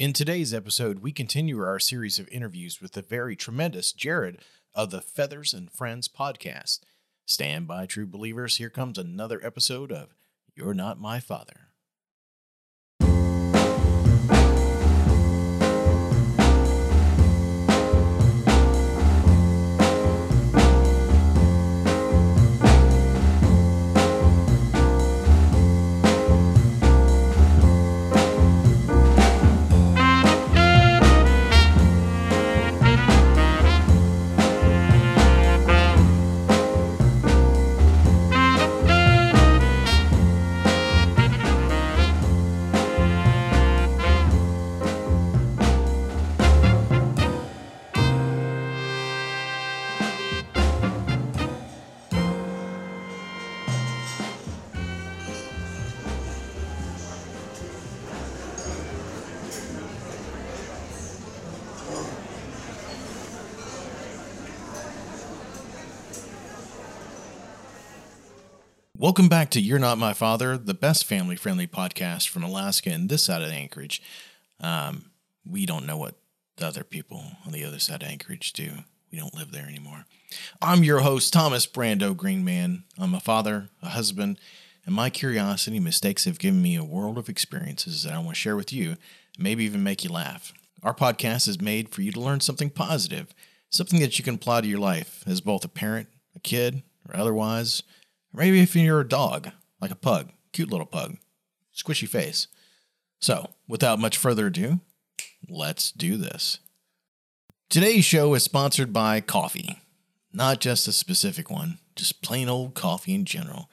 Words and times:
In 0.00 0.14
today's 0.14 0.54
episode, 0.54 1.00
we 1.00 1.12
continue 1.12 1.60
our 1.62 1.78
series 1.78 2.18
of 2.18 2.26
interviews 2.32 2.80
with 2.80 2.92
the 2.92 3.02
very 3.02 3.36
tremendous 3.36 3.92
Jared 3.92 4.38
of 4.74 4.90
the 4.90 5.02
Feathers 5.02 5.52
and 5.52 5.70
Friends 5.70 6.08
podcast. 6.08 6.80
Stand 7.26 7.68
by, 7.68 7.84
true 7.84 8.06
believers. 8.06 8.56
Here 8.56 8.70
comes 8.70 8.96
another 8.96 9.44
episode 9.44 9.92
of 9.92 10.14
You're 10.56 10.72
Not 10.72 10.98
My 10.98 11.20
Father. 11.20 11.69
Welcome 69.00 69.30
back 69.30 69.48
to 69.52 69.62
You're 69.62 69.78
Not 69.78 69.96
My 69.96 70.12
Father, 70.12 70.58
the 70.58 70.74
best 70.74 71.06
family 71.06 71.34
friendly 71.34 71.66
podcast 71.66 72.28
from 72.28 72.42
Alaska 72.42 72.90
and 72.90 73.08
this 73.08 73.22
side 73.22 73.40
of 73.40 73.48
Anchorage. 73.48 74.02
Um, 74.60 75.12
we 75.42 75.64
don't 75.64 75.86
know 75.86 75.96
what 75.96 76.16
the 76.58 76.66
other 76.66 76.84
people 76.84 77.24
on 77.46 77.52
the 77.52 77.64
other 77.64 77.78
side 77.78 78.02
of 78.02 78.10
Anchorage 78.10 78.52
do. 78.52 78.70
We 79.10 79.18
don't 79.18 79.34
live 79.34 79.52
there 79.52 79.66
anymore. 79.66 80.04
I'm 80.60 80.84
your 80.84 81.00
host, 81.00 81.32
Thomas 81.32 81.66
Brando 81.66 82.14
Greenman. 82.14 82.84
I'm 82.98 83.14
a 83.14 83.20
father, 83.20 83.70
a 83.82 83.88
husband, 83.88 84.38
and 84.84 84.94
my 84.94 85.08
curiosity 85.08 85.80
mistakes 85.80 86.26
have 86.26 86.38
given 86.38 86.60
me 86.60 86.76
a 86.76 86.84
world 86.84 87.16
of 87.16 87.30
experiences 87.30 88.02
that 88.02 88.12
I 88.12 88.18
want 88.18 88.32
to 88.32 88.34
share 88.34 88.54
with 88.54 88.70
you, 88.70 88.98
maybe 89.38 89.64
even 89.64 89.82
make 89.82 90.04
you 90.04 90.10
laugh. 90.10 90.52
Our 90.82 90.92
podcast 90.92 91.48
is 91.48 91.58
made 91.58 91.88
for 91.88 92.02
you 92.02 92.12
to 92.12 92.20
learn 92.20 92.40
something 92.40 92.68
positive, 92.68 93.32
something 93.70 94.00
that 94.00 94.18
you 94.18 94.24
can 94.26 94.34
apply 94.34 94.60
to 94.60 94.68
your 94.68 94.78
life 94.78 95.24
as 95.26 95.40
both 95.40 95.64
a 95.64 95.68
parent, 95.68 96.08
a 96.36 96.40
kid, 96.40 96.82
or 97.08 97.16
otherwise. 97.18 97.82
Maybe 98.32 98.60
if 98.60 98.76
you're 98.76 99.00
a 99.00 99.08
dog, 99.08 99.50
like 99.80 99.90
a 99.90 99.96
pug, 99.96 100.30
cute 100.52 100.70
little 100.70 100.86
pug, 100.86 101.16
squishy 101.74 102.08
face. 102.08 102.46
So, 103.20 103.50
without 103.68 103.98
much 103.98 104.16
further 104.16 104.46
ado, 104.46 104.80
let's 105.48 105.90
do 105.90 106.16
this. 106.16 106.58
Today's 107.68 108.04
show 108.04 108.34
is 108.34 108.42
sponsored 108.42 108.92
by 108.92 109.20
coffee. 109.20 109.80
Not 110.32 110.60
just 110.60 110.88
a 110.88 110.92
specific 110.92 111.50
one, 111.50 111.78
just 111.96 112.22
plain 112.22 112.48
old 112.48 112.74
coffee 112.74 113.14
in 113.14 113.24
general, 113.24 113.68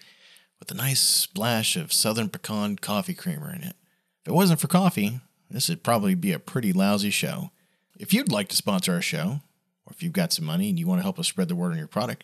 with 0.59 0.72
a 0.72 0.75
nice 0.75 1.00
splash 1.00 1.75
of 1.75 1.94
southern 1.94 2.30
pecan 2.30 2.78
coffee 2.78 3.13
creamer 3.13 3.53
in 3.53 3.61
it. 3.61 3.75
If 4.23 4.30
it 4.30 4.33
wasn't 4.33 4.59
for 4.59 4.67
coffee, 4.67 5.22
this 5.50 5.69
would 5.69 5.83
probably 5.83 6.16
be 6.16 6.33
a 6.33 6.39
pretty 6.39 6.73
lousy 6.73 7.11
show. 7.11 7.52
If 8.00 8.13
you'd 8.13 8.31
like 8.31 8.50
to 8.50 8.55
sponsor 8.55 8.94
our 8.94 9.02
show, 9.02 9.41
or 9.85 9.91
if 9.91 10.03
you've 10.03 10.13
got 10.13 10.33
some 10.33 10.45
money 10.45 10.69
and 10.69 10.78
you 10.78 10.88
want 10.88 11.00
to 11.00 11.03
help 11.03 11.19
us 11.19 11.28
spread 11.28 11.47
the 11.47 11.55
word 11.55 11.72
on 11.72 11.78
your 11.78 11.88
product, 11.88 12.23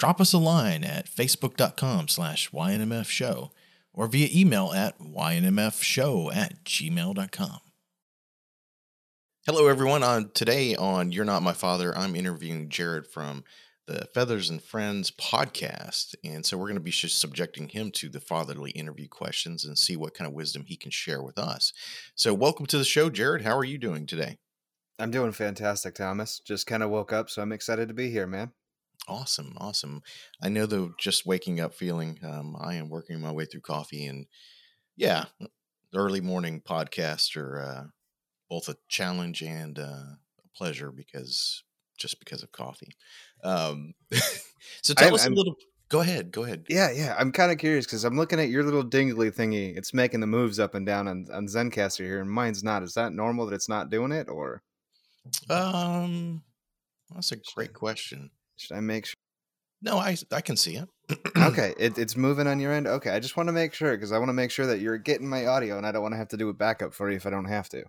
drop 0.00 0.18
us 0.18 0.32
a 0.32 0.38
line 0.38 0.82
at 0.82 1.06
facebook.com 1.06 2.08
slash 2.08 2.50
ynmf 2.50 3.04
show 3.04 3.52
or 3.92 4.06
via 4.06 4.28
email 4.32 4.72
at 4.72 4.98
ynmfshow 4.98 6.34
at 6.34 6.64
gmail.com. 6.64 7.60
Hello, 9.46 9.68
everyone. 9.68 10.02
On 10.02 10.30
today 10.32 10.74
on 10.74 11.12
You're 11.12 11.26
Not 11.26 11.42
My 11.42 11.52
Father, 11.52 11.94
I'm 11.94 12.16
interviewing 12.16 12.70
Jared 12.70 13.06
from 13.06 13.44
the 13.86 14.06
Feathers 14.14 14.48
and 14.48 14.62
Friends 14.62 15.10
podcast, 15.10 16.14
and 16.24 16.46
so 16.46 16.56
we're 16.56 16.66
going 16.66 16.74
to 16.76 16.80
be 16.80 16.90
just 16.90 17.18
subjecting 17.18 17.68
him 17.68 17.90
to 17.92 18.08
the 18.08 18.20
fatherly 18.20 18.70
interview 18.70 19.08
questions 19.08 19.66
and 19.66 19.76
see 19.76 19.96
what 19.96 20.14
kind 20.14 20.28
of 20.28 20.34
wisdom 20.34 20.64
he 20.66 20.76
can 20.76 20.90
share 20.90 21.22
with 21.22 21.38
us. 21.38 21.72
So, 22.14 22.32
welcome 22.32 22.66
to 22.66 22.78
the 22.78 22.84
show, 22.84 23.10
Jared. 23.10 23.42
How 23.42 23.56
are 23.56 23.64
you 23.64 23.76
doing 23.76 24.06
today? 24.06 24.38
I'm 24.98 25.10
doing 25.10 25.32
fantastic, 25.32 25.94
Thomas. 25.94 26.40
Just 26.40 26.66
kind 26.66 26.82
of 26.82 26.90
woke 26.90 27.12
up, 27.12 27.28
so 27.28 27.42
I'm 27.42 27.52
excited 27.52 27.88
to 27.88 27.94
be 27.94 28.10
here, 28.10 28.26
man. 28.26 28.52
Awesome, 29.08 29.54
awesome. 29.58 30.02
I 30.42 30.48
know 30.48 30.66
the 30.66 30.92
just 30.98 31.26
waking 31.26 31.58
up 31.60 31.74
feeling. 31.74 32.18
Um, 32.22 32.56
I 32.60 32.74
am 32.74 32.88
working 32.88 33.20
my 33.20 33.32
way 33.32 33.44
through 33.44 33.62
coffee, 33.62 34.06
and 34.06 34.26
yeah, 34.96 35.24
early 35.94 36.20
morning 36.20 36.60
podcasts 36.60 37.36
are 37.36 37.58
uh, 37.60 37.84
both 38.48 38.68
a 38.68 38.76
challenge 38.88 39.42
and 39.42 39.78
uh, 39.78 39.82
a 40.44 40.48
pleasure 40.54 40.92
because 40.92 41.64
just 41.98 42.18
because 42.20 42.42
of 42.42 42.52
coffee. 42.52 42.92
Um, 43.42 43.94
so 44.82 44.94
tell 44.94 45.06
I'm- 45.08 45.14
us 45.14 45.22
a 45.22 45.24
I'm- 45.24 45.34
little. 45.34 45.56
Go 45.88 45.98
ahead. 46.02 46.30
Go 46.30 46.44
ahead. 46.44 46.66
Yeah, 46.68 46.92
yeah. 46.92 47.16
I'm 47.18 47.32
kind 47.32 47.50
of 47.50 47.58
curious 47.58 47.84
because 47.84 48.04
I'm 48.04 48.16
looking 48.16 48.38
at 48.38 48.48
your 48.48 48.62
little 48.62 48.84
dingly 48.84 49.32
thingy. 49.32 49.76
It's 49.76 49.92
making 49.92 50.20
the 50.20 50.26
moves 50.28 50.60
up 50.60 50.76
and 50.76 50.86
down 50.86 51.08
on, 51.08 51.26
on 51.32 51.46
Zencastr 51.48 52.04
here, 52.04 52.20
and 52.20 52.30
mine's 52.30 52.62
not. 52.62 52.84
Is 52.84 52.94
that 52.94 53.12
normal 53.12 53.46
that 53.46 53.56
it's 53.56 53.68
not 53.68 53.90
doing 53.90 54.12
it, 54.12 54.28
or 54.28 54.62
Um, 55.48 56.44
that's 57.12 57.32
a 57.32 57.38
great 57.56 57.72
question. 57.72 58.30
Should 58.60 58.76
I 58.76 58.80
make 58.80 59.06
sure? 59.06 59.14
No, 59.82 59.96
I 59.96 60.16
I 60.30 60.40
can 60.42 60.56
see 60.56 60.76
it. 60.76 60.88
okay, 61.36 61.74
it, 61.78 61.98
it's 61.98 62.16
moving 62.16 62.46
on 62.46 62.60
your 62.60 62.72
end. 62.72 62.86
Okay, 62.86 63.10
I 63.10 63.18
just 63.18 63.36
want 63.36 63.48
to 63.48 63.52
make 63.52 63.72
sure 63.72 63.96
because 63.96 64.12
I 64.12 64.18
want 64.18 64.28
to 64.28 64.34
make 64.34 64.50
sure 64.50 64.66
that 64.66 64.80
you're 64.80 64.98
getting 64.98 65.28
my 65.28 65.46
audio, 65.46 65.78
and 65.78 65.86
I 65.86 65.92
don't 65.92 66.02
want 66.02 66.12
to 66.12 66.18
have 66.18 66.28
to 66.28 66.36
do 66.36 66.50
a 66.50 66.54
backup 66.54 66.92
for 66.92 67.10
you 67.10 67.16
if 67.16 67.26
I 67.26 67.30
don't 67.30 67.46
have 67.46 67.68
to. 67.70 67.84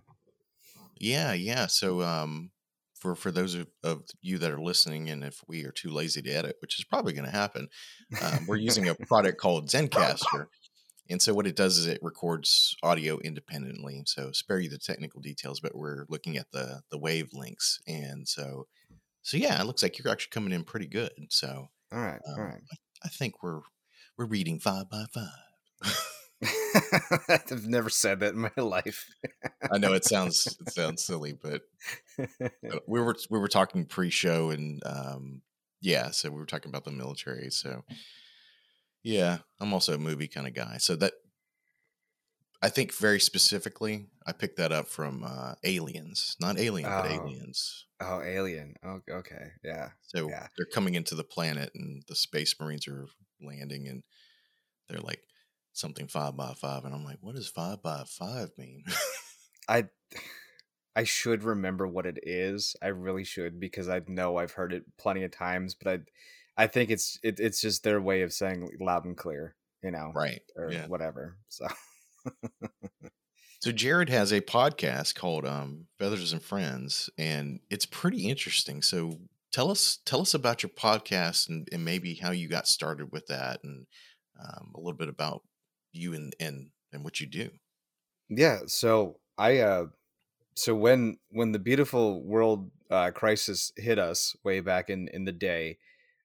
Yeah, 0.98 1.32
yeah. 1.34 1.66
So, 1.66 2.00
um, 2.00 2.50
for 2.94 3.14
for 3.14 3.30
those 3.30 3.54
of, 3.54 3.66
of 3.84 4.04
you 4.22 4.38
that 4.38 4.50
are 4.50 4.60
listening, 4.60 5.10
and 5.10 5.22
if 5.22 5.42
we 5.46 5.64
are 5.64 5.72
too 5.72 5.90
lazy 5.90 6.22
to 6.22 6.30
edit, 6.30 6.56
which 6.60 6.78
is 6.78 6.84
probably 6.84 7.12
going 7.12 7.26
to 7.26 7.30
happen, 7.30 7.68
um, 8.22 8.46
we're 8.46 8.56
using 8.56 8.88
a 8.88 8.94
product 8.94 9.38
called 9.38 9.68
Zencastr, 9.68 10.46
and 11.10 11.20
so 11.20 11.34
what 11.34 11.46
it 11.46 11.56
does 11.56 11.76
is 11.76 11.86
it 11.86 11.98
records 12.00 12.74
audio 12.82 13.18
independently. 13.18 14.02
So, 14.06 14.32
spare 14.32 14.60
you 14.60 14.70
the 14.70 14.78
technical 14.78 15.20
details, 15.20 15.60
but 15.60 15.76
we're 15.76 16.06
looking 16.08 16.38
at 16.38 16.50
the 16.52 16.80
the 16.90 16.98
wavelengths, 16.98 17.80
and 17.86 18.26
so 18.26 18.66
so 19.22 19.36
yeah, 19.36 19.60
it 19.60 19.66
looks 19.66 19.82
like 19.82 19.98
you're 19.98 20.12
actually 20.12 20.30
coming 20.30 20.52
in 20.52 20.64
pretty 20.64 20.86
good. 20.86 21.12
So, 21.30 21.68
All 21.92 21.98
right, 22.00 22.20
all 22.26 22.34
um, 22.34 22.40
right. 22.40 22.62
I 23.04 23.08
think 23.08 23.42
we're 23.42 23.60
we're 24.16 24.26
reading 24.26 24.58
five 24.58 24.88
by 24.90 25.04
five. 25.12 25.98
I've 27.28 27.66
never 27.66 27.88
said 27.88 28.20
that 28.20 28.34
in 28.34 28.40
my 28.40 28.50
life. 28.56 29.06
I 29.70 29.78
know 29.78 29.92
it 29.92 30.04
sounds 30.04 30.46
it 30.60 30.72
sounds 30.72 31.04
silly, 31.04 31.32
but 31.32 31.62
But 32.62 32.82
we 32.86 33.00
were 33.00 33.16
we 33.30 33.38
were 33.38 33.48
talking 33.48 33.84
pre-show 33.84 34.50
and 34.50 34.82
um 34.84 35.42
yeah 35.80 36.10
so 36.10 36.30
we 36.30 36.38
were 36.38 36.46
talking 36.46 36.68
about 36.70 36.84
the 36.84 36.90
military 36.92 37.50
so 37.50 37.84
yeah 39.02 39.38
i'm 39.60 39.72
also 39.72 39.94
a 39.94 39.98
movie 39.98 40.28
kind 40.28 40.46
of 40.46 40.54
guy 40.54 40.76
so 40.78 40.94
that 40.96 41.12
i 42.62 42.68
think 42.68 42.92
very 42.94 43.20
specifically 43.20 44.06
i 44.26 44.32
picked 44.32 44.56
that 44.56 44.72
up 44.72 44.88
from 44.88 45.24
uh 45.24 45.54
aliens 45.64 46.36
not 46.40 46.58
alien 46.58 46.88
but 46.88 47.06
Oh. 47.10 47.14
aliens 47.14 47.86
oh, 48.00 48.20
alien. 48.22 48.74
Oh, 48.84 49.00
okay, 49.08 49.52
yeah. 49.62 49.90
so 50.02 50.28
Yeah. 50.28 50.48
they're 50.56 50.66
coming 50.66 50.94
into 50.94 51.14
the 51.14 51.22
planet 51.24 51.70
and 51.74 52.02
the 52.08 52.16
space 52.16 52.54
marines 52.60 52.88
are 52.88 53.06
landing 53.40 53.86
and 53.88 54.02
they're 54.88 55.00
like 55.00 55.22
something 55.72 56.08
five 56.08 56.36
by 56.36 56.52
five 56.54 56.84
and 56.84 56.94
i'm 56.94 57.04
like 57.04 57.18
what 57.20 57.34
does 57.34 57.48
five 57.48 57.82
by 57.82 58.04
five 58.06 58.50
mean 58.58 58.84
I 59.68 59.88
I 60.94 61.04
should 61.04 61.42
remember 61.42 61.88
what 61.88 62.04
it 62.04 62.18
is. 62.22 62.76
I 62.82 62.88
really 62.88 63.24
should 63.24 63.58
because 63.58 63.88
I 63.88 64.02
know 64.08 64.36
I've 64.36 64.52
heard 64.52 64.74
it 64.74 64.84
plenty 64.98 65.22
of 65.24 65.30
times, 65.30 65.74
but 65.74 65.88
I 65.88 66.00
I 66.64 66.66
think 66.66 66.90
it's 66.90 67.18
it, 67.22 67.40
it's 67.40 67.62
just 67.62 67.82
their 67.82 67.98
way 67.98 68.20
of 68.20 68.32
saying 68.34 68.68
loud 68.78 69.06
and 69.06 69.16
clear, 69.16 69.54
you 69.82 69.90
know, 69.90 70.12
right 70.14 70.42
or 70.54 70.70
yeah 70.70 70.86
whatever. 70.88 71.38
So 71.48 71.66
So 73.60 73.70
Jared 73.72 74.08
has 74.08 74.32
a 74.32 74.40
podcast 74.40 75.14
called 75.14 75.46
um, 75.46 75.86
Feathers 75.98 76.32
and 76.32 76.42
Friends, 76.42 77.08
and 77.16 77.60
it's 77.70 77.86
pretty 77.86 78.28
interesting. 78.28 78.82
So 78.82 79.20
tell 79.52 79.70
us 79.70 79.98
tell 80.04 80.20
us 80.20 80.34
about 80.34 80.62
your 80.62 80.70
podcast 80.70 81.48
and, 81.48 81.68
and 81.72 81.84
maybe 81.84 82.14
how 82.14 82.32
you 82.32 82.48
got 82.48 82.66
started 82.66 83.12
with 83.12 83.26
that, 83.28 83.60
and 83.62 83.86
um, 84.42 84.72
a 84.74 84.78
little 84.78 84.98
bit 84.98 85.08
about 85.08 85.42
you 85.92 86.12
and 86.14 86.34
and 86.40 86.70
and 86.92 87.04
what 87.04 87.20
you 87.20 87.26
do. 87.26 87.50
yeah, 88.28 88.60
so 88.66 89.18
I 89.38 89.58
uh 89.58 89.86
so 90.56 90.74
when 90.74 91.18
when 91.30 91.52
the 91.52 91.58
beautiful 91.58 92.22
world 92.24 92.70
uh, 92.90 93.10
crisis 93.12 93.72
hit 93.76 93.98
us 93.98 94.36
way 94.44 94.60
back 94.60 94.90
in 94.90 95.08
in 95.08 95.24
the 95.24 95.32
day, 95.32 95.78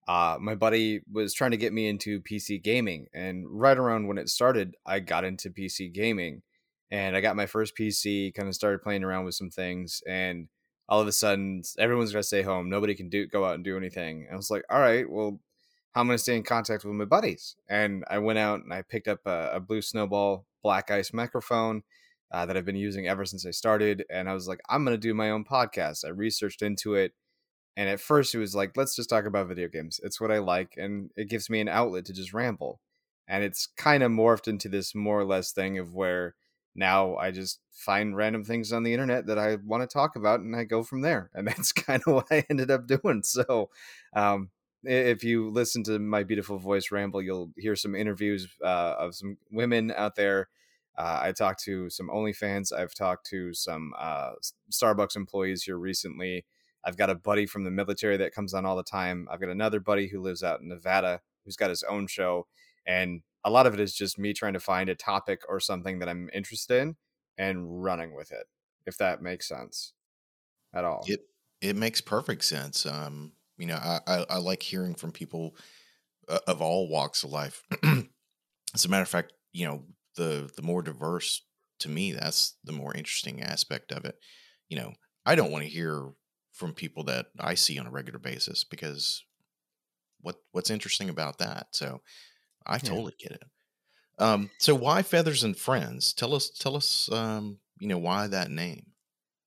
uh, 0.08 0.38
my 0.40 0.56
buddy 0.56 1.02
was 1.12 1.34
trying 1.34 1.52
to 1.52 1.58
get 1.58 1.74
me 1.74 1.88
into 1.88 2.22
PC 2.22 2.62
gaming, 2.64 3.08
and 3.14 3.46
right 3.50 3.78
around 3.78 4.08
when 4.08 4.18
it 4.18 4.30
started, 4.30 4.76
I 4.86 5.00
got 5.00 5.24
into 5.26 5.50
PC 5.50 5.94
gaming, 5.94 6.42
and 6.92 7.16
I 7.16 7.22
got 7.22 7.36
my 7.36 7.46
first 7.46 7.76
PC, 7.78 8.34
kind 8.34 8.48
of 8.48 8.56
started 8.56 8.82
playing 8.82 9.04
around 9.04 9.26
with 9.26 9.36
some 9.36 9.50
things, 9.50 10.02
and 10.08 10.48
all 10.90 11.02
of 11.02 11.08
a 11.08 11.12
sudden 11.12 11.62
everyone's 11.78 12.12
gonna 12.12 12.24
stay 12.24 12.42
home. 12.42 12.70
Nobody 12.70 12.96
can 12.96 13.10
do 13.10 13.28
go 13.28 13.46
out 13.46 13.56
and 13.56 13.64
do 13.64 13.78
anything. 13.78 14.26
And 14.26 14.34
I 14.34 14.38
was 14.38 14.50
like, 14.50 14.64
all 14.70 14.80
right, 14.80 15.10
well, 15.10 15.40
how 15.92 16.02
am 16.02 16.08
I 16.08 16.12
gonna 16.12 16.18
stay 16.20 16.36
in 16.36 16.44
contact 16.44 16.86
with 16.86 16.94
my 16.96 17.06
buddies? 17.06 17.56
And 17.70 18.04
I 18.10 18.20
went 18.20 18.40
out 18.40 18.64
and 18.64 18.74
I 18.74 18.84
picked 18.84 19.08
up 19.08 19.20
a, 19.26 19.52
a 19.54 19.60
blue 19.60 19.82
snowball 19.82 20.46
black 20.64 20.92
ice 20.92 21.14
microphone 21.14 21.84
uh, 22.32 22.46
that 22.46 22.58
I've 22.58 22.66
been 22.66 22.76
using 22.76 23.08
ever 23.08 23.26
since 23.26 23.46
I 23.46 23.52
started. 23.52 24.06
And 24.10 24.30
I 24.30 24.34
was 24.34 24.48
like, 24.48 24.62
I'm 24.70 24.84
gonna 24.86 24.98
do 24.98 25.14
my 25.14 25.32
own 25.32 25.44
podcast. 25.44 26.06
I 26.06 26.10
researched 26.10 26.62
into 26.62 26.96
it. 26.96 27.14
And 27.78 27.88
at 27.88 28.02
first 28.02 28.34
it 28.34 28.40
was 28.40 28.56
like, 28.56 28.76
let's 28.76 28.96
just 28.96 29.10
talk 29.10 29.26
about 29.26 29.48
video 29.48 29.68
games. 29.68 30.00
It's 30.04 30.20
what 30.20 30.32
I 30.32 30.40
like, 30.40 30.74
and 30.78 31.12
it 31.16 31.30
gives 31.30 31.48
me 31.48 31.62
an 31.62 31.70
outlet 31.70 32.06
to 32.06 32.14
just 32.14 32.34
ramble. 32.34 32.82
And 33.28 33.44
it's 33.44 33.68
kind 33.78 34.02
of 34.02 34.12
morphed 34.12 34.48
into 34.48 34.68
this 34.68 34.96
more 34.96 35.20
or 35.20 35.26
less 35.26 35.52
thing 35.52 35.78
of 35.78 35.94
where 35.94 36.34
now 36.76 37.16
I 37.18 37.30
just 37.30 37.60
find 37.72 38.18
random 38.18 38.44
things 38.44 38.74
on 38.74 38.82
the 38.82 38.94
internet 38.94 39.28
that 39.28 39.38
I 39.38 39.58
want 39.64 39.88
to 39.88 39.94
talk 39.94 40.16
about 40.16 40.40
and 40.40 40.56
I 40.56 40.64
go 40.64 40.82
from 40.82 41.02
there. 41.02 41.30
And 41.36 41.48
that's 41.48 41.72
kind 41.72 42.02
of 42.08 42.14
what 42.14 42.28
I 42.32 42.46
ended 42.50 42.72
up 42.72 42.88
doing. 42.88 43.22
So, 43.24 43.70
um, 44.14 44.50
if 44.84 45.24
you 45.24 45.50
listen 45.50 45.84
to 45.86 46.00
my 46.00 46.24
beautiful 46.24 46.58
voice 46.58 46.92
ramble, 46.92 47.22
you'll 47.22 47.52
hear 47.58 47.76
some 47.76 47.96
interviews 47.96 48.48
uh, 48.64 48.96
of 48.98 49.16
some 49.16 49.38
women 49.52 49.92
out 49.96 50.16
there. 50.16 50.50
Uh, 50.98 51.20
I 51.24 51.32
talked 51.32 51.64
to 51.66 51.90
some 51.90 52.10
OnlyFans. 52.10 52.72
I've 52.74 52.94
talked 52.96 53.28
to 53.28 53.54
some 53.54 53.94
uh, 53.98 54.32
Starbucks 54.72 55.16
employees 55.16 55.64
here 55.64 55.78
recently. 55.78 56.46
I've 56.84 56.98
got 56.98 57.10
a 57.10 57.16
buddy 57.16 57.46
from 57.46 57.64
the 57.64 57.72
military 57.72 58.18
that 58.18 58.34
comes 58.34 58.54
on 58.54 58.66
all 58.66 58.76
the 58.76 58.84
time. 58.84 59.28
I've 59.32 59.42
got 59.42 59.50
another 59.50 59.80
buddy 59.80 60.08
who 60.08 60.22
lives 60.22 60.44
out 60.44 60.62
in 60.62 60.70
Nevada 60.70 61.22
who's 61.44 61.56
got 61.56 61.70
his 61.70 61.84
own 61.84 62.08
show. 62.08 62.48
And 62.86 63.22
a 63.44 63.50
lot 63.50 63.68
of 63.68 63.74
it 63.74 63.80
is 63.80 63.94
just 63.94 64.18
me 64.18 64.34
trying 64.34 64.54
to 64.54 64.60
find 64.60 64.90
a 64.90 64.96
topic 64.96 65.42
or 65.48 65.60
something 65.60 66.00
that 66.00 66.10
I'm 66.10 66.30
interested 66.34 66.82
in 66.82 66.96
and 67.38 67.84
running 67.84 68.16
with 68.16 68.32
it, 68.32 68.48
if 68.86 68.98
that 68.98 69.22
makes 69.22 69.48
sense 69.48 69.94
at 70.74 70.86
all. 70.86 71.08
It 71.08 71.22
it 71.62 71.76
makes 71.76 72.02
perfect 72.02 72.44
sense. 72.44 72.86
Um, 72.86 73.34
you 73.58 73.66
know, 73.66 73.78
I, 73.78 74.00
I, 74.06 74.26
I 74.32 74.38
like 74.38 74.62
hearing 74.62 74.94
from 74.94 75.12
people 75.12 75.56
uh, 76.30 76.40
of 76.48 76.62
all 76.62 76.90
walks 76.90 77.24
of 77.24 77.32
life. 77.32 77.64
As 78.74 78.86
a 78.86 78.90
matter 78.90 79.04
of 79.04 79.10
fact, 79.10 79.34
you 79.54 79.66
know, 79.68 79.86
the 80.16 80.52
the 80.56 80.62
more 80.62 80.82
diverse 80.82 81.44
to 81.80 81.90
me, 81.90 82.12
that's 82.12 82.58
the 82.64 82.74
more 82.74 82.96
interesting 82.96 83.42
aspect 83.42 83.92
of 83.92 84.06
it. 84.06 84.20
You 84.70 84.78
know, 84.78 84.94
I 85.26 85.36
don't 85.36 85.52
want 85.52 85.64
to 85.64 85.70
hear 85.70 86.12
from 86.58 86.74
people 86.74 87.04
that 87.06 87.28
I 87.40 87.56
see 87.56 87.80
on 87.80 87.88
a 87.88 87.92
regular 87.92 88.20
basis 88.20 88.64
because 88.64 89.26
what 90.22 90.38
what's 90.52 90.70
interesting 90.70 91.10
about 91.10 91.40
that? 91.40 91.68
So 91.76 92.02
I 92.66 92.80
Yeah. 92.82 93.02
totally 93.02 93.16
get 93.20 93.34
it. 93.34 93.44
Um, 94.20 94.52
so 94.60 94.76
why 94.76 95.04
Feathers 95.04 95.44
and 95.44 95.58
Friends? 95.58 96.14
Tell 96.14 96.36
us, 96.36 96.50
tell 96.52 96.76
us, 96.76 97.12
um, 97.12 97.60
you 97.80 97.88
know, 97.88 98.00
why 98.00 98.28
that 98.28 98.52
name? 98.52 98.94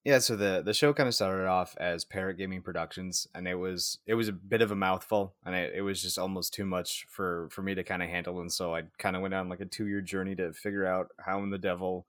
Yeah, 0.05 0.19
so 0.19 0.35
the 0.35 0.63
the 0.65 0.73
show 0.73 0.95
kind 0.95 1.09
of 1.09 1.15
started 1.15 1.47
off 1.47 1.77
as 1.77 2.07
Parrot 2.07 2.39
Gaming 2.39 2.63
Productions, 2.63 3.27
and 3.35 3.47
it 3.47 3.57
was 3.57 3.99
it 4.07 4.15
was 4.15 4.29
a 4.29 4.33
bit 4.33 4.63
of 4.63 4.71
a 4.71 4.77
mouthful, 4.77 5.37
and 5.45 5.55
it, 5.55 5.75
it 5.75 5.83
was 5.83 6.01
just 6.01 6.19
almost 6.19 6.55
too 6.55 6.65
much 6.65 7.05
for 7.11 7.51
for 7.51 7.63
me 7.63 7.75
to 7.75 7.85
kind 7.85 8.03
of 8.03 8.09
handle, 8.09 8.41
and 8.41 8.51
so 8.51 8.75
I 8.75 8.85
kind 8.99 9.15
of 9.15 9.21
went 9.21 9.35
on 9.35 9.51
like 9.51 9.61
a 9.61 9.67
two 9.67 9.87
year 9.89 10.01
journey 10.01 10.35
to 10.37 10.55
figure 10.55 10.87
out 10.87 11.09
how 11.19 11.43
in 11.43 11.51
the 11.51 11.59
devil 11.59 12.07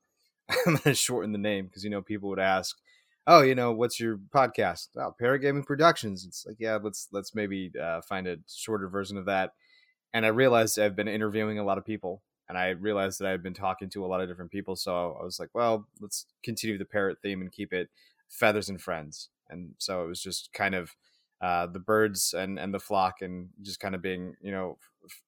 I'm 0.66 0.76
gonna 0.76 0.94
shorten 0.94 1.32
the 1.32 1.38
name 1.38 1.66
because 1.66 1.84
you 1.84 1.90
know 1.90 2.00
people 2.02 2.30
would 2.30 2.38
ask, 2.40 2.78
oh, 3.26 3.42
you 3.42 3.54
know, 3.54 3.72
what's 3.72 4.00
your 4.00 4.18
podcast? 4.34 4.88
Oh, 4.96 5.14
Parrot 5.18 5.40
Gaming 5.40 5.64
Productions. 5.64 6.24
It's 6.26 6.44
like 6.46 6.56
yeah, 6.58 6.78
let's 6.82 7.08
let's 7.12 7.34
maybe 7.34 7.72
uh, 7.80 8.00
find 8.02 8.26
a 8.26 8.36
shorter 8.48 8.88
version 8.88 9.16
of 9.16 9.26
that. 9.26 9.52
And 10.14 10.26
I 10.26 10.30
realized 10.30 10.78
I've 10.78 10.96
been 10.96 11.08
interviewing 11.08 11.58
a 11.58 11.64
lot 11.64 11.78
of 11.78 11.84
people, 11.84 12.22
and 12.48 12.58
I 12.58 12.70
realized 12.70 13.20
that 13.20 13.28
I've 13.28 13.42
been 13.42 13.54
talking 13.54 13.88
to 13.90 14.04
a 14.04 14.08
lot 14.08 14.20
of 14.20 14.28
different 14.28 14.50
people. 14.50 14.76
So 14.76 15.16
I 15.20 15.24
was 15.24 15.40
like, 15.40 15.50
well, 15.54 15.86
let's 16.00 16.26
continue 16.44 16.78
the 16.78 16.84
parrot 16.84 17.18
theme 17.22 17.40
and 17.40 17.52
keep 17.52 17.72
it 17.72 17.88
feathers 18.28 18.68
and 18.68 18.80
friends. 18.80 19.30
And 19.48 19.74
so 19.78 20.04
it 20.04 20.08
was 20.08 20.22
just 20.22 20.50
kind 20.52 20.74
of 20.74 20.94
uh, 21.40 21.66
the 21.66 21.78
birds 21.80 22.34
and 22.36 22.58
and 22.58 22.74
the 22.74 22.80
flock, 22.80 23.16
and 23.22 23.48
just 23.62 23.80
kind 23.80 23.94
of 23.94 24.02
being, 24.02 24.34
you 24.42 24.52
know, 24.52 24.78
f- 25.04 25.22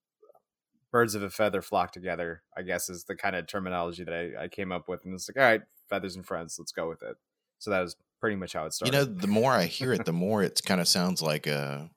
birds 0.90 1.14
of 1.14 1.22
a 1.22 1.30
feather 1.30 1.62
flock 1.62 1.92
together. 1.92 2.42
I 2.56 2.62
guess 2.62 2.88
is 2.88 3.04
the 3.04 3.16
kind 3.16 3.36
of 3.36 3.46
terminology 3.46 4.04
that 4.04 4.14
I, 4.14 4.44
I 4.44 4.48
came 4.48 4.72
up 4.72 4.88
with, 4.88 5.04
and 5.04 5.14
it's 5.14 5.28
like, 5.28 5.42
all 5.42 5.50
right, 5.50 5.62
feathers 5.88 6.16
and 6.16 6.26
friends, 6.26 6.56
let's 6.58 6.72
go 6.72 6.88
with 6.88 7.02
it. 7.02 7.16
So 7.64 7.70
that 7.70 7.80
was 7.80 7.96
pretty 8.20 8.36
much 8.36 8.52
how 8.52 8.66
it 8.66 8.74
started. 8.74 8.92
You 8.92 9.00
know, 9.00 9.04
the 9.06 9.26
more 9.26 9.52
I 9.52 9.64
hear 9.64 9.94
it, 9.94 10.04
the 10.04 10.12
more 10.26 10.42
it 10.42 10.60
kind 10.66 10.82
of 10.82 10.86
sounds 10.86 11.22
like 11.22 11.46
a 11.46 11.90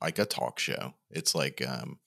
like 0.00 0.20
a 0.20 0.24
talk 0.24 0.60
show. 0.60 0.94
It's 1.10 1.34
like 1.34 1.66
um 1.66 1.98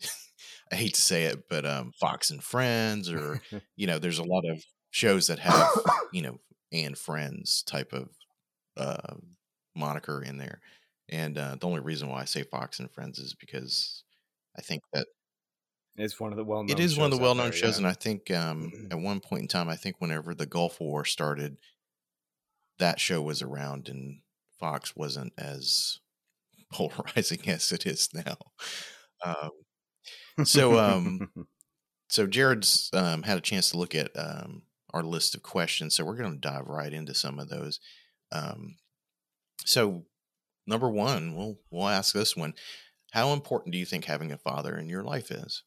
I 0.72 0.76
hate 0.76 0.94
to 0.94 1.00
say 1.00 1.24
it, 1.24 1.44
but 1.50 1.66
um 1.66 1.92
Fox 2.00 2.30
and 2.30 2.42
Friends 2.42 3.12
or 3.12 3.42
you 3.76 3.86
know, 3.86 3.98
there's 3.98 4.18
a 4.18 4.24
lot 4.24 4.44
of 4.48 4.64
shows 4.90 5.26
that 5.26 5.40
have, 5.40 5.68
you 6.10 6.22
know, 6.22 6.38
and 6.72 6.96
friends 6.96 7.62
type 7.62 7.92
of 7.92 8.08
uh 8.78 9.16
moniker 9.76 10.22
in 10.22 10.38
there. 10.38 10.62
And 11.10 11.36
uh 11.36 11.56
the 11.60 11.66
only 11.66 11.80
reason 11.80 12.08
why 12.08 12.22
I 12.22 12.24
say 12.24 12.44
Fox 12.44 12.78
and 12.80 12.90
Friends 12.90 13.18
is 13.18 13.34
because 13.34 14.04
I 14.56 14.62
think 14.62 14.82
that 14.94 15.06
it's 15.98 16.18
one 16.18 16.32
of 16.32 16.38
the 16.38 16.44
well 16.44 16.62
known. 16.62 16.70
it 16.70 16.80
is 16.80 16.96
one 16.96 17.12
of 17.12 17.18
the 17.18 17.22
well 17.22 17.34
known 17.34 17.52
shows, 17.52 17.72
yeah. 17.72 17.78
and 17.78 17.86
I 17.86 17.92
think 17.92 18.30
um 18.30 18.72
at 18.90 18.98
one 18.98 19.20
point 19.20 19.42
in 19.42 19.48
time, 19.48 19.68
I 19.68 19.76
think 19.76 19.96
whenever 19.98 20.34
the 20.34 20.46
Gulf 20.46 20.80
War 20.80 21.04
started, 21.04 21.58
that 22.78 23.00
show 23.00 23.22
was 23.22 23.42
around 23.42 23.88
and 23.88 24.20
Fox 24.58 24.96
wasn't 24.96 25.32
as 25.38 26.00
polarizing 26.72 27.40
as 27.48 27.72
it 27.72 27.86
is 27.86 28.10
now. 28.14 28.36
Um, 29.24 29.50
So, 30.44 30.78
um, 30.78 31.30
so 32.10 32.26
Jared's 32.26 32.90
um, 32.94 33.22
had 33.24 33.38
a 33.38 33.42
chance 33.42 33.70
to 33.70 33.78
look 33.78 33.94
at 33.94 34.10
um, 34.16 34.62
our 34.94 35.02
list 35.02 35.34
of 35.34 35.42
questions, 35.42 35.94
so 35.94 36.04
we're 36.04 36.16
going 36.16 36.34
to 36.34 36.38
dive 36.40 36.66
right 36.68 36.92
into 36.92 37.14
some 37.14 37.38
of 37.38 37.48
those. 37.50 37.80
Um, 38.32 38.76
so, 39.64 40.06
number 40.66 40.90
one, 40.90 41.36
we'll 41.36 41.58
we'll 41.70 41.88
ask 41.88 42.14
this 42.14 42.36
one: 42.36 42.54
How 43.12 43.32
important 43.34 43.72
do 43.72 43.78
you 43.78 43.86
think 43.86 44.06
having 44.06 44.32
a 44.32 44.38
father 44.38 44.78
in 44.78 44.88
your 44.88 45.04
life 45.04 45.30
is? 45.30 45.64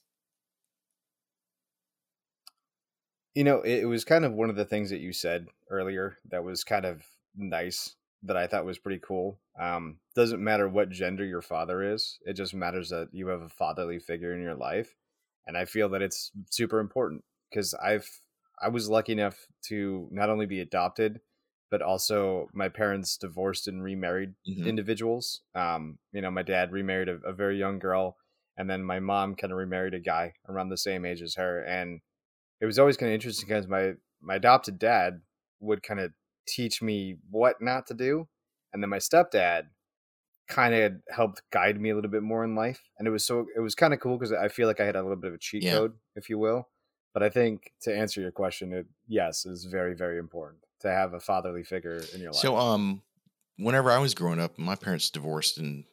You 3.33 3.43
know, 3.43 3.61
it, 3.61 3.79
it 3.81 3.85
was 3.85 4.03
kind 4.03 4.25
of 4.25 4.33
one 4.33 4.49
of 4.49 4.55
the 4.55 4.65
things 4.65 4.89
that 4.89 4.99
you 4.99 5.13
said 5.13 5.47
earlier 5.69 6.17
that 6.25 6.43
was 6.43 6.63
kind 6.63 6.85
of 6.85 7.05
nice 7.35 7.95
that 8.23 8.37
I 8.37 8.45
thought 8.47 8.65
was 8.65 8.77
pretty 8.77 8.99
cool. 8.99 9.39
Um, 9.59 9.99
doesn't 10.15 10.43
matter 10.43 10.67
what 10.67 10.89
gender 10.89 11.23
your 11.25 11.41
father 11.41 11.81
is, 11.81 12.19
it 12.25 12.33
just 12.33 12.53
matters 12.53 12.89
that 12.89 13.09
you 13.13 13.27
have 13.27 13.41
a 13.41 13.49
fatherly 13.49 13.99
figure 13.99 14.33
in 14.33 14.41
your 14.41 14.55
life. 14.55 14.95
And 15.47 15.57
I 15.57 15.65
feel 15.65 15.89
that 15.89 16.01
it's 16.01 16.31
super 16.49 16.79
important 16.79 17.23
because 17.49 17.73
I've 17.75 18.07
I 18.61 18.67
was 18.67 18.89
lucky 18.89 19.13
enough 19.13 19.47
to 19.63 20.07
not 20.11 20.29
only 20.29 20.45
be 20.45 20.59
adopted, 20.59 21.21
but 21.71 21.81
also 21.81 22.47
my 22.53 22.69
parents 22.69 23.17
divorced 23.17 23.67
and 23.67 23.81
remarried 23.83 24.35
Mhm. 24.45 24.71
individuals. 24.71 25.41
Um, 25.55 25.97
you 26.11 26.21
know, 26.21 26.29
my 26.29 26.43
dad 26.43 26.71
remarried 26.71 27.09
a, 27.09 27.15
a 27.21 27.33
very 27.33 27.57
young 27.57 27.79
girl, 27.79 28.17
and 28.57 28.69
then 28.69 28.83
my 28.83 28.99
mom 28.99 29.35
kind 29.35 29.51
of 29.51 29.57
remarried 29.57 29.95
a 29.95 29.99
guy 29.99 30.35
around 30.47 30.69
the 30.69 30.77
same 30.77 31.05
age 31.05 31.21
as 31.23 31.35
her. 31.35 31.63
And 31.63 32.01
it 32.61 32.67
was 32.67 32.79
always 32.79 32.97
kind 32.97 33.11
of 33.11 33.15
interesting 33.15 33.47
because 33.47 33.67
my 33.67 33.95
my 34.21 34.35
adopted 34.35 34.79
dad 34.79 35.21
would 35.61 35.83
kind 35.83 35.99
of 36.01 36.13
teach 36.47 36.81
me 36.81 37.17
what 37.29 37.61
not 37.61 37.87
to 37.87 37.95
do, 37.95 38.29
and 38.73 38.83
then 38.83 38.89
my 38.91 38.99
stepdad 38.99 39.69
kind 40.47 40.73
of 40.75 40.93
helped 41.09 41.43
guide 41.51 41.79
me 41.79 41.89
a 41.91 41.95
little 41.95 42.11
bit 42.11 42.23
more 42.23 42.43
in 42.43 42.55
life. 42.55 42.89
And 42.97 43.07
it 43.07 43.11
was 43.11 43.25
so 43.25 43.47
it 43.55 43.59
was 43.61 43.75
kind 43.75 43.93
of 43.93 43.99
cool 43.99 44.17
because 44.17 44.33
I 44.33 44.49
feel 44.49 44.67
like 44.67 44.79
I 44.79 44.85
had 44.85 44.95
a 44.95 45.01
little 45.03 45.17
bit 45.17 45.29
of 45.29 45.35
a 45.35 45.39
cheat 45.39 45.65
Yeah. 45.65 45.71
code, 45.71 45.97
if 46.15 46.29
you 46.29 46.37
will. 46.37 46.69
But 47.13 47.23
I 47.23 47.29
think 47.29 47.73
to 47.81 47.95
answer 47.95 48.21
your 48.21 48.31
question, 48.31 48.73
it 48.73 48.87
yes 49.07 49.45
is 49.45 49.65
very 49.65 49.95
very 49.95 50.17
important 50.19 50.63
to 50.81 50.89
have 50.91 51.13
a 51.13 51.19
fatherly 51.19 51.63
figure 51.63 52.09
in 52.13 52.21
your 52.21 52.33
life. 52.33 52.39
So, 52.39 52.55
um, 52.57 53.03
whenever 53.57 53.91
I 53.91 53.99
was 53.99 54.13
growing 54.13 54.39
up, 54.39 54.57
my 54.57 54.75
parents 54.75 55.09
divorced 55.09 55.57
and 55.57 55.85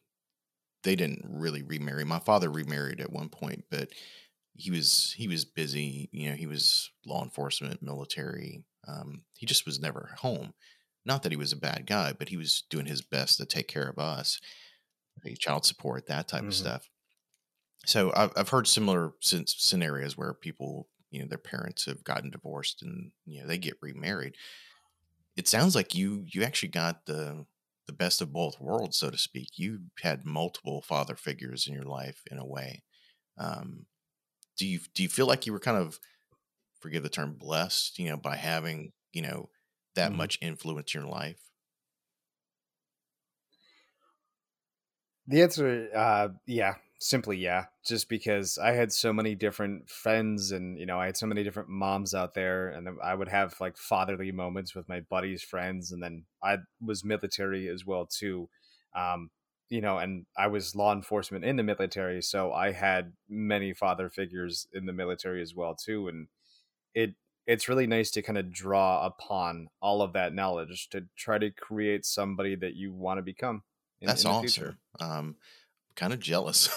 they 0.84 0.96
didn't 0.96 1.24
really 1.28 1.62
remarry. 1.62 2.04
My 2.04 2.18
father 2.20 2.50
remarried 2.50 3.00
at 3.00 3.12
one 3.12 3.28
point, 3.30 3.66
but 3.70 3.90
he 4.58 4.72
was 4.72 5.14
he 5.14 5.28
was 5.28 5.46
busy. 5.46 6.10
You 6.12 6.30
know, 6.30 6.36
he 6.36 6.46
was 6.48 6.90
law 7.06 7.24
enforcement, 7.24 7.82
military. 7.82 8.64
Um, 8.88 9.24
he 9.36 9.46
just 9.46 9.66
was 9.66 9.80
never 9.80 10.14
home. 10.18 10.54
Not 11.06 11.24
that 11.24 11.32
he 11.32 11.36
was 11.38 11.52
a 11.52 11.58
bad 11.58 11.86
guy, 11.86 12.12
but 12.14 12.30
he 12.30 12.36
was 12.38 12.62
doing 12.70 12.86
his 12.86 13.02
best 13.02 13.38
to 13.38 13.46
take 13.46 13.68
care 13.68 13.88
of 13.88 13.98
us, 13.98 14.40
child 15.38 15.64
support, 15.66 16.06
that 16.06 16.28
type 16.28 16.46
Mhm. 16.46 16.48
of 16.48 16.54
stuff. 16.54 16.88
So 17.86 18.12
I've 18.14 18.32
I've 18.36 18.48
heard 18.48 18.66
similar 18.66 19.12
scenarios 19.20 20.16
where 20.16 20.34
people, 20.34 20.88
you 21.10 21.20
know, 21.22 21.28
their 21.28 21.38
parents 21.38 21.86
have 21.86 22.04
gotten 22.04 22.30
divorced 22.30 22.82
and 22.82 23.12
you 23.24 23.40
know 23.40 23.46
they 23.46 23.58
get 23.58 23.78
remarried. 23.80 24.36
It 25.36 25.48
sounds 25.48 25.74
like 25.74 25.94
you 25.94 26.24
you 26.26 26.42
actually 26.42 26.70
got 26.70 27.06
the 27.06 27.46
the 27.86 27.92
best 27.92 28.20
of 28.20 28.32
both 28.32 28.60
worlds, 28.60 28.98
so 28.98 29.10
to 29.10 29.18
speak. 29.18 29.58
You 29.58 29.86
had 30.00 30.24
multiple 30.26 30.82
father 30.82 31.16
figures 31.16 31.66
in 31.66 31.74
your 31.74 31.84
life 31.84 32.22
in 32.30 32.38
a 32.38 32.44
way. 32.46 32.82
Um, 33.38 33.86
do 34.58 34.66
you 34.66 34.80
do 34.94 35.02
you 35.04 35.10
feel 35.10 35.26
like 35.28 35.46
you 35.46 35.54
were 35.54 35.60
kind 35.60 35.78
of 35.78 36.00
forgive 36.80 37.02
the 37.04 37.10
term 37.10 37.34
blessed, 37.36 37.98
you 37.98 38.08
know, 38.10 38.18
by 38.18 38.36
having 38.36 38.92
you 39.12 39.22
know 39.22 39.50
that 39.96 40.12
Mhm. 40.12 40.18
much 40.18 40.38
influence 40.42 40.94
in 40.94 41.02
your 41.02 41.10
life? 41.10 41.50
The 45.26 45.42
answer, 45.42 45.90
uh, 45.94 46.28
yeah, 46.46 46.76
simply 47.00 47.36
yeah 47.38 47.66
just 47.86 48.08
because 48.08 48.58
i 48.58 48.72
had 48.72 48.90
so 48.90 49.12
many 49.12 49.36
different 49.36 49.88
friends 49.88 50.50
and 50.50 50.76
you 50.80 50.84
know 50.84 50.98
i 50.98 51.06
had 51.06 51.16
so 51.16 51.28
many 51.28 51.44
different 51.44 51.68
moms 51.68 52.12
out 52.12 52.34
there 52.34 52.70
and 52.70 52.88
i 53.00 53.14
would 53.14 53.28
have 53.28 53.54
like 53.60 53.76
fatherly 53.76 54.32
moments 54.32 54.74
with 54.74 54.88
my 54.88 54.98
buddies 54.98 55.40
friends 55.40 55.92
and 55.92 56.02
then 56.02 56.26
i 56.42 56.58
was 56.80 57.04
military 57.04 57.68
as 57.68 57.86
well 57.86 58.04
too 58.04 58.50
um, 58.96 59.30
you 59.68 59.80
know 59.80 59.98
and 59.98 60.26
i 60.36 60.46
was 60.46 60.74
law 60.74 60.92
enforcement 60.92 61.44
in 61.44 61.56
the 61.56 61.62
military 61.62 62.22
so 62.22 62.52
i 62.52 62.72
had 62.72 63.12
many 63.28 63.72
father 63.72 64.08
figures 64.08 64.66
in 64.72 64.86
the 64.86 64.92
military 64.92 65.42
as 65.42 65.54
well 65.54 65.74
too 65.74 66.08
and 66.08 66.28
it 66.94 67.14
it's 67.46 67.68
really 67.68 67.86
nice 67.86 68.10
to 68.10 68.20
kind 68.20 68.36
of 68.38 68.52
draw 68.52 69.06
upon 69.06 69.68
all 69.80 70.02
of 70.02 70.12
that 70.12 70.34
knowledge 70.34 70.88
to 70.90 71.04
try 71.16 71.38
to 71.38 71.50
create 71.50 72.04
somebody 72.04 72.54
that 72.54 72.74
you 72.74 72.92
want 72.92 73.18
to 73.18 73.22
become 73.22 73.62
in, 74.00 74.06
that's 74.06 74.24
in 74.24 74.30
awesome 74.30 74.78
um 75.00 75.36
kind 75.98 76.12
of 76.12 76.20
jealous, 76.20 76.70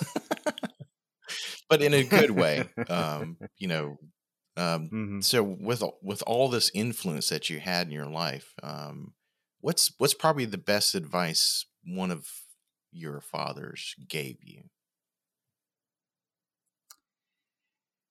but 1.70 1.82
in 1.82 1.94
a 1.94 2.04
good 2.04 2.32
way. 2.32 2.68
Um, 2.90 3.38
you 3.58 3.68
know, 3.68 3.98
um, 4.58 4.90
mm-hmm. 4.92 5.20
so 5.22 5.44
with 5.44 5.82
with 6.02 6.22
all 6.28 6.50
this 6.50 6.72
influence 6.74 7.30
that 7.30 7.50
you 7.50 7.60
had 7.60 7.88
in 7.88 7.94
your 7.94 8.08
life, 8.08 8.54
um, 8.62 9.14
what's 9.62 9.94
what's 9.98 10.16
probably 10.16 10.46
the 10.46 10.58
best 10.58 10.96
advice 10.96 11.66
one 11.86 12.12
of 12.12 12.28
your 12.92 13.22
fathers 13.22 13.96
gave 14.08 14.38
you? 14.44 14.64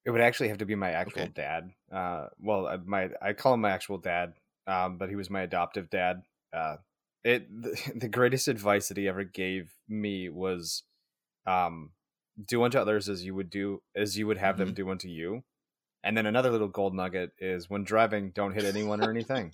It 0.04 0.10
would 0.10 0.20
actually 0.20 0.48
have 0.48 0.58
to 0.58 0.64
be 0.64 0.74
my 0.74 0.92
actual 0.92 1.22
okay. 1.22 1.32
dad. 1.34 1.70
Uh, 1.92 2.28
well, 2.40 2.66
uh, 2.66 2.78
my 2.84 3.10
I 3.20 3.34
call 3.34 3.54
him 3.54 3.60
my 3.60 3.70
actual 3.70 3.98
dad, 3.98 4.32
um, 4.66 4.96
but 4.96 5.10
he 5.10 5.16
was 5.16 5.28
my 5.28 5.42
adoptive 5.42 5.90
dad. 5.90 6.22
Uh, 6.52 6.76
it 7.22 7.46
the, 7.50 7.92
the, 7.94 8.08
greatest 8.08 8.48
advice 8.48 8.88
that 8.88 8.96
he 8.96 9.06
ever 9.08 9.24
gave 9.24 9.70
me 9.88 10.28
was 10.28 10.84
um, 11.46 11.90
do 12.46 12.62
unto 12.62 12.78
others 12.78 13.08
as 13.08 13.24
you 13.24 13.34
would 13.34 13.50
do 13.50 13.82
as 13.94 14.16
you 14.16 14.26
would 14.26 14.38
have 14.38 14.56
mm-hmm. 14.56 14.66
them 14.66 14.74
do 14.74 14.90
unto 14.90 15.08
you. 15.08 15.44
And 16.02 16.16
then 16.16 16.24
another 16.24 16.50
little 16.50 16.68
gold 16.68 16.94
nugget 16.94 17.32
is 17.38 17.68
when 17.68 17.84
driving, 17.84 18.30
don't 18.30 18.54
hit 18.54 18.64
anyone 18.64 19.04
or 19.04 19.10
anything. 19.10 19.52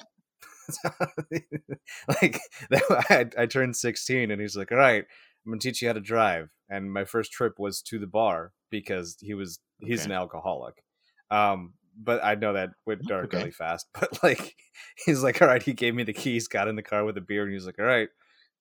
like 2.22 2.40
I, 3.10 3.26
I 3.38 3.46
turned 3.46 3.76
16 3.76 4.30
and 4.30 4.40
he's 4.40 4.56
like, 4.56 4.72
all 4.72 4.78
right, 4.78 5.04
I'm 5.44 5.52
gonna 5.52 5.60
teach 5.60 5.82
you 5.82 5.88
how 5.88 5.94
to 5.94 6.00
drive. 6.00 6.50
And 6.68 6.92
my 6.92 7.04
first 7.04 7.32
trip 7.32 7.58
was 7.58 7.82
to 7.82 7.98
the 7.98 8.06
bar 8.06 8.52
because 8.70 9.16
he 9.20 9.34
was 9.34 9.60
he's 9.78 10.04
an 10.04 10.12
alcoholic. 10.12 10.82
Um, 11.30 11.74
but 11.98 12.22
I 12.24 12.34
know 12.34 12.52
that 12.52 12.70
went 12.84 13.06
dark 13.06 13.26
okay. 13.26 13.38
really 13.38 13.50
fast. 13.50 13.86
But 13.98 14.22
like, 14.22 14.56
he's 15.04 15.22
like, 15.22 15.40
all 15.40 15.48
right, 15.48 15.62
he 15.62 15.72
gave 15.72 15.94
me 15.94 16.02
the 16.02 16.12
keys, 16.12 16.48
got 16.48 16.68
in 16.68 16.76
the 16.76 16.82
car 16.82 17.04
with 17.04 17.16
a 17.16 17.22
beer, 17.22 17.44
and 17.44 17.52
he's 17.52 17.66
like, 17.66 17.78
all 17.78 17.86
right, 17.86 18.08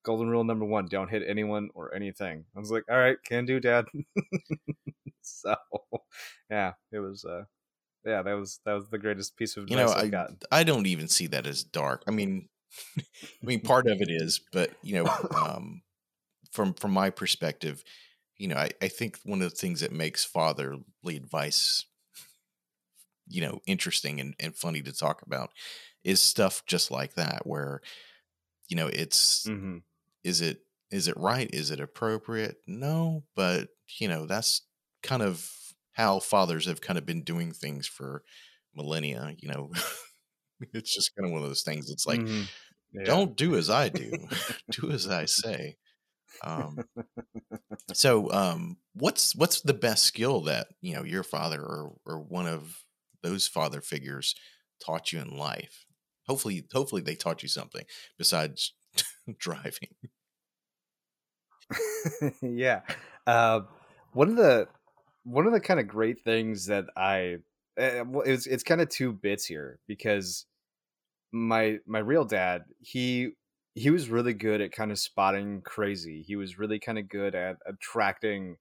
golden 0.05 0.29
rule 0.29 0.43
number 0.43 0.65
one 0.65 0.85
don't 0.85 1.09
hit 1.09 1.23
anyone 1.27 1.69
or 1.73 1.93
anything 1.93 2.45
i 2.55 2.59
was 2.59 2.69
like 2.71 2.83
all 2.89 2.97
right 2.97 3.17
can 3.25 3.43
do 3.43 3.59
dad 3.59 3.85
so 5.21 5.55
yeah 6.49 6.73
it 6.91 6.99
was 6.99 7.25
uh 7.25 7.41
yeah 8.05 8.21
that 8.21 8.33
was 8.33 8.59
that 8.65 8.73
was 8.73 8.89
the 8.89 8.97
greatest 8.97 9.35
piece 9.37 9.57
of 9.57 9.69
you 9.69 9.75
know 9.75 9.91
i 9.91 10.07
got 10.07 10.31
i 10.51 10.63
don't 10.63 10.87
even 10.87 11.07
see 11.07 11.27
that 11.27 11.45
as 11.47 11.63
dark 11.63 12.03
i 12.07 12.11
mean 12.11 12.47
i 12.97 13.03
mean 13.43 13.61
part 13.61 13.87
of 13.87 14.01
it 14.01 14.09
is 14.09 14.41
but 14.51 14.71
you 14.81 14.95
know 14.95 15.09
um 15.35 15.81
from 16.51 16.73
from 16.73 16.91
my 16.91 17.09
perspective 17.09 17.83
you 18.37 18.47
know 18.47 18.55
I, 18.55 18.69
I 18.81 18.87
think 18.87 19.19
one 19.23 19.41
of 19.41 19.49
the 19.49 19.55
things 19.55 19.81
that 19.81 19.91
makes 19.91 20.23
fatherly 20.23 20.83
advice 21.15 21.85
you 23.27 23.41
know 23.41 23.59
interesting 23.65 24.19
and, 24.19 24.35
and 24.39 24.55
funny 24.55 24.81
to 24.83 24.93
talk 24.93 25.21
about 25.23 25.51
is 26.03 26.21
stuff 26.21 26.63
just 26.65 26.91
like 26.91 27.15
that 27.15 27.45
where 27.45 27.81
you 28.67 28.75
know 28.75 28.87
it's 28.87 29.47
mm-hmm 29.47 29.77
is 30.25 30.41
it 30.41 30.61
is 30.91 31.07
it 31.07 31.17
right? 31.17 31.49
Is 31.53 31.71
it 31.71 31.79
appropriate? 31.79 32.57
No, 32.67 33.23
but 33.35 33.69
you 33.99 34.07
know, 34.07 34.25
that's 34.25 34.61
kind 35.03 35.21
of 35.21 35.49
how 35.95 36.19
fathers 36.19 36.65
have 36.65 36.81
kind 36.81 36.99
of 36.99 37.05
been 37.05 37.23
doing 37.23 37.51
things 37.51 37.87
for 37.87 38.21
millennia, 38.75 39.33
you 39.39 39.49
know. 39.49 39.71
it's 40.73 40.93
just 40.93 41.15
kind 41.15 41.25
of 41.25 41.31
one 41.31 41.41
of 41.41 41.47
those 41.47 41.63
things. 41.63 41.89
It's 41.89 42.05
like 42.05 42.19
mm-hmm. 42.19 42.43
yeah. 42.93 43.05
don't 43.05 43.35
do 43.35 43.55
as 43.55 43.69
I 43.69 43.89
do. 43.89 44.11
do 44.71 44.91
as 44.91 45.07
I 45.07 45.25
say. 45.25 45.77
Um, 46.43 46.79
so 47.93 48.29
um, 48.31 48.77
what's 48.93 49.35
what's 49.35 49.61
the 49.61 49.73
best 49.73 50.03
skill 50.03 50.41
that, 50.41 50.67
you 50.81 50.95
know, 50.95 51.03
your 51.03 51.23
father 51.23 51.61
or 51.61 51.93
or 52.05 52.19
one 52.19 52.47
of 52.47 52.83
those 53.23 53.47
father 53.47 53.79
figures 53.79 54.35
taught 54.85 55.13
you 55.13 55.21
in 55.21 55.37
life? 55.37 55.85
Hopefully 56.27 56.65
hopefully 56.73 57.01
they 57.01 57.15
taught 57.15 57.41
you 57.41 57.47
something 57.47 57.85
besides 58.17 58.73
driving. 59.39 59.95
yeah. 62.41 62.81
Uh, 63.25 63.61
one 64.11 64.29
of 64.29 64.35
the 64.35 64.67
one 65.25 65.47
of 65.47 65.53
the 65.53 65.59
kind 65.59 65.79
of 65.79 65.87
great 65.87 66.23
things 66.23 66.67
that 66.67 66.85
I 66.95 67.37
uh, 67.79 68.05
it's 68.25 68.45
it's 68.45 68.63
kind 68.63 68.79
of 68.79 68.89
two 68.89 69.11
bits 69.11 69.45
here 69.45 69.79
because 69.87 70.45
my 71.33 71.79
my 71.85 71.99
real 71.99 72.23
dad 72.23 72.63
he 72.79 73.31
he 73.73 73.89
was 73.89 74.09
really 74.09 74.33
good 74.33 74.61
at 74.61 74.71
kind 74.71 74.91
of 74.91 74.97
spotting 74.97 75.61
crazy. 75.61 76.23
He 76.25 76.37
was 76.37 76.57
really 76.57 76.79
kind 76.79 76.97
of 76.97 77.09
good 77.09 77.35
at 77.35 77.57
attracting 77.67 78.55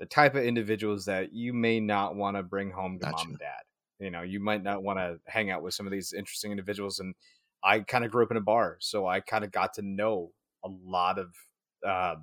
the 0.00 0.06
type 0.06 0.34
of 0.34 0.42
individuals 0.42 1.04
that 1.04 1.32
you 1.32 1.52
may 1.52 1.78
not 1.78 2.16
want 2.16 2.36
to 2.36 2.42
bring 2.42 2.72
home 2.72 2.98
to 2.98 3.06
gotcha. 3.06 3.18
mom 3.18 3.28
and 3.28 3.38
dad. 3.38 3.62
You 4.00 4.10
know, 4.10 4.22
you 4.22 4.40
might 4.40 4.64
not 4.64 4.82
want 4.82 4.98
to 4.98 5.18
hang 5.26 5.50
out 5.50 5.62
with 5.62 5.72
some 5.72 5.86
of 5.86 5.92
these 5.92 6.12
interesting 6.12 6.50
individuals. 6.50 6.98
And 6.98 7.14
I 7.62 7.80
kind 7.80 8.04
of 8.04 8.10
grew 8.10 8.24
up 8.24 8.30
in 8.32 8.36
a 8.36 8.42
bar, 8.42 8.76
so 8.80 9.06
I 9.06 9.20
kind 9.20 9.44
of 9.44 9.52
got 9.52 9.74
to 9.74 9.82
know 9.82 10.32
a 10.64 10.68
lot 10.68 11.18
of 11.18 11.28
uh, 11.86 12.16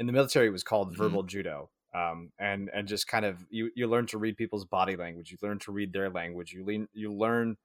in 0.00 0.06
the 0.06 0.12
military 0.12 0.48
it 0.48 0.50
was 0.50 0.64
called 0.64 0.88
mm-hmm. 0.88 1.02
verbal 1.02 1.22
judo 1.22 1.70
um, 1.96 2.30
and 2.38 2.70
and 2.74 2.86
just 2.86 3.06
kind 3.06 3.24
of 3.24 3.44
you 3.48 3.70
you 3.74 3.86
learn 3.86 4.06
to 4.06 4.18
read 4.18 4.36
people's 4.36 4.64
body 4.64 4.96
language 4.96 5.30
you 5.30 5.38
learn 5.42 5.58
to 5.58 5.72
read 5.72 5.92
their 5.92 6.10
language 6.10 6.52
you 6.52 6.64
learn 6.64 6.88
you 6.92 7.12
learn 7.12 7.56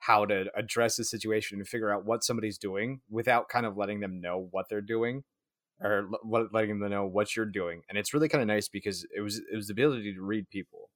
how 0.00 0.24
to 0.24 0.46
address 0.54 0.96
the 0.96 1.04
situation 1.04 1.58
and 1.58 1.68
figure 1.68 1.92
out 1.92 2.04
what 2.04 2.24
somebody's 2.24 2.58
doing 2.58 3.00
without 3.08 3.48
kind 3.48 3.64
of 3.64 3.76
letting 3.76 4.00
them 4.00 4.20
know 4.20 4.48
what 4.50 4.66
they're 4.68 4.80
doing 4.80 5.22
or 5.80 6.08
letting 6.50 6.78
them 6.78 6.90
know 6.90 7.06
what 7.06 7.36
you're 7.36 7.46
doing 7.46 7.82
and 7.88 7.98
it's 7.98 8.12
really 8.12 8.28
kind 8.28 8.42
of 8.42 8.48
nice 8.48 8.68
because 8.68 9.06
it 9.14 9.20
was 9.20 9.40
it 9.52 9.54
was 9.54 9.68
the 9.68 9.72
ability 9.72 10.14
to 10.14 10.22
read 10.22 10.48
people 10.50 10.90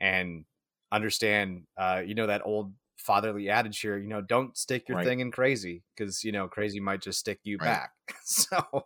and 0.00 0.44
understand 0.90 1.62
uh, 1.78 2.02
you 2.04 2.14
know 2.14 2.26
that 2.26 2.42
old 2.44 2.72
fatherly 2.96 3.48
adage 3.48 3.80
here 3.80 3.98
you 3.98 4.08
know 4.08 4.20
don't 4.20 4.56
stick 4.56 4.88
your 4.88 4.98
right. 4.98 5.06
thing 5.06 5.20
in 5.20 5.30
crazy 5.30 5.82
because 5.96 6.22
you 6.24 6.32
know 6.32 6.46
crazy 6.48 6.80
might 6.80 7.00
just 7.00 7.18
stick 7.18 7.40
you 7.42 7.56
right. 7.58 7.66
back 7.66 7.92
so 8.24 8.84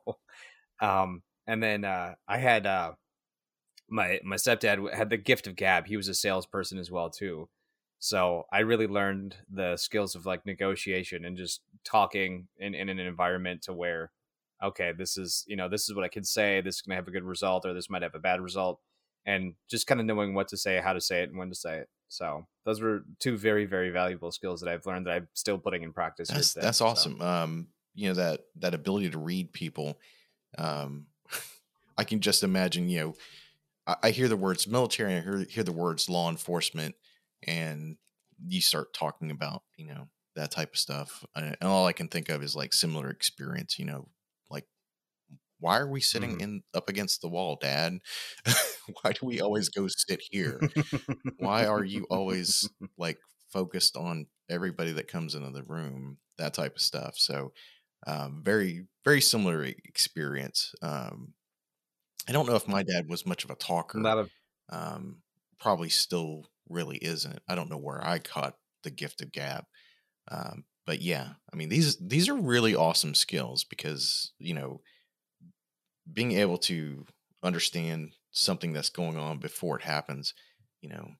um 0.80 1.22
and 1.46 1.62
then 1.62 1.84
uh, 1.84 2.14
I 2.26 2.38
had 2.38 2.66
uh, 2.66 2.92
my 3.88 4.20
my 4.24 4.36
stepdad 4.36 4.92
had 4.92 5.10
the 5.10 5.16
gift 5.16 5.46
of 5.46 5.56
gab. 5.56 5.86
He 5.86 5.96
was 5.96 6.08
a 6.08 6.14
salesperson 6.14 6.78
as 6.78 6.90
well 6.90 7.10
too. 7.10 7.48
So 7.98 8.46
I 8.52 8.60
really 8.60 8.86
learned 8.86 9.36
the 9.50 9.76
skills 9.76 10.14
of 10.14 10.26
like 10.26 10.44
negotiation 10.44 11.24
and 11.24 11.36
just 11.36 11.62
talking 11.84 12.48
in, 12.58 12.74
in 12.74 12.88
an 12.88 12.98
environment 12.98 13.62
to 13.62 13.72
where, 13.72 14.10
okay, 14.62 14.92
this 14.92 15.16
is 15.16 15.44
you 15.46 15.56
know 15.56 15.68
this 15.68 15.88
is 15.88 15.94
what 15.94 16.04
I 16.04 16.08
can 16.08 16.24
say. 16.24 16.60
This 16.60 16.76
is 16.76 16.82
gonna 16.82 16.96
have 16.96 17.08
a 17.08 17.12
good 17.12 17.24
result, 17.24 17.64
or 17.64 17.74
this 17.74 17.90
might 17.90 18.02
have 18.02 18.14
a 18.14 18.20
bad 18.20 18.40
result, 18.40 18.80
and 19.24 19.54
just 19.68 19.86
kind 19.86 20.00
of 20.00 20.06
knowing 20.06 20.34
what 20.34 20.48
to 20.48 20.56
say, 20.56 20.80
how 20.80 20.92
to 20.92 21.00
say 21.00 21.22
it, 21.22 21.30
and 21.30 21.38
when 21.38 21.48
to 21.48 21.54
say 21.54 21.78
it. 21.78 21.88
So 22.08 22.46
those 22.64 22.80
were 22.80 23.04
two 23.18 23.36
very 23.36 23.66
very 23.66 23.90
valuable 23.90 24.30
skills 24.30 24.60
that 24.60 24.70
I've 24.70 24.86
learned 24.86 25.06
that 25.06 25.12
I'm 25.12 25.28
still 25.34 25.58
putting 25.58 25.82
in 25.82 25.92
practice. 25.92 26.28
That's, 26.28 26.54
that's 26.54 26.80
awesome. 26.80 27.18
So. 27.18 27.26
Um, 27.26 27.68
you 27.96 28.08
know 28.08 28.14
that 28.14 28.42
that 28.56 28.74
ability 28.74 29.10
to 29.10 29.18
read 29.18 29.52
people. 29.52 29.98
Um, 30.58 31.06
I 31.98 32.04
can 32.04 32.20
just 32.20 32.42
imagine, 32.42 32.88
you 32.88 33.00
know, 33.00 33.14
I, 33.86 33.96
I 34.04 34.10
hear 34.10 34.28
the 34.28 34.36
words 34.36 34.66
military 34.66 35.16
I 35.16 35.20
hear, 35.20 35.46
hear 35.48 35.64
the 35.64 35.72
words 35.72 36.08
law 36.08 36.30
enforcement, 36.30 36.94
and 37.46 37.96
you 38.46 38.60
start 38.60 38.92
talking 38.92 39.30
about, 39.30 39.62
you 39.76 39.86
know, 39.86 40.08
that 40.34 40.50
type 40.50 40.74
of 40.74 40.78
stuff. 40.78 41.24
And 41.34 41.56
all 41.62 41.86
I 41.86 41.92
can 41.92 42.08
think 42.08 42.28
of 42.28 42.42
is 42.42 42.54
like 42.54 42.72
similar 42.72 43.10
experience, 43.10 43.78
you 43.78 43.86
know, 43.86 44.08
like 44.50 44.66
why 45.58 45.78
are 45.78 45.88
we 45.88 46.00
sitting 46.00 46.38
mm. 46.38 46.42
in 46.42 46.62
up 46.74 46.88
against 46.88 47.22
the 47.22 47.28
wall, 47.28 47.58
Dad? 47.60 47.98
why 49.02 49.12
do 49.12 49.26
we 49.26 49.40
always 49.40 49.68
go 49.68 49.88
sit 49.88 50.20
here? 50.30 50.60
why 51.38 51.66
are 51.66 51.84
you 51.84 52.06
always 52.10 52.68
like 52.98 53.18
focused 53.48 53.96
on 53.96 54.26
everybody 54.50 54.92
that 54.92 55.08
comes 55.08 55.34
into 55.34 55.50
the 55.50 55.62
room? 55.62 56.18
That 56.38 56.54
type 56.54 56.76
of 56.76 56.82
stuff. 56.82 57.14
So 57.16 57.52
um, 58.06 58.42
very, 58.44 58.84
very 59.04 59.22
similar 59.22 59.64
experience. 59.64 60.74
Um, 60.82 61.32
I 62.28 62.32
don't 62.32 62.46
know 62.46 62.56
if 62.56 62.68
my 62.68 62.82
dad 62.82 63.08
was 63.08 63.26
much 63.26 63.44
of 63.44 63.50
a 63.50 63.54
talker. 63.54 63.98
Not 63.98 64.18
a 64.18 64.28
um, 64.68 65.18
probably 65.58 65.88
still 65.88 66.46
really 66.68 66.96
isn't. 66.96 67.40
I 67.48 67.54
don't 67.54 67.70
know 67.70 67.78
where 67.78 68.04
I 68.04 68.18
caught 68.18 68.56
the 68.82 68.90
gift 68.90 69.20
of 69.20 69.32
gab. 69.32 69.64
Um, 70.28 70.64
but 70.86 71.00
yeah, 71.00 71.30
I 71.52 71.56
mean 71.56 71.68
these 71.68 71.96
these 71.98 72.28
are 72.28 72.34
really 72.34 72.74
awesome 72.74 73.14
skills 73.14 73.64
because 73.64 74.32
you 74.38 74.54
know 74.54 74.80
being 76.10 76.32
able 76.32 76.58
to 76.58 77.06
understand 77.42 78.12
something 78.30 78.72
that's 78.72 78.90
going 78.90 79.16
on 79.16 79.38
before 79.38 79.76
it 79.78 79.84
happens. 79.84 80.34
You 80.80 80.90
know, 80.90 81.10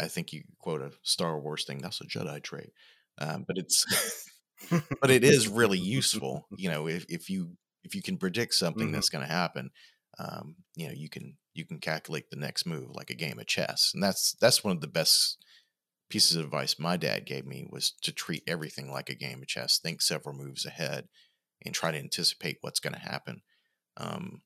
I 0.00 0.08
think 0.08 0.32
you 0.32 0.44
quote 0.58 0.80
a 0.80 0.92
Star 1.02 1.38
Wars 1.38 1.64
thing. 1.64 1.78
That's 1.78 2.00
a 2.00 2.04
Jedi 2.04 2.42
trait, 2.42 2.72
um, 3.18 3.44
but 3.46 3.58
it's 3.58 3.84
but 5.00 5.10
it 5.10 5.24
is 5.24 5.48
really 5.48 5.78
useful. 5.98 6.46
You 6.56 6.70
know, 6.70 6.88
if 6.88 7.04
if 7.08 7.28
you 7.30 7.56
if 7.84 7.94
you 7.94 8.02
can 8.02 8.16
predict 8.16 8.54
something 8.54 8.86
mm-hmm. 8.86 8.92
that's 8.92 9.10
going 9.10 9.26
to 9.26 9.32
happen, 9.32 9.70
um, 10.18 10.56
you 10.74 10.86
know 10.86 10.92
you 10.94 11.08
can 11.08 11.36
you 11.54 11.64
can 11.64 11.78
calculate 11.78 12.30
the 12.30 12.36
next 12.36 12.66
move 12.66 12.90
like 12.94 13.10
a 13.10 13.14
game 13.14 13.38
of 13.38 13.46
chess 13.46 13.90
and 13.94 14.02
that's 14.02 14.36
that's 14.40 14.64
one 14.64 14.76
of 14.76 14.80
the 14.80 14.86
best 14.86 15.38
pieces 16.08 16.36
of 16.36 16.44
advice 16.44 16.78
my 16.78 16.96
dad 16.96 17.26
gave 17.26 17.46
me 17.46 17.66
was 17.70 17.92
to 18.02 18.12
treat 18.12 18.42
everything 18.46 18.90
like 18.90 19.08
a 19.08 19.14
game 19.14 19.40
of 19.42 19.48
chess 19.48 19.78
think 19.78 20.00
several 20.00 20.34
moves 20.34 20.64
ahead 20.64 21.08
and 21.64 21.74
try 21.74 21.90
to 21.90 21.98
anticipate 21.98 22.58
what's 22.60 22.80
going 22.80 22.92
to 22.92 23.00
happen 23.00 23.42
um, 23.96 24.42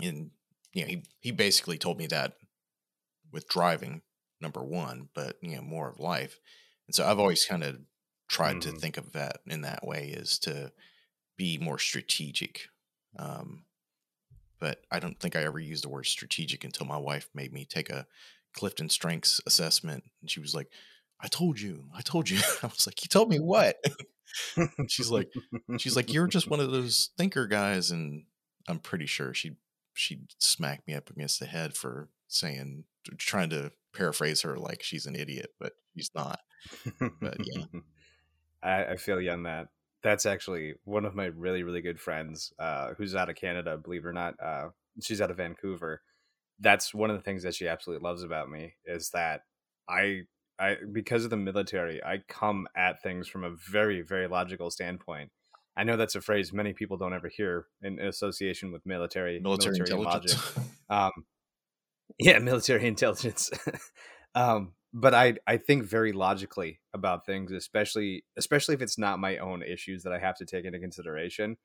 and 0.00 0.30
you 0.72 0.82
know 0.82 0.88
he, 0.88 1.02
he 1.20 1.30
basically 1.30 1.78
told 1.78 1.98
me 1.98 2.06
that 2.06 2.34
with 3.32 3.48
driving 3.48 4.02
number 4.40 4.62
one 4.62 5.08
but 5.14 5.36
you 5.42 5.56
know 5.56 5.62
more 5.62 5.88
of 5.88 5.98
life 5.98 6.38
and 6.86 6.94
so 6.94 7.04
i've 7.06 7.18
always 7.18 7.44
kind 7.44 7.64
of 7.64 7.78
tried 8.28 8.56
mm-hmm. 8.56 8.72
to 8.72 8.80
think 8.80 8.96
of 8.96 9.12
that 9.12 9.38
in 9.46 9.62
that 9.62 9.86
way 9.86 10.08
is 10.08 10.38
to 10.38 10.72
be 11.36 11.58
more 11.58 11.78
strategic 11.78 12.68
um, 13.18 13.64
but 14.62 14.78
I 14.92 15.00
don't 15.00 15.18
think 15.18 15.34
I 15.34 15.42
ever 15.42 15.58
used 15.58 15.82
the 15.82 15.88
word 15.88 16.06
strategic 16.06 16.62
until 16.62 16.86
my 16.86 16.96
wife 16.96 17.28
made 17.34 17.52
me 17.52 17.64
take 17.64 17.90
a 17.90 18.06
Clifton 18.54 18.88
Strengths 18.88 19.40
assessment, 19.44 20.04
and 20.20 20.30
she 20.30 20.38
was 20.38 20.54
like, 20.54 20.68
"I 21.20 21.26
told 21.26 21.60
you, 21.60 21.86
I 21.92 22.00
told 22.00 22.30
you." 22.30 22.38
I 22.62 22.68
was 22.68 22.86
like, 22.86 23.02
"You 23.02 23.08
told 23.08 23.28
me 23.28 23.40
what?" 23.40 23.84
she's 24.88 25.10
like, 25.10 25.32
"She's 25.78 25.96
like, 25.96 26.12
you're 26.12 26.28
just 26.28 26.48
one 26.48 26.60
of 26.60 26.70
those 26.70 27.10
thinker 27.18 27.48
guys," 27.48 27.90
and 27.90 28.22
I'm 28.68 28.78
pretty 28.78 29.06
sure 29.06 29.34
she 29.34 29.56
she 29.94 30.20
smacked 30.38 30.86
me 30.86 30.94
up 30.94 31.10
against 31.10 31.40
the 31.40 31.46
head 31.46 31.74
for 31.74 32.08
saying, 32.28 32.84
trying 33.18 33.50
to 33.50 33.72
paraphrase 33.92 34.42
her 34.42 34.56
like 34.56 34.84
she's 34.84 35.06
an 35.06 35.16
idiot, 35.16 35.50
but 35.58 35.72
she's 35.96 36.12
not. 36.14 36.38
But 37.20 37.38
yeah, 37.44 37.64
I, 38.62 38.84
I 38.92 38.96
feel 38.96 39.20
you 39.20 39.32
on 39.32 39.42
that 39.42 39.70
that's 40.02 40.26
actually 40.26 40.74
one 40.84 41.04
of 41.04 41.14
my 41.14 41.26
really 41.26 41.62
really 41.62 41.80
good 41.80 42.00
friends 42.00 42.52
uh, 42.58 42.94
who's 42.96 43.14
out 43.14 43.30
of 43.30 43.36
Canada. 43.36 43.76
Believe 43.76 44.04
it 44.04 44.08
or 44.08 44.12
not, 44.12 44.34
uh, 44.42 44.68
she's 45.00 45.20
out 45.20 45.30
of 45.30 45.36
Vancouver. 45.36 46.02
That's 46.60 46.94
one 46.94 47.10
of 47.10 47.16
the 47.16 47.22
things 47.22 47.42
that 47.42 47.54
she 47.54 47.68
absolutely 47.68 48.06
loves 48.06 48.22
about 48.22 48.50
me 48.50 48.74
is 48.84 49.10
that 49.10 49.42
I 49.88 50.22
I 50.58 50.76
because 50.90 51.24
of 51.24 51.30
the 51.30 51.36
military, 51.36 52.02
I 52.02 52.22
come 52.28 52.66
at 52.76 53.02
things 53.02 53.28
from 53.28 53.44
a 53.44 53.50
very 53.70 54.02
very 54.02 54.28
logical 54.28 54.70
standpoint. 54.70 55.30
I 55.76 55.84
know 55.84 55.96
that's 55.96 56.14
a 56.14 56.20
phrase 56.20 56.52
many 56.52 56.74
people 56.74 56.98
don't 56.98 57.14
ever 57.14 57.28
hear 57.28 57.66
in 57.82 57.98
association 57.98 58.72
with 58.72 58.84
military 58.84 59.40
military, 59.40 59.78
military 59.78 60.00
intelligence. 60.00 60.56
Logic. 60.56 60.72
Um, 60.90 61.24
yeah, 62.18 62.38
military 62.38 62.86
intelligence. 62.86 63.50
um, 64.34 64.72
but 64.92 65.14
I 65.14 65.34
I 65.46 65.56
think 65.56 65.84
very 65.84 66.12
logically 66.12 66.80
about 66.92 67.24
things, 67.26 67.52
especially 67.52 68.24
especially 68.36 68.74
if 68.74 68.82
it's 68.82 68.98
not 68.98 69.18
my 69.18 69.38
own 69.38 69.62
issues 69.62 70.02
that 70.02 70.12
I 70.12 70.18
have 70.18 70.36
to 70.36 70.46
take 70.46 70.64
into 70.64 70.78
consideration. 70.78 71.56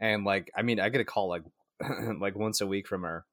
And 0.00 0.24
like, 0.24 0.50
I 0.56 0.62
mean, 0.62 0.80
I 0.80 0.88
get 0.88 1.00
a 1.00 1.04
call 1.04 1.28
like 1.28 1.42
like 2.20 2.36
once 2.36 2.60
a 2.60 2.66
week 2.66 2.86
from 2.86 3.02
her, 3.02 3.24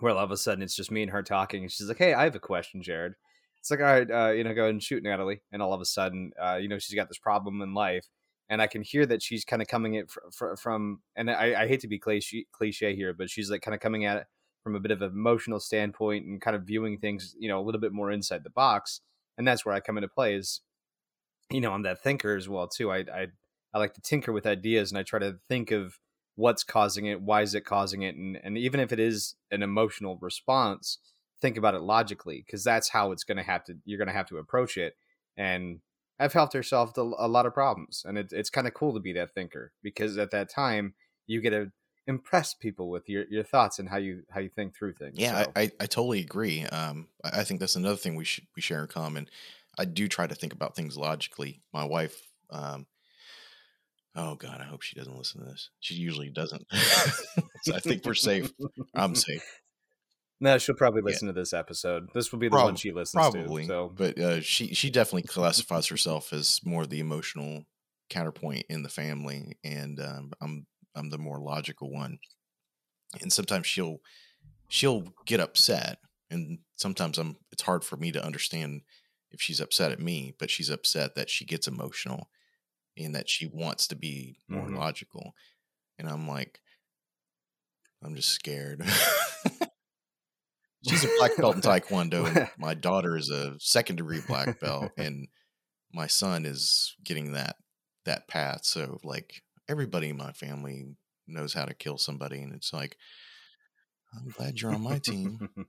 where 0.00 0.12
all 0.12 0.24
of 0.24 0.30
a 0.30 0.36
sudden 0.36 0.62
it's 0.62 0.76
just 0.76 0.90
me 0.90 1.02
and 1.02 1.12
her 1.12 1.22
talking, 1.22 1.62
and 1.62 1.72
she's 1.72 1.88
like, 1.88 1.98
"Hey, 1.98 2.14
I 2.14 2.24
have 2.24 2.34
a 2.34 2.40
question, 2.40 2.82
Jared." 2.82 3.14
It's 3.60 3.70
like, 3.70 3.80
all 3.80 3.86
right, 3.86 4.10
uh, 4.10 4.32
you 4.32 4.44
know, 4.44 4.52
go 4.54 4.62
ahead 4.62 4.74
and 4.74 4.82
shoot 4.82 5.02
Natalie, 5.02 5.40
and 5.50 5.62
all 5.62 5.72
of 5.72 5.80
a 5.80 5.86
sudden, 5.86 6.32
uh, 6.40 6.56
you 6.56 6.68
know, 6.68 6.78
she's 6.78 6.94
got 6.94 7.08
this 7.08 7.18
problem 7.18 7.62
in 7.62 7.72
life, 7.72 8.06
and 8.50 8.60
I 8.60 8.66
can 8.66 8.82
hear 8.82 9.06
that 9.06 9.22
she's 9.22 9.44
kind 9.44 9.62
of 9.62 9.68
coming 9.68 9.94
it 9.94 10.10
fr- 10.10 10.20
fr- 10.36 10.56
from, 10.56 11.00
and 11.16 11.30
I, 11.30 11.62
I 11.62 11.68
hate 11.68 11.80
to 11.80 11.88
be 11.88 11.98
cliche, 11.98 12.44
cliche 12.52 12.94
here, 12.94 13.14
but 13.14 13.30
she's 13.30 13.50
like 13.50 13.62
kind 13.62 13.74
of 13.74 13.80
coming 13.80 14.04
at 14.04 14.18
it 14.18 14.26
from 14.64 14.74
a 14.74 14.80
bit 14.80 14.90
of 14.90 15.02
an 15.02 15.10
emotional 15.10 15.60
standpoint 15.60 16.24
and 16.24 16.40
kind 16.40 16.56
of 16.56 16.62
viewing 16.64 16.98
things, 16.98 17.36
you 17.38 17.48
know, 17.48 17.60
a 17.60 17.62
little 17.62 17.80
bit 17.80 17.92
more 17.92 18.10
inside 18.10 18.42
the 18.42 18.50
box. 18.50 19.02
And 19.36 19.46
that's 19.46 19.64
where 19.64 19.74
I 19.74 19.80
come 19.80 19.98
into 19.98 20.08
play 20.08 20.34
is, 20.34 20.62
you 21.50 21.60
know, 21.60 21.72
I'm 21.72 21.82
that 21.82 22.02
thinker 22.02 22.34
as 22.34 22.48
well 22.48 22.66
too. 22.66 22.90
I 22.90 22.98
I 22.98 23.26
I 23.74 23.78
like 23.78 23.94
to 23.94 24.00
tinker 24.00 24.32
with 24.32 24.46
ideas 24.46 24.90
and 24.90 24.98
I 24.98 25.02
try 25.02 25.18
to 25.18 25.36
think 25.48 25.70
of 25.70 25.98
what's 26.36 26.64
causing 26.64 27.06
it, 27.06 27.20
why 27.20 27.42
is 27.42 27.54
it 27.54 27.64
causing 27.64 28.02
it, 28.02 28.16
and 28.16 28.38
and 28.42 28.56
even 28.56 28.80
if 28.80 28.90
it 28.90 28.98
is 28.98 29.34
an 29.50 29.62
emotional 29.62 30.18
response, 30.20 30.98
think 31.42 31.56
about 31.58 31.74
it 31.74 31.82
logically 31.82 32.42
because 32.44 32.64
that's 32.64 32.88
how 32.88 33.12
it's 33.12 33.24
going 33.24 33.36
to 33.36 33.42
have 33.42 33.64
to 33.64 33.74
you're 33.84 33.98
going 33.98 34.08
to 34.08 34.14
have 34.14 34.28
to 34.28 34.38
approach 34.38 34.78
it. 34.78 34.94
And 35.36 35.80
I've 36.18 36.32
helped 36.32 36.54
her 36.54 36.62
solve 36.62 36.92
a 36.96 37.28
lot 37.28 37.44
of 37.44 37.52
problems, 37.52 38.02
and 38.06 38.16
it, 38.16 38.28
it's 38.32 38.50
kind 38.50 38.66
of 38.66 38.74
cool 38.74 38.94
to 38.94 39.00
be 39.00 39.12
that 39.14 39.34
thinker 39.34 39.72
because 39.82 40.16
at 40.16 40.30
that 40.30 40.48
time 40.48 40.94
you 41.26 41.40
get 41.40 41.52
a 41.52 41.70
impress 42.06 42.54
people 42.54 42.90
with 42.90 43.08
your, 43.08 43.24
your 43.30 43.44
thoughts 43.44 43.78
and 43.78 43.88
how 43.88 43.96
you 43.96 44.22
how 44.30 44.40
you 44.40 44.50
think 44.50 44.76
through 44.76 44.94
things. 44.94 45.14
Yeah, 45.16 45.44
so. 45.44 45.52
I, 45.56 45.62
I 45.80 45.86
totally 45.86 46.20
agree. 46.20 46.64
Um, 46.64 47.08
I 47.24 47.44
think 47.44 47.60
that's 47.60 47.76
another 47.76 47.96
thing 47.96 48.14
we 48.14 48.24
should 48.24 48.44
we 48.54 48.62
share 48.62 48.82
in 48.82 48.88
common. 48.88 49.28
I 49.78 49.84
do 49.84 50.08
try 50.08 50.26
to 50.26 50.34
think 50.34 50.52
about 50.52 50.76
things 50.76 50.96
logically. 50.96 51.62
My 51.72 51.84
wife, 51.84 52.28
um, 52.50 52.86
oh 54.14 54.34
God, 54.36 54.60
I 54.60 54.64
hope 54.64 54.82
she 54.82 54.96
doesn't 54.96 55.16
listen 55.16 55.40
to 55.40 55.50
this. 55.50 55.70
She 55.80 55.94
usually 55.94 56.30
doesn't. 56.30 56.66
so 57.62 57.74
I 57.74 57.80
think 57.80 58.04
we're 58.04 58.14
safe. 58.14 58.52
I'm 58.94 59.14
safe. 59.14 59.60
No, 60.40 60.58
she'll 60.58 60.74
probably 60.74 61.02
listen 61.02 61.28
yeah. 61.28 61.34
to 61.34 61.40
this 61.40 61.52
episode. 61.52 62.08
This 62.12 62.30
will 62.30 62.38
be 62.38 62.48
the 62.48 62.56
one 62.56 62.76
she 62.76 62.92
listens 62.92 63.20
probably, 63.20 63.62
to. 63.62 63.68
So. 63.68 63.92
But 63.94 64.18
uh, 64.18 64.40
she 64.40 64.74
she 64.74 64.90
definitely 64.90 65.22
classifies 65.22 65.86
herself 65.88 66.32
as 66.32 66.60
more 66.64 66.86
the 66.86 67.00
emotional 67.00 67.64
counterpoint 68.10 68.66
in 68.68 68.82
the 68.82 68.88
family, 68.88 69.56
and 69.64 70.00
um, 70.00 70.32
I'm 70.40 70.66
I'm 70.94 71.10
the 71.10 71.18
more 71.18 71.40
logical 71.40 71.90
one. 71.92 72.18
And 73.20 73.32
sometimes 73.32 73.66
she'll 73.66 73.98
she'll 74.68 75.04
get 75.26 75.40
upset 75.40 75.98
and 76.30 76.58
sometimes 76.76 77.18
I'm 77.18 77.36
it's 77.52 77.62
hard 77.62 77.84
for 77.84 77.96
me 77.96 78.12
to 78.12 78.24
understand 78.24 78.82
if 79.30 79.40
she's 79.40 79.60
upset 79.60 79.92
at 79.92 80.00
me, 80.00 80.34
but 80.38 80.50
she's 80.50 80.70
upset 80.70 81.14
that 81.16 81.30
she 81.30 81.44
gets 81.44 81.66
emotional 81.66 82.28
and 82.96 83.14
that 83.14 83.28
she 83.28 83.46
wants 83.46 83.88
to 83.88 83.96
be 83.96 84.38
more 84.48 84.66
mm-hmm. 84.66 84.76
logical. 84.76 85.34
And 85.98 86.08
I'm 86.08 86.28
like 86.28 86.60
I'm 88.04 88.14
just 88.14 88.30
scared. 88.30 88.84
she's 90.86 91.04
a 91.04 91.08
black 91.18 91.36
belt 91.36 91.56
in 91.56 91.62
taekwondo. 91.62 92.50
my 92.58 92.74
daughter 92.74 93.16
is 93.16 93.30
a 93.30 93.54
second 93.58 93.96
degree 93.96 94.20
black 94.26 94.60
belt 94.60 94.92
and 94.98 95.28
my 95.92 96.06
son 96.06 96.44
is 96.44 96.96
getting 97.04 97.32
that 97.32 97.56
that 98.04 98.28
path. 98.28 98.64
So 98.64 98.98
like 99.04 99.42
everybody 99.68 100.10
in 100.10 100.16
my 100.16 100.32
family 100.32 100.86
knows 101.26 101.54
how 101.54 101.64
to 101.64 101.74
kill 101.74 101.98
somebody, 101.98 102.42
and 102.42 102.52
it's 102.52 102.72
like, 102.72 102.96
I'm 104.14 104.28
glad 104.30 104.60
you're 104.60 104.74
on 104.74 104.82
my 104.82 104.98
team. 104.98 105.48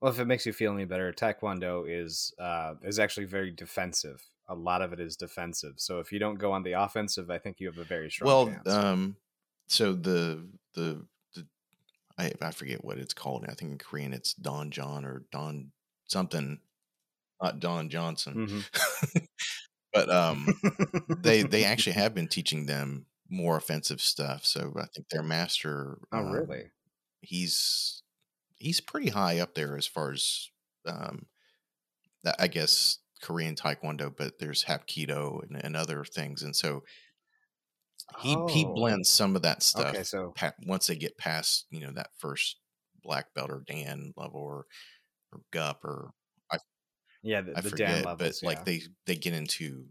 Well, 0.00 0.10
if 0.10 0.18
it 0.18 0.26
makes 0.26 0.46
you 0.46 0.52
feel 0.52 0.72
any 0.72 0.86
better, 0.86 1.12
Taekwondo 1.12 1.84
is 1.86 2.32
uh, 2.38 2.74
is 2.82 2.98
actually 2.98 3.26
very 3.26 3.50
defensive. 3.50 4.22
A 4.48 4.54
lot 4.54 4.82
of 4.82 4.92
it 4.92 5.00
is 5.00 5.14
defensive. 5.14 5.74
So 5.76 6.00
if 6.00 6.10
you 6.10 6.18
don't 6.18 6.38
go 6.38 6.52
on 6.52 6.62
the 6.62 6.72
offensive, 6.72 7.30
I 7.30 7.38
think 7.38 7.60
you 7.60 7.66
have 7.66 7.78
a 7.78 7.84
very 7.84 8.10
strong. 8.10 8.26
Well, 8.26 8.46
chance. 8.46 8.68
um, 8.68 9.16
so 9.68 9.92
the 9.92 10.46
the 10.74 11.04
the 11.34 11.46
I 12.18 12.32
I 12.40 12.50
forget 12.50 12.84
what 12.84 12.98
it's 12.98 13.14
called. 13.14 13.44
I 13.46 13.52
think 13.52 13.72
in 13.72 13.78
Korean 13.78 14.14
it's 14.14 14.32
Don 14.32 14.70
John 14.70 15.04
or 15.04 15.24
Don 15.30 15.70
something, 16.06 16.60
not 17.42 17.60
Don 17.60 17.90
Johnson. 17.90 18.48
Mm-hmm. 18.48 19.18
but 19.92 20.10
um, 20.10 20.46
they 21.18 21.42
they 21.42 21.64
actually 21.64 21.94
have 21.94 22.14
been 22.14 22.28
teaching 22.28 22.66
them 22.66 23.06
more 23.28 23.56
offensive 23.56 24.00
stuff. 24.00 24.44
So 24.44 24.72
I 24.76 24.86
think 24.86 25.08
their 25.08 25.22
master. 25.22 25.98
Oh, 26.12 26.18
um, 26.18 26.32
really? 26.32 26.64
He's 27.20 28.02
he's 28.56 28.80
pretty 28.80 29.10
high 29.10 29.38
up 29.38 29.54
there 29.54 29.76
as 29.76 29.86
far 29.86 30.12
as 30.12 30.50
um, 30.86 31.26
I 32.38 32.48
guess 32.48 32.98
Korean 33.22 33.54
Taekwondo, 33.54 34.12
but 34.16 34.38
there's 34.38 34.64
Hapkido 34.64 35.42
and, 35.42 35.62
and 35.62 35.76
other 35.76 36.04
things, 36.04 36.42
and 36.42 36.54
so 36.54 36.82
he 38.20 38.34
oh. 38.36 38.46
he 38.48 38.64
blends 38.64 39.08
some 39.08 39.36
of 39.36 39.42
that 39.42 39.62
stuff. 39.62 39.94
Okay, 39.94 40.02
so 40.02 40.32
pa- 40.34 40.52
once 40.66 40.86
they 40.86 40.96
get 40.96 41.18
past 41.18 41.66
you 41.70 41.80
know 41.80 41.92
that 41.92 42.10
first 42.18 42.56
black 43.02 43.32
belt 43.34 43.50
or 43.50 43.62
Dan 43.66 44.12
level 44.16 44.40
or 44.40 44.66
or 45.32 45.40
Gup 45.52 45.84
or 45.84 46.10
yeah 47.22 47.40
the, 47.40 47.56
I 47.56 47.60
the 47.60 47.70
forget, 47.70 48.04
levels, 48.04 48.40
but 48.40 48.42
yeah. 48.42 48.48
like 48.48 48.64
they 48.64 48.82
they 49.06 49.16
get 49.16 49.34
into 49.34 49.86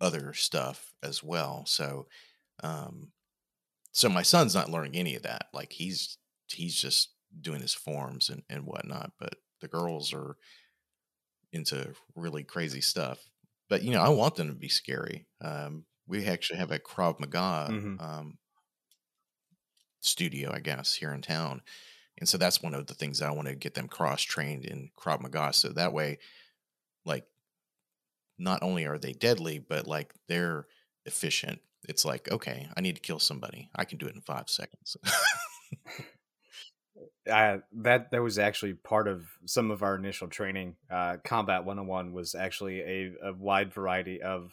other 0.00 0.32
stuff 0.32 0.92
as 1.02 1.22
well. 1.22 1.64
So 1.66 2.06
um, 2.62 3.08
so 3.92 4.08
my 4.08 4.22
son's 4.22 4.54
not 4.54 4.70
learning 4.70 4.96
any 4.96 5.16
of 5.16 5.22
that. 5.22 5.46
Like 5.52 5.72
he's 5.72 6.18
he's 6.48 6.74
just 6.74 7.10
doing 7.40 7.60
his 7.60 7.74
forms 7.74 8.28
and, 8.28 8.42
and 8.48 8.64
whatnot. 8.64 9.12
But 9.18 9.34
the 9.60 9.68
girls 9.68 10.12
are 10.12 10.36
into 11.52 11.92
really 12.14 12.44
crazy 12.44 12.80
stuff. 12.80 13.18
But 13.68 13.82
you 13.82 13.92
know, 13.92 14.02
I 14.02 14.08
want 14.08 14.36
them 14.36 14.48
to 14.48 14.54
be 14.54 14.68
scary. 14.68 15.26
Um, 15.40 15.84
we 16.06 16.26
actually 16.26 16.58
have 16.58 16.72
a 16.72 16.78
Krav 16.78 17.20
Maga 17.20 17.72
mm-hmm. 17.72 18.00
um, 18.00 18.38
studio, 20.00 20.50
I 20.52 20.60
guess, 20.60 20.94
here 20.94 21.12
in 21.12 21.22
town. 21.22 21.62
And 22.20 22.28
so 22.28 22.38
that's 22.38 22.62
one 22.62 22.74
of 22.74 22.86
the 22.86 22.94
things 22.94 23.22
I 23.22 23.30
want 23.30 23.48
to 23.48 23.54
get 23.54 23.74
them 23.74 23.88
cross 23.88 24.22
trained 24.22 24.64
in 24.64 24.90
Krav 24.98 25.20
Maga. 25.20 25.52
So 25.52 25.70
that 25.70 25.92
way, 25.92 26.18
like, 27.04 27.24
not 28.38 28.62
only 28.62 28.86
are 28.86 28.98
they 28.98 29.12
deadly, 29.12 29.58
but 29.58 29.86
like 29.86 30.14
they're 30.28 30.66
efficient 31.06 31.60
it's 31.88 32.04
like, 32.04 32.30
okay, 32.30 32.68
I 32.76 32.80
need 32.80 32.96
to 32.96 33.00
kill 33.00 33.18
somebody. 33.18 33.70
I 33.74 33.84
can 33.84 33.98
do 33.98 34.06
it 34.06 34.14
in 34.14 34.20
five 34.20 34.48
seconds. 34.48 34.96
uh, 37.30 37.58
that 37.72 38.10
that 38.10 38.22
was 38.22 38.38
actually 38.38 38.74
part 38.74 39.08
of 39.08 39.24
some 39.46 39.70
of 39.70 39.82
our 39.82 39.96
initial 39.96 40.28
training. 40.28 40.76
Uh, 40.90 41.16
Combat 41.24 41.64
101 41.64 42.12
was 42.12 42.34
actually 42.34 42.80
a, 42.80 43.12
a 43.24 43.32
wide 43.32 43.72
variety 43.72 44.20
of 44.20 44.52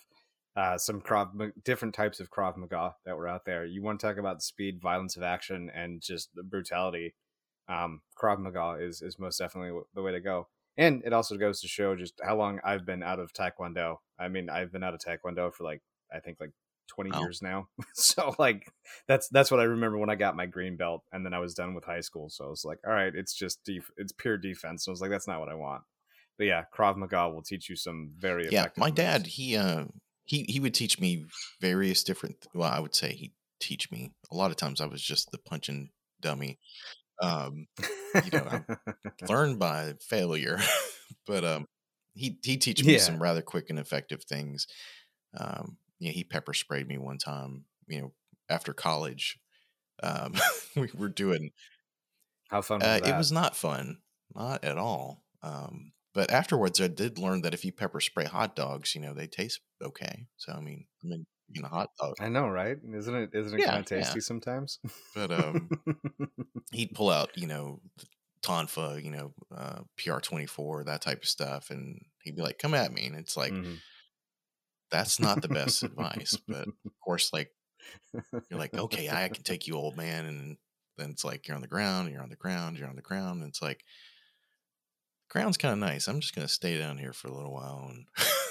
uh, 0.56 0.78
some 0.78 1.02
Krav, 1.02 1.52
different 1.64 1.94
types 1.94 2.20
of 2.20 2.32
Krav 2.32 2.58
Maga 2.58 2.96
that 3.06 3.18
were 3.18 3.28
out 3.28 3.46
there. 3.46 3.66
You 3.66 3.84
want 3.84 4.00
to 4.00 4.08
talk 4.08 4.18
about 4.18 4.38
the 4.38 4.44
speed, 4.44 4.82
violence 4.82 5.18
of 5.18 5.24
action, 5.24 5.70
and 5.74 6.02
just 6.02 6.30
the 6.34 6.44
brutality. 6.44 7.14
Um, 7.70 8.02
Krav 8.18 8.40
Maga 8.40 8.84
is 8.84 9.02
is 9.02 9.20
most 9.20 9.38
definitely 9.38 9.80
the 9.94 10.02
way 10.02 10.12
to 10.12 10.20
go. 10.20 10.48
And 10.78 11.02
it 11.06 11.14
also 11.14 11.38
goes 11.38 11.60
to 11.62 11.68
show 11.68 11.96
just 11.96 12.20
how 12.24 12.38
long 12.38 12.60
I've 12.64 12.86
been 12.86 13.02
out 13.02 13.20
of 13.20 13.34
Taekwondo. 13.34 13.98
I 14.20 14.28
mean, 14.28 14.50
I've 14.50 14.72
been 14.72 14.84
out 14.84 14.94
of 14.94 15.00
Taekwondo 15.00 15.54
for 15.54 15.64
like 15.64 15.82
I 16.14 16.20
think 16.20 16.38
like 16.40 16.52
20 16.88 17.12
oh. 17.14 17.20
years 17.22 17.42
now. 17.42 17.68
so 17.94 18.36
like 18.38 18.72
that's 19.08 19.28
that's 19.30 19.52
what 19.52 19.60
I 19.60 19.64
remember 19.64 19.98
when 19.98 20.10
I 20.10 20.16
got 20.16 20.36
my 20.36 20.46
green 20.46 20.78
belt 20.78 21.04
and 21.12 21.26
then 21.26 21.34
I 21.34 21.40
was 21.40 21.54
done 21.54 21.74
with 21.74 21.86
high 21.86 22.02
school. 22.02 22.30
So 22.30 22.46
I 22.46 22.50
was 22.50 22.64
like, 22.66 22.80
all 22.86 22.94
right, 22.94 23.14
it's 23.14 23.34
just 23.34 23.64
def- 23.64 23.92
it's 23.98 24.14
pure 24.14 24.38
defense. 24.38 24.86
So 24.86 24.92
I 24.92 24.94
was 24.94 25.02
like, 25.02 25.12
that's 25.12 25.28
not 25.28 25.40
what 25.40 25.50
I 25.50 25.56
want. 25.56 25.84
But 26.38 26.46
yeah, 26.46 26.64
Krav 26.74 26.96
Maga 26.98 27.30
will 27.30 27.42
teach 27.42 27.70
you 27.70 27.76
some 27.76 28.12
very 28.18 28.48
yeah. 28.52 28.68
My 28.78 28.88
moves. 28.88 28.96
dad, 28.98 29.28
he 29.28 29.58
uh 29.58 29.86
he 30.26 30.46
he 30.48 30.60
would 30.60 30.74
teach 30.74 31.00
me 31.00 31.26
various 31.60 32.04
different. 32.04 32.48
Well, 32.54 32.72
I 32.72 32.80
would 32.80 32.96
say 32.96 33.14
he 33.14 33.34
teach 33.60 33.92
me. 33.92 34.12
A 34.32 34.36
lot 34.36 34.52
of 34.52 34.58
times 34.58 34.80
I 34.80 34.86
was 34.86 35.02
just 35.02 35.32
the 35.32 35.40
punching 35.40 35.90
dummy. 36.22 36.60
Um, 37.22 37.68
you 38.26 38.32
know, 38.32 38.48
I 38.50 38.64
learned 39.30 39.60
by 39.60 39.94
failure, 40.02 40.60
but 41.28 41.44
um, 41.44 41.66
he 42.14 42.38
he 42.44 42.58
teach 42.58 42.84
me 42.84 42.94
yeah. 42.94 43.00
some 43.00 43.22
rather 43.22 43.42
quick 43.42 43.70
and 43.70 43.80
effective 43.80 44.24
things. 44.24 44.68
Um, 45.38 45.78
you 46.00 46.10
know, 46.10 46.14
he 46.14 46.24
pepper 46.24 46.54
sprayed 46.54 46.88
me 46.88 46.98
one 46.98 47.18
time. 47.18 47.66
You 47.88 48.02
know, 48.02 48.14
after 48.50 48.74
college, 48.74 49.40
um, 50.04 50.34
we 50.76 50.90
were 50.96 51.10
doing. 51.10 51.52
How 52.50 52.62
fun? 52.62 52.80
Was 52.80 52.88
uh, 52.88 53.06
it 53.06 53.18
was 53.18 53.32
not 53.32 53.56
fun, 53.56 53.98
not 54.36 54.64
at 54.64 54.78
all. 54.78 55.24
Um, 55.44 55.92
but 56.14 56.32
afterwards, 56.32 56.82
I 56.82 56.88
did 56.88 57.20
learn 57.20 57.42
that 57.42 57.54
if 57.54 57.64
you 57.66 57.72
pepper 57.72 58.00
spray 58.00 58.26
hot 58.26 58.56
dogs, 58.56 58.96
you 58.96 59.02
know 59.02 59.14
they 59.14 59.28
taste 59.28 59.60
okay. 59.84 60.28
So 60.38 60.54
I 60.54 60.60
mean, 60.60 60.86
I 61.04 61.08
mean, 61.08 61.26
you 61.52 61.62
know, 61.62 61.68
hot 61.70 61.90
dog. 62.00 62.16
I 62.20 62.30
know, 62.30 62.48
right? 62.48 62.78
Isn't 62.94 63.16
it? 63.16 63.30
Isn't 63.34 63.60
it 63.60 63.62
yeah, 63.62 63.68
kind 63.68 63.80
of 63.80 63.86
tasty 63.86 64.20
yeah. 64.20 64.22
sometimes? 64.22 64.80
But 65.16 65.32
um, 65.32 65.70
he'd 66.72 66.94
pull 66.94 67.10
out, 67.10 67.32
you 67.36 67.48
know, 67.48 67.80
Tonfa, 68.42 69.04
you 69.04 69.12
know, 69.12 69.34
uh, 69.56 69.80
PR 69.98 70.20
twenty 70.20 70.46
four, 70.46 70.84
that 70.84 71.02
type 71.02 71.24
of 71.24 71.30
stuff, 71.30 71.70
and 71.70 72.02
he'd 72.24 72.36
be 72.36 72.42
like, 72.42 72.60
"Come 72.60 72.74
at 72.74 72.92
me," 72.92 73.06
and 73.06 73.16
it's 73.16 73.38
like. 73.38 73.54
Mm-hmm 73.54 73.76
that's 74.92 75.20
not 75.20 75.42
the 75.42 75.48
best 75.48 75.84
advice. 75.84 76.38
But 76.48 76.68
of 76.86 76.92
course, 77.04 77.32
like 77.34 77.52
you're 78.14 78.60
like, 78.60 78.74
okay, 78.74 79.10
I 79.10 79.30
can 79.30 79.44
take 79.44 79.68
you, 79.68 79.76
old 79.76 79.98
man, 79.98 80.26
and 80.26 80.58
then 80.98 81.12
it's 81.12 81.26
like 81.26 81.48
you're 81.48 81.56
on 81.56 81.62
the 81.62 81.68
ground, 81.68 82.12
you're 82.12 82.22
on 82.22 82.30
the 82.30 82.36
ground, 82.36 82.78
you're 82.78 82.90
on 82.90 82.96
the 82.96 83.02
ground, 83.02 83.42
and 83.42 83.50
it's 83.50 83.62
like 83.62 83.84
ground's 85.30 85.58
kind 85.58 85.74
of 85.74 85.80
nice. 85.80 86.08
I'm 86.08 86.20
just 86.20 86.36
gonna 86.36 86.48
stay 86.48 86.78
down 86.78 86.98
here 86.98 87.14
for 87.14 87.28
a 87.28 87.34
little 87.34 87.54
while. 87.54 87.90
And 87.90 88.06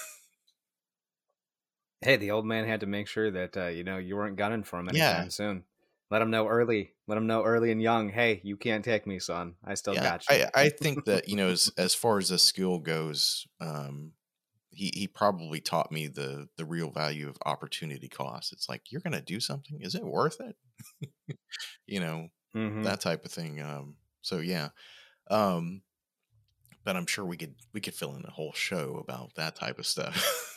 hey, 2.01 2.17
the 2.17 2.31
old 2.31 2.47
man 2.47 2.67
had 2.67 2.81
to 2.81 2.87
make 2.87 3.09
sure 3.09 3.31
that 3.31 3.57
uh, 3.57 3.67
you 3.69 3.85
know 3.85 3.99
you 3.99 4.17
weren't 4.17 4.37
gunning 4.37 4.65
for 4.65 4.79
him 4.79 4.89
anytime 4.89 5.25
yeah. 5.25 5.29
soon. 5.29 5.65
Let 6.11 6.23
him 6.23 6.31
know 6.31 6.47
early. 6.47 6.93
Let 7.09 7.19
him 7.19 7.27
know 7.27 7.43
early 7.43 7.73
and 7.73 7.83
young. 7.83 8.11
Hey, 8.11 8.41
you 8.45 8.57
can't 8.57 8.85
take 8.85 9.07
me, 9.07 9.19
son. 9.19 9.55
I 9.65 9.75
still 9.75 9.95
yeah, 9.95 10.03
got 10.03 10.31
you. 10.31 10.45
I, 10.55 10.63
I 10.63 10.69
think 10.69 11.05
that 11.07 11.29
you 11.29 11.37
know, 11.37 11.49
as 11.49 11.71
as 11.77 11.95
far 11.95 12.19
as 12.19 12.29
the 12.29 12.39
skill 12.39 12.79
goes, 12.79 13.47
um, 13.61 14.13
he 14.71 14.93
he 14.95 15.09
probably 15.09 15.61
taught 15.61 15.91
me 15.91 16.07
the 16.07 16.49
the 16.57 16.65
real 16.65 16.91
value 16.91 17.29
of 17.29 17.39
opportunity 17.45 18.09
cost. 18.09 18.53
It's 18.53 18.69
like 18.69 18.93
you're 18.93 19.01
going 19.01 19.15
to 19.15 19.23
do 19.23 19.41
something, 19.41 19.81
is 19.81 19.95
it 19.95 20.05
worth 20.05 20.39
it? 20.41 21.39
you 21.87 21.99
know, 21.99 22.29
mm-hmm. 22.55 22.83
that 22.83 23.01
type 23.01 23.25
of 23.25 23.33
thing. 23.33 23.61
Um, 23.61 23.97
so 24.21 24.39
yeah, 24.39 24.69
um, 25.29 25.83
but 26.85 26.95
I'm 26.95 27.07
sure 27.07 27.25
we 27.25 27.37
could 27.37 27.57
we 27.73 27.81
could 27.81 27.95
fill 27.95 28.15
in 28.15 28.25
a 28.25 28.31
whole 28.31 28.53
show 28.53 28.99
about 29.03 29.35
that 29.35 29.57
type 29.57 29.79
of 29.79 29.87
stuff. 29.87 30.53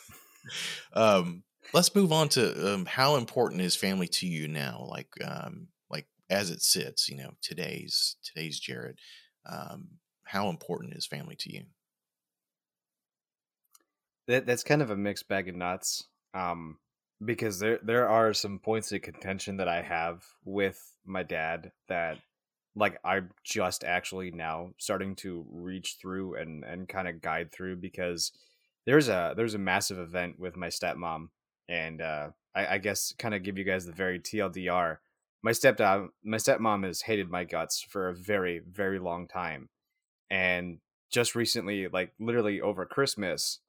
um, 0.93 1.43
let's 1.73 1.93
move 1.95 2.11
on 2.11 2.29
to 2.29 2.73
um, 2.73 2.85
how 2.85 3.15
important 3.15 3.61
is 3.61 3.75
family 3.75 4.07
to 4.07 4.27
you 4.27 4.47
now? 4.47 4.85
Like 4.87 5.09
um, 5.25 5.67
like 5.89 6.07
as 6.29 6.49
it 6.49 6.61
sits, 6.61 7.09
you 7.09 7.17
know, 7.17 7.31
today's 7.41 8.17
today's 8.23 8.59
Jared. 8.59 8.99
Um, 9.45 9.99
how 10.23 10.49
important 10.49 10.93
is 10.95 11.05
family 11.05 11.35
to 11.37 11.53
you? 11.53 11.65
that 14.29 14.45
that's 14.45 14.63
kind 14.63 14.81
of 14.81 14.91
a 14.91 14.95
mixed 14.95 15.27
bag 15.27 15.49
of 15.49 15.55
nuts. 15.55 16.07
Um, 16.33 16.77
because 17.25 17.59
there 17.59 17.79
there 17.83 18.07
are 18.07 18.33
some 18.33 18.59
points 18.59 18.91
of 18.91 19.01
contention 19.01 19.57
that 19.57 19.67
I 19.67 19.81
have 19.81 20.23
with 20.45 20.79
my 21.03 21.23
dad 21.23 21.71
that 21.89 22.19
like 22.75 22.99
I'm 23.03 23.31
just 23.43 23.83
actually 23.83 24.31
now 24.31 24.69
starting 24.77 25.15
to 25.17 25.45
reach 25.49 25.97
through 25.99 26.35
and 26.35 26.63
and 26.63 26.87
kind 26.87 27.07
of 27.07 27.21
guide 27.21 27.51
through 27.51 27.77
because 27.77 28.31
there's 28.89 29.07
a 29.07 29.35
there's 29.37 29.53
a 29.53 29.59
massive 29.59 29.99
event 29.99 30.39
with 30.39 30.57
my 30.57 30.65
stepmom 30.67 31.27
and 31.67 32.01
uh, 32.01 32.29
I, 32.55 32.65
I 32.65 32.77
guess 32.79 33.13
kind 33.19 33.35
of 33.35 33.43
give 33.43 33.55
you 33.55 33.63
guys 33.63 33.85
the 33.85 33.91
very 33.91 34.19
TLDR. 34.19 34.97
My 35.43 35.51
stepdad, 35.51 36.07
my 36.23 36.37
stepmom 36.37 36.83
has 36.87 37.01
hated 37.01 37.29
my 37.29 37.43
guts 37.43 37.85
for 37.87 38.09
a 38.09 38.15
very 38.15 38.61
very 38.67 38.97
long 38.97 39.27
time, 39.27 39.69
and 40.31 40.79
just 41.11 41.35
recently, 41.35 41.87
like 41.87 42.13
literally 42.19 42.61
over 42.61 42.83
Christmas, 42.87 43.59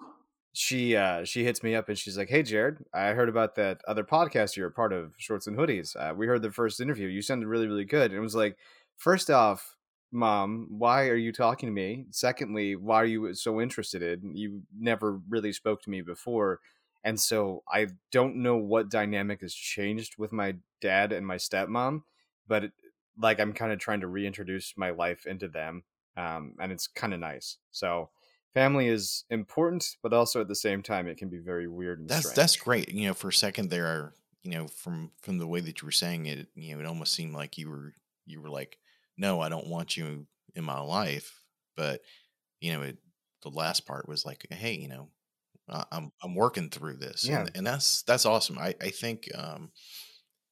she 0.54 0.96
uh 0.96 1.22
she 1.22 1.44
hits 1.44 1.62
me 1.62 1.74
up 1.74 1.88
and 1.90 1.96
she's 1.96 2.18
like 2.18 2.28
hey 2.28 2.42
jared 2.42 2.84
i 2.92 3.10
heard 3.10 3.28
about 3.28 3.54
that 3.54 3.80
other 3.86 4.02
podcast 4.02 4.56
you're 4.56 4.66
a 4.66 4.72
part 4.72 4.92
of 4.92 5.12
shorts 5.16 5.46
and 5.46 5.56
hoodies. 5.56 5.94
Uh, 5.94 6.12
we 6.12 6.26
heard 6.26 6.42
the 6.42 6.50
first 6.50 6.80
interview. 6.80 7.06
You 7.06 7.20
sounded 7.20 7.46
really 7.46 7.68
really 7.68 7.84
good. 7.84 8.10
And 8.10 8.18
it 8.18 8.22
was 8.22 8.34
like 8.34 8.56
first 8.96 9.30
off 9.30 9.76
mom 10.12 10.66
why 10.70 11.08
are 11.08 11.16
you 11.16 11.32
talking 11.32 11.68
to 11.68 11.72
me 11.72 12.04
secondly 12.10 12.74
why 12.76 12.96
are 12.96 13.06
you 13.06 13.32
so 13.34 13.60
interested 13.60 14.02
in 14.02 14.34
you 14.34 14.62
never 14.78 15.20
really 15.28 15.52
spoke 15.52 15.82
to 15.82 15.90
me 15.90 16.00
before 16.00 16.60
and 17.04 17.18
so 17.20 17.62
i 17.72 17.86
don't 18.10 18.36
know 18.36 18.56
what 18.56 18.90
dynamic 18.90 19.40
has 19.40 19.54
changed 19.54 20.16
with 20.18 20.32
my 20.32 20.54
dad 20.80 21.12
and 21.12 21.26
my 21.26 21.36
stepmom 21.36 22.02
but 22.48 22.64
like 23.18 23.38
i'm 23.38 23.52
kind 23.52 23.72
of 23.72 23.78
trying 23.78 24.00
to 24.00 24.08
reintroduce 24.08 24.74
my 24.76 24.90
life 24.90 25.26
into 25.26 25.48
them 25.48 25.84
um, 26.16 26.54
and 26.60 26.72
it's 26.72 26.88
kind 26.88 27.14
of 27.14 27.20
nice 27.20 27.58
so 27.70 28.10
family 28.54 28.88
is 28.88 29.24
important, 29.30 29.96
but 30.02 30.12
also 30.12 30.40
at 30.40 30.48
the 30.48 30.54
same 30.54 30.82
time 30.82 31.06
it 31.06 31.18
can 31.18 31.28
be 31.28 31.38
very 31.38 31.68
weird 31.68 32.00
and 32.00 32.08
that's 32.08 32.20
strange. 32.20 32.36
that's 32.36 32.56
great. 32.56 32.92
You 32.92 33.08
know, 33.08 33.14
for 33.14 33.28
a 33.28 33.32
second 33.32 33.70
there, 33.70 33.86
are 33.86 34.14
you 34.42 34.50
know, 34.52 34.68
from 34.68 35.10
from 35.22 35.38
the 35.38 35.46
way 35.46 35.60
that 35.60 35.80
you 35.80 35.86
were 35.86 35.92
saying 35.92 36.26
it, 36.26 36.48
you 36.54 36.74
know, 36.74 36.80
it 36.80 36.86
almost 36.86 37.14
seemed 37.14 37.34
like 37.34 37.58
you 37.58 37.68
were 37.68 37.92
you 38.26 38.40
were 38.40 38.50
like, 38.50 38.78
no, 39.20 39.40
I 39.40 39.48
don't 39.48 39.68
want 39.68 39.96
you 39.96 40.26
in 40.54 40.64
my 40.64 40.80
life. 40.80 41.40
But 41.76 42.00
you 42.60 42.72
know, 42.72 42.82
it, 42.82 42.98
the 43.42 43.50
last 43.50 43.86
part 43.86 44.08
was 44.08 44.24
like, 44.24 44.46
hey, 44.50 44.74
you 44.74 44.88
know, 44.88 45.08
I'm 45.68 46.10
I'm 46.22 46.34
working 46.34 46.70
through 46.70 46.96
this, 46.96 47.26
yeah. 47.26 47.40
and, 47.40 47.50
and 47.54 47.66
that's 47.66 48.02
that's 48.02 48.26
awesome. 48.26 48.58
I 48.58 48.74
I 48.80 48.88
think, 48.88 49.28
um, 49.34 49.70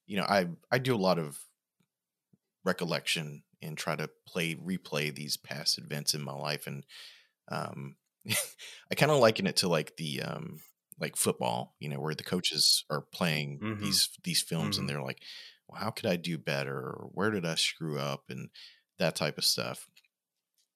you 0.07 0.17
know, 0.19 0.25
I 0.25 0.49
I 0.71 0.79
do 0.79 0.95
a 0.95 0.97
lot 0.97 1.19
of 1.19 1.39
recollection 2.65 3.43
and 3.63 3.77
try 3.77 3.97
to 3.97 4.09
play 4.27 4.55
replay 4.55 5.13
these 5.13 5.37
past 5.37 5.79
events 5.79 6.15
in 6.15 6.23
my 6.23 6.35
life 6.35 6.67
and 6.67 6.85
um, 7.51 7.97
I 8.91 8.95
kind 8.95 9.11
of 9.11 9.19
liken 9.19 9.47
it 9.47 9.57
to 9.57 9.69
like 9.69 9.97
the 9.97 10.23
um, 10.23 10.61
like 11.01 11.17
football, 11.17 11.75
you 11.81 11.89
know, 11.89 12.01
where 12.01 12.15
the 12.15 12.25
coaches 12.25 12.85
are 12.91 13.01
playing 13.01 13.59
mm-hmm. 13.61 13.83
these 13.83 14.11
these 14.25 14.43
films 14.43 14.77
mm-hmm. 14.77 14.83
and 14.83 14.89
they're 14.89 15.03
like, 15.03 15.21
well, 15.69 15.81
how 15.81 15.91
could 15.91 16.07
I 16.07 16.17
do 16.17 16.39
better? 16.39 16.77
Or 16.77 17.09
where 17.13 17.31
did 17.31 17.45
I 17.45 17.55
screw 17.55 17.99
up? 17.99 18.25
And 18.29 18.49
that 18.99 19.17
type 19.17 19.39
of 19.39 19.45
stuff. 19.45 19.89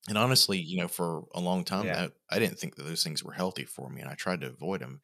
And 0.09 0.19
honestly, 0.19 0.59
you 0.59 0.79
know, 0.79 0.89
for 0.89 1.25
a 1.35 1.41
long 1.41 1.65
time, 1.65 1.87
yeah. 1.87 1.95
that, 1.95 2.13
I 2.31 2.39
didn't 2.39 2.59
think 2.59 2.77
that 2.77 2.85
those 2.85 3.05
things 3.05 3.23
were 3.23 3.33
healthy 3.33 3.65
for 3.65 3.89
me, 3.89 4.01
and 4.01 4.11
I 4.11 4.15
tried 4.15 4.41
to 4.41 4.49
avoid 4.49 4.81
them. 4.81 5.01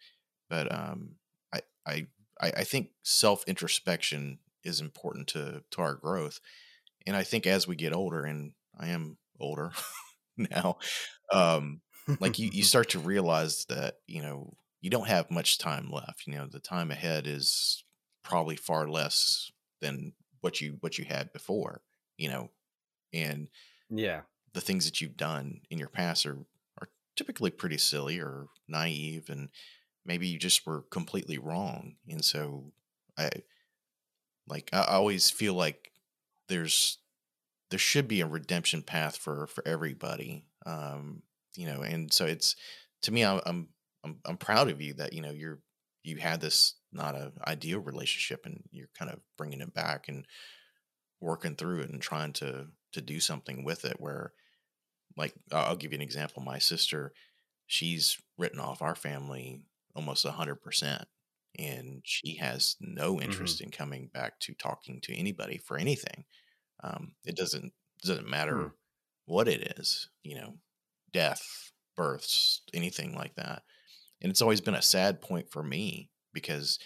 But 0.50 0.72
um, 0.72 1.16
I, 1.52 1.60
I, 1.86 2.06
I 2.40 2.64
think 2.64 2.90
self 3.04 3.44
introspection 3.46 4.38
is 4.64 4.80
important 4.80 5.28
to 5.28 5.62
to 5.70 5.82
our 5.82 5.94
growth, 5.94 6.40
and 7.06 7.14
I 7.14 7.22
think 7.22 7.46
as 7.46 7.68
we 7.68 7.76
get 7.76 7.94
older, 7.94 8.24
and 8.24 8.52
I 8.76 8.88
am 8.88 9.18
older 9.38 9.70
now, 10.36 10.78
um, 11.32 11.80
like 12.18 12.38
you, 12.38 12.50
you 12.52 12.62
start 12.64 12.90
to 12.90 12.98
realize 12.98 13.66
that 13.66 13.98
you 14.08 14.22
know 14.22 14.54
you 14.80 14.90
don't 14.90 15.08
have 15.08 15.30
much 15.30 15.58
time 15.58 15.90
left 15.90 16.26
you 16.26 16.34
know 16.34 16.46
the 16.46 16.60
time 16.60 16.90
ahead 16.90 17.26
is 17.26 17.84
probably 18.22 18.56
far 18.56 18.88
less 18.88 19.50
than 19.80 20.12
what 20.40 20.60
you 20.60 20.76
what 20.80 20.98
you 20.98 21.04
had 21.04 21.32
before 21.32 21.82
you 22.16 22.28
know 22.28 22.50
and 23.12 23.48
yeah. 23.90 24.20
the 24.52 24.60
things 24.60 24.84
that 24.84 25.00
you've 25.00 25.16
done 25.16 25.60
in 25.70 25.78
your 25.78 25.88
past 25.88 26.26
are 26.26 26.38
are 26.80 26.88
typically 27.16 27.50
pretty 27.50 27.78
silly 27.78 28.20
or 28.20 28.46
naive 28.68 29.28
and 29.28 29.48
maybe 30.04 30.26
you 30.26 30.38
just 30.38 30.66
were 30.66 30.82
completely 30.90 31.38
wrong 31.38 31.96
and 32.08 32.24
so 32.24 32.72
i 33.16 33.30
like 34.46 34.70
i 34.72 34.84
always 34.84 35.30
feel 35.30 35.54
like 35.54 35.92
there's 36.48 36.98
there 37.70 37.78
should 37.78 38.08
be 38.08 38.20
a 38.20 38.26
redemption 38.26 38.82
path 38.82 39.16
for 39.16 39.46
for 39.46 39.66
everybody 39.66 40.44
um 40.66 41.22
you 41.58 41.66
know, 41.66 41.82
and 41.82 42.12
so 42.12 42.24
it's 42.24 42.54
to 43.02 43.12
me, 43.12 43.24
I'm 43.24 43.40
I'm 44.04 44.16
I'm 44.24 44.36
proud 44.36 44.70
of 44.70 44.80
you 44.80 44.94
that 44.94 45.12
you 45.12 45.20
know 45.20 45.32
you're 45.32 45.58
you 46.04 46.16
had 46.16 46.40
this 46.40 46.74
not 46.92 47.14
a 47.14 47.32
ideal 47.46 47.80
relationship 47.80 48.46
and 48.46 48.64
you're 48.70 48.90
kind 48.98 49.10
of 49.10 49.20
bringing 49.36 49.60
it 49.60 49.74
back 49.74 50.08
and 50.08 50.26
working 51.20 51.56
through 51.56 51.80
it 51.80 51.90
and 51.90 52.00
trying 52.02 52.32
to 52.34 52.68
to 52.92 53.00
do 53.02 53.20
something 53.20 53.64
with 53.64 53.84
it 53.84 54.00
where 54.00 54.32
like 55.16 55.34
I'll 55.52 55.76
give 55.76 55.92
you 55.92 55.96
an 55.98 56.02
example 56.02 56.42
my 56.42 56.58
sister 56.58 57.12
she's 57.66 58.20
written 58.38 58.60
off 58.60 58.82
our 58.82 58.94
family 58.94 59.62
almost 59.94 60.24
a 60.24 60.32
hundred 60.32 60.56
percent 60.56 61.06
and 61.58 62.02
she 62.04 62.36
has 62.36 62.76
no 62.80 63.20
Mm-hmm. 63.24 63.52
interest 63.52 63.60
in 63.60 63.70
coming 63.70 64.08
back 64.08 64.40
to 64.40 64.54
talking 64.54 65.00
to 65.02 65.14
anybody 65.14 65.58
for 65.58 65.78
anything. 65.78 66.24
Um, 66.82 67.14
it 67.24 67.36
doesn't 67.36 67.72
doesn't 68.02 68.28
matter 68.28 68.58
Hmm. 68.58 68.68
what 69.26 69.48
it 69.48 69.78
is, 69.78 70.10
you 70.22 70.36
know, 70.36 70.58
death, 71.12 71.72
births, 71.96 72.62
anything 72.74 73.14
like 73.14 73.34
that. 73.36 73.62
And 74.22 74.30
it's 74.30 74.42
always 74.42 74.60
been 74.60 74.74
a 74.74 74.82
sad 74.82 75.20
point 75.22 75.50
for 75.50 75.62
me 75.62 76.10
because, 76.32 76.78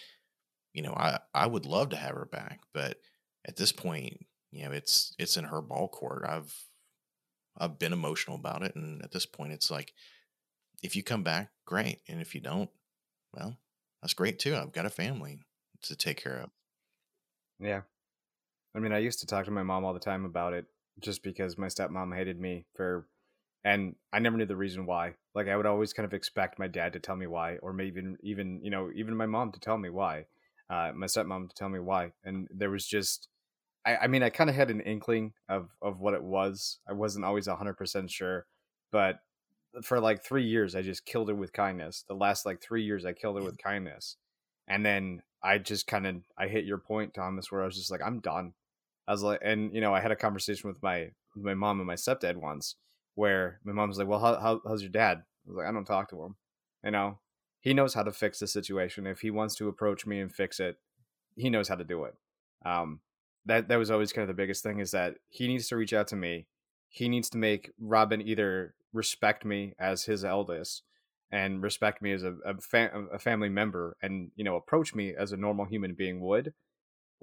you 0.73 0.81
know, 0.83 0.93
I 0.95 1.19
I 1.33 1.47
would 1.47 1.65
love 1.65 1.89
to 1.89 1.97
have 1.97 2.15
her 2.15 2.25
back, 2.25 2.61
but 2.73 3.01
at 3.45 3.57
this 3.57 3.71
point, 3.71 4.25
you 4.51 4.65
know, 4.65 4.71
it's 4.71 5.15
it's 5.19 5.37
in 5.37 5.45
her 5.45 5.61
ball 5.61 5.89
court. 5.89 6.25
I've 6.27 6.69
I've 7.57 7.79
been 7.79 7.93
emotional 7.93 8.37
about 8.37 8.63
it, 8.63 8.75
and 8.75 9.03
at 9.03 9.11
this 9.11 9.25
point, 9.25 9.53
it's 9.53 9.71
like, 9.71 9.93
if 10.83 10.95
you 10.95 11.03
come 11.03 11.23
back, 11.23 11.51
great, 11.65 12.01
and 12.07 12.21
if 12.21 12.35
you 12.35 12.41
don't, 12.41 12.71
well, 13.33 13.59
that's 14.01 14.13
great 14.15 14.39
too. 14.39 14.55
I've 14.55 14.73
got 14.73 14.85
a 14.87 14.91
family 14.91 15.41
to 15.83 15.95
take 15.95 16.17
care 16.17 16.37
of. 16.39 16.51
Yeah. 17.59 17.83
I 18.75 18.79
mean, 18.79 18.93
I 18.93 18.99
used 18.99 19.19
to 19.21 19.27
talk 19.27 19.45
to 19.45 19.51
my 19.51 19.63
mom 19.63 19.85
all 19.85 19.93
the 19.93 19.99
time 19.99 20.25
about 20.25 20.53
it 20.53 20.67
just 20.99 21.23
because 21.23 21.57
my 21.57 21.67
stepmom 21.67 22.15
hated 22.15 22.39
me 22.39 22.67
for, 22.75 23.09
and 23.63 23.95
I 24.11 24.19
never 24.19 24.37
knew 24.37 24.45
the 24.45 24.55
reason 24.55 24.85
why. 24.85 25.15
Like, 25.35 25.47
I 25.47 25.55
would 25.57 25.65
always 25.65 25.93
kind 25.93 26.05
of 26.05 26.13
expect 26.13 26.59
my 26.59 26.67
dad 26.67 26.93
to 26.93 26.99
tell 26.99 27.15
me 27.15 27.27
why, 27.27 27.57
or 27.57 27.73
maybe 27.73 27.99
even, 27.99 28.17
even 28.21 28.61
you 28.63 28.69
know, 28.69 28.91
even 28.95 29.15
my 29.15 29.25
mom 29.25 29.51
to 29.53 29.59
tell 29.59 29.77
me 29.77 29.89
why, 29.89 30.27
uh, 30.69 30.91
my 30.95 31.07
stepmom 31.07 31.49
to 31.49 31.55
tell 31.55 31.69
me 31.69 31.79
why. 31.79 32.13
And 32.23 32.47
there 32.51 32.69
was 32.69 32.85
just, 32.87 33.29
I, 33.85 33.97
I 33.97 34.07
mean, 34.07 34.23
I 34.23 34.29
kind 34.29 34.49
of 34.49 34.55
had 34.55 34.71
an 34.71 34.81
inkling 34.81 35.33
of, 35.49 35.71
of 35.81 35.99
what 36.01 36.13
it 36.15 36.23
was. 36.23 36.79
I 36.87 36.93
wasn't 36.93 37.25
always 37.25 37.47
100% 37.47 38.11
sure, 38.11 38.47
but 38.91 39.21
for 39.83 39.99
like 39.99 40.23
three 40.23 40.45
years, 40.45 40.75
I 40.75 40.81
just 40.81 41.05
killed 41.05 41.29
her 41.29 41.35
with 41.35 41.53
kindness. 41.53 42.03
The 42.07 42.13
last 42.15 42.45
like 42.45 42.61
three 42.61 42.83
years, 42.83 43.05
I 43.05 43.13
killed 43.13 43.37
her 43.37 43.43
Yeah. 43.43 43.49
with 43.49 43.57
kindness. 43.57 44.17
And 44.67 44.85
then 44.85 45.23
I 45.43 45.57
just 45.57 45.87
kind 45.87 46.05
of, 46.07 46.23
I 46.37 46.47
hit 46.47 46.65
your 46.65 46.77
point, 46.77 47.13
Thomas, 47.13 47.51
where 47.51 47.61
I 47.63 47.65
was 47.65 47.75
just 47.75 47.91
like, 47.91 48.01
I'm 48.05 48.19
done. 48.19 48.53
I 49.07 49.11
was 49.11 49.23
like, 49.23 49.39
and 49.43 49.73
you 49.73 49.81
know, 49.81 49.93
I 49.93 49.99
had 49.99 50.11
a 50.11 50.15
conversation 50.15 50.69
with 50.69 50.81
my 50.81 51.11
with 51.35 51.43
my 51.43 51.55
mom 51.55 51.79
and 51.79 51.87
my 51.87 51.95
stepdad 51.95 52.37
once, 52.37 52.75
where 53.15 53.59
my 53.63 53.71
mom's 53.71 53.97
like, 53.97 54.07
"Well, 54.07 54.19
how, 54.19 54.39
how 54.39 54.61
how's 54.65 54.81
your 54.81 54.91
dad?" 54.91 55.17
I 55.19 55.49
was 55.49 55.57
like, 55.57 55.67
"I 55.67 55.71
don't 55.71 55.85
talk 55.85 56.09
to 56.09 56.23
him. 56.23 56.35
You 56.83 56.91
know, 56.91 57.19
he 57.59 57.73
knows 57.73 57.93
how 57.93 58.03
to 58.03 58.11
fix 58.11 58.39
the 58.39 58.47
situation. 58.47 59.07
If 59.07 59.21
he 59.21 59.31
wants 59.31 59.55
to 59.55 59.67
approach 59.67 60.05
me 60.05 60.19
and 60.19 60.33
fix 60.33 60.59
it, 60.59 60.77
he 61.35 61.49
knows 61.49 61.67
how 61.67 61.75
to 61.75 61.83
do 61.83 62.05
it." 62.05 62.15
Um, 62.65 63.01
that 63.45 63.67
that 63.67 63.77
was 63.77 63.91
always 63.91 64.13
kind 64.13 64.23
of 64.23 64.35
the 64.35 64.41
biggest 64.41 64.63
thing 64.63 64.79
is 64.79 64.91
that 64.91 65.15
he 65.29 65.47
needs 65.47 65.67
to 65.67 65.75
reach 65.75 65.93
out 65.93 66.07
to 66.07 66.15
me. 66.15 66.47
He 66.89 67.09
needs 67.09 67.29
to 67.31 67.37
make 67.37 67.71
Robin 67.79 68.21
either 68.21 68.75
respect 68.93 69.43
me 69.43 69.73
as 69.79 70.03
his 70.03 70.23
eldest 70.23 70.83
and 71.31 71.63
respect 71.63 72.01
me 72.01 72.11
as 72.13 72.23
a 72.23 72.35
a, 72.45 72.61
fa- 72.61 73.07
a 73.11 73.19
family 73.19 73.49
member, 73.49 73.97
and 74.01 74.31
you 74.35 74.43
know, 74.43 74.55
approach 74.55 74.95
me 74.95 75.13
as 75.17 75.31
a 75.31 75.37
normal 75.37 75.65
human 75.65 75.93
being 75.93 76.21
would 76.21 76.53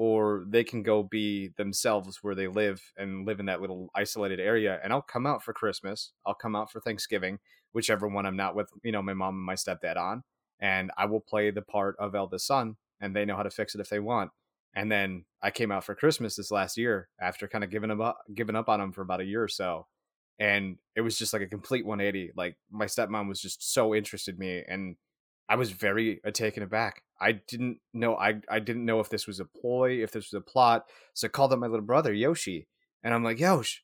or 0.01 0.47
they 0.49 0.65
can 0.65 0.83
go 0.83 1.03
be 1.03 1.51
themselves 1.59 2.21
where 2.23 2.35
they 2.35 2.49
live 2.49 2.81
and 2.97 3.27
live 3.27 3.39
in 3.39 3.45
that 3.45 3.61
little 3.61 3.91
isolated 3.95 4.41
area 4.41 4.81
and 4.83 4.95
i'll 4.95 5.03
come 5.03 5.27
out 5.27 5.45
for 5.45 5.53
christmas 5.53 6.13
i'll 6.25 6.33
come 6.33 6.57
out 6.57 6.73
for 6.73 6.81
thanksgiving 6.81 7.39
whichever 7.73 8.09
one 8.09 8.25
i'm 8.25 8.37
not 8.37 8.57
with 8.57 8.71
you 8.83 8.93
know 8.93 9.03
my 9.03 9.13
mom 9.13 9.35
and 9.35 9.45
my 9.45 9.55
stepdad 9.55 9.99
on 9.99 10.23
and 10.59 10.91
i 10.97 11.05
will 11.05 11.21
play 11.21 11.51
the 11.51 11.61
part 11.61 11.97
of 11.99 12.15
eldest 12.15 12.47
son 12.47 12.77
and 12.99 13.15
they 13.15 13.27
know 13.27 13.37
how 13.37 13.43
to 13.43 13.51
fix 13.51 13.75
it 13.75 13.81
if 13.81 13.89
they 13.91 13.99
want. 13.99 14.31
And 14.75 14.91
then 14.91 15.27
i 15.43 15.51
came 15.51 15.71
out 15.71 15.85
for 15.85 15.95
christmas 15.95 16.35
this 16.35 16.51
last 16.51 16.79
year 16.79 17.09
after 17.21 17.47
kind 17.47 17.63
of 17.63 17.69
giving 17.69 17.91
up 17.91 18.21
giving 18.35 18.57
up 18.57 18.71
on 18.71 18.81
them 18.81 18.93
for 18.93 19.03
about 19.03 19.21
a 19.21 19.25
year 19.25 19.43
or 19.43 19.49
so 19.49 19.87
and 20.39 20.79
it 20.97 21.03
was 21.03 21.19
just 21.19 21.35
like 21.35 21.43
a 21.43 21.47
complete 21.47 21.85
180 21.85 22.33
like 22.37 22.57
my 22.71 22.87
stepmom 22.87 23.29
was 23.29 23.43
just 23.43 23.75
so 23.75 23.95
interested 23.95 24.37
in 24.37 24.39
me 24.39 24.63
and 24.67 24.97
I 25.51 25.57
was 25.57 25.73
very 25.73 26.21
uh, 26.25 26.31
taken 26.31 26.63
aback. 26.63 27.03
I 27.21 27.33
didn't 27.33 27.79
know 27.93 28.15
I 28.15 28.41
I 28.49 28.61
didn't 28.61 28.87
know 28.87 29.01
if 29.01 29.11
this 29.11 29.27
was 29.27 29.41
a 29.41 29.45
ploy, 29.45 30.03
if 30.03 30.13
this 30.13 30.31
was 30.31 30.39
a 30.39 30.41
plot. 30.41 30.87
So 31.13 31.27
I 31.27 31.29
called 31.29 31.53
up 31.53 31.59
my 31.59 31.67
little 31.67 31.85
brother 31.85 32.13
Yoshi, 32.13 32.69
and 33.03 33.13
I'm 33.13 33.25
like, 33.25 33.41
Yosh, 33.41 33.83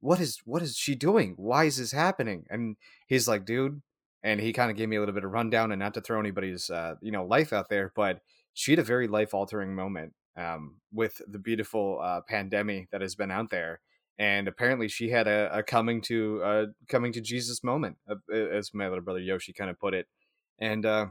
what 0.00 0.18
is 0.18 0.40
what 0.44 0.62
is 0.62 0.76
she 0.76 0.96
doing? 0.96 1.34
Why 1.36 1.64
is 1.64 1.76
this 1.76 1.92
happening? 1.92 2.44
And 2.50 2.76
he's 3.06 3.28
like, 3.28 3.44
dude, 3.44 3.82
and 4.24 4.40
he 4.40 4.52
kind 4.52 4.68
of 4.68 4.76
gave 4.76 4.88
me 4.88 4.96
a 4.96 5.00
little 5.00 5.14
bit 5.14 5.24
of 5.24 5.30
rundown, 5.30 5.70
and 5.70 5.78
not 5.78 5.94
to 5.94 6.00
throw 6.00 6.18
anybody's 6.18 6.68
uh, 6.70 6.96
you 7.00 7.12
know 7.12 7.24
life 7.24 7.52
out 7.52 7.68
there, 7.68 7.92
but 7.94 8.20
she 8.52 8.72
had 8.72 8.80
a 8.80 8.84
very 8.84 9.06
life 9.06 9.32
altering 9.32 9.76
moment 9.76 10.12
um, 10.36 10.80
with 10.92 11.22
the 11.28 11.38
beautiful 11.38 12.00
uh, 12.02 12.20
pandemic 12.28 12.90
that 12.90 13.00
has 13.00 13.14
been 13.14 13.30
out 13.30 13.50
there. 13.50 13.80
And 14.18 14.48
apparently, 14.48 14.88
she 14.88 15.10
had 15.10 15.28
a, 15.28 15.48
a 15.52 15.62
coming 15.62 16.02
to 16.02 16.42
uh, 16.42 16.66
coming 16.88 17.12
to 17.12 17.20
Jesus 17.20 17.62
moment, 17.62 17.96
uh, 18.10 18.16
as 18.34 18.74
my 18.74 18.88
little 18.88 19.04
brother 19.04 19.20
Yoshi 19.20 19.52
kind 19.52 19.70
of 19.70 19.78
put 19.78 19.94
it 19.94 20.08
and 20.60 20.84
uh, 20.86 21.06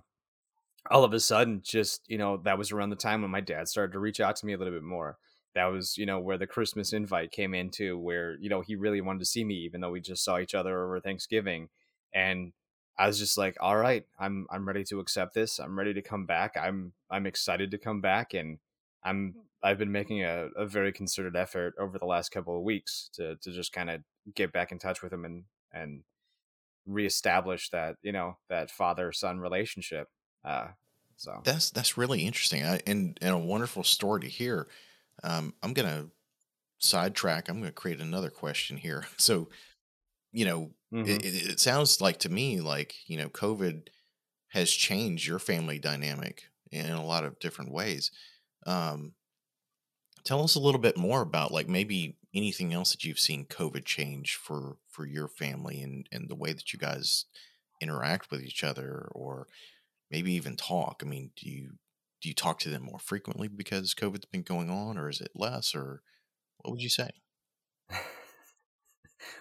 all 0.90 1.04
of 1.04 1.14
a 1.14 1.20
sudden 1.20 1.62
just 1.64 2.04
you 2.08 2.18
know 2.18 2.38
that 2.38 2.58
was 2.58 2.72
around 2.72 2.90
the 2.90 2.96
time 2.96 3.22
when 3.22 3.32
my 3.32 3.42
dad 3.42 3.68
started 3.68 3.94
to 3.94 4.00
reach 4.00 4.20
out 4.20 4.36
to 4.38 4.46
me 4.46 4.54
a 4.54 4.58
little 4.58 4.74
bit 4.74 4.84
more. 4.84 5.18
That 5.56 5.66
was 5.66 5.98
you 5.98 6.06
know 6.06 6.20
where 6.20 6.38
the 6.38 6.48
christmas 6.48 6.94
invite 6.94 7.32
came 7.32 7.54
into 7.56 7.98
where 7.98 8.38
you 8.40 8.50
know 8.50 8.62
he 8.62 8.76
really 8.76 9.02
wanted 9.02 9.20
to 9.20 9.26
see 9.26 9.44
me 9.44 9.56
even 9.56 9.82
though 9.82 9.90
we 9.92 10.00
just 10.00 10.24
saw 10.24 10.38
each 10.40 10.54
other 10.56 10.84
over 10.84 11.00
thanksgiving 11.00 11.70
and 12.14 12.54
i 12.98 13.08
was 13.08 13.18
just 13.18 13.38
like 13.38 13.58
all 13.60 13.76
right 13.76 14.06
i'm 14.20 14.46
i'm 14.52 14.68
ready 14.68 14.84
to 14.84 15.00
accept 15.00 15.34
this 15.34 15.60
i'm 15.60 15.78
ready 15.78 15.94
to 15.94 16.02
come 16.02 16.26
back 16.26 16.56
i'm 16.56 16.94
i'm 17.10 17.26
excited 17.26 17.72
to 17.72 17.78
come 17.78 18.00
back 18.00 18.34
and 18.34 18.60
i'm 19.04 19.36
i've 19.64 19.80
been 19.80 19.92
making 19.92 20.24
a, 20.24 20.50
a 20.56 20.66
very 20.68 20.92
concerted 20.92 21.36
effort 21.36 21.74
over 21.80 21.98
the 21.98 22.06
last 22.06 22.30
couple 22.30 22.56
of 22.56 22.64
weeks 22.64 23.10
to 23.14 23.36
to 23.38 23.52
just 23.52 23.74
kind 23.74 23.90
of 23.90 24.02
get 24.36 24.54
back 24.54 24.72
in 24.72 24.78
touch 24.78 25.02
with 25.02 25.12
him 25.12 25.26
and 25.26 25.44
and 25.74 26.04
reestablish 26.90 27.70
that 27.72 27.96
you 28.02 28.12
know 28.12 28.36
that 28.50 28.72
father 28.72 29.12
son 29.12 29.40
relationship 29.40 30.08
uh 30.44 30.70
so 31.18 31.44
That's 31.44 31.72
that's 31.72 31.98
really 31.98 32.26
interesting 32.26 32.64
I, 32.64 32.82
and 32.86 33.18
and 33.22 33.34
a 33.34 33.38
wonderful 33.38 33.84
story 33.84 34.22
to 34.22 34.28
hear. 34.28 34.68
Um, 35.24 35.56
I'm 35.64 35.74
gonna 35.74 36.10
sidetrack. 36.80 37.50
I'm 37.50 37.60
gonna 37.60 37.72
create 37.74 38.02
another 38.02 38.30
question 38.32 38.78
here. 38.78 39.08
So, 39.18 39.50
you 40.34 40.46
know, 40.46 40.74
mhm. 40.94 41.08
it, 41.08 41.26
it, 41.26 41.52
it 41.52 41.62
sounds 41.62 42.02
like 42.02 42.20
to 42.20 42.30
me 42.30 42.62
like 42.62 42.96
you 43.10 43.18
know 43.18 43.30
COVID 43.30 43.90
has 44.50 44.72
changed 44.72 45.28
your 45.28 45.40
family 45.40 45.80
dynamic 45.80 46.46
in 46.72 46.92
a 46.92 47.06
lot 47.06 47.26
of 47.26 47.40
different 47.40 47.72
ways. 47.74 48.12
Um, 48.68 49.16
tell 50.24 50.44
us 50.44 50.56
a 50.56 50.60
little 50.60 50.80
bit 50.82 50.98
more 50.98 51.22
about 51.22 51.52
like 51.52 51.68
maybe 51.68 52.18
anything 52.34 52.74
else 52.74 52.92
that 52.92 53.04
you've 53.04 53.20
seen 53.20 53.46
COVID 53.46 53.86
change 53.86 54.36
for 54.36 54.78
for 54.88 55.06
your 55.06 55.28
family 55.28 55.82
and 55.82 56.08
and 56.12 56.30
the 56.30 56.36
way 56.36 56.54
that 56.54 56.74
you 56.74 56.80
guys 56.80 57.26
interact 57.82 58.30
with 58.32 58.44
each 58.44 58.64
other 58.64 59.10
or 59.12 59.48
maybe 60.12 60.34
even 60.34 60.56
talk. 60.56 61.02
I 61.04 61.08
mean, 61.08 61.32
do 61.36 61.50
you 61.50 61.72
do 62.22 62.30
you 62.30 62.36
talk 62.36 62.60
to 62.60 62.70
them 62.70 62.84
more 62.84 63.00
frequently 63.00 63.48
because 63.48 63.94
COVID's 63.94 64.26
been 64.26 64.42
going 64.42 64.70
on, 64.70 64.98
or 64.98 65.10
is 65.10 65.22
it 65.22 65.32
less, 65.36 65.74
or 65.74 66.02
what 66.58 66.72
would 66.72 66.82
you 66.82 66.90
say? 66.90 67.10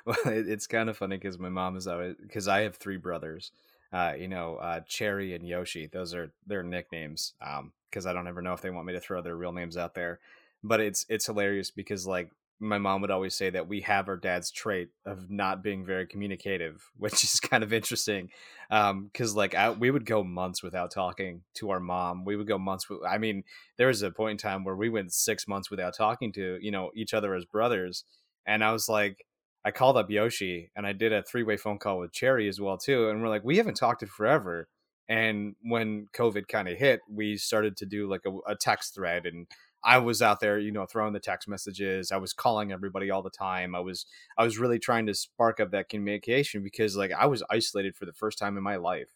well 0.05 0.17
it, 0.27 0.49
it's 0.49 0.67
kind 0.67 0.89
of 0.89 0.97
funny 0.97 1.17
because 1.17 1.39
my 1.39 1.49
mom 1.49 1.77
is 1.77 1.87
always 1.87 2.15
because 2.21 2.49
i 2.49 2.61
have 2.61 2.77
three 2.77 2.97
brothers 2.97 3.53
uh 3.93 4.13
you 4.19 4.29
know 4.29 4.57
uh 4.57 4.81
cherry 4.89 5.35
and 5.35 5.47
yoshi 5.47 5.87
those 5.87 6.15
are 6.15 6.33
their 6.47 6.63
nicknames 6.63 7.35
um 7.41 7.73
because 7.91 8.07
i 8.07 8.13
don't 8.13 8.27
ever 8.27 8.43
know 8.43 8.53
if 8.53 8.61
they 8.61 8.71
want 8.71 8.87
me 8.87 8.93
to 8.93 9.01
throw 9.01 9.23
their 9.23 9.37
real 9.37 9.53
names 9.53 9.77
out 9.77 9.95
there 9.95 10.19
but 10.63 10.81
it's 10.81 11.07
it's 11.09 11.27
hilarious 11.27 11.71
because 11.71 12.07
like 12.07 12.31
my 12.61 12.79
mom 12.79 13.01
would 13.01 13.11
always 13.11 13.35
say 13.35 13.51
that 13.51 13.69
we 13.69 13.81
have 13.81 14.09
our 14.09 14.17
dad's 14.17 14.51
trait 14.51 14.89
of 15.07 15.31
not 15.31 15.63
being 15.63 15.85
very 15.85 16.07
communicative 16.07 16.91
which 16.97 17.25
is 17.25 17.41
kind 17.41 17.63
of 17.63 17.73
interesting 17.73 18.29
um 18.71 19.09
because 19.13 19.35
like 19.35 19.55
I, 19.55 19.71
we 19.71 19.91
would 19.91 20.07
go 20.07 20.25
months 20.25 20.63
without 20.63 20.91
talking 20.91 21.43
to 21.55 21.71
our 21.71 21.81
mom 21.81 22.25
we 22.25 22.37
would 22.37 22.49
go 22.49 22.59
months 22.59 22.89
with, 22.89 23.01
i 23.09 23.19
mean 23.19 23.45
there 23.77 23.89
was 23.89 24.03
a 24.03 24.11
point 24.11 24.33
in 24.33 24.51
time 24.51 24.65
where 24.65 24.77
we 24.77 24.89
went 24.89 25.13
six 25.13 25.47
months 25.47 25.71
without 25.71 25.97
talking 25.97 26.33
to 26.33 26.59
you 26.61 26.71
know 26.71 26.91
each 26.95 27.15
other 27.15 27.35
as 27.35 27.45
brothers 27.45 28.05
and 28.47 28.65
i 28.65 28.73
was 28.73 28.89
like 28.89 29.25
I 29.65 29.71
called 29.71 29.97
up 29.97 30.11
Yoshi 30.11 30.71
and 30.77 30.87
I 30.87 30.93
did 30.93 31.13
a 31.13 31.23
three 31.23 31.43
way 31.43 31.57
phone 31.59 31.79
call 31.79 31.99
with 31.99 32.13
Cherry 32.13 32.49
as 32.49 32.61
well 32.61 32.79
too, 32.79 33.11
and 33.11 33.21
we're 33.21 33.29
like, 33.29 33.45
we 33.45 33.59
haven't 33.59 33.77
talked 33.77 34.03
in 34.03 34.09
forever. 34.09 34.69
And 35.09 35.57
when 35.63 36.07
COVID 36.15 36.49
kind 36.49 36.69
of 36.69 36.79
hit, 36.79 37.01
we 37.11 37.37
started 37.37 37.77
to 37.79 37.87
do 37.87 38.09
like 38.09 38.23
a, 38.27 38.51
a 38.51 38.57
text 38.57 38.95
thread, 38.95 39.27
and 39.27 39.47
I 39.85 39.99
was 39.99 40.21
out 40.23 40.41
there, 40.41 40.59
you 40.59 40.73
know, 40.73 40.87
throwing 40.87 41.13
the 41.13 41.21
text 41.21 41.49
messages. 41.49 42.11
I 42.13 42.17
was 42.17 42.33
calling 42.33 42.73
everybody 42.73 43.11
all 43.11 43.23
the 43.23 43.31
time. 43.31 43.75
I 43.75 43.81
was 43.81 44.07
I 44.37 44.45
was 44.45 44.59
really 44.59 44.79
trying 44.79 45.07
to 45.07 45.15
spark 45.15 45.61
up 45.61 45.71
that 45.71 45.89
communication 45.89 46.63
because 46.63 46.97
like 46.97 47.13
I 47.13 47.27
was 47.27 47.43
isolated 47.51 47.97
for 47.97 48.07
the 48.07 48.13
first 48.13 48.39
time 48.39 48.57
in 48.57 48.63
my 48.63 48.77
life. 48.77 49.15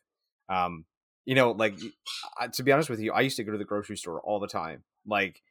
Um, 0.48 0.86
you 1.24 1.34
know, 1.34 1.52
like 1.52 1.74
I- 2.38 2.48
to 2.48 2.62
be 2.62 2.72
honest 2.72 2.90
with 2.90 3.00
you, 3.00 3.12
I 3.12 3.20
used 3.20 3.36
to 3.36 3.44
go 3.44 3.52
to 3.52 3.58
the 3.58 3.64
grocery 3.64 3.96
store 3.96 4.20
all 4.22 4.40
the 4.40 4.48
time. 4.48 4.84
Like 5.06 5.42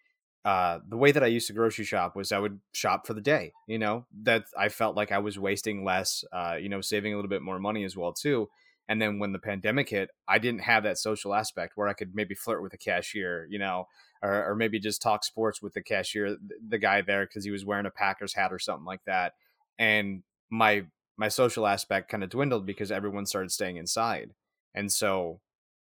uh 0.44 0.80
the 0.88 0.98
way 0.98 1.12
that 1.12 1.24
I 1.24 1.28
used 1.28 1.48
to 1.48 1.54
grocery 1.54 1.86
shop 1.86 2.16
was 2.16 2.32
I 2.32 2.40
would 2.40 2.62
shop 2.74 3.06
for 3.06 3.14
the 3.14 3.22
day, 3.22 3.54
you 3.68 3.78
know, 3.78 4.08
that 4.24 4.46
I 4.58 4.70
felt 4.70 4.96
like 4.96 5.12
I 5.12 5.20
was 5.20 5.38
wasting 5.38 5.84
less, 5.84 6.24
uh, 6.34 6.58
you 6.60 6.68
know, 6.70 6.82
saving 6.82 7.14
a 7.14 7.16
little 7.16 7.30
bit 7.30 7.44
more 7.44 7.60
money 7.60 7.84
as 7.84 7.96
well 7.96 8.12
too. 8.14 8.50
And 8.88 9.02
then 9.02 9.20
when 9.20 9.34
the 9.34 9.40
pandemic 9.40 9.90
hit, 9.90 10.10
I 10.28 10.40
didn't 10.40 10.62
have 10.62 10.84
that 10.84 10.98
social 10.98 11.34
aspect 11.36 11.74
where 11.78 11.88
I 11.88 11.94
could 11.94 12.16
maybe 12.16 12.34
flirt 12.36 12.64
with 12.64 12.74
a 12.74 12.78
cashier, 12.78 13.48
you 13.50 13.60
know, 13.60 13.86
or, 14.24 14.52
or 14.52 14.56
maybe 14.56 14.80
just 14.80 15.02
talk 15.02 15.24
sports 15.24 15.62
with 15.62 15.74
the 15.74 15.82
cashier, 15.82 16.38
the 16.68 16.78
guy 16.78 17.02
there 17.02 17.26
because 17.26 17.44
he 17.44 17.52
was 17.52 17.66
wearing 17.66 17.86
a 17.86 17.92
Packers 17.92 18.34
hat 18.34 18.54
or 18.54 18.60
something 18.60 18.86
like 18.86 19.04
that. 19.06 19.34
And 19.80 20.24
my 20.50 20.86
my 21.18 21.28
social 21.28 21.68
aspect 21.68 22.10
kind 22.10 22.24
of 22.24 22.30
dwindled 22.30 22.66
because 22.66 22.92
everyone 22.92 23.26
started 23.26 23.52
staying 23.52 23.78
inside. 23.78 24.34
And 24.74 24.92
so 24.92 25.40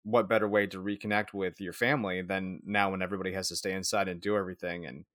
what 0.04 0.30
better 0.30 0.48
way 0.48 0.68
to 0.68 0.82
reconnect 0.82 1.34
with 1.34 1.62
your 1.62 1.74
family 1.74 2.22
than 2.22 2.62
now 2.66 2.92
when 2.92 3.02
everybody 3.02 3.34
has 3.34 3.48
to 3.50 3.56
stay 3.56 3.74
inside 3.74 4.08
and 4.08 4.22
do 4.22 4.36
everything 4.36 4.86
and 4.86 5.06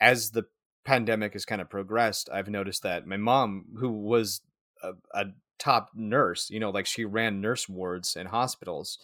as 0.00 0.30
the 0.30 0.44
pandemic 0.84 1.34
has 1.34 1.44
kind 1.44 1.60
of 1.60 1.68
progressed 1.68 2.30
i've 2.32 2.48
noticed 2.48 2.82
that 2.82 3.06
my 3.06 3.16
mom 3.16 3.64
who 3.78 3.90
was 3.90 4.40
a, 4.82 4.92
a 5.14 5.26
top 5.58 5.90
nurse 5.94 6.48
you 6.50 6.58
know 6.58 6.70
like 6.70 6.86
she 6.86 7.04
ran 7.04 7.40
nurse 7.40 7.68
wards 7.68 8.16
in 8.16 8.26
hospitals 8.26 8.98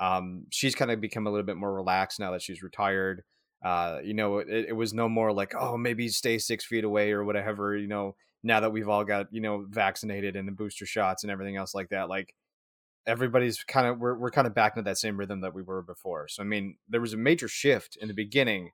um, 0.00 0.46
she's 0.50 0.74
kind 0.74 0.90
of 0.90 1.00
become 1.00 1.26
a 1.26 1.30
little 1.30 1.46
bit 1.46 1.56
more 1.56 1.72
relaxed 1.72 2.18
now 2.18 2.32
that 2.32 2.42
she's 2.42 2.62
retired. 2.62 3.22
Uh, 3.62 3.98
you 4.02 4.14
know 4.14 4.38
it, 4.38 4.48
it 4.68 4.76
was 4.76 4.94
no 4.94 5.06
more 5.06 5.32
like 5.34 5.52
oh 5.54 5.76
maybe 5.76 6.08
stay 6.08 6.38
six 6.38 6.64
feet 6.64 6.82
away 6.82 7.12
or 7.12 7.22
whatever 7.22 7.76
you 7.76 7.86
know 7.86 8.16
now 8.42 8.58
that 8.58 8.72
we've 8.72 8.88
all 8.88 9.04
got 9.04 9.26
you 9.30 9.40
know 9.42 9.66
vaccinated 9.68 10.34
and 10.34 10.48
the 10.48 10.52
booster 10.52 10.86
shots 10.86 11.24
and 11.24 11.30
everything 11.30 11.56
else 11.56 11.74
like 11.74 11.90
that 11.90 12.08
like 12.08 12.34
everybody's 13.06 13.62
kind 13.64 13.86
of 13.86 13.98
we're, 13.98 14.16
we're 14.16 14.30
kind 14.30 14.46
of 14.46 14.54
back 14.54 14.76
into 14.76 14.88
that 14.88 14.96
same 14.96 15.18
rhythm 15.18 15.42
that 15.42 15.54
we 15.54 15.60
were 15.60 15.82
before. 15.82 16.26
So 16.26 16.42
i 16.42 16.46
mean 16.46 16.76
there 16.88 17.02
was 17.02 17.12
a 17.12 17.18
major 17.18 17.48
shift 17.48 17.98
in 18.00 18.08
the 18.08 18.14
beginning 18.14 18.70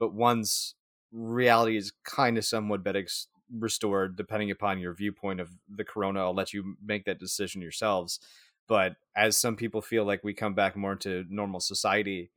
but 0.00 0.14
once 0.14 0.74
reality 1.12 1.76
is 1.76 1.92
kind 2.04 2.38
of 2.38 2.44
somewhat 2.46 2.82
better 2.82 3.06
restored 3.58 4.16
depending 4.16 4.50
upon 4.50 4.78
your 4.78 4.94
viewpoint 4.94 5.40
of 5.40 5.50
the 5.68 5.84
corona 5.84 6.20
i'll 6.20 6.34
let 6.34 6.54
you 6.54 6.76
make 6.82 7.04
that 7.04 7.20
decision 7.20 7.60
yourselves 7.60 8.18
but 8.68 8.96
as 9.16 9.36
some 9.36 9.56
people 9.56 9.82
feel 9.82 10.04
like 10.04 10.22
we 10.24 10.34
come 10.34 10.54
back 10.54 10.76
more 10.76 10.92
into 10.92 11.24
normal 11.28 11.60
society 11.60 12.30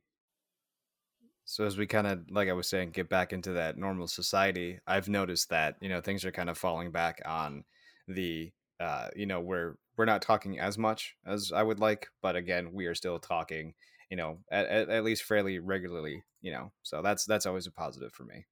so 1.44 1.64
as 1.64 1.78
we 1.78 1.86
kind 1.86 2.06
of 2.06 2.30
like 2.30 2.48
i 2.48 2.52
was 2.52 2.68
saying 2.68 2.90
get 2.90 3.08
back 3.08 3.32
into 3.32 3.52
that 3.52 3.78
normal 3.78 4.06
society 4.06 4.78
i've 4.86 5.08
noticed 5.08 5.48
that 5.50 5.76
you 5.80 5.88
know 5.88 6.00
things 6.00 6.24
are 6.24 6.32
kind 6.32 6.50
of 6.50 6.58
falling 6.58 6.90
back 6.90 7.22
on 7.24 7.64
the 8.08 8.50
uh 8.80 9.08
you 9.14 9.26
know 9.26 9.40
we're 9.40 9.74
we're 9.96 10.04
not 10.04 10.22
talking 10.22 10.58
as 10.58 10.76
much 10.76 11.16
as 11.26 11.52
i 11.52 11.62
would 11.62 11.80
like 11.80 12.08
but 12.22 12.36
again 12.36 12.70
we 12.72 12.86
are 12.86 12.94
still 12.94 13.18
talking 13.18 13.74
you 14.10 14.16
know 14.16 14.38
at, 14.50 14.66
at, 14.66 14.88
at 14.88 15.04
least 15.04 15.22
fairly 15.22 15.58
regularly 15.58 16.22
you 16.40 16.52
know 16.52 16.72
so 16.82 17.02
that's 17.02 17.24
that's 17.24 17.46
always 17.46 17.66
a 17.66 17.72
positive 17.72 18.12
for 18.12 18.24
me. 18.24 18.46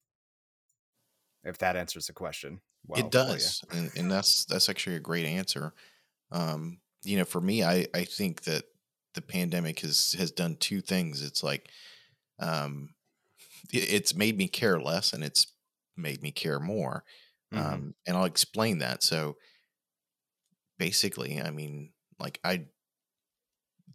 If 1.45 1.59
that 1.59 1.77
answers 1.77 2.07
the 2.07 2.13
question 2.13 2.61
well 2.87 3.01
it 3.01 3.11
does 3.11 3.63
and, 3.71 3.91
and 3.97 4.11
that's 4.11 4.45
that's 4.47 4.69
actually 4.69 4.97
a 4.97 5.01
great 5.01 5.27
answer 5.27 5.75
um 6.33 6.79
you 7.05 7.17
know 7.17 7.25
for 7.25 7.41
me 7.41 7.63
i 7.63 7.87
i 7.95 8.05
think 8.05 8.43
that 8.43 8.65
the 9.15 9.23
pandemic 9.23 9.81
has 9.81 10.15
has 10.19 10.31
done 10.31 10.57
two 10.57 10.81
things 10.81 11.23
it's 11.23 11.43
like 11.43 11.69
um 12.41 12.91
it's 13.73 14.15
made 14.15 14.37
me 14.37 14.49
care 14.49 14.79
less 14.79 15.13
and 15.13 15.25
it's 15.25 15.47
made 15.97 16.23
me 16.23 16.31
care 16.31 16.61
more 16.61 17.05
mm-hmm. 17.53 17.65
um 17.65 17.95
and 18.07 18.17
i'll 18.17 18.25
explain 18.25 18.79
that 18.79 19.03
so 19.03 19.37
basically 20.79 21.41
i 21.41 21.51
mean 21.51 21.91
like 22.19 22.41
i 22.45 22.65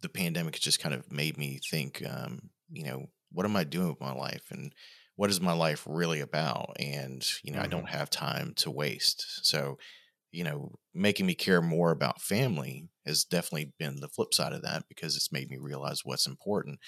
the 0.00 0.08
pandemic 0.08 0.58
just 0.58 0.80
kind 0.80 0.94
of 0.94 1.10
made 1.12 1.36
me 1.36 1.60
think 1.70 2.02
um 2.08 2.50
you 2.70 2.84
know 2.84 3.06
what 3.32 3.44
am 3.44 3.56
i 3.56 3.64
doing 3.64 3.88
with 3.88 4.00
my 4.00 4.12
life 4.12 4.44
and 4.50 4.74
what 5.16 5.28
is 5.28 5.40
my 5.40 5.52
life 5.52 5.86
really 5.86 6.20
about 6.20 6.74
and 6.80 7.26
you 7.42 7.52
know 7.52 7.58
mm-hmm. 7.58 7.66
i 7.66 7.68
don't 7.68 7.90
have 7.90 8.08
time 8.08 8.54
to 8.56 8.70
waste 8.70 9.46
so 9.46 9.76
you 10.32 10.44
know 10.44 10.72
making 10.94 11.26
me 11.26 11.34
care 11.34 11.62
more 11.62 11.90
about 11.90 12.20
family 12.20 12.88
has 13.06 13.24
definitely 13.24 13.72
been 13.78 14.00
the 14.00 14.08
flip 14.08 14.32
side 14.34 14.52
of 14.52 14.62
that 14.62 14.84
because 14.88 15.16
it's 15.16 15.32
made 15.32 15.50
me 15.50 15.58
realize 15.58 16.04
what's 16.04 16.26
important 16.26 16.78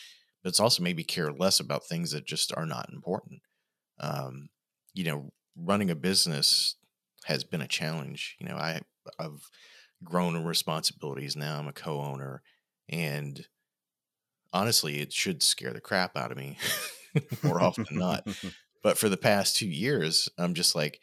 but 0.42 0.48
it's 0.48 0.60
also 0.60 0.82
made 0.82 0.96
me 0.96 1.04
care 1.04 1.32
less 1.32 1.60
about 1.60 1.86
things 1.86 2.10
that 2.10 2.26
just 2.26 2.52
are 2.56 2.66
not 2.66 2.90
important 2.92 3.40
um, 4.00 4.48
you 4.94 5.04
know 5.04 5.30
running 5.56 5.90
a 5.90 5.94
business 5.94 6.76
has 7.24 7.44
been 7.44 7.60
a 7.60 7.68
challenge 7.68 8.36
you 8.40 8.46
know 8.46 8.56
i 8.56 8.80
i've 9.18 9.48
grown 10.04 10.34
in 10.34 10.44
responsibilities 10.44 11.36
now 11.36 11.58
i'm 11.58 11.68
a 11.68 11.72
co-owner 11.72 12.42
and 12.88 13.46
honestly 14.52 15.00
it 15.00 15.12
should 15.12 15.42
scare 15.42 15.72
the 15.72 15.80
crap 15.80 16.16
out 16.16 16.32
of 16.32 16.38
me 16.38 16.56
more 17.42 17.62
often 17.62 17.84
than 17.88 17.98
not. 17.98 18.26
But 18.82 18.98
for 18.98 19.08
the 19.08 19.16
past 19.16 19.54
two 19.54 19.68
years, 19.68 20.28
I'm 20.36 20.54
just 20.54 20.74
like, 20.74 20.98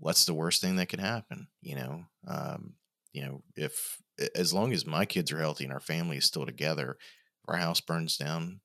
what's 0.00 0.24
the 0.24 0.34
worst 0.34 0.60
thing 0.60 0.76
that 0.76 0.88
could 0.88 1.00
happen? 1.00 1.48
You 1.62 1.76
know, 1.76 2.04
um, 2.26 2.74
you 3.12 3.22
know, 3.22 3.42
if 3.56 3.98
as 4.34 4.52
long 4.52 4.72
as 4.72 4.86
my 4.86 5.04
kids 5.04 5.32
are 5.32 5.38
healthy 5.38 5.64
and 5.64 5.72
our 5.72 5.80
family 5.80 6.16
is 6.16 6.24
still 6.24 6.46
together, 6.46 6.96
our 7.46 7.56
house 7.56 7.80
burns 7.80 8.16
down, 8.16 8.60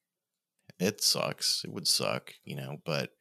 it 0.80 1.02
sucks. 1.02 1.64
It 1.64 1.72
would 1.72 1.88
suck, 1.88 2.34
you 2.44 2.56
know, 2.56 2.78
but 2.86 3.12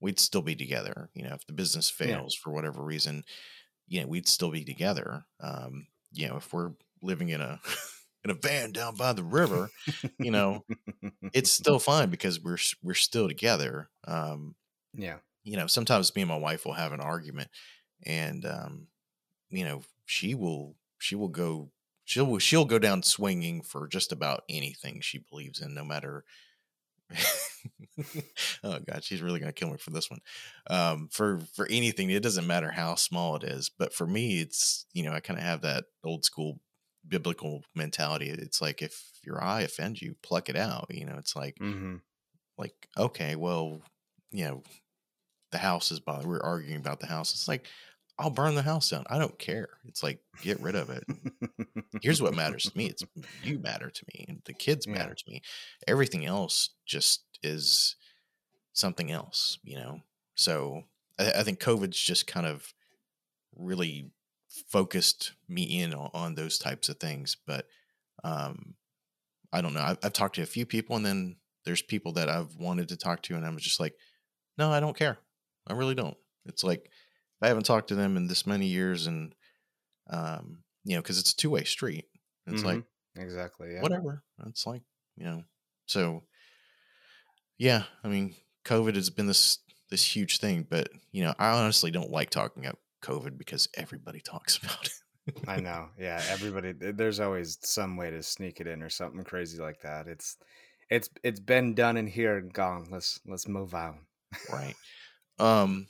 we'd 0.00 0.18
still 0.18 0.42
be 0.42 0.54
together. 0.54 1.10
You 1.14 1.24
know, 1.24 1.34
if 1.34 1.46
the 1.46 1.52
business 1.52 1.90
fails 1.90 2.36
yeah. 2.36 2.42
for 2.42 2.52
whatever 2.52 2.82
reason, 2.82 3.24
you 3.88 4.00
know, 4.00 4.08
we'd 4.08 4.28
still 4.28 4.50
be 4.50 4.64
together. 4.64 5.24
Um, 5.40 5.86
you 6.12 6.28
know, 6.28 6.36
if 6.36 6.52
we're 6.52 6.72
living 7.02 7.28
in 7.28 7.40
a 7.40 7.60
in 8.24 8.30
a 8.30 8.34
van 8.34 8.72
down 8.72 8.96
by 8.96 9.12
the 9.12 9.24
river, 9.24 9.70
you 10.18 10.30
know, 10.30 10.64
it's 11.32 11.50
still 11.60 11.78
fine 11.78 12.10
because 12.10 12.40
we're 12.40 12.58
we're 12.82 12.94
still 12.94 13.28
together. 13.28 13.90
Um, 14.06 14.54
yeah, 14.94 15.18
you 15.50 15.56
know, 15.56 15.66
sometimes 15.66 16.14
me 16.14 16.22
and 16.22 16.28
my 16.28 16.36
wife 16.36 16.64
will 16.64 16.74
have 16.74 16.92
an 16.92 17.00
argument, 17.00 17.48
and 18.06 18.46
um, 18.46 18.86
you 19.48 19.64
know, 19.64 19.82
she 20.06 20.32
will 20.32 20.76
she 20.98 21.16
will 21.16 21.28
go 21.28 21.72
she'll 22.04 22.38
she'll 22.38 22.64
go 22.64 22.78
down 22.78 23.02
swinging 23.02 23.60
for 23.60 23.88
just 23.88 24.12
about 24.12 24.44
anything 24.48 25.00
she 25.00 25.18
believes 25.18 25.60
in, 25.60 25.74
no 25.74 25.84
matter. 25.84 26.24
oh 28.62 28.78
god, 28.86 29.02
she's 29.02 29.22
really 29.22 29.40
gonna 29.40 29.52
kill 29.52 29.70
me 29.70 29.76
for 29.76 29.90
this 29.90 30.08
one. 30.08 30.20
Um, 30.68 31.08
for 31.10 31.40
for 31.56 31.66
anything, 31.68 32.08
it 32.10 32.22
doesn't 32.22 32.46
matter 32.46 32.70
how 32.70 32.94
small 32.94 33.34
it 33.34 33.42
is. 33.42 33.72
But 33.76 33.92
for 33.92 34.06
me, 34.06 34.40
it's 34.40 34.86
you 34.92 35.02
know 35.02 35.12
I 35.12 35.18
kind 35.18 35.36
of 35.36 35.44
have 35.44 35.62
that 35.62 35.86
old 36.04 36.24
school 36.24 36.60
biblical 37.08 37.64
mentality. 37.74 38.30
It's 38.30 38.62
like 38.62 38.82
if 38.82 39.02
your 39.24 39.42
eye 39.42 39.62
offends 39.62 40.00
you, 40.00 40.14
pluck 40.22 40.48
it 40.48 40.56
out. 40.56 40.86
You 40.90 41.06
know, 41.06 41.16
it's 41.18 41.34
like 41.34 41.56
mm-hmm. 41.56 41.96
like 42.56 42.88
okay, 42.96 43.34
well, 43.34 43.82
you 44.30 44.44
know, 44.44 44.62
the 45.50 45.58
house 45.58 45.90
is 45.90 46.00
bothering. 46.00 46.28
We're 46.28 46.40
arguing 46.40 46.78
about 46.78 47.00
the 47.00 47.06
house. 47.06 47.32
It's 47.32 47.48
like 47.48 47.66
I'll 48.18 48.30
burn 48.30 48.54
the 48.54 48.62
house 48.62 48.90
down. 48.90 49.04
I 49.08 49.18
don't 49.18 49.38
care. 49.38 49.68
It's 49.86 50.02
like 50.02 50.20
get 50.42 50.60
rid 50.60 50.76
of 50.76 50.90
it. 50.90 51.04
Here's 52.02 52.20
what 52.20 52.34
matters 52.34 52.64
to 52.64 52.76
me. 52.76 52.86
It's 52.86 53.02
you 53.42 53.58
matter 53.58 53.88
to 53.90 54.04
me, 54.12 54.26
and 54.28 54.42
the 54.44 54.52
kids 54.52 54.86
yeah. 54.86 54.94
matter 54.94 55.14
to 55.14 55.24
me. 55.26 55.40
Everything 55.88 56.26
else 56.26 56.70
just 56.84 57.24
is 57.42 57.96
something 58.72 59.10
else. 59.10 59.58
You 59.64 59.76
know. 59.76 60.00
So 60.34 60.84
I, 61.18 61.30
I 61.30 61.42
think 61.42 61.60
COVID's 61.60 61.98
just 61.98 62.26
kind 62.26 62.46
of 62.46 62.74
really 63.56 64.10
focused 64.68 65.32
me 65.48 65.62
in 65.80 65.94
on, 65.94 66.10
on 66.12 66.34
those 66.34 66.58
types 66.58 66.88
of 66.88 66.98
things. 66.98 67.36
But 67.46 67.66
um, 68.22 68.74
I 69.52 69.62
don't 69.62 69.74
know. 69.74 69.80
I've, 69.82 69.98
I've, 70.02 70.12
talked 70.12 70.34
to 70.36 70.42
a 70.42 70.46
few 70.46 70.66
people, 70.66 70.96
and 70.96 71.06
then 71.06 71.36
there's 71.64 71.82
people 71.82 72.12
that 72.12 72.28
I've 72.28 72.54
wanted 72.56 72.88
to 72.90 72.96
talk 72.96 73.22
to, 73.22 73.34
and 73.34 73.46
I'm 73.46 73.58
just 73.58 73.80
like, 73.80 73.94
no, 74.58 74.70
I 74.70 74.80
don't 74.80 74.96
care. 74.96 75.18
I 75.66 75.74
really 75.74 75.94
don't. 75.94 76.16
It's 76.46 76.64
like 76.64 76.90
I 77.42 77.48
haven't 77.48 77.64
talked 77.64 77.88
to 77.88 77.94
them 77.94 78.16
in 78.16 78.26
this 78.26 78.46
many 78.46 78.66
years, 78.66 79.06
and 79.06 79.34
um, 80.10 80.58
you 80.84 80.94
know, 80.94 81.02
because 81.02 81.18
it's 81.18 81.32
a 81.32 81.36
two 81.36 81.50
way 81.50 81.64
street. 81.64 82.06
It's 82.46 82.58
mm-hmm. 82.58 82.66
like 82.66 82.84
exactly 83.16 83.74
yeah. 83.74 83.82
whatever. 83.82 84.22
It's 84.46 84.66
like 84.66 84.82
you 85.16 85.24
know, 85.24 85.44
so 85.86 86.24
yeah. 87.58 87.84
I 88.02 88.08
mean, 88.08 88.34
COVID 88.64 88.94
has 88.94 89.10
been 89.10 89.26
this 89.26 89.58
this 89.90 90.16
huge 90.16 90.38
thing, 90.38 90.66
but 90.68 90.88
you 91.12 91.24
know, 91.24 91.34
I 91.38 91.50
honestly 91.50 91.90
don't 91.90 92.10
like 92.10 92.30
talking 92.30 92.64
about 92.64 92.78
COVID 93.02 93.38
because 93.38 93.68
everybody 93.74 94.20
talks 94.24 94.56
about 94.56 94.86
it. 94.86 94.92
I 95.46 95.60
know. 95.60 95.88
Yeah, 95.98 96.22
everybody 96.28 96.72
there's 96.72 97.20
always 97.20 97.58
some 97.62 97.96
way 97.96 98.10
to 98.10 98.22
sneak 98.22 98.60
it 98.60 98.66
in 98.66 98.82
or 98.82 98.90
something 98.90 99.22
crazy 99.22 99.60
like 99.60 99.80
that. 99.82 100.08
It's 100.08 100.36
it's 100.88 101.08
it's 101.22 101.40
been 101.40 101.74
done 101.74 101.96
in 101.96 102.06
here 102.06 102.36
and 102.36 102.52
gone. 102.52 102.88
Let's 102.90 103.20
let's 103.26 103.46
move 103.46 103.74
on. 103.74 104.00
right. 104.52 104.74
Um 105.40 105.88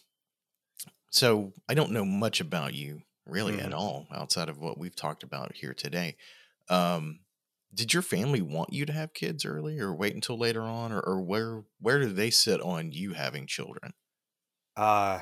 so 1.10 1.52
I 1.68 1.74
don't 1.74 1.92
know 1.92 2.04
much 2.04 2.40
about 2.40 2.74
you 2.74 3.02
really 3.26 3.54
mm-hmm. 3.54 3.66
at 3.66 3.74
all 3.74 4.06
outside 4.12 4.48
of 4.48 4.58
what 4.58 4.78
we've 4.78 4.96
talked 4.96 5.22
about 5.22 5.54
here 5.56 5.74
today. 5.74 6.16
Um 6.68 7.20
did 7.72 7.92
your 7.92 8.02
family 8.02 8.40
want 8.40 8.72
you 8.72 8.84
to 8.86 8.92
have 8.92 9.14
kids 9.14 9.44
early 9.44 9.78
or 9.78 9.94
wait 9.94 10.14
until 10.14 10.36
later 10.36 10.62
on 10.62 10.92
or, 10.92 11.00
or 11.00 11.20
where 11.20 11.64
where 11.80 12.00
do 12.00 12.12
they 12.12 12.30
sit 12.30 12.60
on 12.60 12.92
you 12.92 13.12
having 13.12 13.46
children? 13.46 13.92
Uh 14.76 15.20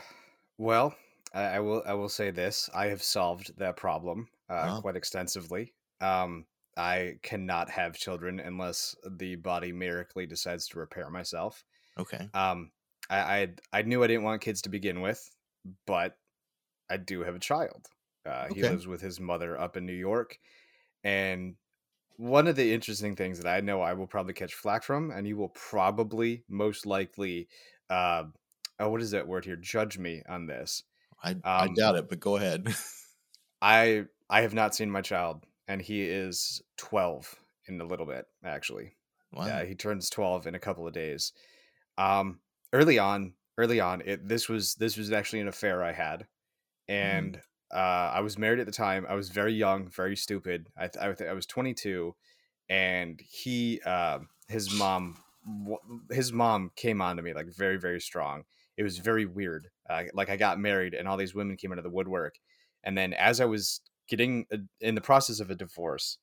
well, 0.58 0.94
I, 1.32 1.42
I 1.42 1.60
will. 1.60 1.82
I 1.86 1.94
will 1.94 2.08
say 2.08 2.30
this: 2.30 2.68
I 2.74 2.86
have 2.86 3.02
solved 3.02 3.56
that 3.58 3.76
problem 3.76 4.28
uh, 4.50 4.76
oh. 4.76 4.80
quite 4.80 4.96
extensively. 4.96 5.72
Um, 6.00 6.46
I 6.76 7.14
cannot 7.22 7.70
have 7.70 7.96
children 7.96 8.40
unless 8.40 8.94
the 9.04 9.36
body 9.36 9.72
miraculously 9.72 10.26
decides 10.26 10.68
to 10.68 10.78
repair 10.78 11.10
myself. 11.10 11.64
Okay. 11.98 12.28
Um, 12.34 12.70
I, 13.10 13.18
I 13.18 13.48
I 13.72 13.82
knew 13.82 14.02
I 14.02 14.06
didn't 14.06 14.24
want 14.24 14.42
kids 14.42 14.62
to 14.62 14.68
begin 14.68 15.00
with, 15.00 15.30
but 15.86 16.16
I 16.90 16.96
do 16.96 17.22
have 17.22 17.34
a 17.34 17.40
child. 17.40 17.86
Uh, 18.26 18.46
okay. 18.50 18.54
He 18.54 18.62
lives 18.62 18.86
with 18.86 19.00
his 19.00 19.20
mother 19.20 19.58
up 19.58 19.76
in 19.76 19.86
New 19.86 19.92
York, 19.92 20.38
and 21.04 21.54
one 22.16 22.46
of 22.46 22.56
the 22.56 22.72
interesting 22.72 23.16
things 23.16 23.40
that 23.40 23.50
I 23.50 23.60
know 23.60 23.80
I 23.80 23.92
will 23.94 24.06
probably 24.06 24.34
catch 24.34 24.54
flack 24.54 24.82
from, 24.82 25.10
and 25.10 25.26
you 25.26 25.36
will 25.36 25.50
probably 25.50 26.44
most 26.48 26.84
likely, 26.84 27.48
uh, 27.88 28.24
oh, 28.80 28.88
what 28.90 29.00
is 29.00 29.12
that 29.12 29.28
word 29.28 29.44
here? 29.44 29.56
Judge 29.56 29.98
me 29.98 30.22
on 30.28 30.46
this. 30.46 30.82
I, 31.22 31.30
um, 31.30 31.40
I 31.44 31.68
doubt 31.74 31.96
it, 31.96 32.08
but 32.08 32.20
go 32.20 32.36
ahead. 32.36 32.68
I 33.62 34.04
I 34.28 34.42
have 34.42 34.54
not 34.54 34.74
seen 34.74 34.90
my 34.90 35.00
child, 35.00 35.44
and 35.66 35.80
he 35.80 36.02
is 36.02 36.62
twelve 36.76 37.34
in 37.66 37.80
a 37.80 37.84
little 37.84 38.06
bit, 38.06 38.26
actually. 38.44 38.96
Wow. 39.32 39.46
Yeah, 39.46 39.64
he 39.64 39.74
turns 39.74 40.10
12 40.10 40.46
in 40.46 40.54
a 40.54 40.58
couple 40.58 40.86
of 40.86 40.92
days. 40.92 41.32
Um, 41.96 42.40
early 42.72 42.98
on, 42.98 43.34
early 43.56 43.80
on, 43.80 44.02
it 44.04 44.28
this 44.28 44.48
was 44.48 44.74
this 44.74 44.96
was 44.96 45.12
actually 45.12 45.40
an 45.40 45.48
affair 45.48 45.82
I 45.82 45.92
had, 45.92 46.26
and 46.88 47.40
uh, 47.72 48.12
I 48.14 48.20
was 48.20 48.38
married 48.38 48.60
at 48.60 48.66
the 48.66 48.72
time. 48.72 49.06
I 49.08 49.14
was 49.14 49.28
very 49.28 49.52
young, 49.52 49.88
very 49.88 50.16
stupid. 50.16 50.68
I 50.76 50.88
th- 50.88 51.20
I, 51.20 51.24
I 51.30 51.32
was 51.32 51.46
22, 51.46 52.14
and 52.68 53.20
he, 53.20 53.80
uh, 53.84 54.20
his 54.48 54.72
mom, 54.72 55.18
his 56.10 56.32
mom 56.32 56.70
came 56.76 57.02
on 57.02 57.16
to 57.16 57.22
me 57.22 57.34
like 57.34 57.48
very 57.54 57.78
very 57.78 58.00
strong. 58.00 58.44
It 58.76 58.84
was 58.84 58.98
very 58.98 59.26
weird. 59.26 59.68
Uh, 59.88 60.04
like 60.14 60.30
I 60.30 60.36
got 60.36 60.58
married, 60.58 60.94
and 60.94 61.08
all 61.08 61.16
these 61.16 61.34
women 61.34 61.56
came 61.56 61.72
into 61.72 61.82
the 61.82 61.90
woodwork, 61.90 62.36
and 62.84 62.96
then 62.96 63.12
as 63.14 63.40
I 63.40 63.44
was 63.44 63.80
getting 64.08 64.46
a, 64.50 64.58
in 64.80 64.94
the 64.94 65.00
process 65.00 65.40
of 65.40 65.50
a 65.50 65.54
divorce, 65.54 66.18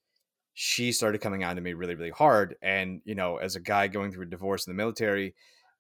she 0.56 0.92
started 0.92 1.22
coming 1.22 1.44
on 1.44 1.56
to 1.56 1.62
me 1.62 1.74
really 1.74 1.96
really 1.96 2.12
hard. 2.12 2.56
And 2.62 3.02
you 3.06 3.16
know, 3.16 3.38
as 3.38 3.56
a 3.56 3.60
guy 3.60 3.88
going 3.88 4.12
through 4.12 4.24
a 4.24 4.30
divorce 4.30 4.66
in 4.66 4.72
the 4.72 4.78
military 4.78 5.36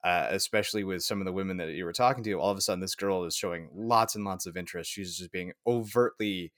uh, 0.05 0.27
especially 0.29 0.83
with 0.83 1.01
some 1.01 1.19
of 1.19 1.25
the 1.25 1.33
women 1.33 1.57
that 1.57 1.71
you 1.71 1.83
were 1.83 1.91
talking 1.91 2.23
to, 2.23 2.33
all 2.33 2.51
of 2.51 2.57
a 2.59 2.61
sudden 2.61 2.79
this 2.79 2.93
girl 2.93 3.25
is 3.25 3.35
showing 3.35 3.69
lots 3.73 4.13
and 4.13 4.23
lots 4.23 4.45
of 4.45 4.55
interest. 4.55 4.91
She's 4.91 5.17
just 5.17 5.31
being 5.31 5.51
overtly 5.65 6.51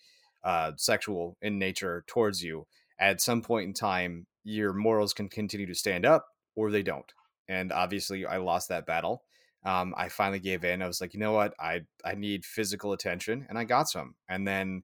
uh, 0.44 0.74
sexual 0.76 1.38
in 1.42 1.58
nature 1.58 2.04
towards 2.08 2.44
you. 2.44 2.68
At 3.00 3.22
some 3.22 3.42
point 3.42 3.68
in 3.68 3.74
time, 3.74 4.28
your 4.44 4.74
morals 4.74 5.14
can 5.14 5.30
continue 5.30 5.66
to 5.66 5.74
stand 5.74 6.06
up 6.06 6.26
or 6.58 6.72
they 6.72 6.84
don't. 6.84 7.10
And 7.48 7.72
obviously, 7.72 8.26
I 8.26 8.36
lost 8.38 8.68
that 8.68 8.86
battle. 8.86 9.22
Um, 9.64 9.94
I 9.98 10.10
finally 10.10 10.40
gave 10.40 10.66
in. 10.66 10.82
I 10.82 10.88
was 10.88 11.00
like, 11.00 11.14
you 11.14 11.20
know 11.22 11.32
what? 11.32 11.54
I 11.58 11.82
I 12.04 12.16
need 12.16 12.44
physical 12.44 12.92
attention, 12.92 13.46
and 13.48 13.58
I 13.58 13.64
got 13.64 13.88
some. 13.88 14.16
And 14.28 14.46
then 14.46 14.84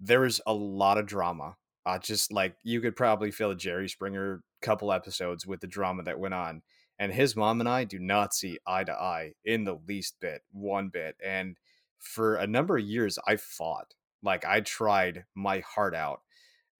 there 0.00 0.20
was 0.20 0.40
a 0.46 0.54
lot 0.54 0.96
of 0.96 1.06
drama. 1.06 1.56
Uh, 1.84 1.98
just 1.98 2.32
like 2.32 2.56
you 2.62 2.80
could 2.80 2.96
probably 2.96 3.30
feel 3.30 3.50
a 3.50 3.56
Jerry 3.56 3.88
Springer 3.88 4.42
couple 4.62 4.92
episodes 4.92 5.46
with 5.46 5.60
the 5.60 5.66
drama 5.66 6.04
that 6.04 6.18
went 6.18 6.32
on 6.32 6.62
and 7.02 7.12
his 7.12 7.34
mom 7.34 7.58
and 7.58 7.68
I 7.68 7.82
do 7.82 7.98
not 7.98 8.32
see 8.32 8.60
eye 8.64 8.84
to 8.84 8.92
eye 8.92 9.32
in 9.44 9.64
the 9.64 9.76
least 9.88 10.20
bit, 10.20 10.42
one 10.52 10.88
bit. 10.88 11.16
And 11.20 11.56
for 11.98 12.36
a 12.36 12.46
number 12.46 12.76
of 12.76 12.84
years, 12.84 13.18
I 13.26 13.34
fought. 13.34 13.94
Like 14.22 14.44
I 14.44 14.60
tried 14.60 15.24
my 15.34 15.64
heart 15.66 15.96
out. 15.96 16.20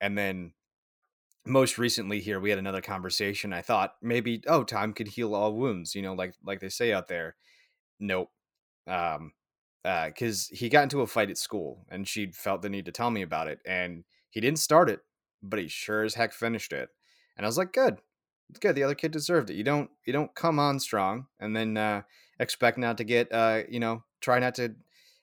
And 0.01 0.17
then 0.17 0.53
most 1.45 1.77
recently 1.77 2.21
here 2.21 2.39
we 2.39 2.51
had 2.51 2.61
another 2.61 2.81
conversation. 2.81 3.53
I 3.53 3.63
thought 3.63 3.97
maybe, 4.01 4.45
oh, 4.47 4.63
time 4.63 4.93
could 4.93 5.09
heal 5.09 5.35
all 5.35 5.55
wounds, 5.55 5.97
you 5.97 6.03
know, 6.03 6.15
like 6.15 6.35
like 6.45 6.61
they 6.61 6.69
say 6.69 6.93
out 6.93 7.09
there. 7.09 7.35
Nope. 7.99 8.31
Um 8.87 9.33
uh 9.85 10.11
cuz 10.17 10.47
he 10.47 10.69
got 10.69 10.85
into 10.85 11.01
a 11.01 11.07
fight 11.09 11.31
at 11.31 11.37
school 11.37 11.85
and 11.89 12.07
she 12.07 12.31
felt 12.31 12.63
the 12.63 12.71
need 12.71 12.85
to 12.85 12.93
tell 12.93 13.11
me 13.11 13.23
about 13.23 13.49
it 13.49 13.59
and 13.67 14.05
he 14.31 14.41
didn't 14.41 14.61
start 14.61 14.89
it, 14.89 15.01
but 15.43 15.59
he 15.59 15.67
sure 15.67 16.05
as 16.05 16.15
heck 16.15 16.33
finished 16.33 16.73
it. 16.73 16.91
And 17.37 17.45
I 17.45 17.49
was 17.49 17.59
like, 17.59 17.73
good 17.73 17.99
it's 18.53 18.59
good. 18.59 18.77
The 18.77 18.83
other 18.83 18.95
kid 18.95 19.13
deserved 19.13 19.49
it. 19.49 19.55
You 19.55 19.65
don't 19.65 19.91
you 20.05 20.13
don't 20.13 20.35
come 20.35 20.59
on 20.59 20.79
strong 20.79 21.27
and 21.41 21.57
then 21.57 21.79
uh, 21.79 22.03
expect 22.39 22.77
not 22.77 22.99
to 22.99 23.05
get 23.05 23.33
uh, 23.33 23.63
you 23.67 23.81
know 23.81 24.05
try 24.21 24.39
not 24.39 24.55
to 24.57 24.75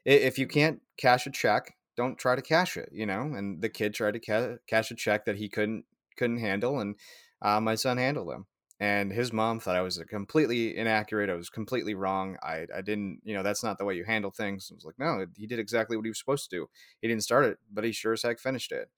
if 0.03 0.39
you 0.39 0.47
can't 0.47 0.81
cash 0.97 1.27
a 1.27 1.29
check, 1.29 1.75
don't 1.95 2.17
try 2.17 2.35
to 2.35 2.41
cash 2.41 2.75
it. 2.75 2.89
You 2.91 3.05
know. 3.05 3.21
And 3.21 3.61
the 3.61 3.69
kid 3.69 3.93
tried 3.93 4.15
to 4.15 4.19
ca- 4.19 4.57
cash 4.65 4.89
a 4.89 4.95
check 4.95 5.25
that 5.25 5.35
he 5.35 5.47
couldn't 5.47 5.85
couldn't 6.17 6.39
handle, 6.39 6.79
and 6.79 6.95
uh, 7.39 7.61
my 7.61 7.75
son 7.75 7.97
handled 7.97 8.29
them. 8.29 8.47
And 8.79 9.11
his 9.11 9.31
mom 9.31 9.59
thought 9.59 9.75
I 9.75 9.81
was 9.81 10.01
completely 10.09 10.75
inaccurate. 10.75 11.29
I 11.29 11.35
was 11.35 11.49
completely 11.49 11.93
wrong. 11.93 12.37
I, 12.41 12.65
I 12.73 12.81
didn't, 12.81 13.19
you 13.25 13.33
know, 13.33 13.43
that's 13.43 13.61
not 13.61 13.77
the 13.77 13.83
way 13.83 13.95
you 13.95 14.05
handle 14.05 14.31
things. 14.31 14.69
I 14.71 14.75
was 14.75 14.85
like, 14.85 14.97
no, 14.97 15.25
he 15.35 15.47
did 15.47 15.59
exactly 15.59 15.97
what 15.97 16.05
he 16.05 16.09
was 16.09 16.17
supposed 16.17 16.49
to 16.49 16.55
do. 16.55 16.69
He 17.01 17.09
didn't 17.09 17.23
start 17.23 17.43
it, 17.43 17.57
but 17.69 17.83
he 17.83 17.91
sure 17.91 18.13
as 18.13 18.21
heck 18.23 18.39
finished 18.39 18.71
it 18.71 18.89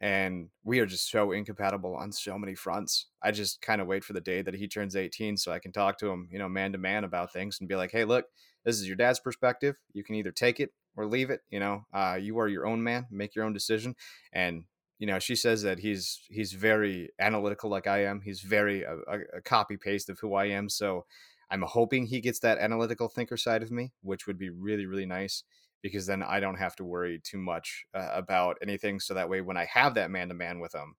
and 0.00 0.48
we 0.62 0.78
are 0.80 0.86
just 0.86 1.10
so 1.10 1.32
incompatible 1.32 1.94
on 1.96 2.12
so 2.12 2.38
many 2.38 2.54
fronts. 2.54 3.06
I 3.22 3.30
just 3.30 3.62
kind 3.62 3.80
of 3.80 3.86
wait 3.86 4.04
for 4.04 4.12
the 4.12 4.20
day 4.20 4.42
that 4.42 4.54
he 4.54 4.68
turns 4.68 4.94
18 4.94 5.36
so 5.36 5.52
I 5.52 5.58
can 5.58 5.72
talk 5.72 5.98
to 5.98 6.08
him, 6.10 6.28
you 6.30 6.38
know, 6.38 6.48
man 6.48 6.72
to 6.72 6.78
man 6.78 7.04
about 7.04 7.32
things 7.32 7.58
and 7.60 7.68
be 7.68 7.76
like, 7.76 7.92
"Hey, 7.92 8.04
look, 8.04 8.26
this 8.64 8.78
is 8.78 8.86
your 8.86 8.96
dad's 8.96 9.20
perspective. 9.20 9.76
You 9.92 10.04
can 10.04 10.14
either 10.16 10.32
take 10.32 10.60
it 10.60 10.72
or 10.96 11.06
leave 11.06 11.30
it, 11.30 11.40
you 11.50 11.60
know. 11.60 11.86
Uh, 11.92 12.18
you 12.20 12.38
are 12.38 12.48
your 12.48 12.66
own 12.66 12.82
man, 12.82 13.06
make 13.10 13.34
your 13.34 13.44
own 13.44 13.52
decision." 13.52 13.96
And 14.32 14.64
you 14.98 15.06
know, 15.06 15.18
she 15.18 15.36
says 15.36 15.62
that 15.62 15.78
he's 15.78 16.20
he's 16.28 16.52
very 16.52 17.10
analytical 17.18 17.70
like 17.70 17.86
I 17.86 18.04
am. 18.04 18.20
He's 18.22 18.40
very 18.40 18.82
a, 18.82 18.96
a 19.34 19.40
copy 19.42 19.76
paste 19.76 20.08
of 20.10 20.18
who 20.20 20.34
I 20.34 20.46
am, 20.46 20.68
so 20.68 21.06
I'm 21.50 21.62
hoping 21.62 22.06
he 22.06 22.20
gets 22.20 22.38
that 22.40 22.58
analytical 22.58 23.08
thinker 23.08 23.36
side 23.36 23.62
of 23.62 23.70
me, 23.70 23.92
which 24.02 24.26
would 24.26 24.38
be 24.38 24.50
really 24.50 24.86
really 24.86 25.06
nice 25.06 25.42
because 25.86 26.06
then 26.06 26.22
I 26.22 26.40
don't 26.40 26.58
have 26.58 26.74
to 26.76 26.84
worry 26.84 27.20
too 27.22 27.38
much 27.38 27.84
uh, 27.94 28.10
about 28.12 28.58
anything. 28.60 28.98
So 28.98 29.14
that 29.14 29.28
way, 29.28 29.40
when 29.40 29.56
I 29.56 29.66
have 29.66 29.94
that 29.94 30.10
man 30.10 30.28
to 30.28 30.34
man 30.34 30.58
with 30.58 30.74
him, 30.74 30.96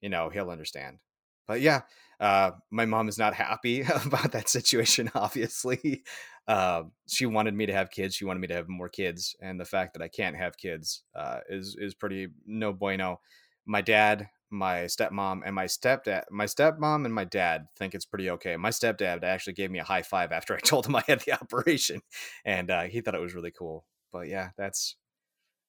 you 0.00 0.08
know, 0.08 0.30
he'll 0.30 0.50
understand. 0.50 0.98
But 1.46 1.60
yeah, 1.60 1.82
uh, 2.20 2.52
my 2.70 2.86
mom 2.86 3.08
is 3.08 3.18
not 3.18 3.34
happy 3.34 3.82
about 4.06 4.32
that 4.32 4.48
situation. 4.48 5.10
Obviously, 5.14 6.04
uh, 6.48 6.84
she 7.06 7.26
wanted 7.26 7.54
me 7.54 7.66
to 7.66 7.72
have 7.72 7.90
kids. 7.90 8.14
She 8.14 8.24
wanted 8.24 8.40
me 8.40 8.48
to 8.48 8.54
have 8.54 8.68
more 8.68 8.88
kids, 8.88 9.36
and 9.40 9.60
the 9.60 9.64
fact 9.64 9.94
that 9.94 10.02
I 10.02 10.08
can't 10.08 10.36
have 10.36 10.56
kids 10.56 11.02
uh, 11.14 11.40
is 11.48 11.76
is 11.78 11.94
pretty 11.94 12.28
no 12.46 12.72
bueno. 12.72 13.20
My 13.66 13.80
dad, 13.80 14.28
my 14.50 14.84
stepmom, 14.84 15.42
and 15.44 15.54
my 15.54 15.66
stepdad, 15.66 16.24
my 16.30 16.46
stepmom 16.46 17.04
and 17.04 17.14
my 17.14 17.24
dad 17.24 17.66
think 17.76 17.94
it's 17.94 18.06
pretty 18.06 18.30
okay. 18.30 18.56
My 18.56 18.70
stepdad 18.70 19.22
actually 19.24 19.54
gave 19.54 19.70
me 19.70 19.78
a 19.80 19.84
high 19.84 20.02
five 20.02 20.32
after 20.32 20.54
I 20.54 20.60
told 20.64 20.86
him 20.86 20.96
I 20.96 21.04
had 21.06 21.20
the 21.20 21.32
operation, 21.32 22.00
and 22.44 22.70
uh, 22.70 22.82
he 22.84 23.00
thought 23.00 23.14
it 23.14 23.20
was 23.20 23.34
really 23.34 23.52
cool 23.52 23.84
but 24.14 24.28
yeah, 24.28 24.50
that's 24.56 24.94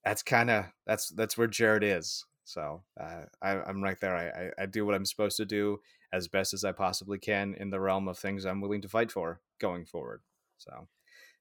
that's 0.06 0.22
kind 0.22 0.52
of 0.52 0.66
that's 0.86 1.10
that's 1.10 1.38
where 1.38 1.48
Jared 1.48 1.84
is. 1.84 2.26
So 2.46 2.84
uh, 2.98 3.24
I, 3.42 3.58
I'm 3.64 3.84
right 3.84 4.00
there. 4.00 4.16
I, 4.16 4.28
I, 4.28 4.64
I 4.64 4.66
do 4.68 4.86
what 4.86 4.94
I'm 4.94 5.06
supposed 5.06 5.36
to 5.38 5.46
do 5.46 5.80
as 6.14 6.28
best 6.28 6.54
as 6.54 6.64
I 6.64 6.72
possibly 6.72 7.18
can 7.18 7.56
in 7.56 7.72
the 7.72 7.80
realm 7.80 8.08
of 8.08 8.20
things 8.20 8.46
I'm 8.46 8.62
willing 8.62 8.84
to 8.84 8.88
fight 8.88 9.12
for 9.12 9.42
going 9.60 9.86
forward. 9.86 10.22
So 10.60 10.88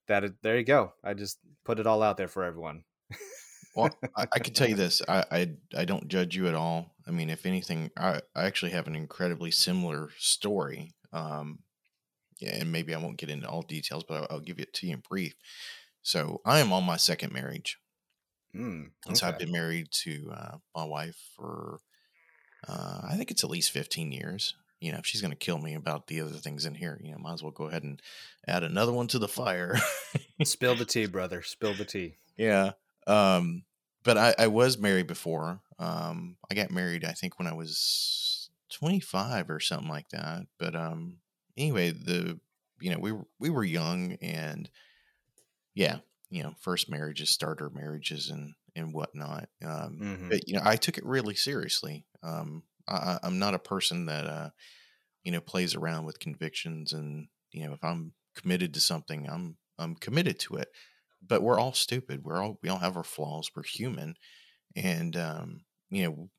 that 0.08 0.24
there 0.42 0.56
you 0.56 0.64
go. 0.64 0.94
I 1.04 1.12
just 1.12 1.38
put 1.64 1.78
it 1.78 1.86
all 1.86 2.02
out 2.02 2.16
there 2.16 2.26
for 2.26 2.42
everyone. 2.42 2.84
well, 3.76 3.90
I, 4.16 4.26
I, 4.32 4.38
can 4.38 4.54
tell 4.54 4.68
you 4.68 4.74
this: 4.84 5.02
I, 5.06 5.24
I, 5.30 5.50
I 5.76 5.84
don't 5.84 6.08
judge 6.08 6.34
you 6.34 6.48
at 6.48 6.54
all. 6.54 6.94
I 7.06 7.10
mean, 7.10 7.28
if 7.28 7.44
anything, 7.44 7.90
I 7.98 8.22
I 8.34 8.46
actually 8.46 8.72
have 8.72 8.86
an 8.86 8.96
incredibly 8.96 9.50
similar 9.50 10.08
story. 10.16 10.94
Um, 11.12 11.58
yeah, 12.40 12.56
and 12.56 12.72
maybe 12.72 12.94
I 12.94 12.98
won't 12.98 13.18
get 13.18 13.30
into 13.30 13.48
all 13.48 13.62
details, 13.62 14.04
but 14.08 14.22
I'll, 14.22 14.26
I'll 14.30 14.40
give 14.40 14.58
it 14.58 14.72
to 14.74 14.86
you 14.86 14.94
in 14.94 15.02
brief. 15.06 15.34
So 16.04 16.42
I 16.44 16.60
am 16.60 16.72
on 16.72 16.84
my 16.84 16.98
second 16.98 17.32
marriage. 17.32 17.78
Mm, 18.54 18.82
okay. 18.82 18.90
And 19.06 19.18
so 19.18 19.26
I've 19.26 19.38
been 19.38 19.50
married 19.50 19.88
to 20.02 20.30
uh, 20.32 20.56
my 20.76 20.84
wife 20.84 21.16
for, 21.34 21.80
uh, 22.68 23.00
I 23.10 23.16
think 23.16 23.30
it's 23.30 23.42
at 23.42 23.50
least 23.50 23.72
15 23.72 24.12
years. 24.12 24.54
You 24.80 24.92
know, 24.92 24.98
if 24.98 25.06
she's 25.06 25.22
going 25.22 25.30
to 25.30 25.36
kill 25.36 25.58
me 25.58 25.74
about 25.74 26.06
the 26.06 26.20
other 26.20 26.32
things 26.32 26.66
in 26.66 26.74
here, 26.74 27.00
you 27.02 27.10
know, 27.10 27.18
might 27.18 27.32
as 27.32 27.42
well 27.42 27.52
go 27.52 27.68
ahead 27.68 27.84
and 27.84 28.02
add 28.46 28.62
another 28.62 28.92
one 28.92 29.06
to 29.08 29.18
the 29.18 29.28
fire. 29.28 29.76
Spill 30.44 30.76
the 30.76 30.84
tea, 30.84 31.06
brother. 31.16 31.40
Spill 31.40 31.72
the 31.74 31.86
tea. 31.86 32.18
Yeah. 32.36 32.72
Um, 33.06 33.64
but 34.02 34.18
I, 34.18 34.34
I 34.38 34.46
was 34.48 34.76
married 34.76 35.06
before. 35.06 35.62
Um, 35.78 36.36
I 36.50 36.54
got 36.54 36.70
married, 36.70 37.06
I 37.06 37.12
think, 37.12 37.38
when 37.38 37.48
I 37.48 37.54
was 37.54 38.50
25 38.70 39.48
or 39.48 39.58
something 39.58 39.88
like 39.88 40.10
that. 40.10 40.42
But 40.58 40.76
um, 40.76 41.16
anyway, 41.56 41.92
the, 41.92 42.38
you 42.78 42.90
know, 42.90 42.98
we, 42.98 43.14
we 43.38 43.48
were 43.48 43.64
young 43.64 44.18
and, 44.20 44.68
yeah, 45.74 45.98
you 46.30 46.42
know, 46.42 46.54
first 46.60 46.90
marriages, 46.90 47.30
starter 47.30 47.70
marriages, 47.70 48.30
and 48.30 48.54
and 48.76 48.92
whatnot. 48.92 49.48
Um, 49.64 49.98
mm-hmm. 50.00 50.28
But 50.30 50.48
you 50.48 50.54
know, 50.54 50.62
I 50.64 50.76
took 50.76 50.98
it 50.98 51.06
really 51.06 51.34
seriously. 51.34 52.04
Um, 52.22 52.62
I, 52.88 53.18
I'm 53.22 53.38
not 53.38 53.54
a 53.54 53.58
person 53.58 54.06
that 54.06 54.26
uh, 54.26 54.50
you 55.22 55.32
know 55.32 55.40
plays 55.40 55.74
around 55.74 56.04
with 56.04 56.20
convictions, 56.20 56.92
and 56.92 57.28
you 57.52 57.66
know, 57.66 57.72
if 57.72 57.84
I'm 57.84 58.12
committed 58.36 58.74
to 58.74 58.80
something, 58.80 59.28
I'm 59.28 59.56
I'm 59.78 59.94
committed 59.94 60.38
to 60.40 60.56
it. 60.56 60.68
But 61.26 61.42
we're 61.42 61.58
all 61.58 61.72
stupid. 61.72 62.24
We're 62.24 62.42
all 62.42 62.58
we 62.62 62.68
all 62.68 62.78
have 62.78 62.96
our 62.96 63.04
flaws. 63.04 63.50
We're 63.54 63.62
human, 63.64 64.16
and 64.76 65.16
um, 65.16 65.60
you 65.90 66.04
know, 66.04 66.30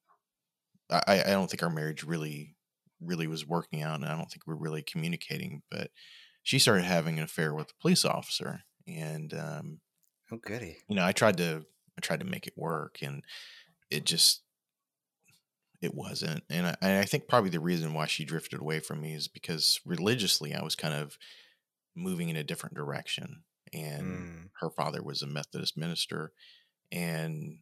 I 0.89 1.21
I 1.25 1.31
don't 1.31 1.49
think 1.49 1.63
our 1.63 1.69
marriage 1.69 2.03
really 2.03 2.55
really 3.01 3.27
was 3.27 3.47
working 3.47 3.81
out, 3.81 3.95
and 3.95 4.05
I 4.05 4.15
don't 4.15 4.29
think 4.29 4.45
we're 4.45 4.55
really 4.55 4.83
communicating. 4.83 5.61
But 5.71 5.89
she 6.43 6.59
started 6.59 6.83
having 6.83 7.17
an 7.17 7.23
affair 7.23 7.53
with 7.53 7.71
a 7.71 7.81
police 7.81 8.05
officer, 8.05 8.61
and 8.88 9.33
um, 9.33 9.79
oh 10.31 10.38
goody, 10.38 10.77
you 10.88 10.95
know, 10.95 11.05
I 11.05 11.11
tried 11.11 11.38
to 11.38 11.65
I 11.97 12.01
tried 12.01 12.19
to 12.19 12.25
make 12.25 12.47
it 12.47 12.53
work, 12.57 12.99
and 13.01 13.23
it 13.89 14.05
just 14.05 14.41
it 15.81 15.93
wasn't. 15.93 16.43
And 16.49 16.67
I, 16.67 16.75
and 16.81 16.99
I 16.99 17.05
think 17.05 17.27
probably 17.27 17.49
the 17.49 17.59
reason 17.59 17.93
why 17.93 18.05
she 18.05 18.25
drifted 18.25 18.59
away 18.59 18.79
from 18.79 19.01
me 19.01 19.13
is 19.13 19.27
because 19.27 19.79
religiously 19.86 20.53
I 20.53 20.63
was 20.63 20.75
kind 20.75 20.93
of 20.93 21.17
moving 21.95 22.29
in 22.29 22.36
a 22.36 22.43
different 22.43 22.75
direction, 22.75 23.43
and 23.73 24.03
mm. 24.03 24.49
her 24.61 24.69
father 24.69 25.03
was 25.03 25.21
a 25.21 25.27
Methodist 25.27 25.77
minister, 25.77 26.31
and 26.91 27.59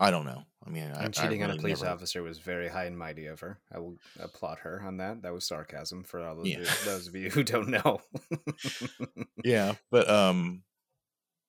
I 0.00 0.10
don't 0.10 0.26
know. 0.26 0.44
I 0.64 0.70
mean, 0.70 0.84
and 0.84 0.96
I, 0.96 1.08
cheating 1.08 1.42
I 1.42 1.46
really 1.46 1.52
on 1.52 1.58
a 1.58 1.60
police 1.60 1.82
never... 1.82 1.94
officer 1.94 2.22
was 2.22 2.38
very 2.38 2.68
high 2.68 2.84
and 2.84 2.98
mighty 2.98 3.26
of 3.26 3.40
her. 3.40 3.58
I 3.72 3.78
will 3.78 3.96
applaud 4.20 4.58
her 4.60 4.82
on 4.84 4.98
that. 4.98 5.22
That 5.22 5.32
was 5.32 5.46
sarcasm 5.46 6.04
for 6.04 6.22
all 6.22 6.36
those, 6.36 6.46
yeah. 6.48 6.58
of, 6.58 6.82
those 6.84 7.08
of 7.08 7.16
you 7.16 7.30
who 7.30 7.42
don't 7.42 7.68
know. 7.68 8.00
yeah, 9.44 9.74
but 9.90 10.08
um, 10.08 10.62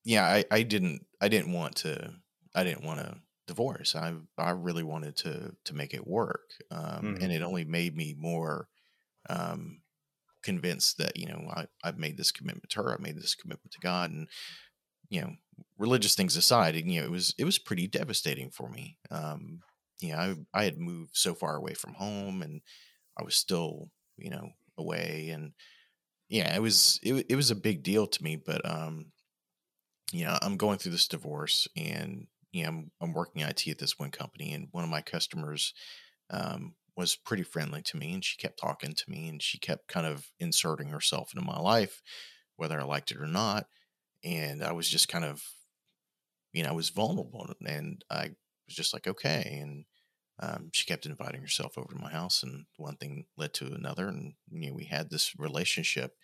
yeah, 0.03 0.25
I, 0.25 0.45
I 0.49 0.63
didn't 0.63 1.05
I 1.21 1.27
didn't 1.27 1.53
want 1.53 1.75
to 1.77 2.13
I 2.55 2.63
didn't 2.63 2.83
want 2.83 2.99
to 2.99 3.17
divorce. 3.47 3.95
I 3.95 4.13
I 4.37 4.51
really 4.51 4.83
wanted 4.83 5.17
to 5.17 5.55
to 5.65 5.75
make 5.75 5.93
it 5.93 6.07
work, 6.07 6.51
um, 6.71 7.15
Mhm. 7.15 7.23
and 7.23 7.31
it 7.31 7.41
only 7.41 7.65
made 7.65 7.95
me 7.95 8.15
more 8.17 8.69
um, 9.29 9.81
convinced 10.43 10.97
that 10.97 11.17
you 11.17 11.27
know 11.27 11.47
I 11.53 11.67
I've 11.83 11.97
made 11.97 12.17
this 12.17 12.31
commitment 12.31 12.69
to 12.71 12.83
her. 12.83 12.93
I 12.93 13.01
made 13.01 13.17
this 13.17 13.35
commitment 13.35 13.73
to 13.73 13.79
God, 13.79 14.11
and 14.11 14.27
you 15.09 15.21
know, 15.21 15.31
religious 15.77 16.15
things 16.15 16.35
aside, 16.37 16.75
you 16.75 16.99
know, 16.99 17.05
it 17.05 17.11
was 17.11 17.33
it 17.37 17.45
was 17.45 17.59
pretty 17.59 17.87
devastating 17.87 18.51
for 18.51 18.69
me. 18.69 18.97
Um, 19.11 19.61
you 20.01 20.13
know, 20.13 20.17
I 20.53 20.61
I 20.61 20.63
had 20.65 20.77
moved 20.79 21.11
so 21.15 21.33
far 21.33 21.55
away 21.55 21.73
from 21.73 21.93
home, 21.93 22.41
and 22.41 22.61
I 23.19 23.23
was 23.23 23.35
still 23.35 23.89
you 24.17 24.29
know 24.29 24.51
away, 24.77 25.29
and 25.31 25.53
yeah, 26.29 26.55
it 26.55 26.61
was 26.61 26.99
it, 27.03 27.25
it 27.29 27.35
was 27.35 27.51
a 27.51 27.55
big 27.55 27.83
deal 27.83 28.07
to 28.07 28.23
me. 28.23 28.35
But 28.37 28.67
um, 28.69 29.07
you 30.11 30.25
know, 30.25 30.37
I'm 30.41 30.57
going 30.57 30.77
through 30.77 30.93
this 30.93 31.07
divorce, 31.07 31.67
and 31.75 32.27
you 32.51 32.63
know, 32.63 32.69
I'm 32.69 32.91
I'm 33.01 33.13
working 33.13 33.41
IT 33.43 33.67
at 33.67 33.79
this 33.79 33.99
one 33.99 34.11
company, 34.11 34.53
and 34.53 34.67
one 34.71 34.83
of 34.83 34.89
my 34.89 35.01
customers 35.01 35.73
um, 36.29 36.75
was 36.95 37.15
pretty 37.15 37.43
friendly 37.43 37.81
to 37.83 37.97
me, 37.97 38.13
and 38.13 38.23
she 38.23 38.37
kept 38.37 38.59
talking 38.59 38.93
to 38.93 39.03
me, 39.09 39.29
and 39.29 39.41
she 39.41 39.59
kept 39.59 39.87
kind 39.87 40.07
of 40.07 40.27
inserting 40.39 40.89
herself 40.89 41.31
into 41.33 41.45
my 41.45 41.59
life, 41.59 42.01
whether 42.57 42.79
I 42.79 42.83
liked 42.83 43.11
it 43.11 43.17
or 43.17 43.27
not. 43.27 43.67
And 44.23 44.63
I 44.63 44.73
was 44.73 44.89
just 44.89 45.07
kind 45.07 45.25
of, 45.25 45.43
you 46.53 46.63
know, 46.63 46.69
I 46.69 46.73
was 46.73 46.89
vulnerable, 46.89 47.47
and 47.65 48.03
I 48.09 48.29
was 48.67 48.75
just 48.75 48.93
like, 48.93 49.07
okay. 49.07 49.59
And 49.61 49.85
um, 50.39 50.69
she 50.73 50.85
kept 50.85 51.05
inviting 51.05 51.41
herself 51.41 51.77
over 51.77 51.93
to 51.93 52.01
my 52.01 52.11
house, 52.11 52.43
and 52.43 52.65
one 52.77 52.95
thing 52.95 53.25
led 53.37 53.53
to 53.55 53.67
another, 53.67 54.07
and 54.07 54.33
you 54.51 54.69
know, 54.69 54.75
we 54.75 54.85
had 54.85 55.09
this 55.09 55.33
relationship. 55.37 56.15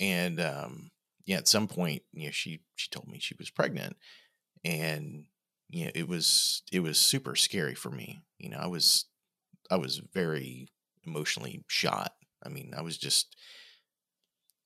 And 0.00 0.40
um, 0.40 0.90
yeah, 1.26 1.38
at 1.38 1.48
some 1.48 1.68
point, 1.68 2.02
you 2.12 2.26
know, 2.26 2.32
she 2.32 2.62
she 2.76 2.88
told 2.90 3.08
me 3.08 3.18
she 3.20 3.36
was 3.38 3.50
pregnant, 3.50 3.96
and 4.64 5.26
you 5.70 5.86
know, 5.86 5.92
it 5.94 6.08
was 6.08 6.62
it 6.72 6.80
was 6.80 6.98
super 7.00 7.36
scary 7.36 7.74
for 7.74 7.90
me. 7.90 8.20
You 8.38 8.50
know, 8.50 8.58
I 8.58 8.66
was 8.68 9.06
I 9.70 9.76
was 9.76 10.02
very 10.14 10.68
emotionally 11.06 11.64
shot. 11.68 12.12
I 12.44 12.48
mean, 12.50 12.74
I 12.76 12.82
was 12.82 12.98
just 12.98 13.36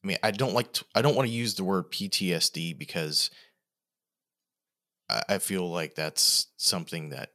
I 0.02 0.06
mean, 0.06 0.18
I 0.22 0.30
don't 0.32 0.54
like 0.54 0.72
to, 0.74 0.84
I 0.94 1.02
don't 1.02 1.14
want 1.14 1.28
to 1.28 1.34
use 1.34 1.54
the 1.54 1.64
word 1.64 1.90
PTSD 1.90 2.76
because 2.76 3.30
I, 5.08 5.22
I 5.30 5.38
feel 5.38 5.68
like 5.70 5.94
that's 5.94 6.48
something 6.56 7.10
that 7.10 7.30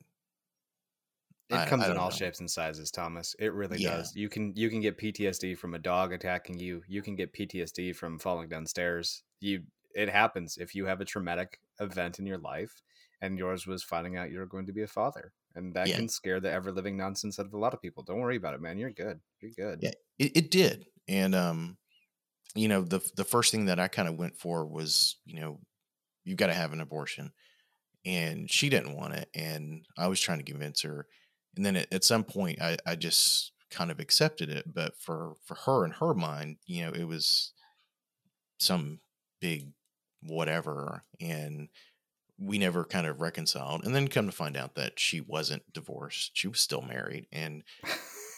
It 1.49 1.55
I, 1.55 1.65
comes 1.65 1.83
I 1.83 1.87
in 1.87 1.97
all 1.97 2.09
know. 2.09 2.15
shapes 2.17 2.39
and 2.39 2.49
sizes, 2.51 2.91
Thomas. 2.91 3.35
It 3.39 3.53
really 3.53 3.77
Yeah. 3.77 3.89
does. 3.89 4.15
You 4.15 4.27
can 4.29 4.53
you 4.55 4.69
can 4.69 4.81
get 4.81 4.97
PTSD 4.97 5.55
from 5.55 5.73
a 5.73 5.79
dog 5.79 6.11
attacking 6.11 6.59
you. 6.59 6.83
You 6.87 7.01
can 7.01 7.15
get 7.15 7.33
PTSD 7.33 7.93
from 7.93 8.19
falling 8.19 8.49
downstairs. 8.49 9.23
You 9.39 9.65
it 9.95 10.09
happens 10.09 10.57
if 10.57 10.75
you 10.75 10.85
have 10.85 10.99
a 11.01 11.05
traumatic 11.05 11.59
event 11.79 12.19
in 12.19 12.25
your 12.25 12.37
life 12.37 12.81
and 13.21 13.37
yours 13.37 13.65
was 13.65 13.83
finding 13.83 14.15
out 14.17 14.29
you're 14.29 14.45
going 14.45 14.65
to 14.67 14.73
be 14.73 14.83
a 14.83 14.87
father. 14.87 15.33
And 15.55 15.73
that 15.73 15.87
Yeah. 15.87 15.95
can 15.95 16.07
scare 16.09 16.39
the 16.39 16.51
ever 16.51 16.71
living 16.71 16.97
nonsense 16.97 17.39
out 17.39 17.45
of 17.47 17.53
a 17.53 17.57
lot 17.57 17.73
of 17.73 17.81
people. 17.81 18.03
Don't 18.03 18.19
worry 18.19 18.35
about 18.35 18.53
it, 18.53 18.61
man. 18.61 18.77
You're 18.77 18.91
good. 18.91 19.21
You're 19.39 19.51
good. 19.51 19.81
Yeah, 19.81 19.91
it, 20.19 20.37
it 20.37 20.51
did. 20.51 20.87
And 21.07 21.35
um, 21.35 21.77
you 22.59 22.67
know, 22.67 22.81
the 22.81 22.99
the 23.15 23.23
first 23.23 23.51
thing 23.51 23.65
that 23.65 23.79
I 23.79 23.87
kind 23.87 24.07
of 24.07 24.17
went 24.17 24.37
for 24.37 24.65
was, 24.65 25.17
you 25.25 25.39
know, 25.39 25.59
you've 26.23 26.37
got 26.37 26.47
to 26.47 26.53
have 26.53 26.73
an 26.73 26.81
abortion. 26.81 27.31
And 28.05 28.49
she 28.49 28.69
didn't 28.69 28.95
want 28.95 29.15
it. 29.15 29.29
And 29.35 29.85
I 29.97 30.07
was 30.07 30.21
trying 30.21 30.37
to 30.37 30.49
convince 30.49 30.81
her. 30.83 31.07
And 31.55 31.65
then 31.65 31.75
at, 31.75 31.91
at 31.91 32.03
some 32.03 32.23
point 32.23 32.61
I, 32.61 32.77
I 32.85 32.95
just 32.95 33.51
kind 33.69 33.91
of 33.91 33.99
accepted 33.99 34.49
it. 34.49 34.73
But 34.73 34.93
for 34.99 35.33
for 35.45 35.55
her 35.65 35.83
in 35.83 35.91
her 35.91 36.13
mind, 36.13 36.57
you 36.65 36.85
know, 36.85 36.91
it 36.91 37.05
was 37.05 37.51
some 38.59 38.99
big 39.41 39.71
whatever. 40.21 41.03
And 41.19 41.69
we 42.39 42.59
never 42.59 42.85
kind 42.85 43.07
of 43.07 43.19
reconciled. 43.19 43.83
And 43.83 43.95
then 43.95 44.07
come 44.07 44.27
to 44.27 44.31
find 44.31 44.55
out 44.55 44.75
that 44.75 44.99
she 44.99 45.21
wasn't 45.21 45.63
divorced. 45.73 46.31
She 46.33 46.47
was 46.47 46.59
still 46.59 46.83
married. 46.83 47.27
And, 47.31 47.63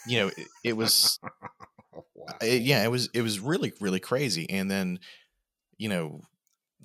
you 0.07 0.19
know, 0.19 0.27
it, 0.29 0.47
it 0.63 0.77
was 0.77 1.19
wow. 2.15 2.35
uh, 2.41 2.45
yeah, 2.45 2.83
it 2.83 2.91
was 2.91 3.09
it 3.13 3.21
was 3.21 3.39
really 3.39 3.73
really 3.79 3.99
crazy. 3.99 4.49
And 4.49 4.69
then, 4.69 4.99
you 5.77 5.89
know, 5.89 6.21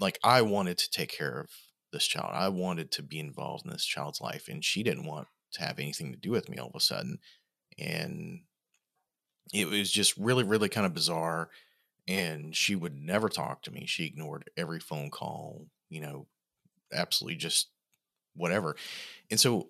like 0.01 0.19
I 0.25 0.43
wanted 0.43 0.79
to 0.79 0.91
take 0.91 1.11
care 1.17 1.41
of 1.41 1.51
this 1.93 2.07
child. 2.07 2.31
I 2.33 2.49
wanted 2.49 2.91
to 2.93 3.03
be 3.03 3.19
involved 3.19 3.65
in 3.65 3.73
this 3.73 3.85
child's 3.85 4.21
life, 4.21 4.49
and 4.49 4.65
she 4.65 4.83
didn't 4.83 5.07
want 5.07 5.29
to 5.53 5.63
have 5.63 5.79
anything 5.79 6.13
to 6.13 6.19
do 6.19 6.31
with 6.31 6.49
me 6.49 6.59
all 6.59 6.69
of 6.69 6.75
a 6.75 6.81
sudden. 6.81 7.19
And 7.79 8.41
it 9.53 9.69
was 9.69 9.91
just 9.91 10.17
really 10.17 10.45
really 10.45 10.69
kind 10.69 10.87
of 10.87 10.95
bizarre. 10.95 11.51
And 12.07 12.55
she 12.55 12.77
would 12.77 12.95
never 12.95 13.31
talk 13.31 13.63
to 13.63 13.71
me. 13.71 13.87
She 13.87 14.05
ignored 14.05 14.51
every 14.57 14.81
phone 14.81 15.11
call. 15.11 15.67
You 15.89 16.01
know, 16.01 16.27
absolutely 16.93 17.37
just 17.37 17.69
whatever. 18.35 18.77
And 19.31 19.39
so 19.39 19.69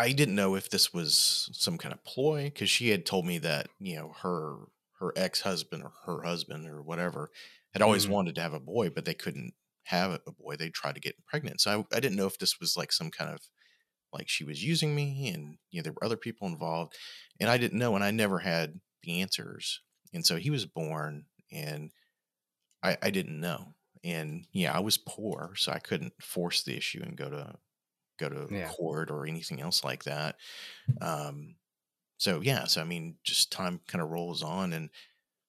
I 0.00 0.12
didn't 0.12 0.34
know 0.34 0.54
if 0.54 0.70
this 0.70 0.92
was 0.92 1.50
some 1.52 1.78
kind 1.78 1.92
of 1.92 2.04
ploy 2.04 2.44
because 2.44 2.70
she 2.70 2.88
had 2.90 3.06
told 3.06 3.26
me 3.26 3.38
that 3.38 3.68
you 3.78 3.96
know 3.96 4.12
her 4.22 4.66
her 4.98 5.12
ex 5.16 5.40
husband 5.42 5.82
or 5.82 5.92
her 6.06 6.22
husband 6.22 6.68
or 6.68 6.82
whatever 6.82 7.30
had 7.72 7.82
always 7.82 8.06
Mhm. 8.06 8.08
wanted 8.08 8.34
to 8.34 8.40
have 8.42 8.52
a 8.52 8.60
boy, 8.60 8.90
but 8.90 9.04
they 9.04 9.14
couldn't 9.14 9.54
have 9.84 10.20
a 10.26 10.32
boy. 10.32 10.56
They 10.56 10.70
tried 10.70 10.94
to 10.96 11.00
get 11.00 11.24
pregnant. 11.26 11.60
So 11.60 11.86
I, 11.92 11.96
I 11.96 12.00
didn't 12.00 12.16
know 12.16 12.26
if 12.26 12.38
this 12.38 12.60
was 12.60 12.76
like 12.76 12.92
some 12.92 13.10
kind 13.10 13.30
of 13.30 13.40
like 14.12 14.28
she 14.28 14.44
was 14.44 14.64
using 14.64 14.94
me, 14.94 15.28
and 15.28 15.58
you 15.70 15.80
know 15.80 15.84
there 15.84 15.92
were 15.94 16.04
other 16.04 16.16
people 16.18 16.48
involved, 16.48 16.96
and 17.40 17.50
I 17.50 17.58
didn't 17.58 17.78
know, 17.78 17.94
and 17.96 18.04
I 18.04 18.10
never 18.12 18.40
had 18.40 18.80
the 19.02 19.20
answers. 19.22 19.82
And 20.14 20.26
so 20.26 20.36
he 20.36 20.50
was 20.50 20.66
born, 20.66 21.26
and 21.52 21.92
I, 22.82 22.96
I 23.02 23.10
didn't 23.10 23.40
know. 23.40 23.74
And 24.02 24.46
yeah, 24.52 24.74
I 24.76 24.80
was 24.80 24.96
poor, 24.98 25.54
so 25.56 25.72
I 25.72 25.78
couldn't 25.78 26.22
force 26.22 26.62
the 26.62 26.76
issue 26.76 27.02
and 27.02 27.16
go 27.16 27.28
to 27.30 27.58
go 28.20 28.28
to 28.30 28.50
Yeah. 28.50 28.74
court 28.76 29.10
or 29.10 29.26
anything 29.26 29.60
else 29.60 29.84
like 29.84 30.04
that. 30.04 30.38
Um, 31.00 31.56
so 32.18 32.40
yeah, 32.42 32.64
so 32.66 32.80
I 32.80 32.84
mean, 32.84 33.18
just 33.24 33.52
time 33.52 33.80
kind 33.88 34.02
of 34.02 34.10
rolls 34.10 34.42
on, 34.42 34.72
and 34.74 34.90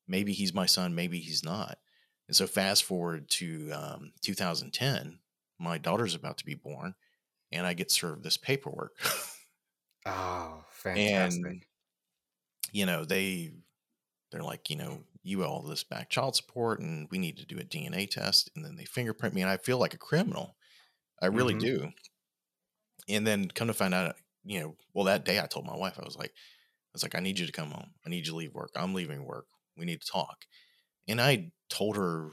maybe 0.07 0.33
he's 0.33 0.53
my 0.53 0.65
son, 0.67 0.95
maybe 0.95 1.19
he's 1.19 1.43
not. 1.43 1.79
And 2.27 2.35
so 2.35 2.47
fast 2.47 2.83
forward 2.85 3.29
to 3.31 3.71
um, 3.71 4.13
2010, 4.23 5.19
my 5.59 5.77
daughter's 5.79 6.15
about 6.15 6.37
to 6.39 6.45
be 6.45 6.55
born, 6.55 6.95
and 7.51 7.67
I 7.67 7.73
get 7.75 7.91
served 7.91 8.23
this 8.23 8.37
paperwork. 8.37 8.97
Oh, 10.05 10.63
fantastic. 10.69 11.57
and 11.57 11.65
you 12.71 12.85
know 12.85 13.05
they 13.05 13.51
they're 14.31 14.43
like 14.43 14.69
you 14.71 14.77
know 14.77 15.03
you 15.23 15.43
owe 15.43 15.47
all 15.47 15.63
this 15.63 15.83
back 15.83 16.09
child 16.09 16.35
support 16.35 16.81
and 16.81 17.09
we 17.11 17.17
need 17.19 17.37
to 17.37 17.45
do 17.45 17.59
a 17.59 17.63
dna 17.63 18.09
test 18.09 18.51
and 18.55 18.65
then 18.65 18.75
they 18.77 18.85
fingerprint 18.85 19.35
me 19.35 19.41
and 19.41 19.51
i 19.51 19.57
feel 19.57 19.79
like 19.79 19.93
a 19.93 19.99
criminal 19.99 20.57
i 21.21 21.27
really 21.27 21.53
Mhm. 21.53 21.55
do 21.55 21.91
and 23.09 23.25
then 23.27 23.49
come 23.49 23.67
to 23.67 23.73
find 23.73 23.93
out 23.93 24.15
you 24.43 24.59
know 24.59 24.77
well 24.93 25.05
that 25.05 25.25
day 25.25 25.39
i 25.39 25.45
told 25.45 25.65
my 25.65 25.75
wife 25.75 25.99
i 25.99 26.05
was 26.05 26.17
like 26.17 26.31
i 26.31 26.93
was 26.93 27.03
like 27.03 27.15
i 27.15 27.19
need 27.19 27.39
you 27.39 27.45
to 27.45 27.51
come 27.51 27.71
home. 27.71 27.93
I 28.05 28.09
need 28.09 28.27
you 28.27 28.33
to 28.33 28.37
leave 28.37 28.53
work. 28.53 28.71
I'm 28.75 28.93
leaving 28.93 29.25
work. 29.25 29.47
We 29.77 29.85
need 29.85 30.01
to 30.01 30.11
talk. 30.11 30.45
And 31.07 31.21
i 31.21 31.53
told 31.69 31.97
her 31.97 32.31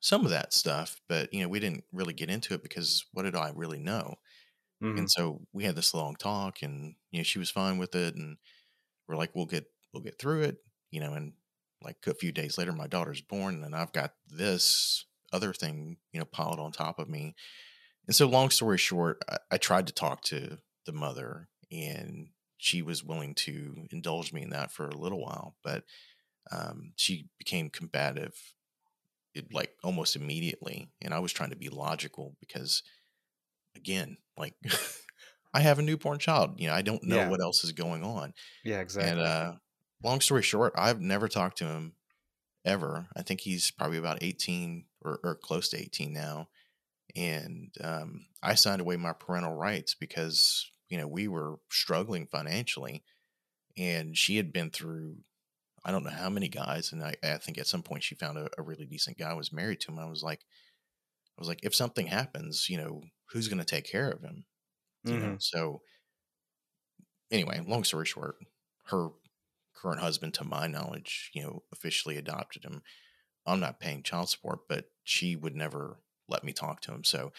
some 0.00 0.24
of 0.24 0.30
that 0.30 0.52
stuff 0.52 1.00
but 1.08 1.32
you 1.32 1.40
know 1.40 1.48
we 1.48 1.60
didn't 1.60 1.84
really 1.92 2.12
get 2.14 2.30
into 2.30 2.54
it 2.54 2.62
because 2.62 3.06
what 3.12 3.22
did 3.22 3.34
i 3.34 3.50
really 3.54 3.78
know? 3.78 4.14
Mhm. 4.80 4.98
and 4.98 5.10
so 5.10 5.46
we 5.52 5.64
had 5.64 5.76
this 5.76 5.94
long 5.94 6.16
talk 6.16 6.62
and 6.62 6.96
you 7.10 7.20
know 7.20 7.24
she 7.24 7.38
was 7.40 7.50
fine 7.50 7.78
with 7.78 7.94
it 7.94 8.14
and 8.16 8.38
we're 9.08 9.16
like 9.16 9.34
we'll 9.34 9.46
get 9.46 9.66
we'll 9.92 10.02
get 10.02 10.18
through 10.20 10.42
it 10.42 10.58
you 10.90 11.00
know 11.00 11.14
and 11.14 11.34
like 11.82 12.06
a 12.06 12.14
few 12.14 12.32
days 12.32 12.58
later 12.58 12.72
my 12.72 12.86
daughter's 12.88 13.22
born 13.22 13.64
and 13.64 13.76
i've 13.76 13.92
got 13.92 14.14
this 14.28 15.06
other 15.32 15.52
thing 15.54 15.98
you 16.12 16.20
know 16.20 16.26
piled 16.26 16.60
on 16.60 16.72
top 16.72 16.98
of 16.98 17.08
me 17.08 17.34
and 18.06 18.14
so 18.16 18.28
long 18.28 18.50
story 18.50 18.78
short 18.78 19.22
i, 19.28 19.38
I 19.52 19.58
tried 19.58 19.86
to 19.88 19.92
talk 19.92 20.22
to 20.24 20.58
the 20.84 20.92
mother 20.92 21.48
and 21.70 22.30
she 22.58 22.82
was 22.82 23.04
willing 23.04 23.34
to 23.34 23.86
indulge 23.90 24.32
me 24.32 24.42
in 24.42 24.50
that 24.50 24.72
for 24.72 24.86
a 24.88 24.96
little 24.96 25.20
while 25.22 25.56
but 25.62 25.84
um, 26.52 26.92
she 26.96 27.28
became 27.38 27.70
combative 27.70 28.54
it, 29.34 29.52
like 29.52 29.76
almost 29.84 30.16
immediately 30.16 30.90
and 31.02 31.14
i 31.14 31.18
was 31.18 31.32
trying 31.32 31.50
to 31.50 31.56
be 31.56 31.68
logical 31.68 32.36
because 32.40 32.82
again 33.74 34.16
like 34.36 34.54
i 35.54 35.60
have 35.60 35.78
a 35.78 35.82
newborn 35.82 36.18
child 36.18 36.60
you 36.60 36.66
know 36.68 36.74
i 36.74 36.82
don't 36.82 37.04
know 37.04 37.22
Yeah. 37.22 37.28
what 37.28 37.40
else 37.42 37.64
is 37.64 37.72
going 37.72 38.04
on 38.04 38.32
Yeah, 38.62 38.80
exactly. 38.80 39.10
and 39.10 39.20
uh 39.20 39.54
long 40.04 40.20
story 40.20 40.42
short 40.42 40.74
i've 40.76 41.00
never 41.00 41.28
talked 41.28 41.58
to 41.58 41.66
him 41.66 41.94
ever 42.64 43.08
i 43.16 43.22
think 43.22 43.40
he's 43.42 43.70
probably 43.72 43.98
about 43.98 44.22
18 44.22 44.86
or, 45.02 45.20
or 45.24 45.36
close 45.36 45.68
to 45.70 45.78
18 45.78 46.12
now 46.12 46.48
and 47.16 47.72
um, 47.82 48.26
i 48.42 48.54
signed 48.54 48.80
away 48.80 48.96
my 48.96 49.12
parental 49.12 49.54
rights 49.54 49.94
because 49.94 50.70
you 50.88 50.98
know 50.98 51.08
we 51.08 51.28
were 51.28 51.56
struggling 51.70 52.26
financially 52.26 53.04
and 53.76 54.16
she 54.18 54.36
had 54.36 54.52
been 54.52 54.70
through 54.70 55.18
i 55.84 55.92
don't 55.92 56.04
know 56.04 56.10
how 56.10 56.30
many 56.30 56.48
guys 56.48 56.92
and 56.92 57.04
i, 57.04 57.14
I 57.24 57.38
think 57.38 57.58
at 57.58 57.66
some 57.68 57.82
point 57.82 58.04
she 58.04 58.14
found 58.16 58.38
a, 58.38 58.48
a 58.58 58.62
really 58.62 58.86
decent 58.86 59.18
guy 59.18 59.34
was 59.34 59.52
married 59.52 59.80
to 59.82 59.92
him 59.92 59.98
i 60.00 60.06
was 60.06 60.22
like 60.22 60.40
i 60.42 61.40
was 61.40 61.48
like 61.48 61.60
if 61.64 61.74
something 61.74 62.06
happens 62.08 62.68
you 62.70 62.78
know 62.78 63.02
who's 63.30 63.48
going 63.48 63.58
to 63.58 63.64
take 63.64 63.86
care 63.86 64.10
of 64.10 64.22
him 64.22 64.46
you 65.08 65.20
know 65.20 65.36
Mhm. 65.36 65.40
so 65.40 65.82
anyway 67.30 67.60
long 67.66 67.84
story 67.84 68.06
short 68.06 68.36
her 68.86 69.08
current 69.74 70.00
husband 70.00 70.32
to 70.34 70.44
my 70.44 70.66
knowledge 70.66 71.30
you 71.34 71.42
know 71.42 71.62
officially 71.72 72.16
adopted 72.16 72.64
him 72.64 72.82
i'm 73.46 73.60
not 73.60 73.80
paying 73.80 74.02
child 74.02 74.28
support 74.28 74.60
but 74.68 74.86
she 75.04 75.36
would 75.36 75.56
never 75.56 75.98
let 76.28 76.44
me 76.44 76.52
talk 76.52 76.80
to 76.82 76.92
him. 76.92 77.04
So 77.04 77.32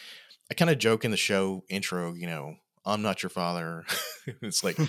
I 0.51 0.55
kind 0.55 0.71
of 0.71 0.79
joke 0.79 1.05
in 1.05 1.11
the 1.11 1.17
show 1.17 1.63
intro, 1.69 2.13
you 2.13 2.27
know, 2.27 2.57
I'm 2.85 3.01
not 3.03 3.23
your 3.23 3.29
father. 3.31 3.85
it's 4.41 4.63
like, 4.63 4.81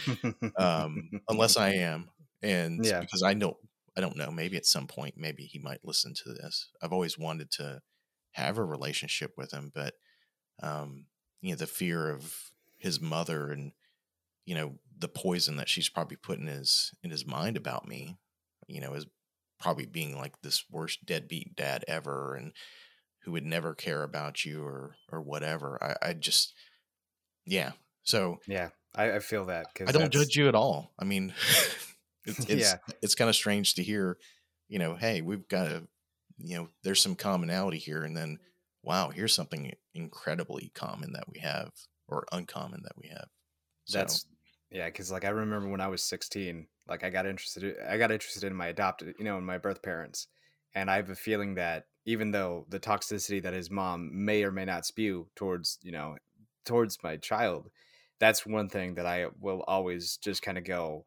um, 0.58 1.12
unless 1.28 1.56
I 1.56 1.70
am. 1.74 2.10
And 2.42 2.82
Yeah. 2.82 3.00
because 3.00 3.22
I 3.22 3.34
know, 3.34 3.58
I 3.96 4.00
don't 4.00 4.16
know, 4.16 4.30
maybe 4.30 4.56
at 4.56 4.66
some 4.66 4.86
point, 4.86 5.16
maybe 5.16 5.44
he 5.44 5.58
might 5.58 5.84
listen 5.84 6.14
to 6.24 6.32
this. 6.34 6.70
I've 6.82 6.92
always 6.92 7.18
wanted 7.18 7.50
to 7.52 7.82
have 8.32 8.58
a 8.58 8.64
relationship 8.64 9.34
with 9.36 9.52
him, 9.52 9.72
but, 9.74 9.94
um, 10.62 11.06
you 11.42 11.50
know, 11.50 11.56
the 11.56 11.66
fear 11.66 12.10
of 12.10 12.52
his 12.78 13.00
mother 13.00 13.50
and, 13.50 13.72
you 14.46 14.54
know, 14.54 14.78
the 14.96 15.08
poison 15.08 15.56
that 15.56 15.68
she's 15.68 15.88
probably 15.88 16.16
put 16.16 16.38
in 16.38 16.46
his, 16.46 16.94
in 17.02 17.10
his 17.10 17.26
mind 17.26 17.56
about 17.56 17.86
me, 17.86 18.18
you 18.66 18.80
know, 18.80 18.94
is 18.94 19.06
probably 19.60 19.86
being 19.86 20.16
like 20.16 20.40
this 20.42 20.70
worst 20.70 21.04
deadbeat 21.06 21.56
dad 21.56 21.84
ever. 21.88 22.34
And, 22.34 22.52
who 23.22 23.32
would 23.32 23.44
never 23.44 23.74
care 23.74 24.02
about 24.02 24.44
you 24.44 24.64
or 24.64 24.96
or 25.10 25.20
whatever. 25.20 25.82
I, 25.82 26.10
I 26.10 26.12
just 26.14 26.54
yeah. 27.46 27.72
So 28.02 28.38
yeah, 28.46 28.70
I, 28.94 29.12
I 29.16 29.18
feel 29.20 29.46
that 29.46 29.66
because 29.72 29.88
I 29.88 29.92
don't 29.92 30.12
judge 30.12 30.36
you 30.36 30.48
at 30.48 30.54
all. 30.54 30.92
I 30.98 31.04
mean, 31.04 31.34
it's 32.24 32.44
it's, 32.48 32.48
Yeah. 32.48 32.78
it's 33.02 33.14
kind 33.14 33.28
of 33.28 33.36
strange 33.36 33.74
to 33.74 33.82
hear, 33.82 34.18
you 34.68 34.78
know, 34.78 34.96
hey, 34.96 35.20
we've 35.20 35.48
got 35.48 35.66
a, 35.66 35.86
you 36.38 36.56
know, 36.56 36.68
there's 36.82 37.00
some 37.02 37.16
commonality 37.16 37.78
here, 37.78 38.04
and 38.04 38.16
then 38.16 38.38
wow, 38.82 39.10
here's 39.10 39.34
something 39.34 39.72
incredibly 39.94 40.70
common 40.74 41.12
that 41.12 41.28
we 41.32 41.40
have 41.40 41.72
or 42.06 42.26
uncommon 42.32 42.82
that 42.84 42.96
we 42.96 43.08
have. 43.08 43.28
So, 43.84 43.98
That's 43.98 44.26
yeah, 44.70 44.86
because 44.86 45.10
like 45.10 45.24
I 45.24 45.30
remember 45.30 45.68
when 45.68 45.80
I 45.80 45.88
was 45.88 46.02
16, 46.02 46.68
like 46.86 47.04
I 47.04 47.10
got 47.10 47.26
interested. 47.26 47.76
I 47.88 47.96
got 47.98 48.12
interested 48.12 48.44
in 48.44 48.54
my 48.54 48.68
adopted, 48.68 49.14
you 49.18 49.24
know, 49.24 49.38
in 49.38 49.44
my 49.44 49.58
birth 49.58 49.82
parents, 49.82 50.28
and 50.74 50.90
I 50.90 50.96
have 50.96 51.10
a 51.10 51.14
feeling 51.14 51.54
that 51.54 51.84
even 52.04 52.30
though 52.30 52.66
the 52.68 52.80
toxicity 52.80 53.42
that 53.42 53.52
his 53.52 53.70
mom 53.70 54.10
may 54.12 54.42
or 54.44 54.50
may 54.50 54.64
not 54.64 54.86
spew 54.86 55.28
towards, 55.36 55.78
you 55.82 55.92
know, 55.92 56.16
towards 56.64 56.98
my 57.02 57.16
child, 57.16 57.70
that's 58.18 58.46
one 58.46 58.68
thing 58.68 58.94
that 58.94 59.06
I 59.06 59.26
will 59.38 59.62
always 59.66 60.16
just 60.16 60.42
kind 60.42 60.58
of 60.58 60.64
go. 60.64 61.06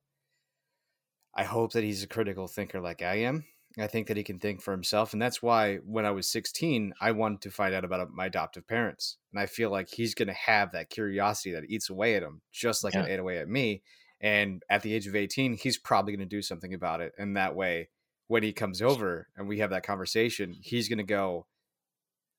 I 1.36 1.44
hope 1.44 1.74
that 1.74 1.84
he's 1.84 2.04
a 2.04 2.08
critical 2.08 2.48
thinker 2.48 2.80
like 2.80 3.02
I 3.02 3.16
am. 3.16 3.46
I 3.80 3.88
think 3.88 4.08
that 4.08 4.18
he 4.18 4.24
can 4.24 4.38
think 4.38 4.62
for 4.62 4.72
himself. 4.72 5.14
And 5.14 5.22
that's 5.22 5.42
why 5.42 5.78
when 5.78 6.06
I 6.06 6.12
was 6.12 6.30
16, 6.30 6.94
I 7.00 7.12
wanted 7.12 7.42
to 7.42 7.52
find 7.52 7.74
out 7.74 7.86
about 7.86 8.12
my 8.12 8.26
adoptive 8.26 8.68
parents. 8.68 9.18
And 9.32 9.40
I 9.40 9.46
feel 9.46 9.70
like 9.70 9.90
he's 9.90 10.14
going 10.14 10.28
to 10.28 10.34
have 10.34 10.74
that 10.74 10.90
curiosity 10.90 11.54
that 11.54 11.70
eats 11.70 11.90
away 11.90 12.16
at 12.16 12.24
him, 12.24 12.42
just 12.52 12.84
like 12.84 12.96
Yeah. 12.96 13.04
it 13.04 13.10
ate 13.10 13.20
away 13.20 13.38
at 13.38 13.48
me. 13.48 13.82
And 14.20 14.62
at 14.70 14.82
the 14.82 14.94
age 14.94 15.08
of 15.08 15.16
18, 15.16 15.54
he's 15.54 15.78
probably 15.78 16.12
going 16.12 16.28
to 16.28 16.36
do 16.36 16.42
something 16.42 16.74
about 16.74 17.00
it. 17.00 17.14
And 17.18 17.38
that 17.38 17.56
way, 17.56 17.90
when 18.32 18.44
he 18.44 18.54
comes 18.54 18.82
over 18.82 19.28
and 19.36 19.46
we 19.46 19.60
have 19.60 19.72
that 19.72 19.84
conversation, 19.84 20.56
he's 20.58 20.88
going 20.88 20.98
to 20.98 21.04
go, 21.04 21.48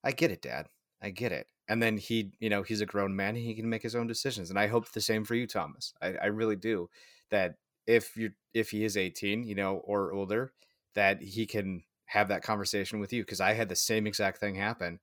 I 0.02 0.12
get 0.12 0.30
it, 0.30 0.40
dad. 0.40 0.68
I 1.02 1.10
get 1.10 1.32
it. 1.32 1.48
And 1.68 1.82
then 1.82 1.98
he, 1.98 2.32
you 2.40 2.48
know, 2.48 2.62
he's 2.62 2.80
a 2.80 2.86
grown 2.86 3.14
man 3.14 3.36
he 3.36 3.54
can 3.54 3.68
make 3.68 3.82
his 3.82 3.94
own 3.94 4.06
decisions. 4.06 4.48
And 4.48 4.58
I 4.58 4.68
hope 4.68 4.90
the 4.90 5.02
same 5.02 5.26
for 5.26 5.34
you, 5.34 5.46
Thomas. 5.46 5.92
I, 6.00 6.14
I 6.14 6.26
really 6.28 6.56
do. 6.56 6.88
That 7.30 7.56
if 7.86 8.16
you 8.16 8.30
if 8.54 8.70
he 8.70 8.84
is 8.84 8.96
18, 8.96 9.44
you 9.44 9.54
know, 9.54 9.82
or 9.84 10.14
older, 10.14 10.54
that 10.94 11.20
he 11.20 11.44
can 11.44 11.82
have 12.06 12.28
that 12.28 12.42
conversation 12.42 12.98
with 12.98 13.12
you. 13.12 13.22
Because 13.22 13.42
I 13.42 13.52
had 13.52 13.68
the 13.68 13.76
same 13.76 14.06
exact 14.06 14.38
thing 14.38 14.54
happen. 14.54 14.98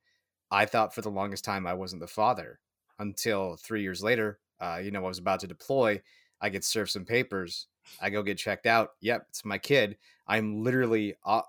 I 0.50 0.66
thought 0.66 0.96
for 0.96 1.02
the 1.02 1.12
longest 1.12 1.46
time 1.46 1.68
I 1.68 1.76
wasn't 1.76 2.02
the 2.02 2.08
father 2.08 2.60
until 2.98 3.58
three 3.58 3.84
years 3.84 4.02
later. 4.02 4.40
Uh, 4.60 4.82
you 4.84 4.90
know, 4.90 5.06
I 5.06 5.08
was 5.08 5.20
about 5.20 5.42
to 5.42 5.48
deploy. 5.48 6.02
I 6.42 6.50
get 6.50 6.64
served 6.64 6.90
some 6.90 7.06
papers. 7.06 7.68
I 8.02 8.10
go 8.10 8.24
get 8.24 8.38
checked 8.38 8.66
out. 8.66 8.92
Yep, 9.02 9.26
it's 9.30 9.46
my 9.46 9.58
kid. 9.58 9.98
I'm 10.28 10.64
literally 10.64 11.16
uh, 11.26 11.42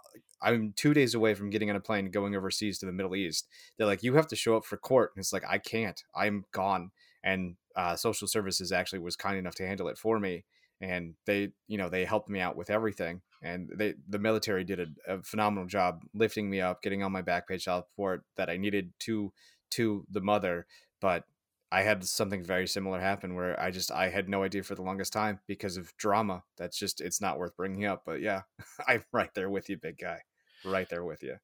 I'm 0.42 0.72
two 0.74 0.94
days 0.94 1.14
away 1.14 1.34
from 1.34 1.50
getting 1.50 1.70
on 1.70 1.76
a 1.76 1.80
plane 1.80 2.10
going 2.10 2.34
overseas 2.34 2.78
to 2.78 2.86
the 2.86 2.92
Middle 2.92 3.14
East. 3.14 3.48
They're 3.76 3.86
like, 3.86 4.02
you 4.02 4.14
have 4.14 4.26
to 4.28 4.36
show 4.36 4.56
up 4.56 4.64
for 4.64 4.76
court. 4.76 5.12
And 5.14 5.20
it's 5.20 5.32
like, 5.32 5.44
I 5.48 5.58
can't. 5.58 6.02
I'm 6.14 6.44
gone. 6.52 6.90
And 7.22 7.56
uh, 7.76 7.96
social 7.96 8.26
services 8.26 8.72
actually 8.72 9.00
was 9.00 9.16
kind 9.16 9.38
enough 9.38 9.54
to 9.56 9.66
handle 9.66 9.88
it 9.88 9.98
for 9.98 10.18
me. 10.18 10.44
And 10.80 11.14
they, 11.26 11.52
you 11.68 11.76
know, 11.76 11.90
they 11.90 12.06
helped 12.06 12.30
me 12.30 12.40
out 12.40 12.56
with 12.56 12.70
everything. 12.70 13.20
And 13.42 13.70
they, 13.74 13.94
the 14.08 14.18
military 14.18 14.64
did 14.64 14.80
a, 14.80 14.86
a 15.06 15.22
phenomenal 15.22 15.66
job 15.66 16.02
lifting 16.14 16.48
me 16.48 16.60
up, 16.62 16.82
getting 16.82 17.02
on 17.02 17.12
my 17.12 17.22
back 17.22 17.48
child 17.58 17.84
support 17.90 18.24
that 18.36 18.48
I 18.48 18.56
needed 18.56 18.92
to 19.00 19.32
to 19.70 20.06
the 20.10 20.20
mother. 20.20 20.66
But 21.00 21.24
I 21.72 21.82
had 21.82 22.04
something 22.04 22.42
very 22.42 22.66
similar 22.66 22.98
happen 23.00 23.34
where 23.34 23.58
I 23.60 23.70
just 23.70 23.92
I 23.92 24.08
had 24.08 24.28
no 24.28 24.42
idea 24.42 24.62
for 24.64 24.74
the 24.74 24.82
longest 24.82 25.12
time 25.12 25.38
because 25.46 25.76
of 25.76 25.96
drama. 25.96 26.42
That's 26.56 26.76
just 26.76 27.00
it's 27.00 27.20
not 27.20 27.38
worth 27.38 27.56
bringing 27.56 27.84
up. 27.84 28.02
But 28.04 28.20
yeah, 28.20 28.42
I'm 28.88 29.04
right 29.12 29.30
there 29.34 29.48
with 29.50 29.68
you, 29.68 29.76
big 29.76 29.98
guy. 29.98 30.22
Right 30.64 30.88
there 30.88 31.04
with 31.04 31.22
you. 31.22 31.36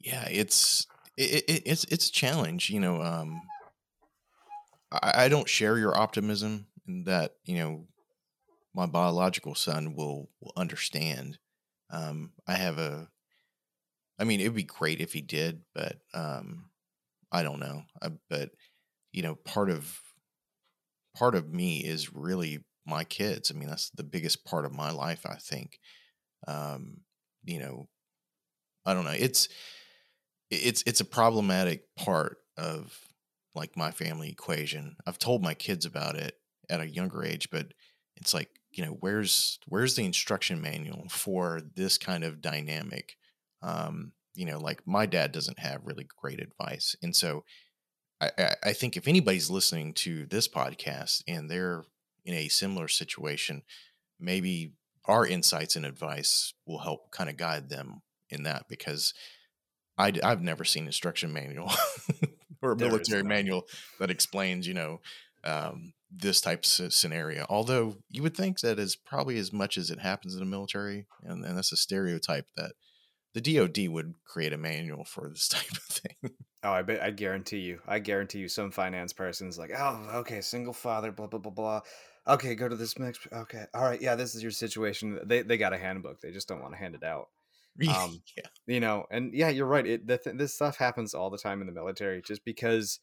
yeah, 0.00 0.26
it's 0.30 0.86
it, 1.16 1.44
it, 1.48 1.62
it's 1.66 1.84
it's 1.84 2.08
a 2.08 2.12
challenge. 2.12 2.70
You 2.70 2.80
know, 2.80 3.02
um, 3.02 3.42
I, 4.90 5.24
I 5.24 5.28
don't 5.28 5.48
share 5.48 5.78
your 5.78 5.96
optimism 5.96 6.66
in 6.86 7.04
that 7.04 7.34
you 7.44 7.58
know 7.58 7.86
my 8.74 8.86
biological 8.86 9.54
son 9.54 9.94
will 9.94 10.30
will 10.40 10.52
understand. 10.56 11.38
Um, 11.90 12.32
I 12.46 12.54
have 12.54 12.78
a, 12.78 13.08
I 14.18 14.24
mean, 14.24 14.40
it'd 14.40 14.54
be 14.54 14.62
great 14.62 15.00
if 15.00 15.12
he 15.12 15.20
did, 15.20 15.62
but 15.74 15.98
um, 16.14 16.70
I 17.30 17.42
don't 17.42 17.60
know. 17.60 17.82
I, 18.00 18.10
but 18.30 18.50
you 19.12 19.22
know, 19.22 19.34
part 19.36 19.70
of 19.70 20.00
part 21.16 21.34
of 21.34 21.52
me 21.52 21.78
is 21.84 22.12
really 22.12 22.64
my 22.86 23.04
kids. 23.04 23.50
I 23.50 23.54
mean, 23.58 23.68
that's 23.68 23.90
the 23.90 24.04
biggest 24.04 24.44
part 24.44 24.64
of 24.64 24.72
my 24.72 24.90
life. 24.90 25.24
I 25.26 25.36
think. 25.36 25.78
Um, 26.46 27.02
you 27.44 27.58
know, 27.60 27.88
I 28.86 28.94
don't 28.94 29.04
know. 29.04 29.14
It's 29.16 29.48
it's 30.50 30.82
it's 30.86 31.00
a 31.00 31.04
problematic 31.04 31.94
part 31.96 32.38
of 32.56 32.98
like 33.54 33.76
my 33.76 33.90
family 33.90 34.30
equation. 34.30 34.96
I've 35.06 35.18
told 35.18 35.42
my 35.42 35.54
kids 35.54 35.84
about 35.86 36.16
it 36.16 36.38
at 36.70 36.80
a 36.80 36.88
younger 36.88 37.24
age, 37.24 37.50
but 37.50 37.72
it's 38.16 38.34
like, 38.34 38.50
you 38.70 38.84
know, 38.84 38.92
where's 38.92 39.58
where's 39.66 39.94
the 39.96 40.04
instruction 40.04 40.60
manual 40.60 41.08
for 41.08 41.60
this 41.74 41.98
kind 41.98 42.24
of 42.24 42.40
dynamic? 42.40 43.16
Um, 43.62 44.12
you 44.34 44.46
know, 44.46 44.58
like 44.58 44.86
my 44.86 45.06
dad 45.06 45.32
doesn't 45.32 45.58
have 45.58 45.82
really 45.84 46.06
great 46.20 46.40
advice. 46.40 46.96
And 47.02 47.14
so 47.14 47.44
I, 48.22 48.54
I, 48.62 48.72
think 48.72 48.96
if 48.96 49.08
anybody's 49.08 49.50
listening 49.50 49.94
to 49.94 50.26
this 50.26 50.46
podcast 50.46 51.22
and 51.26 51.50
they're 51.50 51.84
in 52.24 52.34
a 52.34 52.48
similar 52.48 52.88
situation, 52.88 53.62
maybe 54.20 54.74
our 55.06 55.26
insights 55.26 55.76
and 55.76 55.84
advice 55.84 56.54
will 56.66 56.78
help 56.78 57.10
kind 57.10 57.28
of 57.28 57.36
guide 57.36 57.68
them 57.68 58.02
in 58.30 58.44
that 58.44 58.66
because 58.68 59.12
I, 59.98 60.12
have 60.22 60.42
never 60.42 60.64
seen 60.64 60.86
instruction 60.86 61.32
manual 61.32 61.70
or 62.62 62.72
a 62.72 62.76
There 62.76 62.88
military 62.88 63.22
manual 63.24 63.66
that 63.98 64.10
explains, 64.10 64.66
you 64.66 64.74
know, 64.74 65.00
um, 65.44 65.92
this 66.10 66.40
type 66.40 66.64
of 66.78 66.92
scenario. 66.92 67.46
Although 67.48 67.96
you 68.08 68.22
would 68.22 68.36
think 68.36 68.60
that 68.60 68.78
is 68.78 68.96
probably 68.96 69.38
as 69.38 69.52
much 69.52 69.76
as 69.76 69.90
it 69.90 69.98
happens 69.98 70.34
in 70.34 70.40
the 70.40 70.46
military, 70.46 71.06
and, 71.22 71.44
and 71.44 71.56
that's 71.56 71.72
a 71.72 71.76
stereotype 71.76 72.46
that 72.56 72.72
the 73.34 73.40
DoD 73.40 73.88
would 73.88 74.14
create 74.24 74.52
a 74.52 74.58
manual 74.58 75.04
for 75.04 75.28
this 75.28 75.48
type 75.48 75.70
of 75.72 75.78
thing. 75.78 76.30
Oh, 76.64 76.70
I 76.72 76.82
bet 76.82 77.02
I 77.02 77.10
guarantee 77.10 77.58
you. 77.60 77.80
I 77.86 77.98
guarantee 77.98 78.38
you 78.38 78.48
some 78.48 78.70
finance 78.70 79.12
person's 79.12 79.58
like, 79.58 79.72
"Oh, 79.76 80.08
okay, 80.20 80.40
single 80.40 80.72
father, 80.72 81.10
blah 81.10 81.26
blah 81.26 81.40
blah 81.40 81.50
blah. 81.52 81.80
Okay, 82.26 82.54
go 82.54 82.68
to 82.68 82.76
this 82.76 82.98
next 82.98 83.26
okay. 83.32 83.66
All 83.74 83.82
right, 83.82 84.00
yeah, 84.00 84.14
this 84.14 84.34
is 84.36 84.42
your 84.42 84.52
situation. 84.52 85.18
They 85.24 85.42
they 85.42 85.56
got 85.58 85.72
a 85.72 85.78
handbook. 85.78 86.20
They 86.20 86.30
just 86.30 86.46
don't 86.48 86.60
want 86.62 86.74
to 86.74 86.78
hand 86.78 86.94
it 86.94 87.02
out. 87.02 87.30
Um, 87.86 88.22
yeah, 88.36 88.48
you 88.66 88.78
know 88.80 89.06
and 89.10 89.34
yeah 89.34 89.48
you're 89.48 89.66
right 89.66 89.86
it 89.86 90.06
the 90.06 90.18
th- 90.18 90.36
this 90.36 90.54
stuff 90.54 90.76
happens 90.76 91.14
all 91.14 91.30
the 91.30 91.38
time 91.38 91.60
in 91.60 91.66
the 91.66 91.72
military 91.72 92.22
just 92.22 92.44
because 92.44 93.00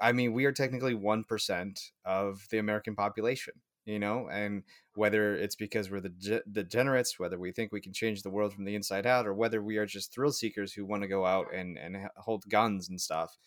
I 0.00 0.12
mean 0.12 0.32
we 0.32 0.44
are 0.44 0.52
technically 0.52 0.94
1% 0.94 1.92
of 2.04 2.48
the 2.50 2.58
american 2.58 2.94
population 2.96 3.60
you 3.88 3.98
know 3.98 4.28
and 4.30 4.62
whether 4.94 5.34
it's 5.34 5.56
because 5.56 5.90
we're 5.90 6.00
the 6.00 6.10
ge- 6.10 6.52
degenerates 6.52 7.18
whether 7.18 7.38
we 7.38 7.50
think 7.50 7.72
we 7.72 7.80
can 7.80 7.92
change 7.92 8.22
the 8.22 8.30
world 8.30 8.52
from 8.52 8.64
the 8.64 8.74
inside 8.74 9.06
out 9.06 9.26
or 9.26 9.32
whether 9.32 9.62
we 9.62 9.78
are 9.78 9.86
just 9.86 10.12
thrill 10.12 10.30
seekers 10.30 10.72
who 10.72 10.84
want 10.84 11.02
to 11.02 11.08
go 11.08 11.24
out 11.24 11.52
and 11.54 11.78
and 11.78 11.96
hold 12.16 12.44
guns 12.48 12.90
and 12.90 13.00
stuff 13.00 13.38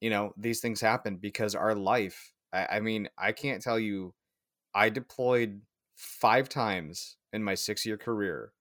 you 0.00 0.10
know 0.10 0.32
these 0.36 0.60
things 0.60 0.80
happen 0.80 1.16
because 1.16 1.54
our 1.54 1.74
life 1.74 2.34
I, 2.52 2.66
I 2.72 2.80
mean 2.80 3.08
i 3.16 3.30
can't 3.30 3.62
tell 3.62 3.78
you 3.78 4.14
i 4.74 4.88
deployed 4.88 5.62
five 5.94 6.48
times 6.48 7.16
in 7.32 7.44
my 7.44 7.54
six 7.54 7.86
year 7.86 7.96
career 7.96 8.52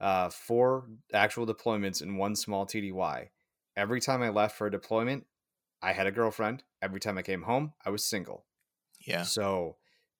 uh, 0.00 0.28
four 0.28 0.86
actual 1.14 1.46
deployments 1.46 2.02
and 2.02 2.18
one 2.18 2.36
small 2.36 2.66
TDY. 2.66 3.28
Every 3.76 4.00
time 4.00 4.22
I 4.22 4.28
left 4.28 4.58
for 4.58 4.66
a 4.66 4.70
deployment, 4.70 5.24
I 5.80 5.92
had 5.92 6.06
a 6.06 6.12
girlfriend. 6.12 6.62
Every 6.82 7.00
time 7.00 7.16
I 7.16 7.22
came 7.22 7.42
home, 7.42 7.72
I 7.86 7.90
was 7.90 8.04
single. 8.04 8.44
yeah, 9.06 9.22
So 9.22 9.76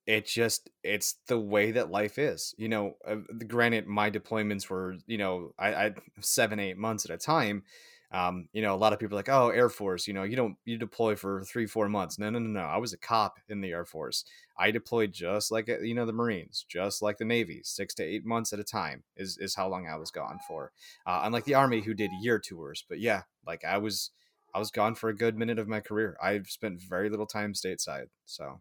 it 0.06 0.26
just 0.26 0.70
it's 0.82 1.16
the 1.28 1.38
way 1.38 1.70
that 1.72 1.90
life 1.90 2.18
is. 2.18 2.54
You 2.58 2.68
know, 2.68 2.96
uh, 3.06 3.16
granted, 3.46 3.86
my 3.86 4.10
deployments 4.10 4.68
were 4.68 4.96
you 5.06 5.18
know 5.18 5.52
I, 5.58 5.74
I 5.74 5.94
seven 6.20 6.60
eight 6.60 6.76
months 6.76 7.04
at 7.04 7.10
a 7.10 7.18
time. 7.18 7.64
Um, 8.12 8.48
you 8.52 8.62
know, 8.62 8.74
a 8.74 8.76
lot 8.76 8.92
of 8.92 9.00
people 9.00 9.16
are 9.16 9.18
like, 9.18 9.28
oh, 9.28 9.48
Air 9.48 9.68
Force. 9.68 10.06
You 10.06 10.14
know, 10.14 10.22
you 10.22 10.36
don't 10.36 10.56
you 10.64 10.78
deploy 10.78 11.16
for 11.16 11.42
three 11.42 11.66
four 11.66 11.88
months. 11.88 12.18
No, 12.18 12.30
no, 12.30 12.38
no, 12.38 12.48
no. 12.48 12.66
I 12.66 12.76
was 12.76 12.92
a 12.92 12.98
cop 12.98 13.38
in 13.48 13.60
the 13.60 13.72
Air 13.72 13.84
Force. 13.84 14.24
I 14.58 14.70
deployed 14.70 15.12
just 15.12 15.50
like 15.50 15.68
uh, 15.68 15.80
you 15.80 15.94
know 15.94 16.06
the 16.06 16.12
Marines, 16.12 16.64
just 16.68 17.02
like 17.02 17.18
the 17.18 17.24
Navy, 17.24 17.62
six 17.64 17.94
to 17.94 18.04
eight 18.04 18.24
months 18.24 18.52
at 18.52 18.60
a 18.60 18.64
time 18.64 19.02
is 19.16 19.38
is 19.38 19.54
how 19.54 19.68
long 19.68 19.88
I 19.88 19.96
was 19.96 20.10
gone 20.10 20.38
for. 20.46 20.70
Uh, 21.06 21.22
unlike 21.24 21.44
the 21.44 21.54
Army, 21.54 21.80
who 21.80 21.94
did 21.94 22.10
year 22.20 22.38
tours. 22.38 22.84
But 22.88 23.00
yeah, 23.00 23.22
like 23.46 23.64
I 23.64 23.78
was 23.78 24.10
I 24.54 24.58
was 24.58 24.70
gone 24.70 24.94
for 24.94 25.08
a 25.08 25.16
good 25.16 25.36
minute 25.36 25.58
of 25.58 25.66
my 25.66 25.80
career. 25.80 26.16
I've 26.22 26.48
spent 26.48 26.82
very 26.82 27.08
little 27.08 27.26
time 27.26 27.54
stateside, 27.54 28.06
so 28.26 28.60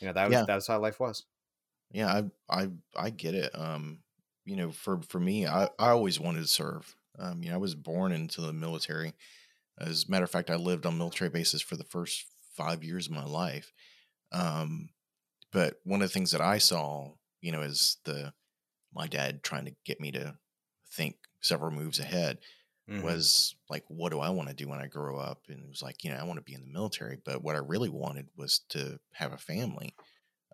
you 0.00 0.06
know 0.06 0.12
that 0.14 0.28
was 0.28 0.42
Yeah. 0.42 0.46
that's 0.46 0.66
how 0.66 0.80
life 0.80 1.00
was. 1.00 1.24
Yeah, 1.90 2.08
I 2.48 2.62
I 2.64 2.70
I 2.96 3.10
get 3.10 3.34
it. 3.34 3.56
Um, 3.58 4.02
you 4.44 4.56
know, 4.56 4.72
for 4.72 5.00
for 5.02 5.20
me, 5.20 5.46
I 5.46 5.64
I 5.78 5.90
always 5.90 6.18
wanted 6.20 6.40
to 6.42 6.48
serve. 6.48 6.96
Um, 7.18 7.42
you 7.42 7.50
know, 7.50 7.54
I 7.54 7.58
was 7.58 7.74
born 7.74 8.12
into 8.12 8.40
the 8.40 8.52
military. 8.52 9.14
As 9.78 10.04
a 10.06 10.10
matter 10.10 10.24
of 10.24 10.30
fact, 10.30 10.50
I 10.50 10.56
lived 10.56 10.86
on 10.86 10.98
military 10.98 11.30
bases 11.30 11.62
for 11.62 11.76
the 11.76 11.84
first 11.84 12.26
five 12.54 12.84
years 12.84 13.06
of 13.08 13.12
my 13.14 13.24
life. 13.24 13.72
Um, 14.32 14.90
but 15.52 15.80
one 15.84 16.02
of 16.02 16.08
the 16.08 16.14
things 16.14 16.32
that 16.32 16.42
I 16.42 16.58
saw, 16.58 17.14
you 17.40 17.52
know, 17.52 17.62
is 17.62 17.98
the 18.04 18.34
my 18.92 19.06
dad 19.08 19.42
trying 19.42 19.66
to 19.66 19.76
get 19.84 20.00
me 20.00 20.12
to 20.12 20.38
think 20.88 21.16
several 21.42 21.70
moves 21.72 22.00
ahead 22.00 22.40
Mhm. 22.86 23.18
was 23.18 23.56
like, 23.68 23.84
what 23.88 24.10
do 24.10 24.20
I 24.20 24.30
want 24.30 24.48
to 24.48 24.54
do 24.54 24.68
when 24.68 24.80
I 24.80 24.86
grow 24.86 25.18
up? 25.18 25.42
And 25.48 25.64
it 25.64 25.68
was 25.68 25.82
like, 25.82 26.04
you 26.04 26.10
know, 26.10 26.16
I 26.16 26.24
want 26.24 26.38
to 26.38 26.42
be 26.44 26.54
in 26.54 26.62
the 26.62 26.68
military, 26.72 27.18
but 27.24 27.42
what 27.42 27.56
I 27.56 27.60
really 27.60 27.88
wanted 27.88 28.28
was 28.36 28.60
to 28.70 29.00
have 29.14 29.32
a 29.32 29.38
family, 29.38 29.96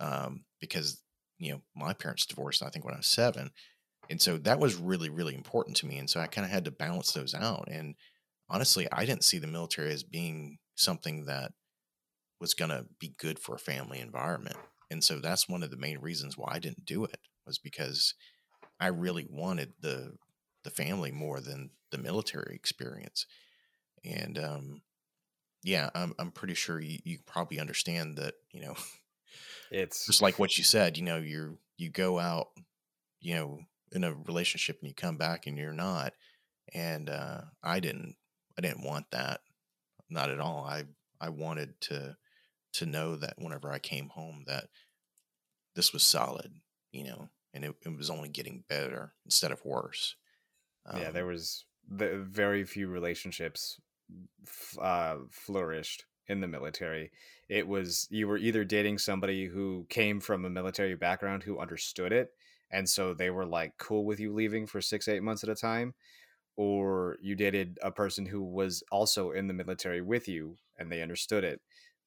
um, 0.01 0.45
because 0.61 1.05
you 1.39 1.53
know 1.53 1.63
my 1.77 1.95
parents 1.95 2.27
divorced. 2.27 2.63
I 2.63 2.71
think 2.71 2.85
when 2.85 2.95
I 2.95 2.99
was 2.99 3.07
seven, 3.09 3.51
and 4.11 4.21
so 4.23 4.39
that 4.39 4.61
was 4.61 4.77
really 4.77 5.11
really 5.11 5.35
important 5.35 5.77
to 5.79 5.87
me. 5.87 5.99
And 5.99 6.11
so 6.11 6.21
I 6.21 6.27
kind 6.29 6.45
of 6.45 6.51
had 6.53 6.65
to 6.67 6.71
balance 6.73 7.13
those 7.13 7.35
out. 7.35 7.69
And 7.71 7.97
honestly, 8.49 8.89
I 8.93 9.07
didn't 9.07 9.25
see 9.25 9.39
the 9.39 9.47
military 9.49 9.93
as 9.93 10.05
being 10.05 10.59
something 10.77 11.27
that 11.27 11.53
was 12.41 12.55
going 12.55 12.71
to 12.71 12.87
be 12.99 13.11
good 13.19 13.39
for 13.39 13.55
a 13.55 13.59
family 13.59 14.01
environment. 14.01 14.57
And 14.91 15.05
so 15.05 15.21
that's 15.21 15.49
one 15.49 15.63
of 15.63 15.71
the 15.71 15.77
main 15.77 15.99
reasons 15.99 16.37
why 16.37 16.53
I 16.55 16.59
didn't 16.59 16.85
do 16.85 17.05
it 17.05 17.21
was 17.47 17.59
because 17.59 18.15
I 18.81 18.89
really 18.89 19.27
wanted 19.31 19.75
the 19.81 20.17
the 20.65 20.71
family 20.71 21.11
more 21.11 21.41
than 21.41 21.71
the 21.91 21.99
military 21.99 22.55
experience. 22.55 23.27
And 24.05 24.39
um 24.39 24.83
yeah, 25.63 25.91
I'm 25.95 26.15
I'm 26.19 26.33
pretty 26.33 26.55
sure 26.55 26.81
you, 26.81 26.99
you 27.05 27.19
probably 27.27 27.61
understand 27.61 28.17
that, 28.19 28.35
you 28.53 28.63
know, 28.63 28.77
It's 29.71 30.07
just 30.07 30.23
like 30.23 30.39
what 30.39 30.59
you 30.59 30.65
said, 30.65 30.97
you 30.99 31.05
know, 31.05 31.19
you're 31.19 31.57
you 31.77 31.91
go 31.91 32.19
out, 32.19 32.49
you 33.21 33.35
know, 33.35 33.61
in 33.93 34.05
a 34.05 34.15
relationship 34.15 34.79
and 34.81 34.89
you 34.89 34.95
come 34.95 35.17
back 35.17 35.47
and 35.47 35.57
you're 35.59 35.73
not. 35.73 36.15
And 36.75 37.11
uh 37.11 37.43
I 37.63 37.81
didn't 37.81 38.17
I 38.59 38.63
didn't 38.63 38.85
want 38.85 39.11
that. 39.13 39.41
Not 40.09 40.31
at 40.31 40.41
all. 40.41 40.65
I 40.65 40.85
I 41.21 41.31
wanted 41.31 41.81
to 41.83 42.17
to 42.75 42.87
know 42.87 43.17
that 43.17 43.35
whenever 43.39 43.73
I 43.73 43.79
came 43.79 44.09
home 44.11 44.45
that 44.47 44.69
this 45.75 45.93
was 45.93 46.03
solid, 46.03 46.53
you 46.93 47.05
know, 47.05 47.31
and 47.53 47.65
it, 47.65 47.75
it 47.85 47.97
was 47.97 48.11
only 48.11 48.29
getting 48.29 48.65
better 48.69 49.15
instead 49.25 49.53
of 49.53 49.65
worse. 49.65 50.17
Yeah, 50.93 51.11
Um, 51.11 51.13
there 51.13 51.27
was 51.27 51.67
the 51.89 52.19
very 52.19 52.65
few 52.65 52.89
relationships 52.89 53.81
f- 54.47 54.79
uh, 54.81 55.19
flourished 55.31 56.07
in 56.29 56.41
the 56.41 56.49
military. 56.49 57.13
It 57.49 57.69
was 57.69 58.09
you 58.11 58.29
were 58.29 58.39
either 58.39 58.65
dating 58.65 58.99
somebody 58.99 59.47
who 59.47 59.87
came 59.91 60.21
from 60.21 60.45
a 60.45 60.51
military 60.51 60.97
background 60.97 61.45
who 61.45 61.59
understood 61.61 62.13
it, 62.13 62.33
and 62.71 62.89
so 62.89 63.15
they 63.15 63.31
were 63.31 63.47
like 63.47 63.79
cool 63.79 64.05
with 64.07 64.21
you 64.21 64.33
leaving 64.33 64.67
for 64.67 64.81
six 64.83 65.09
eight 65.09 65.23
months 65.23 65.45
at 65.45 65.51
a 65.51 65.57
time, 65.57 65.95
or 66.57 67.19
you 67.21 67.35
dated 67.35 67.79
a 67.83 67.91
person 67.91 68.27
who 68.27 68.43
was 68.43 68.83
also 68.91 69.31
in 69.31 69.47
the 69.47 69.55
military 69.55 70.01
with 70.01 70.29
you 70.29 70.59
and 70.79 70.91
they 70.91 71.03
understood 71.03 71.45
it. 71.45 71.61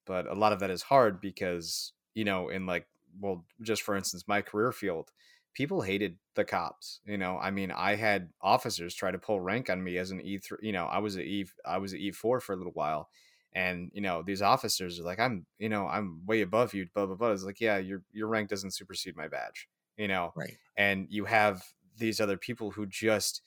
But 0.05 0.27
a 0.27 0.34
lot 0.34 0.53
of 0.53 0.59
that 0.59 0.69
is 0.69 0.84
hard 0.84 1.19
because 1.21 1.93
you 2.13 2.25
know 2.25 2.49
in 2.49 2.65
like 2.65 2.88
well 3.19 3.45
just 3.61 3.81
for 3.81 3.95
instance 3.95 4.27
my 4.27 4.41
career 4.41 4.71
field 4.71 5.11
people 5.54 5.82
hated 5.82 6.18
the 6.36 6.43
cops. 6.43 6.99
You 7.06 7.18
know, 7.18 7.38
I 7.38 7.51
mean, 7.51 7.72
I 7.72 7.95
had 7.95 8.30
officers 8.41 8.93
try 8.93 9.12
to 9.12 9.18
pull 9.18 9.39
rank 9.39 9.70
on 9.70 9.84
me 9.84 9.97
as 9.97 10.12
an 10.12 10.22
E 10.22 10.38
three. 10.38 10.60
You 10.62 10.72
know, 10.72 10.86
I 10.86 10.99
was 10.99 11.18
a 11.18 11.22
E, 11.22 11.45
I 11.66 11.78
was 11.78 11.93
a 11.93 11.97
E 11.97 12.12
four 12.12 12.39
for 12.39 12.54
a 12.54 12.56
little 12.56 12.74
while, 12.74 13.10
and 13.54 13.91
you 13.93 14.01
know, 14.01 14.24
these 14.24 14.41
officers 14.41 14.99
are 14.99 15.04
like, 15.04 15.20
I'm, 15.20 15.45
you 15.60 15.70
know, 15.70 15.88
I'm 15.88 16.26
way 16.26 16.41
above 16.41 16.74
you. 16.74 16.88
Blah 16.93 17.08
blah 17.08 17.16
blah. 17.16 17.32
It's 17.32 17.43
like, 17.43 17.62
yeah, 17.62 17.78
your 17.78 18.04
your 18.12 18.28
rank 18.28 18.49
doesn't 18.49 18.74
supersede 18.74 19.16
my 19.16 19.28
badge. 19.28 19.68
You 19.97 20.08
know, 20.08 20.34
right. 20.36 20.58
and 20.76 21.08
you 21.10 21.26
have 21.26 21.64
these 21.97 22.20
other 22.20 22.38
people 22.38 22.72
who 22.72 22.86
just 22.88 23.41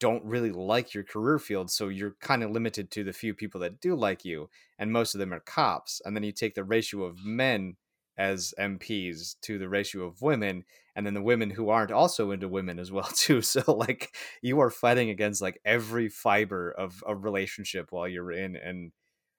don't 0.00 0.24
really 0.24 0.52
like 0.52 0.94
your 0.94 1.02
career 1.02 1.40
field 1.40 1.70
so 1.70 1.88
you're 1.88 2.14
kind 2.20 2.44
of 2.44 2.52
limited 2.52 2.90
to 2.90 3.02
the 3.02 3.12
few 3.12 3.34
people 3.34 3.60
that 3.60 3.80
do 3.80 3.96
like 3.96 4.24
you 4.24 4.48
and 4.78 4.92
most 4.92 5.14
of 5.14 5.18
them 5.18 5.34
are 5.34 5.40
cops 5.40 6.00
and 6.04 6.14
then 6.14 6.22
you 6.22 6.30
take 6.30 6.54
the 6.54 6.62
ratio 6.62 7.02
of 7.02 7.24
men 7.24 7.76
as 8.18 8.52
MPs 8.58 9.36
to 9.42 9.58
the 9.58 9.68
ratio 9.68 10.04
of 10.04 10.20
women 10.22 10.64
and 10.96 11.06
then 11.06 11.14
the 11.14 11.22
women 11.22 11.50
who 11.50 11.70
aren't 11.70 11.92
also 11.92 12.32
into 12.32 12.48
women 12.48 12.78
as 12.78 12.92
well 12.92 13.04
too. 13.14 13.40
So 13.42 13.62
like 13.72 14.14
you 14.42 14.60
are 14.60 14.70
fighting 14.70 15.10
against 15.10 15.40
like 15.42 15.60
every 15.64 16.08
fiber 16.08 16.72
of 16.72 17.02
a 17.06 17.16
relationship 17.16 17.92
while 17.92 18.08
you're 18.08 18.32
in 18.32 18.56
and 18.56 18.92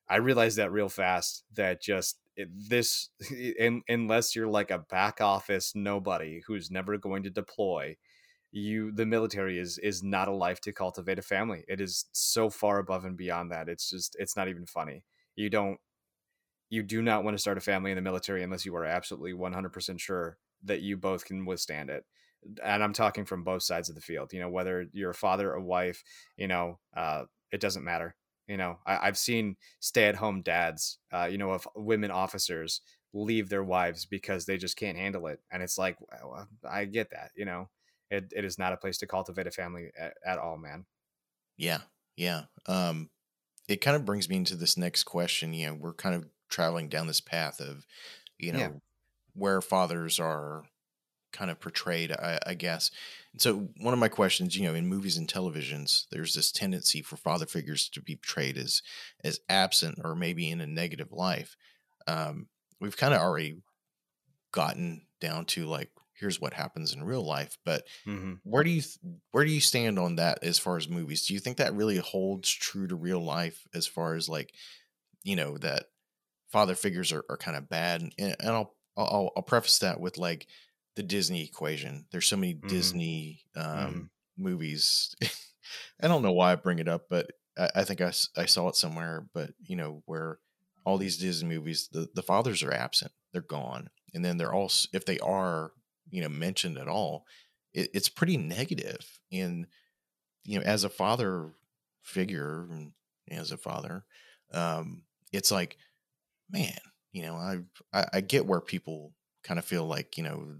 I 0.10 0.18
realized 0.18 0.58
that 0.58 0.72
real 0.72 0.90
fast 0.90 1.44
that 1.56 1.82
just 1.82 2.20
eh, 2.38 2.46
this 2.54 3.10
in, 3.32 3.84
unless 3.88 4.36
you're 4.36 4.48
like 4.48 4.72
a 4.72 4.80
back 4.80 5.22
office 5.22 5.74
nobody 5.76 6.42
who's 6.48 6.72
never 6.72 6.98
going 6.98 7.24
to 7.24 7.30
deploy 7.30 7.98
you 8.52 8.92
the 8.92 9.06
military 9.06 9.60
is 9.60 9.78
is 9.78 10.04
not 10.04 10.28
a 10.28 10.34
life 10.34 10.60
to 10.62 10.74
cultivate 10.74 11.20
a 11.20 11.22
family. 11.22 11.64
It 11.68 11.82
is 11.82 12.06
so 12.14 12.50
far 12.50 12.80
above 12.80 13.06
and 13.06 13.16
beyond 13.18 13.52
that. 13.52 13.70
It's 13.70 13.90
just 13.90 14.16
it's 14.20 14.36
not 14.36 14.48
even 14.50 14.66
funny. 14.66 15.04
You 15.36 15.50
don't 15.50 15.80
you 16.70 16.84
do 16.84 17.02
not 17.02 17.24
want 17.24 17.36
to 17.36 17.42
start 17.42 17.58
a 17.58 17.62
family 17.62 17.92
in 17.92 17.96
the 17.96 18.02
military 18.02 18.44
unless 18.44 18.66
you 18.66 18.76
are 18.76 18.86
absolutely 18.86 19.34
100% 19.34 20.02
sure 20.02 20.38
that 20.64 20.82
you 20.82 20.98
both 20.98 21.26
can 21.26 21.46
withstand 21.46 21.90
it 21.90 22.06
and 22.64 22.84
i'm 22.84 22.94
talking 22.94 23.26
from 23.26 23.44
both 23.44 23.64
sides 23.64 23.90
of 23.90 23.96
the 23.96 24.02
field 24.02 24.32
you 24.34 24.40
know 24.40 24.50
whether 24.50 24.86
you're 24.94 25.12
a 25.12 25.16
father 25.16 25.52
or 25.54 25.60
wife 25.60 26.04
you 26.38 26.48
know 26.48 26.80
uh, 26.96 27.26
it 27.52 27.60
doesn't 27.62 27.84
matter 27.84 28.16
you 28.48 28.58
know 28.58 28.80
I, 28.86 29.08
i've 29.08 29.18
seen 29.18 29.58
stay-at-home 29.80 30.42
dads 30.42 31.00
uh, 31.12 31.28
you 31.32 31.38
know 31.38 31.52
of 31.52 31.68
women 31.76 32.12
officers 32.12 32.82
leave 33.14 33.50
their 33.50 33.64
wives 33.64 34.06
because 34.06 34.46
they 34.46 34.58
just 34.58 34.78
can't 34.78 34.98
handle 34.98 35.28
it 35.28 35.42
and 35.52 35.64
it's 35.64 35.78
like 35.78 35.98
well, 36.24 36.48
i 36.64 36.86
get 36.86 37.10
that 37.12 37.32
you 37.36 37.46
know 37.46 37.70
it, 38.12 38.32
it 38.36 38.44
is 38.44 38.58
not 38.58 38.74
a 38.74 38.78
place 38.78 38.98
to 39.00 39.08
cultivate 39.08 39.48
a 39.48 39.52
family 39.52 39.92
at, 39.98 40.14
at 40.26 40.40
all 40.40 40.58
man 40.58 40.86
Yeah, 41.58 41.82
yeah. 42.16 42.46
Um, 42.66 43.10
it 43.68 43.82
kind 43.82 43.96
of 43.96 44.06
brings 44.06 44.30
me 44.30 44.38
into 44.38 44.56
this 44.56 44.78
next 44.78 45.04
question. 45.04 45.54
You 45.54 45.68
know, 45.68 45.76
we're 45.76 45.94
kind 45.94 46.16
of 46.16 46.30
traveling 46.50 46.90
down 46.90 47.08
this 47.08 47.22
path 47.22 47.60
of, 47.60 47.86
you 48.38 48.52
know, 48.52 48.60
Yeah. 48.60 48.72
where 49.34 49.62
fathers 49.62 50.20
are 50.20 50.64
kind 51.32 51.52
of 51.52 51.60
portrayed, 51.60 52.12
I, 52.12 52.40
I 52.46 52.54
guess. 52.56 52.92
And 53.34 53.42
so, 53.42 53.70
one 53.78 53.94
of 53.94 54.00
my 54.00 54.08
questions, 54.10 54.58
you 54.58 54.64
know, 54.64 54.74
in 54.74 54.88
movies 54.88 55.18
and 55.18 55.28
televisions, 55.28 56.06
there's 56.12 56.34
this 56.34 56.52
tendency 56.52 57.02
for 57.02 57.18
father 57.18 57.46
figures 57.46 57.88
to 57.90 58.02
be 58.02 58.16
portrayed 58.16 58.58
as 58.58 58.82
as 59.24 59.40
absent 59.48 60.00
or 60.04 60.16
maybe 60.16 60.50
in 60.50 60.62
a 60.62 60.68
negative 60.68 61.12
life. 61.12 61.56
Um, 62.08 62.48
we've 62.80 62.98
kind 62.98 63.14
of 63.14 63.22
already 63.22 63.62
gotten 64.52 65.06
down 65.22 65.46
to 65.46 65.66
like, 65.66 65.92
here's 66.14 66.42
what 66.42 66.54
happens 66.54 66.94
in 66.94 67.04
real 67.04 67.26
life, 67.26 67.58
but 67.64 67.84
mm-hmm. 68.08 68.34
where 68.44 68.64
do 68.64 68.72
you 68.72 68.82
where 69.32 69.46
do 69.46 69.52
you 69.52 69.62
stand 69.62 70.00
on 70.00 70.16
that 70.16 70.40
as 70.44 70.58
far 70.58 70.78
as 70.78 70.90
movies? 70.90 71.28
Do 71.28 71.34
you 71.34 71.40
think 71.40 71.58
that 71.58 71.76
really 71.76 71.98
holds 71.98 72.50
true 72.52 72.88
to 72.88 72.96
real 72.96 73.24
life 73.24 73.68
as 73.74 73.86
far 73.86 74.16
as 74.16 74.28
like 74.28 74.54
you 75.24 75.36
know 75.36 75.58
that 75.60 75.86
father 76.50 76.76
figures 76.76 77.12
are, 77.12 77.24
are 77.30 77.38
kind 77.38 77.58
of 77.58 77.70
bad? 77.70 78.02
And, 78.02 78.14
and 78.20 78.36
I'll, 78.50 78.76
I'll 78.98 79.32
I'll 79.36 79.44
preface 79.44 79.80
that 79.80 80.00
with 80.00 80.18
like 80.18 80.48
the 80.96 81.04
Disney 81.04 81.44
equation. 81.46 82.06
There's 82.12 82.28
so 82.28 82.38
many 82.38 82.54
Mhm. 82.62 82.68
Disney 82.68 83.44
um, 83.56 84.06
Mhm. 84.06 84.10
movies. 84.38 85.16
I 86.02 86.08
don't 86.08 86.22
know 86.24 86.32
why 86.32 86.52
I 86.52 86.56
bring 86.56 86.80
it 86.80 86.88
up, 86.88 87.08
but 87.10 87.32
I, 87.58 87.70
I 87.78 87.84
think 87.84 88.02
I, 88.02 88.12
I 88.38 88.46
saw 88.46 88.68
it 88.70 88.76
somewhere. 88.76 89.28
But 89.34 89.52
you 89.60 89.76
know 89.76 90.04
where 90.06 90.40
all 90.86 90.98
these 90.98 91.18
Disney 91.18 91.50
movies, 91.50 91.90
the 91.92 92.10
the 92.14 92.24
fathers 92.24 92.64
are 92.64 92.74
absent. 92.74 93.12
They're 93.34 93.42
gone, 93.42 93.90
and 94.14 94.24
then 94.26 94.38
they're 94.38 94.54
all 94.54 94.66
s- 94.66 94.88
if 94.94 95.06
they 95.06 95.20
are 95.20 95.74
you 96.10 96.22
know 96.22 96.30
mentioned 96.30 96.78
at 96.78 96.88
all 96.88 97.26
it, 97.74 97.92
it's 97.94 98.10
pretty 98.10 98.38
negative. 98.38 99.20
and 99.32 99.68
you 100.44 100.60
know 100.60 100.66
as 100.66 100.84
a 100.84 100.90
father 100.90 101.54
figure 102.04 102.64
and 102.72 102.94
as 103.30 103.52
a 103.52 103.58
father 103.58 104.06
um 104.52 105.04
it's 105.32 105.52
like 105.52 105.78
man 106.50 106.78
you 107.12 107.22
know 107.22 107.36
i 107.36 107.58
i, 107.94 108.06
I 108.14 108.22
get 108.22 108.46
where 108.46 108.62
people 108.62 109.14
kind 109.44 109.60
of 109.60 109.66
feel 109.66 109.86
like 109.86 110.18
you 110.18 110.24
know 110.24 110.58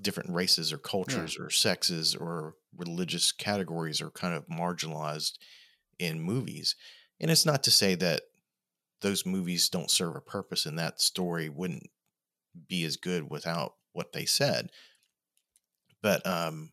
different 0.00 0.30
races 0.30 0.72
or 0.72 0.78
cultures 0.78 1.36
or 1.38 1.50
sexes 1.50 2.14
or 2.14 2.54
religious 2.76 3.32
categories 3.32 4.00
are 4.00 4.10
kind 4.10 4.34
of 4.34 4.46
marginalized 4.46 5.38
in 5.98 6.20
movies. 6.20 6.76
And 7.20 7.30
it's 7.30 7.46
not 7.46 7.64
to 7.64 7.70
say 7.70 7.94
that 7.96 8.22
those 9.00 9.26
movies 9.26 9.68
don't 9.68 9.90
serve 9.90 10.16
a 10.16 10.20
purpose 10.20 10.66
and 10.66 10.78
that 10.78 11.00
story 11.00 11.48
wouldn't 11.48 11.90
be 12.68 12.84
as 12.84 12.96
good 12.96 13.28
without 13.30 13.74
what 13.92 14.12
they 14.12 14.24
said. 14.24 14.70
But 16.02 16.24
um 16.26 16.72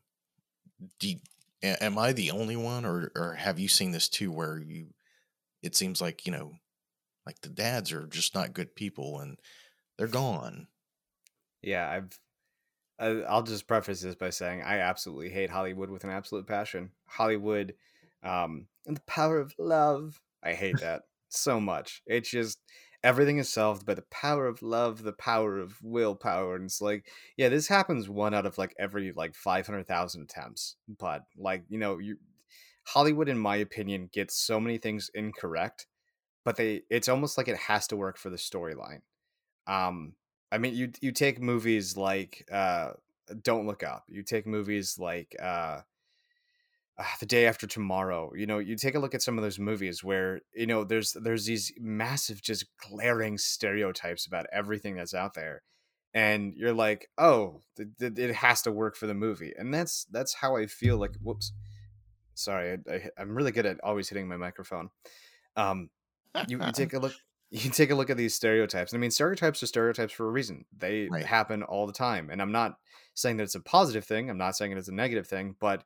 do 1.00 1.16
am 1.64 1.98
i 1.98 2.12
the 2.12 2.32
only 2.32 2.56
one 2.56 2.86
or 2.86 3.12
or 3.16 3.34
have 3.34 3.58
you 3.58 3.68
seen 3.68 3.92
this 3.92 4.10
too 4.10 4.32
where 4.32 4.60
you 4.60 4.94
it 5.64 5.76
seems 5.76 6.02
like 6.02 6.26
you 6.26 6.32
know 6.32 6.52
like 7.26 7.40
the 7.42 7.50
dads 7.50 7.92
are 7.92 8.08
just 8.08 8.36
not 8.36 8.54
good 8.54 8.76
people 8.76 9.20
and 9.20 9.40
they're 9.98 10.08
gone 10.08 10.68
yeah 11.62 11.90
i've 11.90 12.20
i'll 13.28 13.44
just 13.44 13.68
preface 13.68 14.02
this 14.02 14.16
by 14.16 14.30
saying 14.30 14.62
i 14.62 14.80
absolutely 14.80 15.30
hate 15.30 15.50
hollywood 15.50 15.90
with 15.90 16.04
an 16.04 16.10
absolute 16.10 16.48
passion 16.48 16.92
hollywood 17.08 17.74
um 18.24 18.68
and 18.86 18.96
the 18.96 19.02
power 19.02 19.40
of 19.40 19.54
love 19.58 20.22
I 20.46 20.54
hate 20.54 20.80
that 20.80 21.04
so 21.30 21.60
much. 21.60 22.04
It's 22.06 22.30
just 22.30 22.60
everything 23.04 23.40
is 23.40 23.52
solved 23.52 23.86
by 23.86 23.96
the 23.96 24.06
power 24.12 24.48
of 24.48 24.62
love, 24.62 25.04
the 25.04 25.14
power 25.14 25.58
of 25.58 25.82
willpower, 25.82 26.56
and 26.56 26.66
it's 26.66 26.82
like, 26.82 27.08
yeah, 27.36 27.50
this 27.50 27.68
happens 27.68 28.08
one 28.08 28.34
out 28.34 28.46
of 28.46 28.58
like 28.58 28.76
every 28.80 29.12
like 29.12 29.36
five 29.36 29.66
hundred 29.66 29.88
thousand 29.88 30.22
attempts. 30.22 30.78
But 30.88 31.24
like 31.36 31.64
you 31.68 31.80
know, 31.80 31.98
you 31.98 32.18
Hollywood, 32.88 33.28
in 33.28 33.40
my 33.40 33.56
opinion, 33.56 34.10
gets 34.14 34.38
so 34.38 34.60
many 34.60 34.78
things 34.78 35.10
incorrect, 35.16 35.88
but 36.46 36.56
they 36.56 36.84
it's 36.90 37.10
almost 37.10 37.38
like 37.38 37.50
it 37.50 37.58
has 37.58 37.88
to 37.88 37.98
work 37.98 38.18
for 38.18 38.30
the 38.30 38.38
storyline. 38.38 39.02
Um, 39.68 40.14
I 40.52 40.60
mean, 40.60 40.76
you 40.76 40.92
you 41.02 41.12
take 41.12 41.42
movies 41.42 41.98
like 41.98 42.48
uh, 42.52 42.92
Don't 43.42 43.68
Look 43.68 43.84
Up. 43.84 44.06
You 44.08 44.24
take 44.24 44.48
movies 44.48 44.98
like 45.00 45.36
uh, 45.42 45.82
uh, 46.98 47.04
The 47.20 47.26
Day 47.26 47.48
After 47.48 47.68
Tomorrow. 47.68 48.34
You 48.36 48.46
know, 48.46 48.60
you 48.60 48.78
take 48.78 48.96
a 48.96 49.00
look 49.00 49.16
at 49.16 49.24
some 49.24 49.38
of 49.38 49.44
those 49.44 49.60
movies 49.60 50.04
where 50.04 50.42
you 50.54 50.68
know 50.68 50.84
there's 50.84 51.14
there's 51.14 51.46
these 51.46 51.74
massive, 51.80 52.42
just 52.42 52.66
glaring 52.78 53.38
stereotypes 53.38 54.28
about 54.28 54.46
everything 54.54 54.96
that's 54.96 55.16
out 55.16 55.34
there, 55.34 55.64
and 56.14 56.54
you're 56.56 56.74
like, 56.74 57.10
oh, 57.18 57.62
th- 57.76 57.90
th- 58.00 58.20
it 58.20 58.36
has 58.36 58.62
to 58.62 58.72
work 58.72 58.96
for 58.96 59.08
the 59.08 59.16
movie, 59.16 59.54
and 59.58 59.74
that's 59.74 60.06
that's 60.12 60.36
how 60.36 60.56
I 60.56 60.68
feel. 60.68 60.98
Like, 60.98 61.16
whoops, 61.24 61.54
sorry, 62.36 62.78
I, 62.88 62.94
I, 62.94 63.10
I'm 63.18 63.36
really 63.36 63.52
good 63.52 63.66
at 63.66 63.84
always 63.84 64.10
hitting 64.10 64.28
my 64.28 64.38
microphone. 64.38 64.90
Um, 65.58 65.90
you, 66.48 66.60
you 66.64 66.72
take 66.72 66.94
a 66.94 67.00
look 67.00 67.14
you 67.52 67.70
take 67.70 67.92
a 67.92 67.96
look 67.96 68.10
at 68.10 68.18
these 68.18 68.34
stereotypes. 68.34 68.94
I 68.94 68.98
mean, 68.98 69.12
stereotypes 69.12 69.62
are 69.64 69.68
stereotypes 69.68 70.12
for 70.14 70.28
a 70.28 70.32
reason. 70.32 70.66
They 70.76 71.08
Right. 71.10 71.26
happen 71.26 71.64
all 71.64 71.88
the 71.88 71.94
time. 71.94 72.30
And 72.30 72.42
I'm 72.42 72.52
not 72.52 72.80
saying 73.14 73.38
that 73.38 73.44
it's 73.44 73.56
a 73.56 73.62
positive 73.62 74.04
thing. 74.04 74.30
I'm 74.30 74.38
not 74.38 74.56
saying 74.58 74.72
it's 74.74 74.88
a 74.88 74.94
negative 74.94 75.28
thing, 75.28 75.56
but 75.60 75.84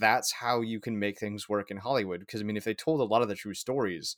that's 0.00 0.32
how 0.32 0.62
you 0.62 0.80
can 0.80 0.98
make 0.98 1.18
things 1.18 1.48
work 1.48 1.70
in 1.70 1.76
Hollywood. 1.76 2.20
Because 2.20 2.40
I 2.40 2.44
mean, 2.44 2.56
if 2.56 2.64
they 2.64 2.74
told 2.74 3.00
a 3.00 3.04
lot 3.04 3.22
of 3.22 3.28
the 3.28 3.34
true 3.34 3.54
stories, 3.54 4.16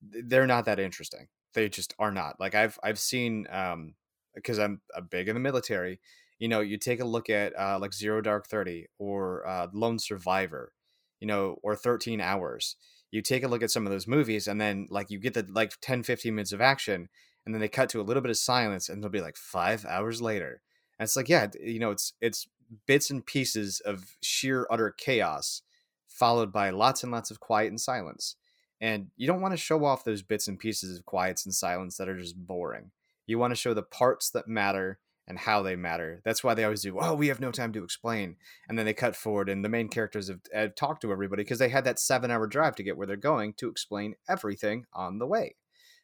they're 0.00 0.46
not 0.46 0.64
that 0.64 0.80
interesting. 0.80 1.28
They 1.54 1.68
just 1.68 1.94
are 1.98 2.12
not. 2.12 2.40
Like 2.40 2.54
I've 2.54 2.78
I've 2.82 2.98
seen 2.98 3.46
um 3.50 3.94
because 4.34 4.58
I'm 4.58 4.80
a 4.94 5.02
big 5.02 5.28
in 5.28 5.34
the 5.34 5.40
military. 5.40 6.00
You 6.38 6.48
know, 6.48 6.60
you 6.60 6.78
take 6.78 7.00
a 7.00 7.04
look 7.04 7.30
at 7.30 7.56
uh, 7.58 7.78
like 7.78 7.92
Zero 7.92 8.20
Dark 8.20 8.46
Thirty 8.48 8.88
or 8.98 9.46
uh, 9.46 9.68
Lone 9.72 9.98
Survivor, 9.98 10.72
you 11.20 11.26
know, 11.26 11.58
or 11.62 11.76
Thirteen 11.76 12.20
Hours 12.20 12.76
you 13.12 13.22
take 13.22 13.44
a 13.44 13.48
look 13.48 13.62
at 13.62 13.70
some 13.70 13.86
of 13.86 13.92
those 13.92 14.08
movies 14.08 14.48
and 14.48 14.60
then 14.60 14.88
like 14.90 15.10
you 15.10 15.20
get 15.20 15.34
the 15.34 15.46
like 15.48 15.74
10 15.80 16.02
15 16.02 16.34
minutes 16.34 16.52
of 16.52 16.60
action 16.60 17.08
and 17.46 17.54
then 17.54 17.60
they 17.60 17.68
cut 17.68 17.88
to 17.90 18.00
a 18.00 18.02
little 18.02 18.22
bit 18.22 18.30
of 18.30 18.36
silence 18.36 18.88
and 18.88 19.02
they'll 19.02 19.10
be 19.10 19.20
like 19.20 19.36
five 19.36 19.84
hours 19.84 20.20
later. 20.20 20.62
And 20.98 21.06
it's 21.06 21.16
like 21.16 21.28
yeah 21.28 21.46
you 21.62 21.78
know 21.78 21.92
it's 21.92 22.14
it's 22.20 22.48
bits 22.86 23.10
and 23.10 23.24
pieces 23.24 23.80
of 23.84 24.16
sheer 24.22 24.66
utter 24.70 24.90
chaos 24.90 25.62
followed 26.08 26.52
by 26.52 26.70
lots 26.70 27.02
and 27.02 27.12
lots 27.12 27.30
of 27.30 27.38
quiet 27.38 27.68
and 27.68 27.80
silence. 27.80 28.36
And 28.80 29.08
you 29.16 29.26
don't 29.26 29.40
want 29.40 29.52
to 29.52 29.58
show 29.58 29.84
off 29.84 30.04
those 30.04 30.22
bits 30.22 30.48
and 30.48 30.58
pieces 30.58 30.98
of 30.98 31.06
quiets 31.06 31.44
and 31.44 31.54
silence 31.54 31.96
that 31.96 32.08
are 32.08 32.18
just 32.18 32.36
boring. 32.36 32.90
You 33.26 33.38
want 33.38 33.52
to 33.52 33.60
show 33.60 33.74
the 33.74 33.82
parts 33.82 34.30
that 34.30 34.48
matter 34.48 34.98
and 35.26 35.38
how 35.38 35.62
they 35.62 35.76
matter. 35.76 36.20
That's 36.24 36.42
why 36.42 36.54
they 36.54 36.64
always 36.64 36.82
do 36.82 36.98
oh 37.00 37.14
we 37.14 37.28
have 37.28 37.40
no 37.40 37.50
time 37.50 37.72
to 37.72 37.84
explain 37.84 38.36
and 38.68 38.78
then 38.78 38.86
they 38.86 38.94
cut 38.94 39.16
forward 39.16 39.48
and 39.48 39.64
the 39.64 39.68
main 39.68 39.88
characters 39.88 40.28
have, 40.28 40.40
have 40.52 40.74
talked 40.74 41.02
to 41.02 41.12
everybody 41.12 41.42
because 41.42 41.58
they 41.58 41.68
had 41.68 41.84
that 41.84 41.98
seven 41.98 42.30
hour 42.30 42.46
drive 42.46 42.76
to 42.76 42.82
get 42.82 42.96
where 42.96 43.06
they're 43.06 43.16
going 43.16 43.52
to 43.54 43.68
explain 43.68 44.14
everything 44.28 44.84
on 44.92 45.18
the 45.18 45.26
way 45.26 45.54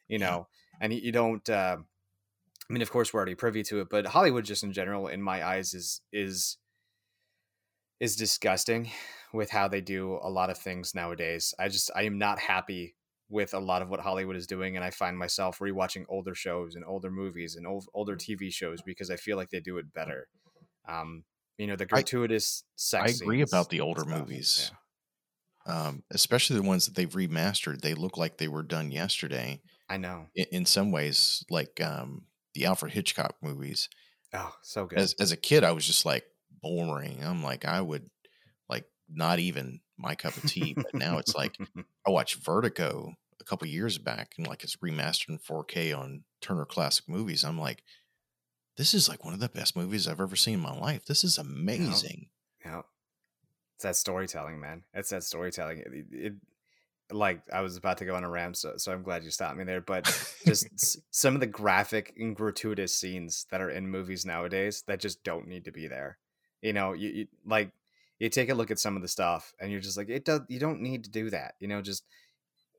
you 0.08 0.18
know? 0.18 0.48
And 0.80 0.92
you, 0.92 1.00
you 1.02 1.12
don't 1.12 1.48
uh, 1.48 1.76
i 2.68 2.72
mean 2.72 2.82
of 2.82 2.90
course 2.90 3.12
we're 3.12 3.18
already 3.18 3.34
privy 3.34 3.62
to 3.64 3.80
it 3.80 3.88
but 3.90 4.06
hollywood 4.06 4.44
just 4.44 4.62
in 4.62 4.72
general 4.72 5.08
in 5.08 5.22
my 5.22 5.44
eyes 5.44 5.74
is 5.74 6.02
is 6.12 6.58
is 8.00 8.16
disgusting 8.16 8.90
with 9.32 9.50
how 9.50 9.68
they 9.68 9.80
do 9.80 10.18
a 10.22 10.30
lot 10.30 10.50
of 10.50 10.58
things 10.58 10.94
nowadays. 10.94 11.54
I 11.58 11.68
just 11.68 11.90
i 11.94 12.02
am 12.02 12.18
not 12.18 12.38
happy 12.38 12.94
with 13.30 13.52
a 13.54 13.58
lot 13.58 13.82
of 13.82 13.88
what 13.90 14.00
hollywood 14.00 14.36
is 14.36 14.46
doing 14.46 14.76
and 14.76 14.84
i 14.84 14.90
find 14.90 15.18
myself 15.18 15.58
rewatching 15.58 16.04
older 16.08 16.34
shows 16.34 16.74
and 16.74 16.84
older 16.84 17.10
movies 17.10 17.56
and 17.56 17.66
old, 17.66 17.86
older 17.94 18.16
tv 18.16 18.52
shows 18.52 18.80
because 18.82 19.10
i 19.10 19.16
feel 19.16 19.36
like 19.36 19.50
they 19.50 19.60
do 19.60 19.78
it 19.78 19.92
better 19.92 20.28
um 20.88 21.24
you 21.58 21.66
know 21.66 21.76
the 21.76 21.84
I- 21.84 21.86
gratuitous 21.86 22.64
sex 22.76 23.20
I 23.20 23.24
agree 23.24 23.42
about 23.42 23.68
the 23.70 23.80
older 23.80 24.02
stuff. 24.02 24.18
movies. 24.20 24.70
Um, 25.66 26.02
especially 26.10 26.56
the 26.56 26.62
ones 26.66 26.86
that 26.86 26.94
they've 26.94 27.10
remastered. 27.12 27.82
They 27.82 27.92
look 27.92 28.16
like 28.16 28.38
they 28.38 28.48
were 28.48 28.62
done 28.62 28.90
yesterday. 28.90 29.60
i 29.90 29.98
know 29.98 30.28
In, 30.34 30.46
in 30.50 30.64
some 30.66 30.90
ways, 30.92 31.44
like 31.50 31.78
um, 31.82 32.24
the 32.54 32.64
Alfred 32.64 32.92
Hitchcock 32.94 33.36
movies. 33.42 33.90
oh 34.32 34.54
so 34.62 34.86
good 34.86 34.98
As 34.98 35.14
as 35.20 35.30
a 35.30 35.36
kid, 35.36 35.64
I 35.64 35.72
was 35.72 35.84
just 35.86 36.06
like 36.06 36.24
boring. 36.62 37.22
I'm 37.22 37.42
like, 37.42 37.66
I 37.66 37.82
would 37.82 38.08
not 39.08 39.38
even 39.38 39.80
my 39.96 40.14
cup 40.14 40.36
of 40.36 40.44
tea. 40.50 40.74
But 40.74 40.94
now 40.94 41.18
it's 41.18 41.34
like 41.34 41.56
I 42.06 42.10
watched 42.10 42.36
Vertigo 42.36 43.14
a 43.40 43.44
couple 43.44 43.66
years 43.68 43.98
back 43.98 44.34
and 44.36 44.46
like 44.46 44.64
it's 44.64 44.76
remastered 44.76 45.28
in 45.30 45.38
4K 45.38 45.96
on 45.98 46.24
Turner 46.40 46.64
Classic 46.64 47.08
Movies. 47.08 47.44
I'm 47.44 47.58
like, 47.58 47.82
this 48.76 48.94
is 48.94 49.08
like 49.08 49.24
one 49.24 49.34
of 49.34 49.40
the 49.40 49.48
best 49.48 49.74
movies 49.76 50.06
I've 50.06 50.20
ever 50.20 50.36
seen 50.36 50.54
in 50.54 50.60
my 50.60 50.76
life. 50.76 51.04
This 51.06 51.24
is 51.24 51.38
amazing. 51.38 52.28
Yeah. 52.64 52.82
It's 53.76 53.84
that 53.84 53.96
storytelling, 53.96 54.60
man. 54.60 54.82
It's 54.92 55.10
that 55.10 55.24
storytelling. 55.24 55.78
It, 55.78 56.06
it- 56.12 56.34
like 57.10 57.40
I 57.50 57.62
was 57.62 57.78
about 57.78 57.96
to 57.98 58.04
go 58.04 58.14
on 58.16 58.22
a 58.24 58.28
rant, 58.28 58.58
so, 58.58 58.74
so 58.76 58.92
I'm 58.92 59.02
glad 59.02 59.24
you 59.24 59.30
stopped 59.30 59.56
me 59.56 59.64
there. 59.64 59.80
But 59.80 60.04
just 60.44 60.66
s- 60.74 60.98
some 61.10 61.32
of 61.32 61.40
the 61.40 61.46
graphic 61.46 62.12
and 62.18 62.36
gratuitous 62.36 62.94
scenes 62.94 63.46
that 63.50 63.62
are 63.62 63.70
in 63.70 63.88
movies 63.88 64.26
nowadays 64.26 64.84
that 64.88 65.00
just 65.00 65.24
don't 65.24 65.48
need 65.48 65.64
to 65.64 65.72
be 65.72 65.86
there. 65.88 66.18
You 66.60 66.74
know, 66.74 66.92
you, 66.92 67.08
you 67.08 67.26
like 67.46 67.70
you 68.18 68.28
take 68.28 68.50
a 68.50 68.54
look 68.54 68.70
at 68.70 68.78
some 68.78 68.96
of 68.96 69.02
the 69.02 69.08
stuff, 69.08 69.52
and 69.60 69.70
you're 69.70 69.80
just 69.80 69.96
like, 69.96 70.08
it 70.08 70.24
does. 70.24 70.40
You 70.48 70.58
don't 70.58 70.80
need 70.80 71.04
to 71.04 71.10
do 71.10 71.30
that. 71.30 71.54
You 71.60 71.68
know, 71.68 71.82
just 71.82 72.04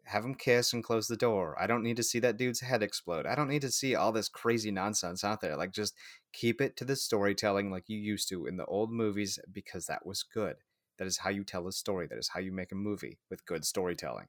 have 0.03 0.23
them 0.23 0.35
kiss 0.35 0.73
and 0.73 0.83
close 0.83 1.07
the 1.07 1.15
door. 1.15 1.55
I 1.59 1.67
don't 1.67 1.83
need 1.83 1.97
to 1.97 2.03
see 2.03 2.19
that 2.19 2.37
dude's 2.37 2.61
head 2.61 2.81
explode. 2.81 3.25
I 3.25 3.35
don't 3.35 3.47
need 3.47 3.61
to 3.61 3.71
see 3.71 3.95
all 3.95 4.11
this 4.11 4.27
crazy 4.27 4.71
nonsense 4.71 5.23
out 5.23 5.39
there. 5.39 5.55
Like, 5.55 5.71
just 5.71 5.93
keep 6.33 6.61
it 6.61 6.75
to 6.77 6.85
the 6.85 6.95
storytelling 6.95 7.71
like 7.71 7.83
you 7.87 7.97
used 7.97 8.27
to 8.29 8.47
in 8.47 8.57
the 8.57 8.65
old 8.65 8.91
movies 8.91 9.39
because 9.51 9.85
that 9.85 10.05
was 10.05 10.23
good. 10.23 10.55
That 10.97 11.07
is 11.07 11.19
how 11.19 11.29
you 11.29 11.43
tell 11.43 11.67
a 11.67 11.71
story. 11.71 12.07
That 12.07 12.17
is 12.17 12.29
how 12.29 12.39
you 12.39 12.51
make 12.51 12.71
a 12.71 12.75
movie 12.75 13.19
with 13.29 13.45
good 13.45 13.63
storytelling. 13.63 14.25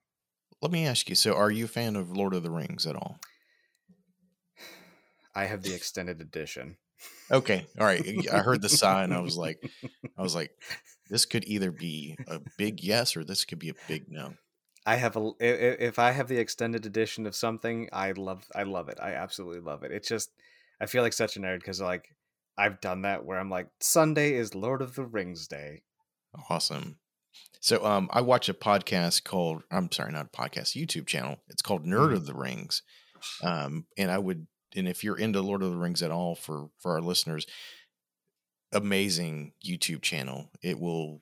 Let 0.62 0.70
me 0.70 0.86
ask 0.86 1.08
you. 1.08 1.14
So, 1.14 1.34
are 1.34 1.50
you 1.50 1.64
a 1.64 1.68
fan 1.68 1.96
of 1.96 2.14
Lord 2.14 2.34
of 2.34 2.42
the 2.42 2.50
Rings 2.50 2.86
at 2.86 2.94
all? 2.94 3.18
I 5.34 5.46
have 5.46 5.62
the 5.62 5.74
extended 5.74 6.20
edition. 6.20 6.76
Okay, 7.30 7.66
all 7.78 7.86
right. 7.86 8.04
I 8.30 8.38
heard 8.38 8.60
the 8.60 8.68
sigh, 8.68 9.04
and 9.04 9.14
I 9.14 9.20
was 9.20 9.36
like, 9.36 9.62
I 10.18 10.22
was 10.22 10.34
like, 10.34 10.50
this 11.10 11.26
could 11.26 11.44
either 11.44 11.70
be 11.70 12.16
a 12.28 12.40
big 12.56 12.82
yes 12.82 13.16
or 13.16 13.24
this 13.24 13.44
could 13.44 13.58
be 13.58 13.68
a 13.70 13.74
big 13.88 14.04
no. 14.08 14.34
I 14.86 14.96
have 14.96 15.16
a 15.16 15.32
if 15.40 15.98
I 15.98 16.12
have 16.12 16.28
the 16.28 16.38
extended 16.38 16.86
edition 16.86 17.26
of 17.26 17.34
something, 17.36 17.88
I 17.92 18.12
love 18.12 18.46
I 18.54 18.62
love 18.62 18.88
it. 18.88 18.98
I 19.00 19.12
absolutely 19.14 19.60
love 19.60 19.82
it. 19.82 19.92
It's 19.92 20.08
just 20.08 20.30
I 20.80 20.86
feel 20.86 21.02
like 21.02 21.12
such 21.12 21.36
a 21.36 21.40
nerd 21.40 21.58
because 21.58 21.80
like 21.80 22.08
I've 22.56 22.80
done 22.80 23.02
that 23.02 23.24
where 23.24 23.38
I'm 23.38 23.50
like 23.50 23.68
Sunday 23.80 24.34
is 24.34 24.54
Lord 24.54 24.80
of 24.82 24.94
the 24.94 25.04
Rings 25.04 25.46
Day. 25.46 25.82
Awesome. 26.48 26.98
So, 27.60 27.84
um, 27.84 28.08
I 28.12 28.22
watch 28.22 28.48
a 28.48 28.54
podcast 28.54 29.24
called 29.24 29.62
I'm 29.70 29.90
sorry, 29.92 30.12
not 30.12 30.26
a 30.32 30.36
podcast, 30.36 30.76
YouTube 30.80 31.06
channel. 31.06 31.36
It's 31.48 31.62
called 31.62 31.84
Nerd 31.84 32.10
Mhm. 32.12 32.16
of 32.16 32.26
the 32.26 32.34
Rings. 32.34 32.82
Um, 33.42 33.86
and 33.98 34.10
I 34.10 34.18
would, 34.18 34.46
and 34.74 34.88
if 34.88 35.04
you're 35.04 35.18
into 35.18 35.42
Lord 35.42 35.62
of 35.62 35.70
the 35.70 35.76
Rings 35.76 36.02
at 36.02 36.10
all, 36.10 36.34
for 36.34 36.70
for 36.78 36.92
our 36.92 37.02
listeners, 37.02 37.46
amazing 38.72 39.52
YouTube 39.64 40.02
channel. 40.02 40.50
It 40.62 40.78
will 40.78 41.20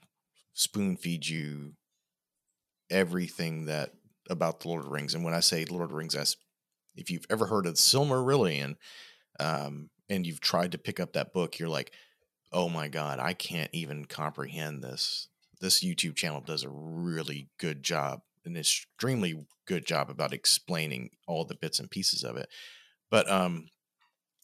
spoon 0.54 0.96
feed 0.96 1.26
you 1.26 1.74
everything 2.90 3.66
that 3.66 3.92
about 4.30 4.60
the 4.60 4.68
Lord 4.68 4.80
of 4.80 4.86
the 4.86 4.92
Rings. 4.92 5.14
And 5.14 5.24
when 5.24 5.34
I 5.34 5.40
say 5.40 5.64
Lord 5.64 5.84
of 5.84 5.90
the 5.90 5.96
Rings, 5.96 6.14
that's 6.14 6.36
if 6.96 7.10
you've 7.10 7.26
ever 7.30 7.46
heard 7.46 7.66
of 7.66 7.74
Silmarillion, 7.74 8.76
um, 9.40 9.88
and 10.08 10.26
you've 10.26 10.40
tried 10.40 10.72
to 10.72 10.78
pick 10.78 11.00
up 11.00 11.12
that 11.12 11.32
book, 11.32 11.58
you're 11.58 11.68
like, 11.68 11.92
oh 12.52 12.68
my 12.68 12.88
god, 12.88 13.18
I 13.20 13.34
can't 13.34 13.70
even 13.72 14.04
comprehend 14.04 14.82
this. 14.82 15.28
This 15.60 15.84
YouTube 15.84 16.16
channel 16.16 16.40
does 16.40 16.64
a 16.64 16.70
really 16.70 17.48
good 17.58 17.82
job, 17.82 18.22
an 18.44 18.56
extremely 18.56 19.46
good 19.66 19.86
job 19.86 20.10
about 20.10 20.32
explaining 20.32 21.10
all 21.26 21.44
the 21.44 21.54
bits 21.54 21.78
and 21.78 21.90
pieces 21.90 22.24
of 22.24 22.36
it. 22.36 22.48
But 23.10 23.30
um, 23.30 23.68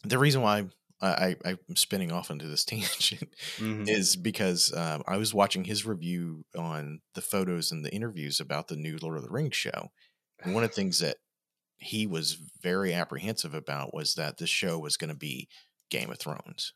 the 0.05 0.19
reason 0.19 0.43
why 0.43 0.67
I, 1.01 1.37
I, 1.45 1.57
I'm 1.69 1.77
spinning 1.77 2.13
off 2.13 2.31
into 2.31 2.47
this 2.49 2.65
tangent 2.67 3.35
Mhm. 3.59 3.87
is 3.87 4.17
because 4.17 4.73
um, 4.75 5.03
I 5.07 5.17
was 5.17 5.35
watching 5.35 5.65
his 5.65 5.85
review 5.87 6.45
on 6.57 7.01
the 7.15 7.21
photos 7.23 7.73
and 7.73 7.85
the 7.85 7.95
interviews 7.95 8.41
about 8.41 8.69
the 8.69 8.77
new 8.77 8.97
Lord 9.01 9.17
of 9.17 9.23
the 9.25 9.31
Rings 9.31 9.57
show. 9.57 9.91
And 10.45 10.55
one 10.55 10.65
of 10.65 10.71
the 10.71 10.75
things 10.77 11.01
that 11.01 11.19
he 11.79 12.07
was 12.07 12.35
very 12.63 12.95
apprehensive 12.95 13.55
about 13.55 13.95
was 13.95 14.15
that 14.15 14.39
this 14.39 14.51
show 14.51 14.79
was 14.79 14.97
going 14.97 15.11
to 15.11 15.17
be 15.17 15.49
Game 15.91 16.11
of 16.11 16.19
Thrones. 16.19 16.75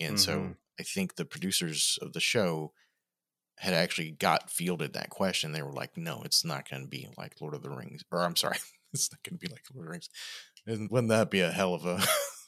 And 0.00 0.18
so 0.18 0.52
Mhm. 0.52 0.56
I 0.80 0.84
think 0.84 1.16
the 1.16 1.26
producers 1.26 1.98
of 2.02 2.12
the 2.14 2.20
show 2.20 2.72
had 3.58 3.74
actually 3.74 4.10
got 4.12 4.50
fielded 4.50 4.92
that 4.94 5.10
question. 5.10 5.52
They 5.52 5.62
were 5.62 5.72
like, 5.72 5.96
no, 5.96 6.22
it's 6.24 6.44
not 6.44 6.68
going 6.68 6.82
to 6.82 6.88
be 6.88 7.08
like 7.16 7.40
Lord 7.40 7.54
of 7.54 7.62
the 7.62 7.70
Rings. 7.70 8.02
Or 8.10 8.20
I'm 8.22 8.36
sorry, 8.36 8.58
it's 8.92 9.12
not 9.12 9.22
going 9.22 9.38
to 9.38 9.46
be 9.46 9.52
like 9.52 9.64
Lord 9.72 9.84
of 9.84 9.88
the 9.88 9.90
Rings. 9.92 10.08
And 10.66 10.90
wouldn't 10.90 11.10
that 11.10 11.30
be 11.30 11.40
a 11.40 11.52
hell 11.52 11.74
of 11.74 11.84
a 11.84 12.00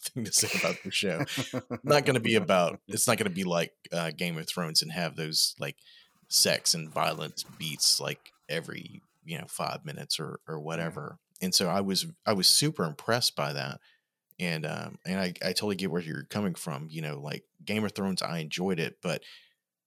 thing 0.04 0.24
to 0.24 0.32
say 0.32 0.58
about 0.58 0.82
the 0.82 0.90
show? 0.90 1.24
not 1.82 2.04
going 2.04 2.14
to 2.14 2.20
be 2.20 2.34
about 2.36 2.80
it's 2.88 3.06
not 3.06 3.18
going 3.18 3.30
to 3.30 3.34
be 3.34 3.44
like 3.44 3.72
uh, 3.92 4.10
game 4.10 4.38
of 4.38 4.46
thrones 4.46 4.82
and 4.82 4.92
have 4.92 5.16
those 5.16 5.54
like 5.58 5.76
sex 6.28 6.74
and 6.74 6.90
violence 6.90 7.44
beats 7.58 8.00
like 8.00 8.32
every 8.48 9.02
you 9.24 9.38
know 9.38 9.46
five 9.48 9.84
minutes 9.84 10.18
or 10.20 10.40
or 10.48 10.60
whatever. 10.60 11.18
And 11.40 11.54
so 11.54 11.68
I 11.68 11.80
was 11.80 12.06
I 12.26 12.32
was 12.32 12.48
super 12.48 12.84
impressed 12.84 13.36
by 13.36 13.52
that. 13.52 13.80
And 14.38 14.66
um 14.66 14.98
and 15.06 15.20
I, 15.20 15.34
I 15.42 15.52
totally 15.52 15.76
get 15.76 15.90
where 15.90 16.02
you're 16.02 16.24
coming 16.24 16.54
from. 16.54 16.88
You 16.90 17.02
know, 17.02 17.20
like 17.20 17.44
Game 17.64 17.84
of 17.84 17.92
Thrones, 17.92 18.22
I 18.22 18.38
enjoyed 18.38 18.78
it, 18.80 18.98
but 19.02 19.22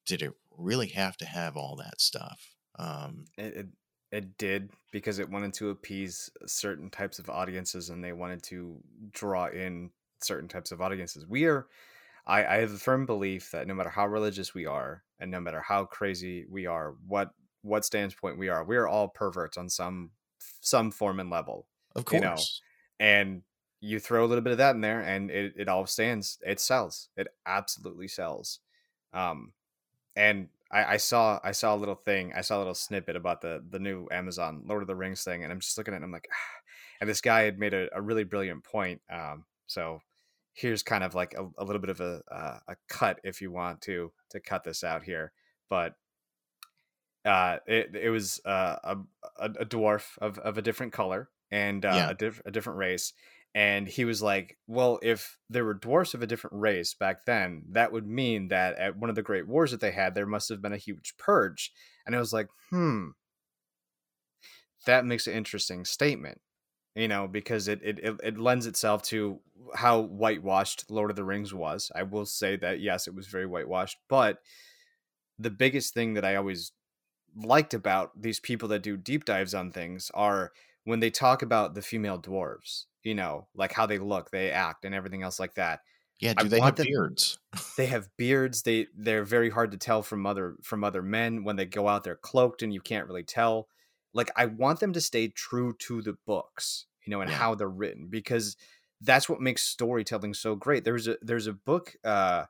did 0.06 0.22
it 0.22 0.34
really 0.58 0.88
have 0.88 1.18
to 1.18 1.26
have 1.26 1.56
all 1.58 1.76
that 1.78 2.02
stuff? 2.02 2.56
Um, 2.80 3.26
it, 3.38 3.56
it 3.56 3.68
it 4.12 4.38
did 4.38 4.70
because 4.92 5.20
it 5.20 5.30
wanted 5.30 5.54
to 5.54 5.70
appease 5.70 6.30
certain 6.46 6.90
types 6.90 7.20
of 7.20 7.30
audiences 7.30 7.90
and 7.90 8.04
they 8.04 8.14
wanted 8.14 8.42
to 8.44 8.78
draw 9.12 9.48
in 9.48 9.92
certain 10.22 10.48
types 10.48 10.72
of 10.72 10.82
audiences. 10.82 11.26
We 11.28 11.46
are 11.46 11.68
I, 12.28 12.46
I 12.46 12.56
have 12.58 12.74
a 12.74 12.78
firm 12.78 13.06
belief 13.06 13.52
that 13.52 13.68
no 13.68 13.74
matter 13.74 13.90
how 13.90 14.06
religious 14.06 14.54
we 14.54 14.66
are 14.66 15.04
and 15.20 15.32
no 15.32 15.40
matter 15.40 15.62
how 15.62 15.86
crazy 15.86 16.46
we 16.50 16.66
are, 16.66 16.96
what 17.08 17.32
what 17.62 17.86
standpoint 17.86 18.38
we 18.38 18.50
are, 18.50 18.64
we 18.64 18.78
are 18.78 18.88
all 18.88 19.08
perverts 19.08 19.58
on 19.58 19.70
some 19.70 20.12
some 20.60 20.92
form 20.92 21.20
and 21.20 21.30
level. 21.30 21.68
Of 21.96 22.06
course. 22.06 22.22
You 22.22 22.28
know? 22.28 22.36
And 23.00 23.42
you 23.80 24.00
throw 24.00 24.26
a 24.26 24.28
little 24.28 24.44
bit 24.44 24.52
of 24.52 24.58
that 24.58 24.76
in 24.76 24.82
there 24.82 25.02
and 25.02 25.32
it, 25.32 25.54
it 25.56 25.70
all 25.70 25.86
stands. 25.86 26.38
It 26.46 26.60
sells. 26.60 27.10
It 27.16 27.28
absolutely 27.46 28.10
sells. 28.10 28.60
Um 29.14 29.54
and 30.16 30.50
I, 30.70 30.94
I 30.94 30.98
saw 30.98 31.40
I 31.44 31.54
saw 31.54 31.76
a 31.76 31.78
little 31.78 31.96
thing. 31.96 32.34
I 32.36 32.42
saw 32.42 32.58
a 32.58 32.60
little 32.60 32.74
snippet 32.74 33.16
about 33.16 33.40
the 33.40 33.64
the 33.70 33.80
new 33.80 34.08
Amazon 34.12 34.64
Lord 34.66 34.82
of 34.82 34.88
the 34.88 34.96
Rings 34.96 35.24
thing, 35.24 35.44
and 35.44 35.54
I'm 35.54 35.62
just 35.62 35.78
looking 35.78 35.94
at 35.94 36.02
it. 36.02 36.04
I'm 36.04 36.12
like, 36.12 36.28
ah. 36.30 36.60
and 37.00 37.10
this 37.10 37.22
guy 37.22 37.44
had 37.44 37.58
made 37.58 37.74
a, 37.74 37.88
a 37.96 38.02
really 38.02 38.26
brilliant 38.26 38.66
point. 38.66 39.00
Um, 39.10 39.46
so 39.68 40.02
here's 40.58 40.82
kind 40.82 41.04
of 41.04 41.14
like 41.14 41.36
a, 41.36 41.48
a 41.60 41.64
little 41.64 41.80
bit 41.80 41.92
of 41.92 42.02
a, 42.02 42.22
uh, 42.32 42.58
a 42.68 42.76
cut 42.90 43.20
if 43.24 43.42
you 43.42 43.52
want 43.52 43.82
to 43.82 44.12
to 44.32 44.40
cut 44.40 44.64
this 44.64 44.84
out 44.84 45.04
here, 45.04 45.32
but 45.70 45.94
uh, 47.26 47.58
it 47.68 47.96
it 47.96 48.10
was 48.10 48.42
uh, 48.46 48.78
a 48.84 48.98
a 49.40 49.66
dwarf 49.66 50.18
of 50.20 50.40
of 50.40 50.58
a 50.58 50.62
different 50.62 50.94
color 50.94 51.30
and 51.52 51.86
uh, 51.86 51.94
yeah. 51.94 52.10
a, 52.10 52.14
diff- 52.14 52.42
a 52.46 52.52
different 52.52 52.80
race, 52.80 53.14
and 53.54 53.88
he 53.88 54.06
was 54.06 54.22
like, 54.22 54.58
"Well, 54.66 55.00
if 55.04 55.38
there 55.50 55.66
were 55.66 55.74
dwarfs 55.74 56.14
of 56.14 56.24
a 56.24 56.28
different 56.28 56.56
race 56.56 56.94
back 56.94 57.26
then, 57.26 57.64
that 57.72 57.92
would 57.92 58.08
mean 58.08 58.48
that 58.48 58.78
at 58.78 58.98
one 58.98 59.10
of 59.10 59.16
the 59.16 59.22
great 59.22 59.48
wars 59.48 59.72
that 59.72 59.82
they 59.82 59.92
had, 59.92 60.16
there 60.16 60.26
must 60.26 60.50
have 60.50 60.62
been 60.62 60.74
a 60.74 60.78
huge 60.78 61.16
purge." 61.18 61.72
And 62.06 62.16
I 62.16 62.20
was 62.20 62.34
like, 62.34 62.48
"Hmm, 62.72 63.10
that 64.86 65.06
makes 65.06 65.28
an 65.28 65.34
interesting 65.34 65.86
statement." 65.86 66.42
You 66.96 67.08
know, 67.08 67.28
because 67.28 67.68
it, 67.68 67.82
it, 67.84 68.00
it 68.24 68.40
lends 68.40 68.66
itself 68.66 69.04
to 69.04 69.40
how 69.76 70.02
whitewashed 70.02 70.90
Lord 70.90 71.10
of 71.10 71.16
the 71.16 71.24
Rings 71.24 71.54
was. 71.54 71.92
I 71.96 72.04
will 72.04 72.26
say 72.26 72.56
that 72.58 72.80
yes, 72.80 73.08
it 73.08 73.16
was 73.16 73.28
very 73.28 73.46
whitewashed, 73.46 73.98
but 74.08 74.40
the 75.40 75.50
biggest 75.52 75.94
thing 75.94 76.16
that 76.16 76.26
I 76.26 76.36
always 76.36 76.72
liked 77.36 77.74
about 77.74 78.20
these 78.20 78.40
people 78.40 78.68
that 78.70 78.84
do 78.84 78.98
deep 78.98 79.26
dives 79.26 79.54
on 79.54 79.72
things 79.72 80.10
are 80.14 80.52
when 80.86 81.00
they 81.00 81.10
talk 81.10 81.42
about 81.42 81.76
the 81.76 81.82
female 81.82 82.20
dwarves 82.20 82.86
you 83.08 83.16
know, 83.16 83.48
like 83.56 83.72
how 83.72 83.86
they 83.86 84.00
look, 84.00 84.32
they 84.32 84.52
act, 84.52 84.84
and 84.84 84.94
everything 84.94 85.24
else 85.24 85.40
like 85.40 85.56
that. 85.56 85.80
Yeah, 86.20 86.34
do 86.34 86.46
I 86.46 86.50
they 86.50 86.60
have 86.60 86.76
them, 86.76 86.88
beards? 86.88 87.40
they 87.78 87.86
have 87.86 88.10
beards. 88.18 88.64
They 88.64 88.88
they're 88.98 89.24
very 89.24 89.50
hard 89.50 89.72
to 89.72 89.78
tell 89.78 90.04
from 90.04 90.26
other 90.26 90.58
from 90.62 90.84
other 90.84 91.02
men 91.02 91.46
when 91.46 91.56
they 91.56 91.66
go 91.66 91.88
out. 91.88 92.04
They're 92.04 92.18
cloaked, 92.18 92.64
and 92.64 92.74
you 92.74 92.82
can't 92.82 93.08
really 93.08 93.24
tell. 93.24 93.70
Like 94.14 94.30
I 94.36 94.48
want 94.48 94.82
them 94.82 94.92
to 94.92 95.00
stay 95.00 95.30
true 95.30 95.74
to 95.80 96.02
the 96.02 96.18
books, 96.26 96.86
you 97.06 97.12
know, 97.12 97.22
and 97.22 97.32
yeah. 97.32 97.38
how 97.38 97.56
they're 97.56 97.70
written 97.70 98.08
because 98.10 98.58
that's 99.02 99.30
what 99.30 99.42
makes 99.42 99.64
storytelling 99.64 100.34
so 100.34 100.56
great. 100.56 100.84
There's 100.84 101.08
a 101.08 101.18
there's 101.22 101.48
a 101.48 101.54
book. 101.54 101.96
uh 102.04 102.46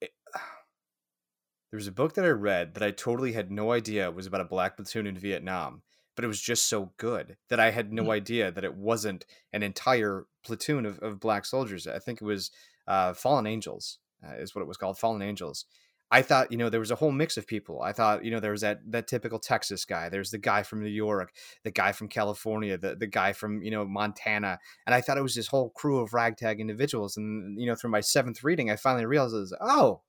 it, 0.00 0.10
there's 1.70 1.86
a 1.86 1.92
book 1.92 2.14
that 2.14 2.24
I 2.24 2.28
read 2.28 2.74
that 2.74 2.82
I 2.82 2.90
totally 2.90 3.32
had 3.32 3.50
no 3.50 3.72
idea 3.72 4.10
was 4.10 4.26
about 4.26 4.42
a 4.42 4.46
black 4.46 4.76
platoon 4.76 5.06
in 5.06 5.16
Vietnam 5.16 5.82
but 6.14 6.24
it 6.24 6.28
was 6.28 6.40
just 6.40 6.68
so 6.68 6.92
good 6.96 7.36
that 7.48 7.60
I 7.60 7.70
had 7.70 7.92
no 7.92 8.02
mm-hmm. 8.02 8.10
idea 8.12 8.50
that 8.50 8.64
it 8.64 8.74
wasn't 8.74 9.24
an 9.52 9.62
entire 9.62 10.26
platoon 10.44 10.86
of, 10.86 10.98
of 10.98 11.20
black 11.20 11.44
soldiers. 11.44 11.86
I 11.86 11.98
think 11.98 12.20
it 12.20 12.24
was 12.24 12.50
uh, 12.86 13.14
Fallen 13.14 13.46
Angels, 13.46 13.98
uh, 14.26 14.34
is 14.34 14.54
what 14.54 14.62
it 14.62 14.68
was 14.68 14.76
called, 14.76 14.98
Fallen 14.98 15.22
Angels. 15.22 15.64
I 16.12 16.20
thought, 16.20 16.52
you 16.52 16.58
know, 16.58 16.68
there 16.68 16.78
was 16.78 16.90
a 16.90 16.94
whole 16.96 17.10
mix 17.10 17.38
of 17.38 17.46
people. 17.46 17.80
I 17.80 17.92
thought, 17.92 18.22
you 18.22 18.30
know, 18.30 18.38
there 18.38 18.52
was 18.52 18.60
that 18.60 18.80
that 18.92 19.08
typical 19.08 19.38
Texas 19.38 19.86
guy. 19.86 20.10
There's 20.10 20.30
the 20.30 20.38
guy 20.38 20.62
from 20.62 20.82
New 20.82 20.90
York, 20.90 21.32
the 21.64 21.70
guy 21.70 21.92
from 21.92 22.08
California, 22.08 22.76
the, 22.76 22.94
the 22.94 23.06
guy 23.06 23.32
from, 23.32 23.62
you 23.62 23.70
know, 23.70 23.86
Montana. 23.86 24.58
And 24.86 24.94
I 24.94 25.00
thought 25.00 25.16
it 25.16 25.22
was 25.22 25.34
this 25.34 25.46
whole 25.46 25.70
crew 25.70 26.00
of 26.00 26.12
ragtag 26.12 26.60
individuals. 26.60 27.16
And, 27.16 27.58
you 27.58 27.66
know, 27.66 27.74
through 27.74 27.90
my 27.90 28.02
seventh 28.02 28.44
reading, 28.44 28.70
I 28.70 28.76
finally 28.76 29.06
realized, 29.06 29.54
oh, 29.58 30.02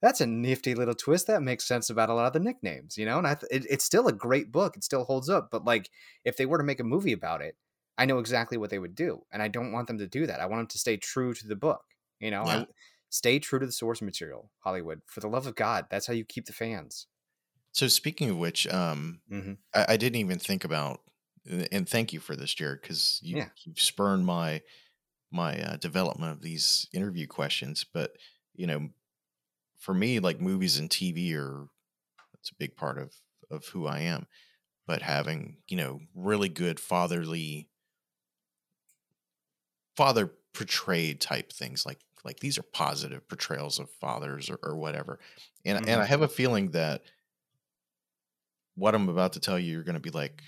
that's 0.00 0.20
a 0.20 0.26
nifty 0.26 0.76
little 0.76 0.94
twist. 0.94 1.26
That 1.26 1.42
makes 1.42 1.66
sense 1.66 1.90
about 1.90 2.08
a 2.08 2.14
lot 2.14 2.28
of 2.28 2.32
the 2.32 2.40
nicknames, 2.40 2.96
you 2.96 3.04
know. 3.04 3.18
And 3.18 3.26
I 3.26 3.34
th- 3.34 3.50
it, 3.50 3.66
it's 3.68 3.84
still 3.84 4.06
a 4.06 4.12
great 4.12 4.52
book. 4.52 4.76
It 4.76 4.84
still 4.84 5.04
holds 5.04 5.28
up. 5.28 5.48
But 5.50 5.64
like, 5.64 5.90
if 6.24 6.36
they 6.36 6.46
were 6.46 6.58
to 6.58 6.64
make 6.64 6.80
a 6.80 6.84
movie 6.84 7.12
about 7.12 7.42
it, 7.42 7.56
I 7.98 8.06
know 8.06 8.18
exactly 8.18 8.58
what 8.58 8.70
they 8.70 8.78
would 8.78 8.94
do, 8.94 9.22
and 9.32 9.42
I 9.42 9.48
don't 9.48 9.72
want 9.72 9.86
them 9.86 9.98
to 9.98 10.06
do 10.06 10.26
that. 10.26 10.40
I 10.40 10.46
want 10.46 10.60
them 10.60 10.66
to 10.68 10.78
stay 10.78 10.96
true 10.96 11.34
to 11.34 11.46
the 11.46 11.56
book. 11.56 11.82
You 12.20 12.30
know, 12.30 12.44
yeah. 12.46 12.60
I, 12.60 12.66
stay 13.12 13.38
true 13.38 13.58
to 13.58 13.66
the 13.66 13.72
source 13.72 14.00
material. 14.00 14.50
Hollywood, 14.60 15.02
for 15.06 15.20
the 15.20 15.28
love 15.28 15.46
of 15.46 15.54
God, 15.54 15.86
that's 15.90 16.06
how 16.06 16.14
you 16.14 16.24
keep 16.24 16.46
the 16.46 16.52
fans. 16.52 17.06
So 17.72 17.86
speaking 17.86 18.30
of 18.30 18.38
which, 18.38 18.66
um, 18.68 19.20
mm-hmm. 19.30 19.52
I, 19.74 19.86
I, 19.90 19.96
didn't 19.98 20.16
even 20.16 20.38
think 20.38 20.64
about, 20.64 21.00
and 21.70 21.86
thank 21.86 22.14
you 22.14 22.20
for 22.20 22.34
this, 22.34 22.54
Jared, 22.54 22.80
because 22.80 23.20
you, 23.22 23.36
yeah. 23.36 23.48
you 23.64 23.74
spurned 23.76 24.26
my 24.26 24.62
my 25.30 25.62
uh, 25.62 25.76
development 25.76 26.32
of 26.32 26.42
these 26.42 26.86
interview 26.92 27.26
questions. 27.26 27.84
But 27.84 28.12
you 28.54 28.66
know, 28.66 28.88
for 29.78 29.94
me, 29.94 30.18
like 30.18 30.40
movies 30.40 30.78
and 30.78 30.88
TV 30.88 31.34
are 31.34 31.68
that's 32.34 32.50
a 32.50 32.58
big 32.58 32.76
part 32.76 32.98
of 32.98 33.14
of 33.50 33.66
who 33.66 33.86
I 33.86 34.00
am. 34.00 34.26
But 34.86 35.02
having 35.02 35.58
you 35.68 35.76
know 35.76 36.00
really 36.14 36.48
good 36.48 36.80
fatherly 36.80 37.68
father 39.96 40.32
portrayed 40.54 41.20
type 41.20 41.52
things 41.52 41.84
like 41.86 41.98
like 42.24 42.40
these 42.40 42.58
are 42.58 42.62
positive 42.62 43.26
portrayals 43.28 43.78
of 43.78 43.90
fathers 44.00 44.50
or, 44.50 44.58
or 44.62 44.76
whatever 44.76 45.18
and 45.64 45.78
mm-hmm. 45.78 45.88
and 45.88 46.00
i 46.00 46.04
have 46.04 46.22
a 46.22 46.28
feeling 46.28 46.70
that 46.70 47.02
what 48.74 48.94
i'm 48.94 49.08
about 49.08 49.34
to 49.34 49.40
tell 49.40 49.58
you 49.58 49.72
you're 49.72 49.82
going 49.82 49.94
to 49.94 50.00
be 50.00 50.10
like 50.10 50.42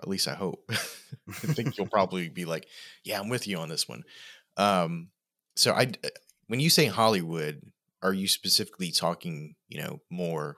at 0.00 0.08
least 0.08 0.28
i 0.28 0.34
hope. 0.34 0.64
I 0.70 1.32
think 1.32 1.76
you'll 1.76 1.86
probably 1.86 2.28
be 2.28 2.44
like 2.44 2.66
yeah 3.04 3.20
i'm 3.20 3.28
with 3.28 3.46
you 3.46 3.58
on 3.58 3.68
this 3.68 3.88
one. 3.88 4.02
Um 4.56 5.08
so 5.56 5.72
i 5.72 5.90
when 6.46 6.60
you 6.60 6.70
say 6.70 6.86
hollywood 6.86 7.60
are 8.02 8.14
you 8.14 8.28
specifically 8.28 8.90
talking, 8.90 9.56
you 9.68 9.80
know, 9.80 10.00
more 10.10 10.56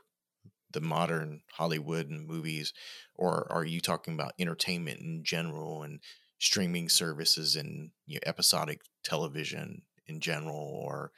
the 0.71 0.81
modern 0.81 1.43
Hollywood 1.53 2.09
and 2.09 2.27
movies, 2.27 2.73
or 3.15 3.47
are 3.51 3.65
you 3.65 3.81
talking 3.81 4.15
about 4.15 4.33
entertainment 4.39 5.01
in 5.01 5.23
general 5.23 5.83
and 5.83 6.01
streaming 6.39 6.89
services 6.89 7.57
and 7.57 7.91
you 8.07 8.15
know, 8.15 8.21
episodic 8.27 8.81
television 9.05 9.83
in 10.07 10.21
general, 10.21 10.57
or 10.57 11.13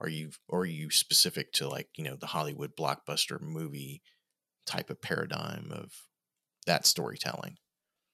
are 0.00 0.08
you 0.08 0.30
or 0.48 0.60
are 0.60 0.66
you 0.66 0.90
specific 0.90 1.52
to 1.54 1.68
like 1.68 1.88
you 1.96 2.04
know 2.04 2.16
the 2.16 2.26
Hollywood 2.26 2.76
blockbuster 2.76 3.40
movie 3.40 4.02
type 4.66 4.90
of 4.90 5.00
paradigm 5.00 5.70
of 5.72 5.92
that 6.66 6.86
storytelling? 6.86 7.56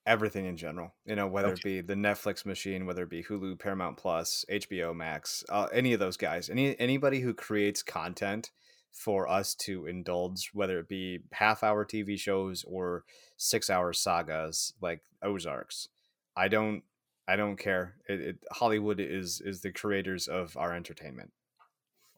everything 0.06 0.46
in 0.46 0.56
general 0.56 0.94
you 1.04 1.14
know 1.14 1.26
whether 1.26 1.48
okay. 1.48 1.60
it 1.60 1.62
be 1.62 1.80
the 1.82 1.94
netflix 1.94 2.46
machine 2.46 2.86
whether 2.86 3.02
it 3.02 3.10
be 3.10 3.22
hulu 3.22 3.58
paramount 3.58 3.96
plus 3.96 4.44
hbo 4.50 4.94
max 4.96 5.44
uh, 5.50 5.68
any 5.72 5.92
of 5.92 6.00
those 6.00 6.16
guys 6.16 6.48
any 6.48 6.78
anybody 6.80 7.20
who 7.20 7.34
creates 7.34 7.82
content 7.82 8.50
for 8.92 9.28
us 9.28 9.54
to 9.54 9.86
indulge 9.86 10.50
whether 10.52 10.78
it 10.78 10.88
be 10.88 11.20
half 11.32 11.62
hour 11.62 11.84
tv 11.84 12.18
shows 12.18 12.64
or 12.66 13.04
six 13.36 13.68
hour 13.68 13.92
sagas 13.92 14.72
like 14.80 15.00
ozarks 15.22 15.88
i 16.36 16.48
don't 16.48 16.82
i 17.30 17.36
don't 17.36 17.56
care 17.56 17.94
it, 18.08 18.20
it, 18.20 18.36
hollywood 18.52 19.00
is 19.00 19.40
is 19.44 19.60
the 19.60 19.72
creators 19.72 20.28
of 20.28 20.56
our 20.56 20.74
entertainment 20.74 21.30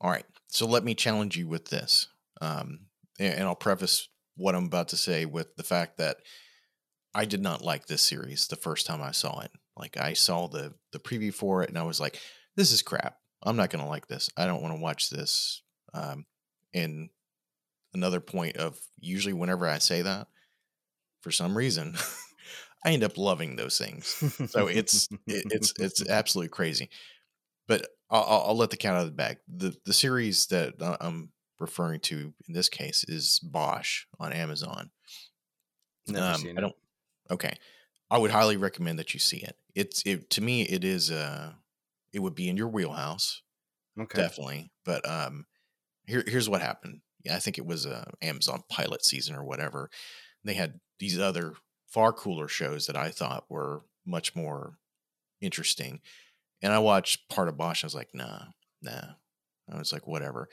all 0.01 0.11
right 0.11 0.27
so 0.49 0.67
let 0.67 0.85
me 0.85 0.95
challenge 0.95 1.37
you 1.37 1.47
with 1.47 1.67
this 1.67 2.09
um, 2.41 2.87
and, 3.19 3.45
i'll 3.45 3.55
preface 3.55 4.09
what 4.37 4.55
i'm 4.55 4.65
about 4.65 4.89
to 4.89 4.97
say 4.97 5.25
with 5.25 5.55
the 5.57 5.63
fact 5.63 5.99
that 5.99 6.17
I 7.15 7.25
did 7.25 7.43
not 7.43 7.63
like 7.63 7.87
this 7.87 8.03
series 8.03 8.47
the 8.47 8.57
first 8.57 8.87
time 8.87 9.03
I 9.03 9.11
saw 9.11 9.41
it. 9.41 9.51
Like 9.77 9.97
I 9.97 10.13
saw 10.13 10.49
the 10.49 10.75
the 10.93 10.99
preview 10.99 11.33
for 11.33 11.63
it 11.63 11.69
and 11.69 11.79
I 11.79 11.83
was 11.83 12.01
like, 12.01 12.19
this 12.57 12.73
is 12.73 12.83
crap. 12.83 13.19
I'm 13.43 13.57
not 13.57 13.71
going 13.71 13.83
to 13.83 13.89
like 13.89 14.07
this. 14.07 14.31
I 14.37 14.47
don't 14.47 14.63
want 14.63 14.75
to 14.75 14.81
watch 14.81 15.11
this. 15.11 15.63
Um, 15.95 16.27
and 16.73 17.11
another 17.93 18.21
point 18.21 18.57
of 18.57 18.79
usually 18.99 19.33
whenever 19.33 19.69
I 19.69 19.79
say 19.79 20.03
that, 20.03 20.29
for 21.21 21.31
some 21.31 21.57
reason, 21.57 21.97
I 22.85 22.91
end 22.91 23.05
up 23.05 23.17
loving 23.17 23.57
those 23.57 23.79
things. 23.79 24.09
So 24.51 24.67
it's 24.67 25.09
it, 25.27 25.47
it's 25.51 25.73
it's 25.79 26.09
absolutely 26.09 26.51
crazy. 26.51 26.91
But 27.69 27.87
I'll, 28.11 28.45
I'll, 28.49 28.57
let 28.57 28.71
the 28.71 28.77
cat 28.77 28.95
out 28.95 29.03
of 29.03 29.07
the 29.07 29.13
bag. 29.13 29.39
The 29.49 29.75
the 29.87 29.93
series 29.93 30.47
that 30.47 30.75
I'm 31.01 31.31
referring 31.61 32.01
to 32.01 32.35
in 32.49 32.55
this 32.55 32.69
case 32.69 33.05
is 33.09 33.39
Bosch 33.41 34.05
on 34.19 34.33
Amazon. 34.33 34.91
Never 36.09 36.27
um, 36.27 36.41
seen 36.41 36.59
I 36.59 36.61
don't. 36.61 36.75
Okay. 37.31 37.55
I 38.11 38.19
would 38.19 38.31
highly 38.31 38.57
recommend 38.57 38.99
that 38.99 39.15
you 39.15 39.21
see 39.21 39.39
it. 39.39 39.57
It's 39.75 40.03
it 40.05 40.29
to 40.31 40.41
me 40.41 40.63
it 40.63 40.85
is 40.85 41.11
uh 41.11 41.53
it 42.13 42.19
would 42.21 42.35
be 42.35 42.49
in 42.49 42.57
your 42.57 42.69
wheelhouse. 42.69 43.43
Okay. 43.99 44.21
Definitely. 44.21 44.71
But 44.85 45.09
um 45.09 45.47
here 46.07 46.25
here's 46.27 46.49
what 46.49 46.61
happened. 46.61 47.01
Yeah, 47.25 47.37
I 47.37 47.39
think 47.39 47.57
it 47.57 47.67
was 47.67 47.87
a 47.87 48.11
Amazon 48.21 48.65
pilot 48.69 49.05
season 49.05 49.37
or 49.37 49.45
whatever. 49.45 49.89
They 50.45 50.55
had 50.55 50.81
these 50.99 51.19
other 51.19 51.55
far 51.93 52.13
cooler 52.13 52.49
shows 52.49 52.87
that 52.87 52.97
I 52.97 53.11
thought 53.11 53.51
were 53.51 53.83
much 54.07 54.35
more 54.35 54.79
interesting. 55.41 56.01
And 56.63 56.73
I 56.73 56.79
watched 56.79 57.29
part 57.29 57.49
of 57.49 57.57
Bosch. 57.57 57.85
I 57.85 57.87
was 57.87 57.95
like, 57.95 58.15
nah, 58.15 58.45
nah. 58.81 59.15
I 59.73 59.79
was 59.79 59.93
like, 59.93 60.07
whatever. 60.07 60.49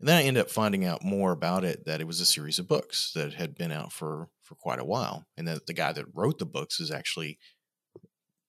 And 0.00 0.08
then 0.08 0.18
I 0.18 0.22
ended 0.24 0.40
up 0.40 0.50
finding 0.50 0.84
out 0.84 1.04
more 1.04 1.30
about 1.30 1.64
it 1.64 1.86
that 1.86 2.00
it 2.00 2.06
was 2.06 2.20
a 2.20 2.26
series 2.26 2.58
of 2.58 2.66
books 2.66 3.12
that 3.14 3.34
had 3.34 3.54
been 3.54 3.70
out 3.70 3.92
for 3.92 4.28
for 4.42 4.56
quite 4.56 4.80
a 4.80 4.84
while, 4.84 5.26
and 5.36 5.46
that 5.46 5.66
the 5.66 5.72
guy 5.72 5.92
that 5.92 6.06
wrote 6.12 6.38
the 6.38 6.44
books 6.44 6.80
is 6.80 6.90
actually 6.90 7.38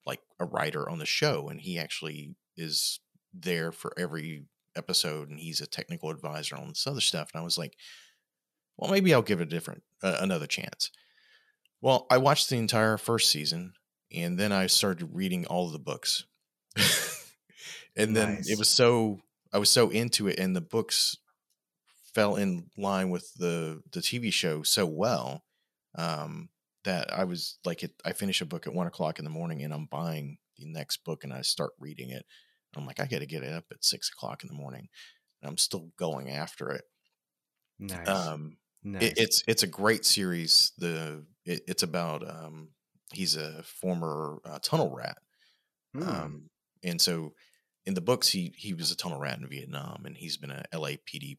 like 0.05 0.19
a 0.39 0.45
writer 0.45 0.89
on 0.89 0.97
the 0.97 1.05
show, 1.05 1.49
and 1.49 1.61
he 1.61 1.77
actually 1.77 2.35
is 2.57 2.99
there 3.31 3.71
for 3.71 3.93
every 3.97 4.45
episode, 4.75 5.29
and 5.29 5.39
he's 5.39 5.61
a 5.61 5.67
technical 5.67 6.09
advisor 6.09 6.55
on 6.55 6.69
this 6.69 6.87
other 6.87 7.01
stuff. 7.01 7.29
And 7.33 7.41
I 7.41 7.43
was 7.43 7.57
like, 7.57 7.77
well, 8.75 8.91
maybe 8.91 9.13
I'll 9.13 9.21
give 9.21 9.39
it 9.39 9.47
a 9.47 9.51
different 9.51 9.83
uh, 10.01 10.17
another 10.19 10.47
chance. 10.47 10.89
Well, 11.83 12.07
I 12.09 12.17
watched 12.17 12.49
the 12.49 12.55
entire 12.55 12.97
first 12.97 13.29
season, 13.29 13.73
and 14.09 14.39
then 14.39 14.53
I 14.53 14.67
started 14.67 15.09
reading 15.11 15.45
all 15.45 15.65
of 15.65 15.73
the 15.73 15.79
books. 15.79 16.23
and 17.97 18.15
then 18.15 18.35
nice. 18.35 18.49
it 18.49 18.57
was 18.57 18.69
so 18.69 19.19
I 19.51 19.57
was 19.57 19.69
so 19.69 19.89
into 19.89 20.29
it, 20.29 20.39
and 20.39 20.55
the 20.55 20.61
books 20.61 21.17
fell 22.15 22.37
in 22.37 22.69
line 22.77 23.09
with 23.09 23.33
the 23.35 23.81
the 23.91 23.99
TV 23.99 24.31
show 24.31 24.63
so 24.63 24.85
well 24.85 25.43
um, 25.95 26.47
that 26.85 27.13
I 27.13 27.25
was 27.25 27.57
like, 27.65 27.83
it, 27.83 27.91
I 28.05 28.13
finish 28.13 28.39
a 28.39 28.45
book 28.45 28.65
at 28.65 28.73
one 28.73 28.87
o'clock 28.87 29.19
in 29.19 29.25
the 29.25 29.29
morning, 29.29 29.61
and 29.61 29.73
I'm 29.73 29.87
buying 29.91 30.37
the 30.57 30.65
next 30.65 31.03
book, 31.03 31.25
and 31.25 31.33
I 31.33 31.41
start 31.41 31.71
reading 31.77 32.11
it. 32.11 32.23
I'm 32.77 32.85
like, 32.85 33.01
I 33.01 33.07
got 33.07 33.19
to 33.19 33.25
get 33.25 33.43
it 33.43 33.51
up 33.51 33.65
at 33.71 33.83
six 33.83 34.09
o'clock 34.09 34.43
in 34.43 34.47
the 34.47 34.55
morning, 34.55 34.87
and 35.41 35.49
I'm 35.49 35.57
still 35.57 35.89
going 35.99 36.29
after 36.29 36.69
it. 36.69 36.85
Nice. 37.77 38.07
Um, 38.07 38.55
nice. 38.85 39.03
It, 39.03 39.13
it's 39.17 39.43
it's 39.49 39.63
a 39.63 39.67
great 39.67 40.05
series. 40.05 40.71
The 40.77 41.25
it, 41.45 41.61
it's 41.67 41.83
about 41.83 42.27
um, 42.27 42.69
he's 43.11 43.35
a 43.35 43.63
former 43.63 44.39
uh, 44.45 44.59
tunnel 44.61 44.93
rat, 44.95 45.17
hmm. 45.93 46.03
um, 46.03 46.49
and 46.83 47.01
so 47.01 47.33
in 47.85 47.93
the 47.93 48.01
books 48.01 48.29
he 48.29 48.53
he 48.57 48.73
was 48.73 48.91
a 48.91 48.97
tunnel 48.97 49.19
rat 49.19 49.39
in 49.39 49.47
Vietnam, 49.47 50.03
and 50.05 50.17
he's 50.17 50.37
been 50.37 50.51
a 50.51 50.65
LAPD 50.73 51.37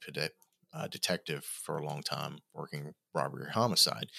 uh, 0.73 0.89
detective 0.89 1.45
for 1.45 1.79
a 1.79 1.87
long 1.87 2.03
time, 2.03 2.39
working 2.53 2.95
robbery 3.15 3.45
or 3.47 3.51
homicide, 3.51 4.11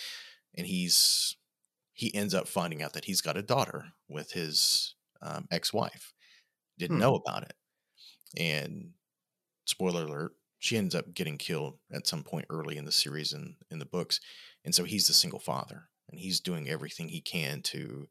and 0.55 0.67
he's 0.67 1.35
he 1.93 2.13
ends 2.13 2.33
up 2.33 2.47
finding 2.47 2.81
out 2.81 2.93
that 2.93 3.05
he's 3.05 3.21
got 3.21 3.37
a 3.37 3.41
daughter 3.41 3.85
with 4.09 4.33
his 4.33 4.95
um, 5.21 5.47
ex-wife. 5.49 6.13
Didn't 6.77 6.97
hmm. 6.97 7.01
know 7.01 7.15
about 7.15 7.43
it, 7.43 7.53
and 8.37 8.91
spoiler 9.65 10.03
alert, 10.03 10.33
she 10.59 10.77
ends 10.77 10.95
up 10.95 11.13
getting 11.13 11.37
killed 11.37 11.77
at 11.91 12.07
some 12.07 12.23
point 12.23 12.45
early 12.49 12.77
in 12.77 12.85
the 12.85 12.91
series 12.91 13.33
and 13.33 13.55
in 13.69 13.79
the 13.79 13.85
books, 13.85 14.19
and 14.65 14.75
so 14.75 14.83
he's 14.83 15.07
the 15.07 15.13
single 15.13 15.39
father, 15.39 15.83
and 16.09 16.19
he's 16.19 16.41
doing 16.41 16.67
everything 16.67 17.07
he 17.07 17.21
can 17.21 17.61
to 17.61 18.09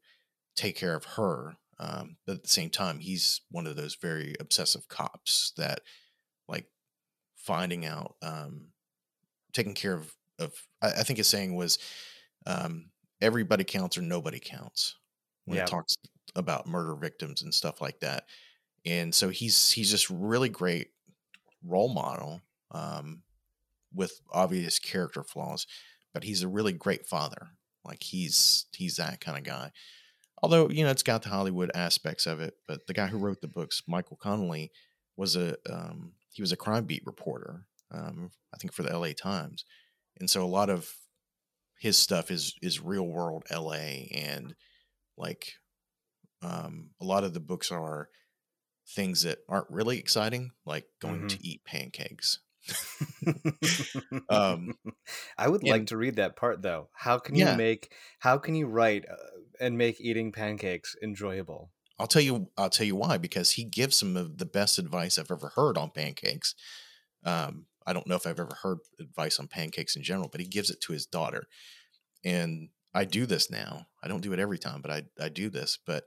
take 0.55 0.75
care 0.75 0.95
of 0.95 1.05
her. 1.05 1.57
Um, 1.77 2.15
but 2.25 2.37
at 2.37 2.43
the 2.43 2.49
same 2.49 2.69
time, 2.69 2.99
he's 2.99 3.41
one 3.51 3.67
of 3.67 3.75
those 3.75 3.95
very 3.95 4.33
obsessive 4.39 4.87
cops 4.87 5.51
that 5.57 5.81
like 6.47 6.67
finding 7.35 7.85
out, 7.85 8.15
um, 8.21 8.67
taking 9.51 9.73
care 9.73 9.93
of, 9.93 10.15
of 10.39 10.53
I, 10.81 10.87
I 10.87 11.03
think 11.03 11.17
his 11.17 11.27
saying 11.27 11.53
was, 11.53 11.77
um, 12.47 12.91
everybody 13.21 13.65
counts 13.65 13.97
or 13.97 14.01
nobody 14.01 14.39
counts 14.39 14.95
when 15.43 15.57
it 15.59 15.67
talks 15.67 15.95
about 16.35 16.67
murder 16.67 16.95
victims 16.95 17.41
and 17.41 17.53
stuff 17.53 17.81
like 17.81 17.99
that. 17.99 18.23
And 18.85 19.13
so 19.13 19.27
he's, 19.29 19.71
he's 19.71 19.91
just 19.91 20.09
really 20.09 20.49
great 20.49 20.91
role 21.61 21.93
model, 21.93 22.41
um, 22.71 23.23
with 23.93 24.21
obvious 24.31 24.79
character 24.79 25.23
flaws, 25.23 25.67
but 26.15 26.23
he's 26.23 26.41
a 26.41 26.47
really 26.47 26.71
great 26.71 27.05
father. 27.05 27.49
Like 27.83 28.01
he's, 28.01 28.67
he's 28.73 28.95
that 28.95 29.19
kind 29.19 29.37
of 29.37 29.43
guy. 29.43 29.71
Although, 30.41 30.69
you 30.69 30.85
know, 30.85 30.89
it's 30.89 31.03
got 31.03 31.23
the 31.23 31.29
Hollywood 31.29 31.71
aspects 31.75 32.25
of 32.25 32.39
it, 32.39 32.55
but 32.69 32.87
the 32.87 32.93
guy 32.93 33.07
who 33.07 33.17
wrote 33.17 33.41
the 33.41 33.49
books, 33.49 33.83
Michael 33.85 34.15
Connelly, 34.15 34.71
was 35.17 35.35
a 35.35 35.57
um, 35.69 36.13
he 36.31 36.41
was 36.41 36.51
a 36.51 36.57
crime 36.57 36.85
beat 36.85 37.03
reporter, 37.05 37.65
um, 37.91 38.31
I 38.53 38.57
think 38.57 38.73
for 38.73 38.83
the 38.83 38.91
L.A. 38.91 39.13
Times, 39.13 39.65
and 40.19 40.29
so 40.29 40.43
a 40.43 40.45
lot 40.45 40.69
of 40.69 40.93
his 41.79 41.97
stuff 41.97 42.31
is 42.31 42.53
is 42.61 42.81
real 42.81 43.07
world 43.07 43.43
L.A. 43.49 44.11
and 44.13 44.55
like 45.17 45.53
um, 46.41 46.91
a 47.01 47.05
lot 47.05 47.23
of 47.23 47.33
the 47.33 47.39
books 47.39 47.71
are 47.71 48.09
things 48.87 49.23
that 49.23 49.39
aren't 49.47 49.69
really 49.69 49.97
exciting, 49.97 50.51
like 50.65 50.85
going 51.01 51.19
mm-hmm. 51.19 51.27
to 51.27 51.45
eat 51.47 51.63
pancakes. 51.65 52.39
um, 54.29 54.75
I 55.37 55.47
would 55.47 55.61
and, 55.61 55.69
like 55.69 55.85
to 55.87 55.97
read 55.97 56.17
that 56.17 56.35
part 56.35 56.61
though. 56.61 56.89
How 56.93 57.19
can 57.19 57.35
you 57.35 57.45
yeah. 57.45 57.55
make? 57.55 57.91
How 58.19 58.37
can 58.37 58.55
you 58.55 58.67
write 58.67 59.05
uh, 59.09 59.15
and 59.59 59.77
make 59.77 60.01
eating 60.01 60.31
pancakes 60.31 60.95
enjoyable? 61.01 61.71
I'll 61.99 62.07
tell 62.07 62.21
you. 62.21 62.49
I'll 62.57 62.69
tell 62.69 62.87
you 62.87 62.95
why. 62.95 63.17
Because 63.17 63.51
he 63.51 63.63
gives 63.63 63.97
some 63.97 64.17
of 64.17 64.37
the 64.37 64.45
best 64.45 64.79
advice 64.79 65.17
I've 65.17 65.31
ever 65.31 65.51
heard 65.55 65.77
on 65.77 65.91
pancakes. 65.91 66.55
Um, 67.23 67.65
I 67.85 67.93
don't 67.93 68.07
know 68.07 68.15
if 68.15 68.25
I've 68.25 68.39
ever 68.39 68.57
heard 68.63 68.79
advice 68.99 69.39
on 69.39 69.47
pancakes 69.47 69.95
in 69.95 70.03
general, 70.03 70.29
but 70.29 70.41
he 70.41 70.47
gives 70.47 70.69
it 70.69 70.81
to 70.81 70.93
his 70.93 71.05
daughter, 71.05 71.47
and 72.23 72.69
I 72.93 73.05
do 73.05 73.25
this 73.25 73.51
now. 73.51 73.87
I 74.03 74.07
don't 74.07 74.21
do 74.21 74.33
it 74.33 74.39
every 74.39 74.57
time, 74.57 74.81
but 74.81 74.91
I 74.91 75.03
I 75.19 75.29
do 75.29 75.49
this. 75.49 75.77
But 75.85 76.05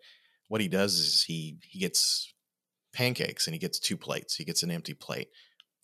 what 0.48 0.60
he 0.60 0.68
does 0.68 0.94
is 0.98 1.24
he 1.24 1.58
he 1.62 1.78
gets 1.78 2.32
pancakes 2.92 3.46
and 3.46 3.54
he 3.54 3.60
gets 3.60 3.78
two 3.78 3.96
plates. 3.96 4.36
He 4.36 4.44
gets 4.44 4.62
an 4.62 4.70
empty 4.70 4.94
plate. 4.94 5.28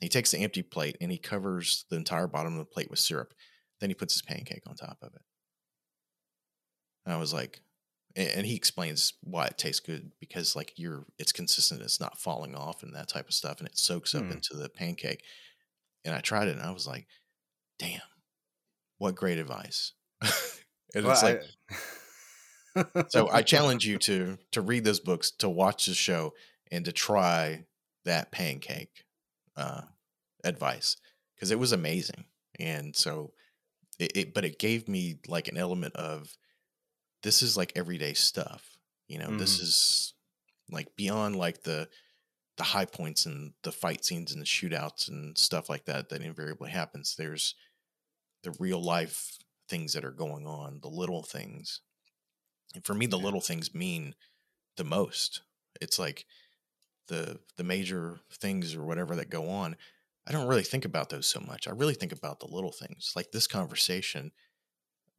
He 0.00 0.08
takes 0.08 0.30
the 0.30 0.38
empty 0.38 0.62
plate 0.62 0.96
and 1.00 1.10
he 1.10 1.18
covers 1.18 1.86
the 1.88 1.96
entire 1.96 2.26
bottom 2.26 2.54
of 2.54 2.58
the 2.58 2.64
plate 2.64 2.90
with 2.90 2.98
syrup. 2.98 3.32
Then 3.80 3.90
he 3.90 3.94
puts 3.94 4.14
his 4.14 4.22
pancake 4.22 4.62
on 4.66 4.74
top 4.74 4.98
of 5.02 5.14
it. 5.14 5.22
And 7.04 7.14
I 7.14 7.18
was 7.18 7.32
like, 7.32 7.60
and 8.16 8.46
he 8.46 8.54
explains 8.54 9.14
why 9.22 9.46
it 9.46 9.58
tastes 9.58 9.80
good 9.80 10.12
because 10.20 10.54
like 10.54 10.72
you're 10.76 11.04
it's 11.18 11.32
consistent 11.32 11.82
it's 11.82 12.00
not 12.00 12.18
falling 12.18 12.54
off 12.54 12.82
and 12.82 12.94
that 12.94 13.08
type 13.08 13.26
of 13.26 13.34
stuff 13.34 13.58
and 13.58 13.68
it 13.68 13.76
soaks 13.76 14.14
up 14.14 14.22
mm. 14.22 14.32
into 14.32 14.54
the 14.54 14.68
pancake 14.68 15.22
and 16.04 16.14
i 16.14 16.20
tried 16.20 16.48
it 16.48 16.56
and 16.56 16.62
i 16.62 16.70
was 16.70 16.86
like 16.86 17.06
damn 17.78 18.00
what 18.98 19.14
great 19.14 19.38
advice 19.38 19.92
and 20.94 21.04
well, 21.04 21.12
it's 21.12 21.22
like 21.22 21.42
I... 22.76 23.04
so 23.08 23.28
i 23.30 23.42
challenge 23.42 23.86
you 23.86 23.98
to 23.98 24.38
to 24.52 24.60
read 24.60 24.84
those 24.84 25.00
books 25.00 25.30
to 25.38 25.48
watch 25.48 25.86
the 25.86 25.94
show 25.94 26.34
and 26.70 26.84
to 26.84 26.92
try 26.92 27.64
that 28.04 28.30
pancake 28.30 29.04
uh, 29.56 29.82
advice 30.44 30.96
because 31.34 31.50
it 31.50 31.58
was 31.58 31.72
amazing 31.72 32.24
and 32.58 32.94
so 32.94 33.32
it, 33.98 34.16
it 34.16 34.34
but 34.34 34.44
it 34.44 34.58
gave 34.58 34.88
me 34.88 35.18
like 35.28 35.48
an 35.48 35.56
element 35.56 35.94
of 35.96 36.36
this 37.22 37.42
is 37.42 37.56
like 37.56 37.72
everyday 37.74 38.14
stuff. 38.14 38.76
You 39.08 39.18
know, 39.18 39.28
mm-hmm. 39.28 39.38
this 39.38 39.60
is 39.60 40.14
like 40.70 40.94
beyond 40.96 41.36
like 41.36 41.62
the 41.62 41.88
the 42.56 42.64
high 42.64 42.84
points 42.84 43.26
and 43.26 43.52
the 43.64 43.72
fight 43.72 44.04
scenes 44.04 44.32
and 44.32 44.40
the 44.40 44.46
shootouts 44.46 45.08
and 45.08 45.36
stuff 45.36 45.68
like 45.68 45.86
that 45.86 46.08
that 46.10 46.22
invariably 46.22 46.70
happens. 46.70 47.16
There's 47.16 47.54
the 48.42 48.54
real 48.60 48.82
life 48.82 49.38
things 49.68 49.94
that 49.94 50.04
are 50.04 50.12
going 50.12 50.46
on, 50.46 50.80
the 50.82 50.88
little 50.88 51.22
things. 51.22 51.80
And 52.74 52.84
for 52.84 52.94
me, 52.94 53.06
the 53.06 53.18
little 53.18 53.40
things 53.40 53.74
mean 53.74 54.14
the 54.76 54.84
most. 54.84 55.40
It's 55.80 55.98
like 55.98 56.26
the 57.08 57.38
the 57.56 57.64
major 57.64 58.20
things 58.32 58.74
or 58.74 58.84
whatever 58.84 59.16
that 59.16 59.30
go 59.30 59.48
on. 59.48 59.76
I 60.26 60.32
don't 60.32 60.48
really 60.48 60.62
think 60.62 60.86
about 60.86 61.10
those 61.10 61.26
so 61.26 61.40
much. 61.40 61.68
I 61.68 61.72
really 61.72 61.94
think 61.94 62.12
about 62.12 62.40
the 62.40 62.46
little 62.46 62.72
things, 62.72 63.12
like 63.14 63.30
this 63.30 63.46
conversation 63.46 64.32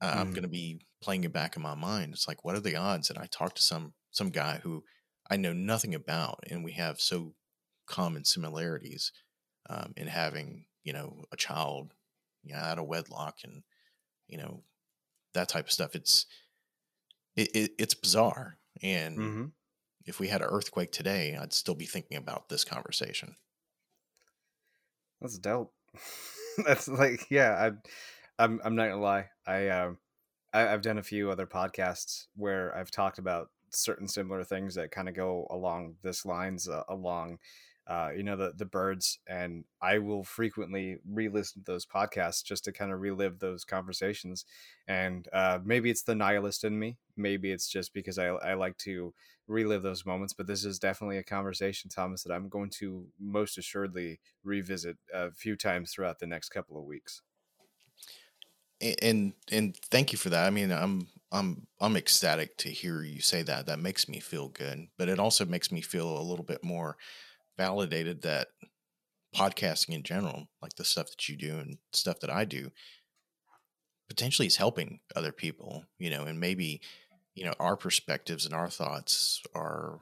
uh, 0.01 0.13
mm. 0.13 0.17
I'm 0.17 0.29
going 0.31 0.43
to 0.43 0.49
be 0.49 0.81
playing 1.01 1.23
it 1.23 1.33
back 1.33 1.55
in 1.55 1.61
my 1.61 1.75
mind. 1.75 2.13
It's 2.13 2.27
like, 2.27 2.43
what 2.43 2.55
are 2.55 2.61
the 2.61 2.75
odds 2.75 3.07
that 3.07 3.17
I 3.17 3.27
talk 3.27 3.55
to 3.55 3.61
some 3.61 3.93
some 4.11 4.29
guy 4.29 4.59
who 4.63 4.83
I 5.29 5.37
know 5.37 5.53
nothing 5.53 5.95
about, 5.95 6.43
and 6.49 6.63
we 6.63 6.73
have 6.73 6.99
so 6.99 7.33
common 7.85 8.23
similarities 8.25 9.11
um, 9.69 9.93
in 9.97 10.07
having, 10.07 10.65
you 10.83 10.93
know, 10.93 11.23
a 11.31 11.35
child, 11.35 11.93
you 12.43 12.53
know, 12.53 12.59
out 12.59 12.79
of 12.79 12.87
wedlock, 12.87 13.39
and 13.43 13.63
you 14.27 14.37
know, 14.37 14.63
that 15.33 15.49
type 15.49 15.65
of 15.65 15.71
stuff. 15.71 15.95
It's 15.95 16.25
it, 17.35 17.55
it 17.55 17.71
it's 17.79 17.93
bizarre, 17.93 18.57
and 18.81 19.17
mm-hmm. 19.17 19.45
If 20.06 20.19
we 20.19 20.27
had 20.27 20.41
an 20.41 20.49
earthquake 20.49 20.91
today, 20.91 21.38
I'd 21.40 21.53
still 21.53 21.76
be 21.76 21.86
thinking 21.86 22.18
about 22.18 22.49
this 22.49 22.64
conversation. 22.64 23.36
That's 25.22 25.38
dope. 25.38 25.73
That's 26.65 26.88
like, 26.88 27.26
yeah, 27.30 27.72
I 27.72 28.44
I'm 28.44 28.61
I'm 28.64 28.76
not 28.76 28.90
gonna 28.90 29.02
lie. 29.02 29.30
I 29.48 29.69
um 29.69 29.98
I, 30.53 30.61
have 30.61 30.82
done 30.82 30.98
a 30.98 31.03
few 31.03 31.32
other 31.32 31.45
podcasts 31.45 32.27
where 32.36 32.76
I've 32.77 32.91
talked 32.91 33.18
about 33.19 33.49
certain 33.72 34.07
similar 34.07 34.44
things 34.44 34.76
that 34.76 34.91
kind 34.91 35.10
of 35.10 35.15
go 35.15 35.48
along 35.49 35.95
this 36.02 36.26
lines 36.26 36.69
uh, 36.69 36.84
along 36.88 37.40
uh, 37.87 38.11
you 38.15 38.23
know 38.23 38.35
the 38.35 38.51
the 38.53 38.65
birds 38.65 39.19
and 39.27 39.65
i 39.81 39.97
will 39.99 40.23
frequently 40.23 40.97
re-listen 41.07 41.63
to 41.63 41.71
those 41.71 41.85
podcasts 41.85 42.43
just 42.43 42.63
to 42.63 42.71
kind 42.71 42.91
of 42.91 42.99
relive 42.99 43.39
those 43.39 43.63
conversations 43.63 44.45
and 44.87 45.27
uh, 45.33 45.59
maybe 45.63 45.89
it's 45.89 46.03
the 46.03 46.15
nihilist 46.15 46.63
in 46.63 46.77
me 46.79 46.97
maybe 47.15 47.51
it's 47.51 47.67
just 47.69 47.93
because 47.93 48.17
I, 48.17 48.27
I 48.27 48.53
like 48.55 48.77
to 48.79 49.13
relive 49.47 49.83
those 49.83 50.05
moments 50.05 50.33
but 50.33 50.47
this 50.47 50.65
is 50.65 50.79
definitely 50.79 51.17
a 51.17 51.23
conversation 51.23 51.89
thomas 51.89 52.23
that 52.23 52.33
i'm 52.33 52.49
going 52.49 52.69
to 52.71 53.11
most 53.19 53.57
assuredly 53.57 54.19
revisit 54.43 54.97
a 55.13 55.31
few 55.31 55.55
times 55.55 55.91
throughout 55.93 56.19
the 56.19 56.27
next 56.27 56.49
couple 56.49 56.77
of 56.77 56.85
weeks 56.85 57.21
and 59.01 59.33
and 59.51 59.75
thank 59.77 60.11
you 60.11 60.17
for 60.17 60.29
that. 60.29 60.45
I 60.45 60.49
mean, 60.49 60.71
I'm 60.71 61.07
I'm 61.31 61.67
I'm 61.79 61.95
ecstatic 61.95 62.57
to 62.57 62.69
hear 62.69 63.01
you 63.03 63.21
say 63.21 63.41
that. 63.43 63.65
That 63.67 63.79
makes 63.79 64.07
me 64.09 64.19
feel 64.19 64.49
good, 64.49 64.87
but 64.97 65.09
it 65.09 65.19
also 65.19 65.45
makes 65.45 65.71
me 65.71 65.81
feel 65.81 66.17
a 66.17 66.21
little 66.21 66.45
bit 66.45 66.63
more 66.63 66.97
validated 67.57 68.22
that 68.22 68.48
podcasting 69.36 69.90
in 69.90 70.03
general, 70.03 70.48
like 70.61 70.76
the 70.76 70.86
stuff 70.86 71.10
that 71.10 71.27
you 71.27 71.36
do 71.36 71.57
and 71.57 71.77
stuff 71.94 72.19
that 72.22 72.30
I 72.30 72.45
do, 72.45 72.72
potentially 74.07 74.48
is 74.48 74.57
helping 74.57 74.99
other 75.15 75.32
people, 75.32 75.86
you 75.99 76.10
know, 76.10 76.23
and 76.23 76.40
maybe, 76.40 76.82
you 77.34 77.45
know, 77.45 77.53
our 77.60 77.76
perspectives 77.76 78.45
and 78.45 78.53
our 78.53 78.69
thoughts 78.69 79.41
are 79.53 79.99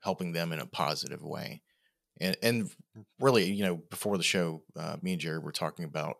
helping 0.00 0.32
them 0.32 0.52
in 0.52 0.60
a 0.60 0.66
positive 0.66 1.22
way. 1.22 1.62
And 2.20 2.36
and 2.42 2.70
really, 3.20 3.50
you 3.50 3.64
know, 3.64 3.76
before 3.90 4.16
the 4.16 4.22
show, 4.22 4.62
uh, 4.76 4.96
me 5.02 5.12
and 5.12 5.20
Jerry 5.20 5.38
were 5.38 5.52
talking 5.52 5.84
about, 5.84 6.16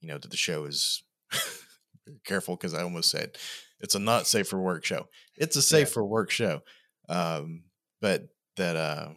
you 0.00 0.08
know, 0.08 0.18
that 0.18 0.30
the 0.30 0.36
show 0.36 0.64
is 0.64 1.02
careful 2.24 2.56
because 2.56 2.74
I 2.74 2.82
almost 2.82 3.10
said 3.10 3.36
it's 3.80 3.94
a 3.94 4.00
not 4.00 4.26
safe 4.26 4.48
for 4.48 4.60
work 4.60 4.84
show. 4.84 5.08
It's 5.36 5.56
a 5.56 5.62
safe 5.62 5.88
yeah. 5.88 5.92
for 5.92 6.04
work 6.04 6.30
show. 6.30 6.62
Um, 7.08 7.64
but 8.00 8.28
that 8.56 8.76
uh 8.76 9.10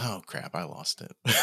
oh 0.00 0.22
crap, 0.26 0.54
I 0.54 0.64
lost 0.64 1.02
it. 1.02 1.12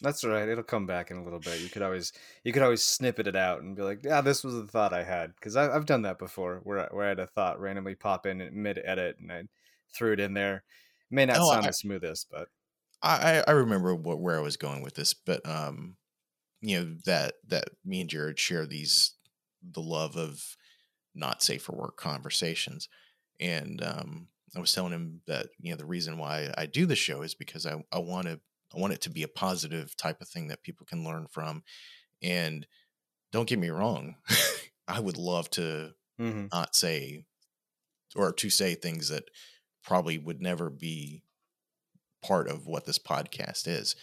That's 0.00 0.24
right. 0.24 0.48
It'll 0.48 0.62
come 0.62 0.86
back 0.86 1.10
in 1.10 1.16
a 1.16 1.24
little 1.24 1.40
bit. 1.40 1.60
You 1.60 1.68
could 1.68 1.82
always 1.82 2.12
you 2.44 2.52
could 2.52 2.62
always 2.62 2.84
snippet 2.84 3.26
it 3.26 3.34
out 3.34 3.62
and 3.62 3.74
be 3.74 3.82
like, 3.82 4.04
"Yeah, 4.04 4.20
this 4.20 4.44
was 4.44 4.54
the 4.54 4.66
thought 4.66 4.92
I 4.92 5.02
had." 5.02 5.34
Because 5.34 5.56
I've 5.56 5.86
done 5.86 6.02
that 6.02 6.18
before, 6.18 6.60
where 6.62 6.88
where 6.92 7.06
I 7.06 7.08
had 7.08 7.18
a 7.18 7.26
thought 7.26 7.60
randomly 7.60 7.96
pop 7.96 8.26
in 8.26 8.48
mid 8.52 8.80
edit 8.84 9.16
and 9.20 9.32
I 9.32 9.42
threw 9.92 10.12
it 10.12 10.20
in 10.20 10.34
there. 10.34 10.56
It 11.10 11.14
may 11.14 11.26
not 11.26 11.38
oh, 11.40 11.50
sound 11.50 11.64
I, 11.64 11.68
the 11.68 11.72
smoothest, 11.72 12.28
but 12.30 12.48
I 13.02 13.42
I 13.46 13.50
remember 13.52 13.94
what, 13.94 14.20
where 14.20 14.36
I 14.36 14.42
was 14.42 14.56
going 14.56 14.82
with 14.82 14.94
this, 14.94 15.14
but 15.14 15.46
um, 15.48 15.96
you 16.60 16.78
know 16.78 16.94
that 17.04 17.34
that 17.48 17.70
me 17.84 18.00
and 18.00 18.10
Jared 18.10 18.38
share 18.38 18.66
these 18.66 19.14
the 19.62 19.82
love 19.82 20.16
of 20.16 20.56
not 21.14 21.42
safe 21.42 21.62
for 21.62 21.76
work 21.76 21.96
conversations. 21.96 22.88
And 23.40 23.82
um, 23.82 24.28
I 24.56 24.60
was 24.60 24.72
telling 24.72 24.92
him 24.92 25.20
that 25.26 25.48
you 25.60 25.70
know 25.70 25.76
the 25.76 25.84
reason 25.84 26.18
why 26.18 26.52
I 26.56 26.66
do 26.66 26.86
the 26.86 26.96
show 26.96 27.22
is 27.22 27.34
because 27.34 27.66
I 27.66 27.82
I 27.92 27.98
want 27.98 28.26
to 28.26 28.40
I 28.74 28.80
want 28.80 28.92
it 28.92 29.00
to 29.02 29.10
be 29.10 29.22
a 29.22 29.28
positive 29.28 29.96
type 29.96 30.20
of 30.20 30.28
thing 30.28 30.48
that 30.48 30.62
people 30.62 30.86
can 30.86 31.04
learn 31.04 31.26
from. 31.30 31.62
And 32.22 32.66
don't 33.32 33.48
get 33.48 33.58
me 33.58 33.70
wrong, 33.70 34.16
I 34.88 35.00
would 35.00 35.16
love 35.16 35.50
to 35.50 35.92
mm-hmm. 36.20 36.46
not 36.52 36.74
say 36.74 37.24
or 38.16 38.32
to 38.32 38.50
say 38.50 38.74
things 38.74 39.08
that 39.08 39.24
probably 39.82 40.18
would 40.18 40.40
never 40.40 40.70
be 40.70 41.22
part 42.22 42.48
of 42.48 42.66
what 42.66 42.84
this 42.84 42.98
podcast 42.98 43.68
is. 43.68 43.96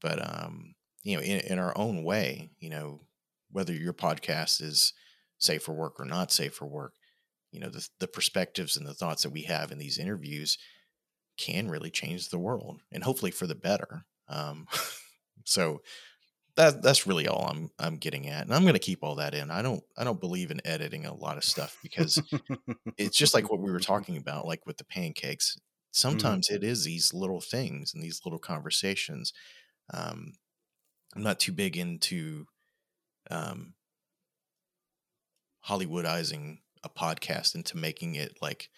But 0.00 0.18
um, 0.20 0.74
you 1.02 1.16
know, 1.16 1.22
in, 1.22 1.40
in 1.40 1.58
our 1.58 1.76
own 1.76 2.04
way, 2.04 2.50
you 2.60 2.70
know, 2.70 3.02
whether 3.50 3.72
your 3.72 3.92
podcast 3.92 4.62
is 4.62 4.92
safe 5.38 5.62
for 5.62 5.72
work 5.72 5.98
or 5.98 6.04
not 6.04 6.32
safe 6.32 6.54
for 6.54 6.66
work, 6.66 6.94
you 7.52 7.60
know, 7.60 7.68
the, 7.68 7.86
the 8.00 8.08
perspectives 8.08 8.76
and 8.76 8.86
the 8.86 8.94
thoughts 8.94 9.22
that 9.22 9.32
we 9.32 9.42
have 9.42 9.70
in 9.70 9.78
these 9.78 9.98
interviews 9.98 10.58
can 11.36 11.68
really 11.68 11.90
change 11.90 12.28
the 12.28 12.38
world 12.38 12.82
and 12.90 13.04
hopefully 13.04 13.30
for 13.30 13.46
the 13.46 13.54
better. 13.54 14.04
Um, 14.28 14.66
so 15.44 15.82
that 16.56 16.82
that's 16.82 17.06
really 17.06 17.28
all 17.28 17.46
I'm 17.46 17.70
I'm 17.78 17.96
getting 17.96 18.28
at, 18.28 18.42
and 18.42 18.54
I'm 18.54 18.62
going 18.62 18.74
to 18.74 18.78
keep 18.78 19.02
all 19.02 19.16
that 19.16 19.34
in. 19.34 19.50
I 19.50 19.62
don't 19.62 19.82
I 19.96 20.04
don't 20.04 20.20
believe 20.20 20.50
in 20.50 20.60
editing 20.66 21.06
a 21.06 21.14
lot 21.14 21.36
of 21.36 21.44
stuff 21.44 21.78
because 21.82 22.22
it's 22.98 23.16
just 23.16 23.34
like 23.34 23.50
what 23.50 23.60
we 23.60 23.70
were 23.70 23.80
talking 23.80 24.16
about, 24.16 24.46
like 24.46 24.66
with 24.66 24.76
the 24.76 24.84
pancakes. 24.84 25.52
Mm-hmm. 25.52 25.60
Sometimes 25.92 26.48
mm. 26.48 26.56
it 26.56 26.64
is 26.64 26.84
these 26.84 27.14
little 27.14 27.40
things 27.40 27.94
and 27.94 28.02
these 28.02 28.20
little 28.24 28.38
conversations. 28.38 29.32
Um, 29.92 30.32
I'm 31.14 31.22
not 31.22 31.40
too 31.40 31.52
big 31.52 31.76
into 31.76 32.46
um, 33.30 33.74
Hollywoodizing 35.66 36.58
a 36.84 36.88
podcast 36.88 37.54
into 37.54 37.76
making 37.76 38.14
it 38.14 38.36
like, 38.40 38.68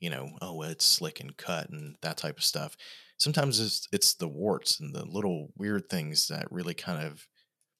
you 0.00 0.10
know, 0.10 0.30
oh, 0.40 0.62
it's 0.62 0.84
slick 0.84 1.20
and 1.20 1.36
cut 1.36 1.70
and 1.70 1.96
that 2.02 2.16
type 2.16 2.38
of 2.38 2.44
stuff. 2.44 2.76
Sometimes 3.18 3.60
it's 3.60 3.88
it's 3.92 4.14
the 4.14 4.28
warts 4.28 4.78
and 4.80 4.94
the 4.94 5.04
little 5.04 5.48
weird 5.56 5.88
things 5.88 6.28
that 6.28 6.50
really 6.50 6.74
kind 6.74 7.06
of 7.06 7.26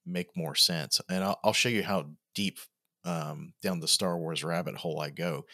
make 0.07 0.37
more 0.37 0.55
sense. 0.55 1.01
And 1.11 1.23
I'll, 1.23 1.39
I'll 1.45 1.53
show 1.53 1.69
you 1.69 1.83
how 1.83 2.07
deep 2.35 2.59
um, 3.05 3.53
down 3.63 3.81
the 3.81 3.89
Star 3.89 4.17
Wars 4.17 4.45
rabbit 4.45 4.77
hole 4.77 5.01
I 5.01 5.11
go. 5.11 5.45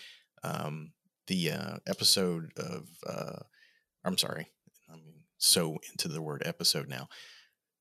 Um, 0.45 0.93
the 1.27 1.53
uh, 1.53 1.77
episode 1.87 2.51
of, 2.57 2.89
uh, 3.07 3.41
I'm 4.05 4.19
sorry, 4.19 4.49
I'm 4.93 5.23
so 5.39 5.79
into 5.91 6.09
the 6.09 6.23
word 6.23 6.43
episode 6.45 6.89
now. 6.89 7.09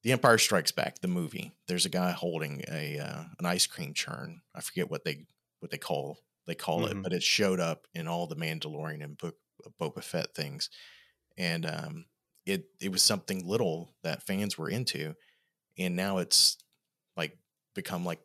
The 0.03 0.11
Empire 0.11 0.37
Strikes 0.37 0.71
Back, 0.71 0.99
the 0.99 1.07
movie. 1.07 1.53
There's 1.67 1.85
a 1.85 1.89
guy 1.89 2.11
holding 2.11 2.63
a 2.67 2.97
uh, 2.99 3.23
an 3.37 3.45
ice 3.45 3.67
cream 3.67 3.93
churn. 3.93 4.41
I 4.55 4.61
forget 4.61 4.89
what 4.89 5.05
they 5.05 5.25
what 5.61 5.71
they 5.71 5.77
call 5.77 6.19
they 6.47 6.55
call 6.55 6.81
mm-hmm. 6.81 6.99
it, 6.99 7.03
but 7.03 7.13
it 7.13 7.23
showed 7.23 7.59
up 7.59 7.87
in 7.93 8.07
all 8.07 8.27
the 8.27 8.35
Mandalorian 8.35 9.03
and 9.03 9.17
Book 9.17 9.35
Boba 9.79 10.03
Fett 10.03 10.33
things, 10.35 10.69
and 11.37 11.65
um, 11.65 12.05
it 12.45 12.65
it 12.81 12.91
was 12.91 13.03
something 13.03 13.47
little 13.47 13.93
that 14.03 14.23
fans 14.23 14.57
were 14.57 14.69
into, 14.69 15.15
and 15.77 15.95
now 15.95 16.17
it's 16.17 16.57
like 17.15 17.37
become 17.75 18.03
like 18.03 18.19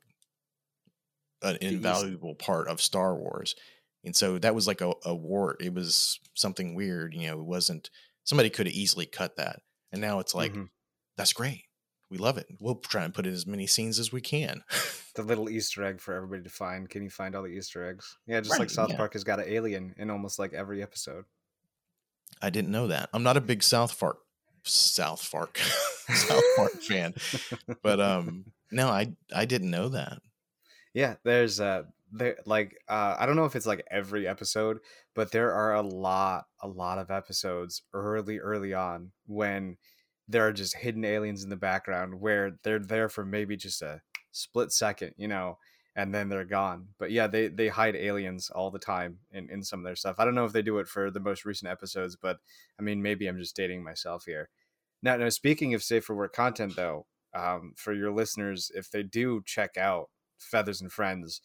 an 1.43 1.59
invaluable 1.61 2.35
part 2.35 2.69
of 2.69 2.81
Star 2.81 3.15
Wars. 3.15 3.55
And 4.03 4.15
so 4.15 4.39
that 4.39 4.55
was 4.55 4.67
like 4.67 4.81
a, 4.81 4.93
a 5.05 5.15
wart. 5.15 5.61
It 5.61 5.75
was 5.75 6.21
something 6.35 6.75
weird. 6.75 7.13
You 7.13 7.29
know, 7.29 7.41
it 7.41 7.45
wasn't 7.45 7.91
somebody 8.25 8.51
could 8.51 8.67
have 8.67 8.75
easily 8.75 9.05
cut 9.05 9.37
that. 9.37 9.61
And 9.93 10.01
now 10.01 10.21
it's 10.21 10.35
like, 10.35 10.53
mm-hmm. 10.53 10.65
that's 11.17 11.33
great 11.33 11.66
we 12.11 12.19
love 12.19 12.39
it. 12.39 12.47
We'll 12.61 12.77
try 12.77 13.05
and 13.05 13.13
put 13.13 13.27
in 13.27 13.33
as 13.33 13.47
many 13.47 13.67
scenes 13.67 13.99
as 13.99 14.13
we 14.13 14.21
can. 14.21 14.63
the 15.15 15.23
little 15.23 15.51
Easter 15.51 15.85
egg 15.85 16.01
for 16.01 16.15
everybody 16.15 16.43
to 16.43 16.51
find. 16.51 16.89
Can 16.89 17.03
you 17.03 17.11
find 17.11 17.35
all 17.35 17.43
the 17.43 17.49
Easter 17.49 17.89
eggs? 17.89 18.17
Yeah, 18.27 18.41
just 18.41 18.53
right, 18.53 18.61
like 18.61 18.71
South 18.71 18.91
yeah. 18.91 18.97
Park 18.97 19.15
has 19.15 19.25
got 19.25 19.41
an 19.41 19.47
alien 19.49 19.95
in 19.99 20.11
almost 20.11 20.39
like 20.39 20.53
every 20.53 20.83
episode. 20.83 21.25
I 22.41 22.51
didn't 22.51 22.71
know 22.71 22.89
that. 22.89 23.09
I'm 23.13 23.23
not 23.23 23.37
a 23.37 23.41
big 23.41 23.63
South 23.63 23.99
Park 23.99 24.19
South 24.65 25.29
Park 25.31 25.59
South 25.59 26.43
Park 26.57 26.73
fan, 26.83 27.15
but 27.83 28.01
um, 28.01 28.47
no, 28.71 28.89
I 28.89 29.13
I 29.35 29.45
didn't 29.45 29.71
know 29.71 29.89
that. 29.91 30.19
Yeah, 30.93 31.15
there's 31.25 31.61
uh 31.61 31.85
there 32.13 32.37
like 32.47 32.77
uh 32.89 33.17
I 33.19 33.27
don't 33.27 33.37
know 33.37 33.45
if 33.45 33.57
it's 33.57 33.67
like 33.67 33.85
every 33.91 34.27
episode, 34.27 34.79
but 35.15 35.31
there 35.33 35.53
are 35.53 35.75
a 35.75 35.83
lot 35.83 36.47
a 36.61 36.69
lot 36.69 36.99
of 36.99 37.11
episodes 37.11 37.83
early 37.93 38.39
early 38.39 38.75
on 38.75 39.13
when 39.27 39.77
there 40.29 40.47
are 40.47 40.53
just 40.53 40.77
hidden 40.77 41.05
aliens 41.05 41.45
in 41.45 41.51
the 41.51 41.57
background 41.57 42.21
where 42.21 42.59
they're 42.63 42.79
there 42.79 43.09
for 43.09 43.25
maybe 43.25 43.57
just 43.57 43.83
a 43.83 44.01
split 44.33 44.73
second, 44.73 45.13
you 45.17 45.29
know, 45.29 45.59
and 45.95 46.15
then 46.15 46.29
they're 46.29 46.45
gone. 46.45 46.89
But 46.99 47.11
yeah, 47.11 47.27
they 47.27 47.49
they 47.49 47.69
hide 47.69 47.97
aliens 47.97 48.51
all 48.51 48.71
the 48.71 48.79
time 48.79 49.19
in 49.33 49.49
in 49.51 49.63
some 49.63 49.81
of 49.81 49.85
their 49.85 49.97
stuff. 49.97 50.17
I 50.19 50.25
don't 50.25 50.35
know 50.35 50.45
if 50.45 50.53
they 50.53 50.63
do 50.63 50.79
it 50.79 50.89
for 50.89 51.11
the 51.11 51.21
most 51.21 51.45
recent 51.45 51.71
episodes, 51.71 52.17
but 52.21 52.39
I 52.79 52.83
mean, 52.83 53.03
maybe 53.03 53.27
I'm 53.27 53.39
just 53.39 53.57
dating 53.57 53.83
myself 53.83 54.25
here. 54.27 54.51
Now, 55.03 55.17
now 55.17 55.29
speaking 55.29 55.75
of 55.75 55.83
safe 55.83 56.05
for 56.05 56.17
work 56.17 56.35
content, 56.35 56.77
though, 56.77 57.07
um, 57.35 57.73
for 57.77 57.93
your 57.93 58.13
listeners, 58.13 58.71
if 58.75 58.91
they 58.91 59.03
do 59.03 59.43
check 59.45 59.77
out 59.77 60.11
Feathers 60.39 60.81
and 60.81 60.93
Friends, 60.93 61.41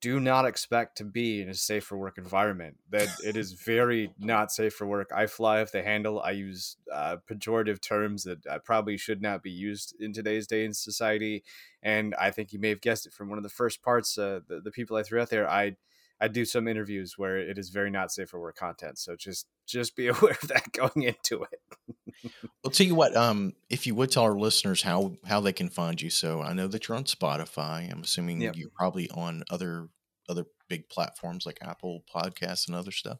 do 0.00 0.18
not 0.18 0.46
expect 0.46 0.96
to 0.98 1.04
be 1.04 1.42
in 1.42 1.48
a 1.48 1.54
safe 1.54 1.84
for 1.84 1.98
work 1.98 2.18
environment. 2.18 2.76
That 2.90 3.08
it 3.24 3.36
is 3.36 3.52
very 3.66 4.12
not 4.18 4.52
safe 4.52 4.74
for 4.74 4.86
work. 4.86 5.10
I 5.14 5.26
fly 5.26 5.60
off 5.60 5.72
the 5.72 5.82
handle. 5.82 6.20
I 6.20 6.32
use 6.32 6.76
uh, 6.92 7.18
pejorative 7.30 7.80
terms 7.80 8.24
that 8.24 8.46
uh, 8.46 8.58
probably 8.60 8.96
should 8.96 9.22
not 9.22 9.42
be 9.42 9.50
used 9.50 9.94
in 10.00 10.12
today's 10.12 10.46
day 10.46 10.64
in 10.64 10.74
society. 10.74 11.44
And 11.82 12.14
I 12.16 12.30
think 12.30 12.52
you 12.52 12.58
may 12.58 12.70
have 12.70 12.80
guessed 12.80 13.06
it 13.06 13.12
from 13.12 13.28
one 13.28 13.38
of 13.38 13.44
the 13.44 13.50
first 13.50 13.82
parts. 13.82 14.16
Uh, 14.16 14.40
the, 14.48 14.60
the 14.60 14.70
people 14.70 14.96
I 14.96 15.02
threw 15.02 15.20
out 15.20 15.30
there, 15.30 15.48
I 15.48 15.76
I 16.22 16.28
do 16.28 16.44
some 16.44 16.68
interviews 16.68 17.14
where 17.16 17.38
it 17.38 17.56
is 17.56 17.70
very 17.70 17.90
not 17.90 18.12
safe 18.12 18.28
for 18.28 18.40
work 18.40 18.56
content. 18.56 18.98
So 18.98 19.16
just 19.16 19.46
just 19.66 19.96
be 19.96 20.08
aware 20.08 20.36
of 20.42 20.48
that 20.48 20.72
going 20.72 21.02
into 21.04 21.44
it. 21.44 21.60
I'll 22.64 22.70
tell 22.70 22.86
you 22.86 22.94
what. 22.94 23.16
Um, 23.16 23.54
if 23.68 23.86
you 23.86 23.94
would 23.94 24.10
tell 24.10 24.24
our 24.24 24.38
listeners 24.38 24.82
how 24.82 25.16
how 25.26 25.40
they 25.40 25.52
can 25.52 25.68
find 25.68 26.00
you. 26.00 26.10
So 26.10 26.42
I 26.42 26.52
know 26.52 26.68
that 26.68 26.88
you're 26.88 26.96
on 26.96 27.04
Spotify. 27.04 27.90
I'm 27.90 28.02
assuming 28.02 28.40
yep. 28.40 28.56
you're 28.56 28.70
probably 28.70 29.08
on 29.10 29.44
other 29.50 29.88
other 30.28 30.46
big 30.68 30.88
platforms 30.88 31.46
like 31.46 31.58
Apple 31.62 32.04
Podcasts 32.14 32.66
and 32.66 32.76
other 32.76 32.92
stuff 32.92 33.18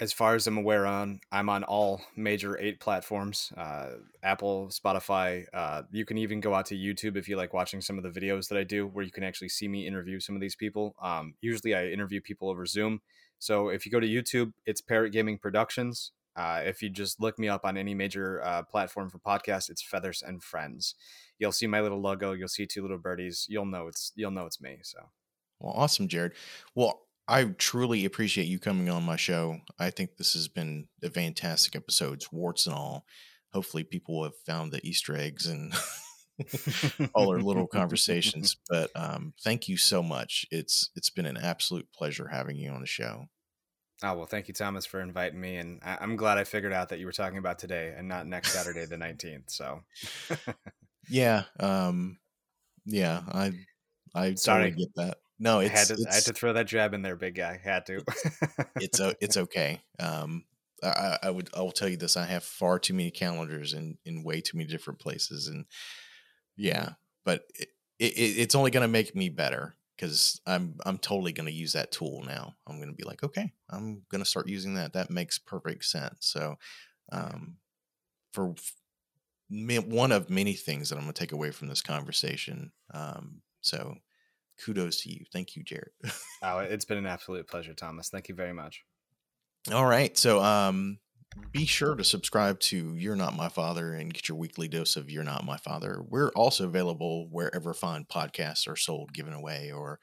as 0.00 0.14
far 0.14 0.34
as 0.34 0.46
I'm 0.46 0.56
aware 0.56 0.86
on, 0.86 1.20
I'm 1.30 1.50
on 1.50 1.62
all 1.62 2.00
major 2.16 2.58
eight 2.58 2.80
platforms: 2.80 3.52
uh, 3.56 3.90
Apple, 4.22 4.68
Spotify. 4.68 5.44
Uh, 5.52 5.82
you 5.92 6.06
can 6.06 6.16
even 6.16 6.40
go 6.40 6.54
out 6.54 6.66
to 6.66 6.74
YouTube 6.76 7.16
if 7.16 7.28
you 7.28 7.36
like 7.36 7.52
watching 7.52 7.82
some 7.82 7.98
of 7.98 8.02
the 8.02 8.20
videos 8.20 8.48
that 8.48 8.58
I 8.58 8.64
do, 8.64 8.86
where 8.86 9.04
you 9.04 9.12
can 9.12 9.22
actually 9.22 9.50
see 9.50 9.68
me 9.68 9.86
interview 9.86 10.18
some 10.18 10.34
of 10.34 10.40
these 10.40 10.56
people. 10.56 10.96
Um, 11.02 11.34
usually, 11.42 11.74
I 11.74 11.88
interview 11.88 12.20
people 12.22 12.48
over 12.48 12.64
Zoom. 12.64 13.02
So 13.38 13.68
if 13.68 13.84
you 13.84 13.92
go 13.92 14.00
to 14.00 14.08
YouTube, 14.08 14.52
it's 14.66 14.80
Parrot 14.80 15.12
Gaming 15.12 15.38
Productions. 15.38 16.12
Uh, 16.40 16.62
if 16.64 16.80
you 16.80 16.88
just 16.88 17.20
look 17.20 17.38
me 17.38 17.48
up 17.48 17.66
on 17.66 17.76
any 17.76 17.92
major 17.92 18.42
uh, 18.42 18.62
platform 18.62 19.10
for 19.10 19.18
podcasts, 19.18 19.68
it's 19.68 19.82
Feathers 19.82 20.22
and 20.26 20.42
Friends. 20.42 20.94
You'll 21.38 21.52
see 21.52 21.66
my 21.66 21.82
little 21.82 22.00
logo. 22.00 22.32
You'll 22.32 22.48
see 22.48 22.64
two 22.64 22.80
little 22.80 22.96
birdies. 22.96 23.44
You'll 23.46 23.66
know 23.66 23.88
it's 23.88 24.12
you'll 24.14 24.30
know 24.30 24.46
it's 24.46 24.58
me. 24.58 24.78
So. 24.82 25.00
Well, 25.58 25.74
awesome, 25.76 26.08
Jared. 26.08 26.32
Well, 26.74 27.02
I 27.28 27.44
truly 27.44 28.06
appreciate 28.06 28.46
you 28.46 28.58
coming 28.58 28.88
on 28.88 29.02
my 29.02 29.16
show. 29.16 29.58
I 29.78 29.90
think 29.90 30.16
this 30.16 30.32
has 30.32 30.48
been 30.48 30.88
a 31.02 31.10
fantastic 31.10 31.76
episode, 31.76 32.24
warts 32.32 32.66
and 32.66 32.74
all. 32.74 33.04
Hopefully, 33.52 33.84
people 33.84 34.24
have 34.24 34.36
found 34.46 34.72
the 34.72 34.80
Easter 34.82 35.14
eggs 35.14 35.46
and 35.46 35.74
all 37.14 37.34
our 37.34 37.42
little 37.42 37.66
conversations. 37.66 38.56
But 38.70 38.90
um, 38.94 39.34
thank 39.42 39.68
you 39.68 39.76
so 39.76 40.02
much. 40.02 40.46
It's 40.50 40.88
it's 40.96 41.10
been 41.10 41.26
an 41.26 41.36
absolute 41.36 41.92
pleasure 41.94 42.28
having 42.28 42.56
you 42.56 42.70
on 42.70 42.80
the 42.80 42.86
show. 42.86 43.26
Oh 44.02 44.14
well, 44.14 44.26
thank 44.26 44.48
you, 44.48 44.54
Thomas, 44.54 44.86
for 44.86 45.00
inviting 45.00 45.40
me, 45.40 45.56
and 45.56 45.80
I- 45.84 46.02
am 46.02 46.16
glad 46.16 46.38
I 46.38 46.44
figured 46.44 46.72
out 46.72 46.88
that 46.88 46.98
you 46.98 47.06
were 47.06 47.12
talking 47.12 47.38
about 47.38 47.58
today 47.58 47.94
and 47.96 48.08
not 48.08 48.26
next 48.26 48.52
Saturday, 48.52 48.86
the 48.86 48.96
nineteenth. 48.96 49.50
So, 49.50 49.82
yeah, 51.10 51.44
um, 51.58 52.18
yeah, 52.86 53.22
I 53.30 53.52
I 54.14 54.34
sorry 54.34 54.70
totally 54.70 54.86
get 54.86 54.94
that. 54.96 55.18
No, 55.38 55.60
it's 55.60 55.74
I 55.74 55.78
had, 55.78 55.86
to, 55.88 55.92
it's, 55.94 56.06
I 56.06 56.14
had 56.14 56.24
to 56.24 56.32
throw 56.32 56.52
that 56.54 56.66
jab 56.66 56.94
in 56.94 57.02
there, 57.02 57.16
big 57.16 57.34
guy. 57.34 57.60
Had 57.62 57.86
to. 57.86 58.02
it's 58.76 59.00
it's 59.20 59.36
okay. 59.36 59.80
Um, 59.98 60.44
I, 60.82 61.18
I 61.24 61.30
would 61.30 61.50
I 61.54 61.60
will 61.60 61.72
tell 61.72 61.88
you 61.88 61.96
this: 61.98 62.16
I 62.16 62.24
have 62.24 62.44
far 62.44 62.78
too 62.78 62.94
many 62.94 63.10
calendars 63.10 63.74
in 63.74 63.98
in 64.06 64.24
way 64.24 64.40
too 64.40 64.56
many 64.56 64.68
different 64.68 64.98
places, 64.98 65.46
and 65.46 65.66
yeah, 66.56 66.90
but 67.24 67.42
it, 67.58 67.68
it 67.98 68.38
it's 68.38 68.54
only 68.54 68.70
going 68.70 68.82
to 68.82 68.88
make 68.88 69.14
me 69.14 69.28
better 69.28 69.76
because 70.00 70.40
I'm 70.46 70.76
I'm 70.86 70.98
totally 70.98 71.32
going 71.32 71.46
to 71.46 71.52
use 71.52 71.74
that 71.74 71.92
tool 71.92 72.24
now. 72.26 72.54
I'm 72.66 72.76
going 72.76 72.88
to 72.88 72.94
be 72.94 73.04
like, 73.04 73.22
okay, 73.22 73.52
I'm 73.68 74.02
going 74.10 74.22
to 74.22 74.28
start 74.28 74.48
using 74.48 74.74
that. 74.74 74.94
That 74.94 75.10
makes 75.10 75.38
perfect 75.38 75.84
sense. 75.84 76.18
So, 76.20 76.56
um, 77.12 77.56
for 78.32 78.54
one 79.50 80.12
of 80.12 80.30
many 80.30 80.54
things 80.54 80.88
that 80.88 80.96
I'm 80.96 81.02
going 81.02 81.12
to 81.12 81.18
take 81.18 81.32
away 81.32 81.50
from 81.50 81.68
this 81.68 81.82
conversation. 81.82 82.72
Um, 82.94 83.42
so, 83.60 83.96
kudos 84.64 85.02
to 85.02 85.10
you. 85.10 85.24
Thank 85.32 85.56
you, 85.56 85.64
Jared. 85.64 85.90
oh, 86.42 86.60
it's 86.60 86.84
been 86.84 86.98
an 86.98 87.06
absolute 87.06 87.46
pleasure, 87.46 87.74
Thomas. 87.74 88.08
Thank 88.08 88.28
you 88.28 88.34
very 88.34 88.54
much. 88.54 88.84
All 89.72 89.84
right. 89.84 90.16
So 90.16 90.42
um 90.42 90.98
be 91.52 91.64
sure 91.64 91.94
to 91.94 92.04
subscribe 92.04 92.60
to 92.60 92.94
You're 92.96 93.16
Not 93.16 93.36
My 93.36 93.48
Father 93.48 93.94
and 93.94 94.12
get 94.12 94.28
your 94.28 94.38
weekly 94.38 94.68
dose 94.68 94.96
of 94.96 95.10
You're 95.10 95.24
Not 95.24 95.44
My 95.44 95.56
Father. 95.56 96.02
We're 96.08 96.30
also 96.30 96.66
available 96.66 97.28
wherever 97.30 97.72
fine 97.72 98.04
podcasts 98.04 98.68
are 98.68 98.76
sold, 98.76 99.12
given 99.12 99.32
away, 99.32 99.70
or 99.72 100.00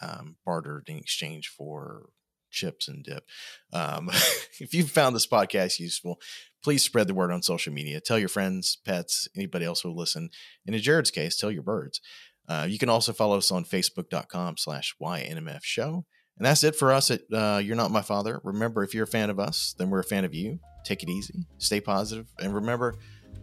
um, 0.00 0.36
bartered 0.44 0.88
in 0.88 0.96
exchange 0.96 1.48
for 1.48 2.10
chips 2.50 2.88
and 2.88 3.04
dip. 3.04 3.24
Um, 3.72 4.08
if 4.60 4.72
you 4.72 4.84
found 4.84 5.14
this 5.14 5.26
podcast 5.26 5.78
useful, 5.78 6.20
please 6.62 6.82
spread 6.82 7.08
the 7.08 7.14
word 7.14 7.32
on 7.32 7.42
social 7.42 7.72
media. 7.72 8.00
Tell 8.00 8.18
your 8.18 8.28
friends, 8.28 8.78
pets, 8.84 9.28
anybody 9.36 9.64
else 9.64 9.80
who 9.80 9.90
will 9.90 9.96
listen. 9.96 10.30
And 10.66 10.74
in 10.74 10.82
Jared's 10.82 11.10
case, 11.10 11.36
tell 11.36 11.50
your 11.50 11.62
birds. 11.62 12.00
Uh, 12.48 12.66
you 12.68 12.78
can 12.78 12.88
also 12.88 13.12
follow 13.12 13.36
us 13.36 13.52
on 13.52 13.64
facebook.com 13.64 14.56
slash 14.56 14.94
YNMF 15.02 15.62
show. 15.62 16.06
And 16.38 16.46
that's 16.46 16.62
it 16.62 16.76
for 16.76 16.92
us 16.92 17.10
at 17.10 17.22
uh, 17.32 17.60
You're 17.62 17.76
Not 17.76 17.90
My 17.90 18.02
Father. 18.02 18.40
Remember, 18.44 18.84
if 18.84 18.94
you're 18.94 19.04
a 19.04 19.08
fan 19.08 19.28
of 19.28 19.40
us, 19.40 19.74
then 19.76 19.90
we're 19.90 19.98
a 19.98 20.04
fan 20.04 20.24
of 20.24 20.34
you. 20.34 20.60
Take 20.84 21.02
it 21.02 21.08
easy, 21.08 21.46
stay 21.58 21.80
positive, 21.80 22.26
and 22.38 22.54
remember, 22.54 22.94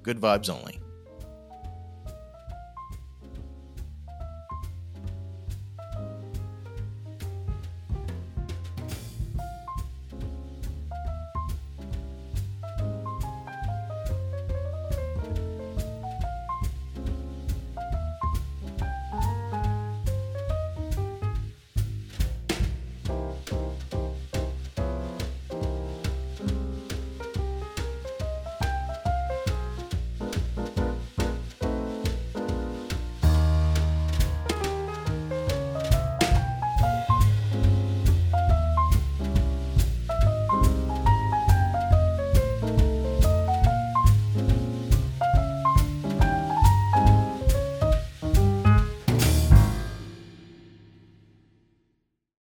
good 0.01 0.19
vibes 0.19 0.49
only. 0.49 0.80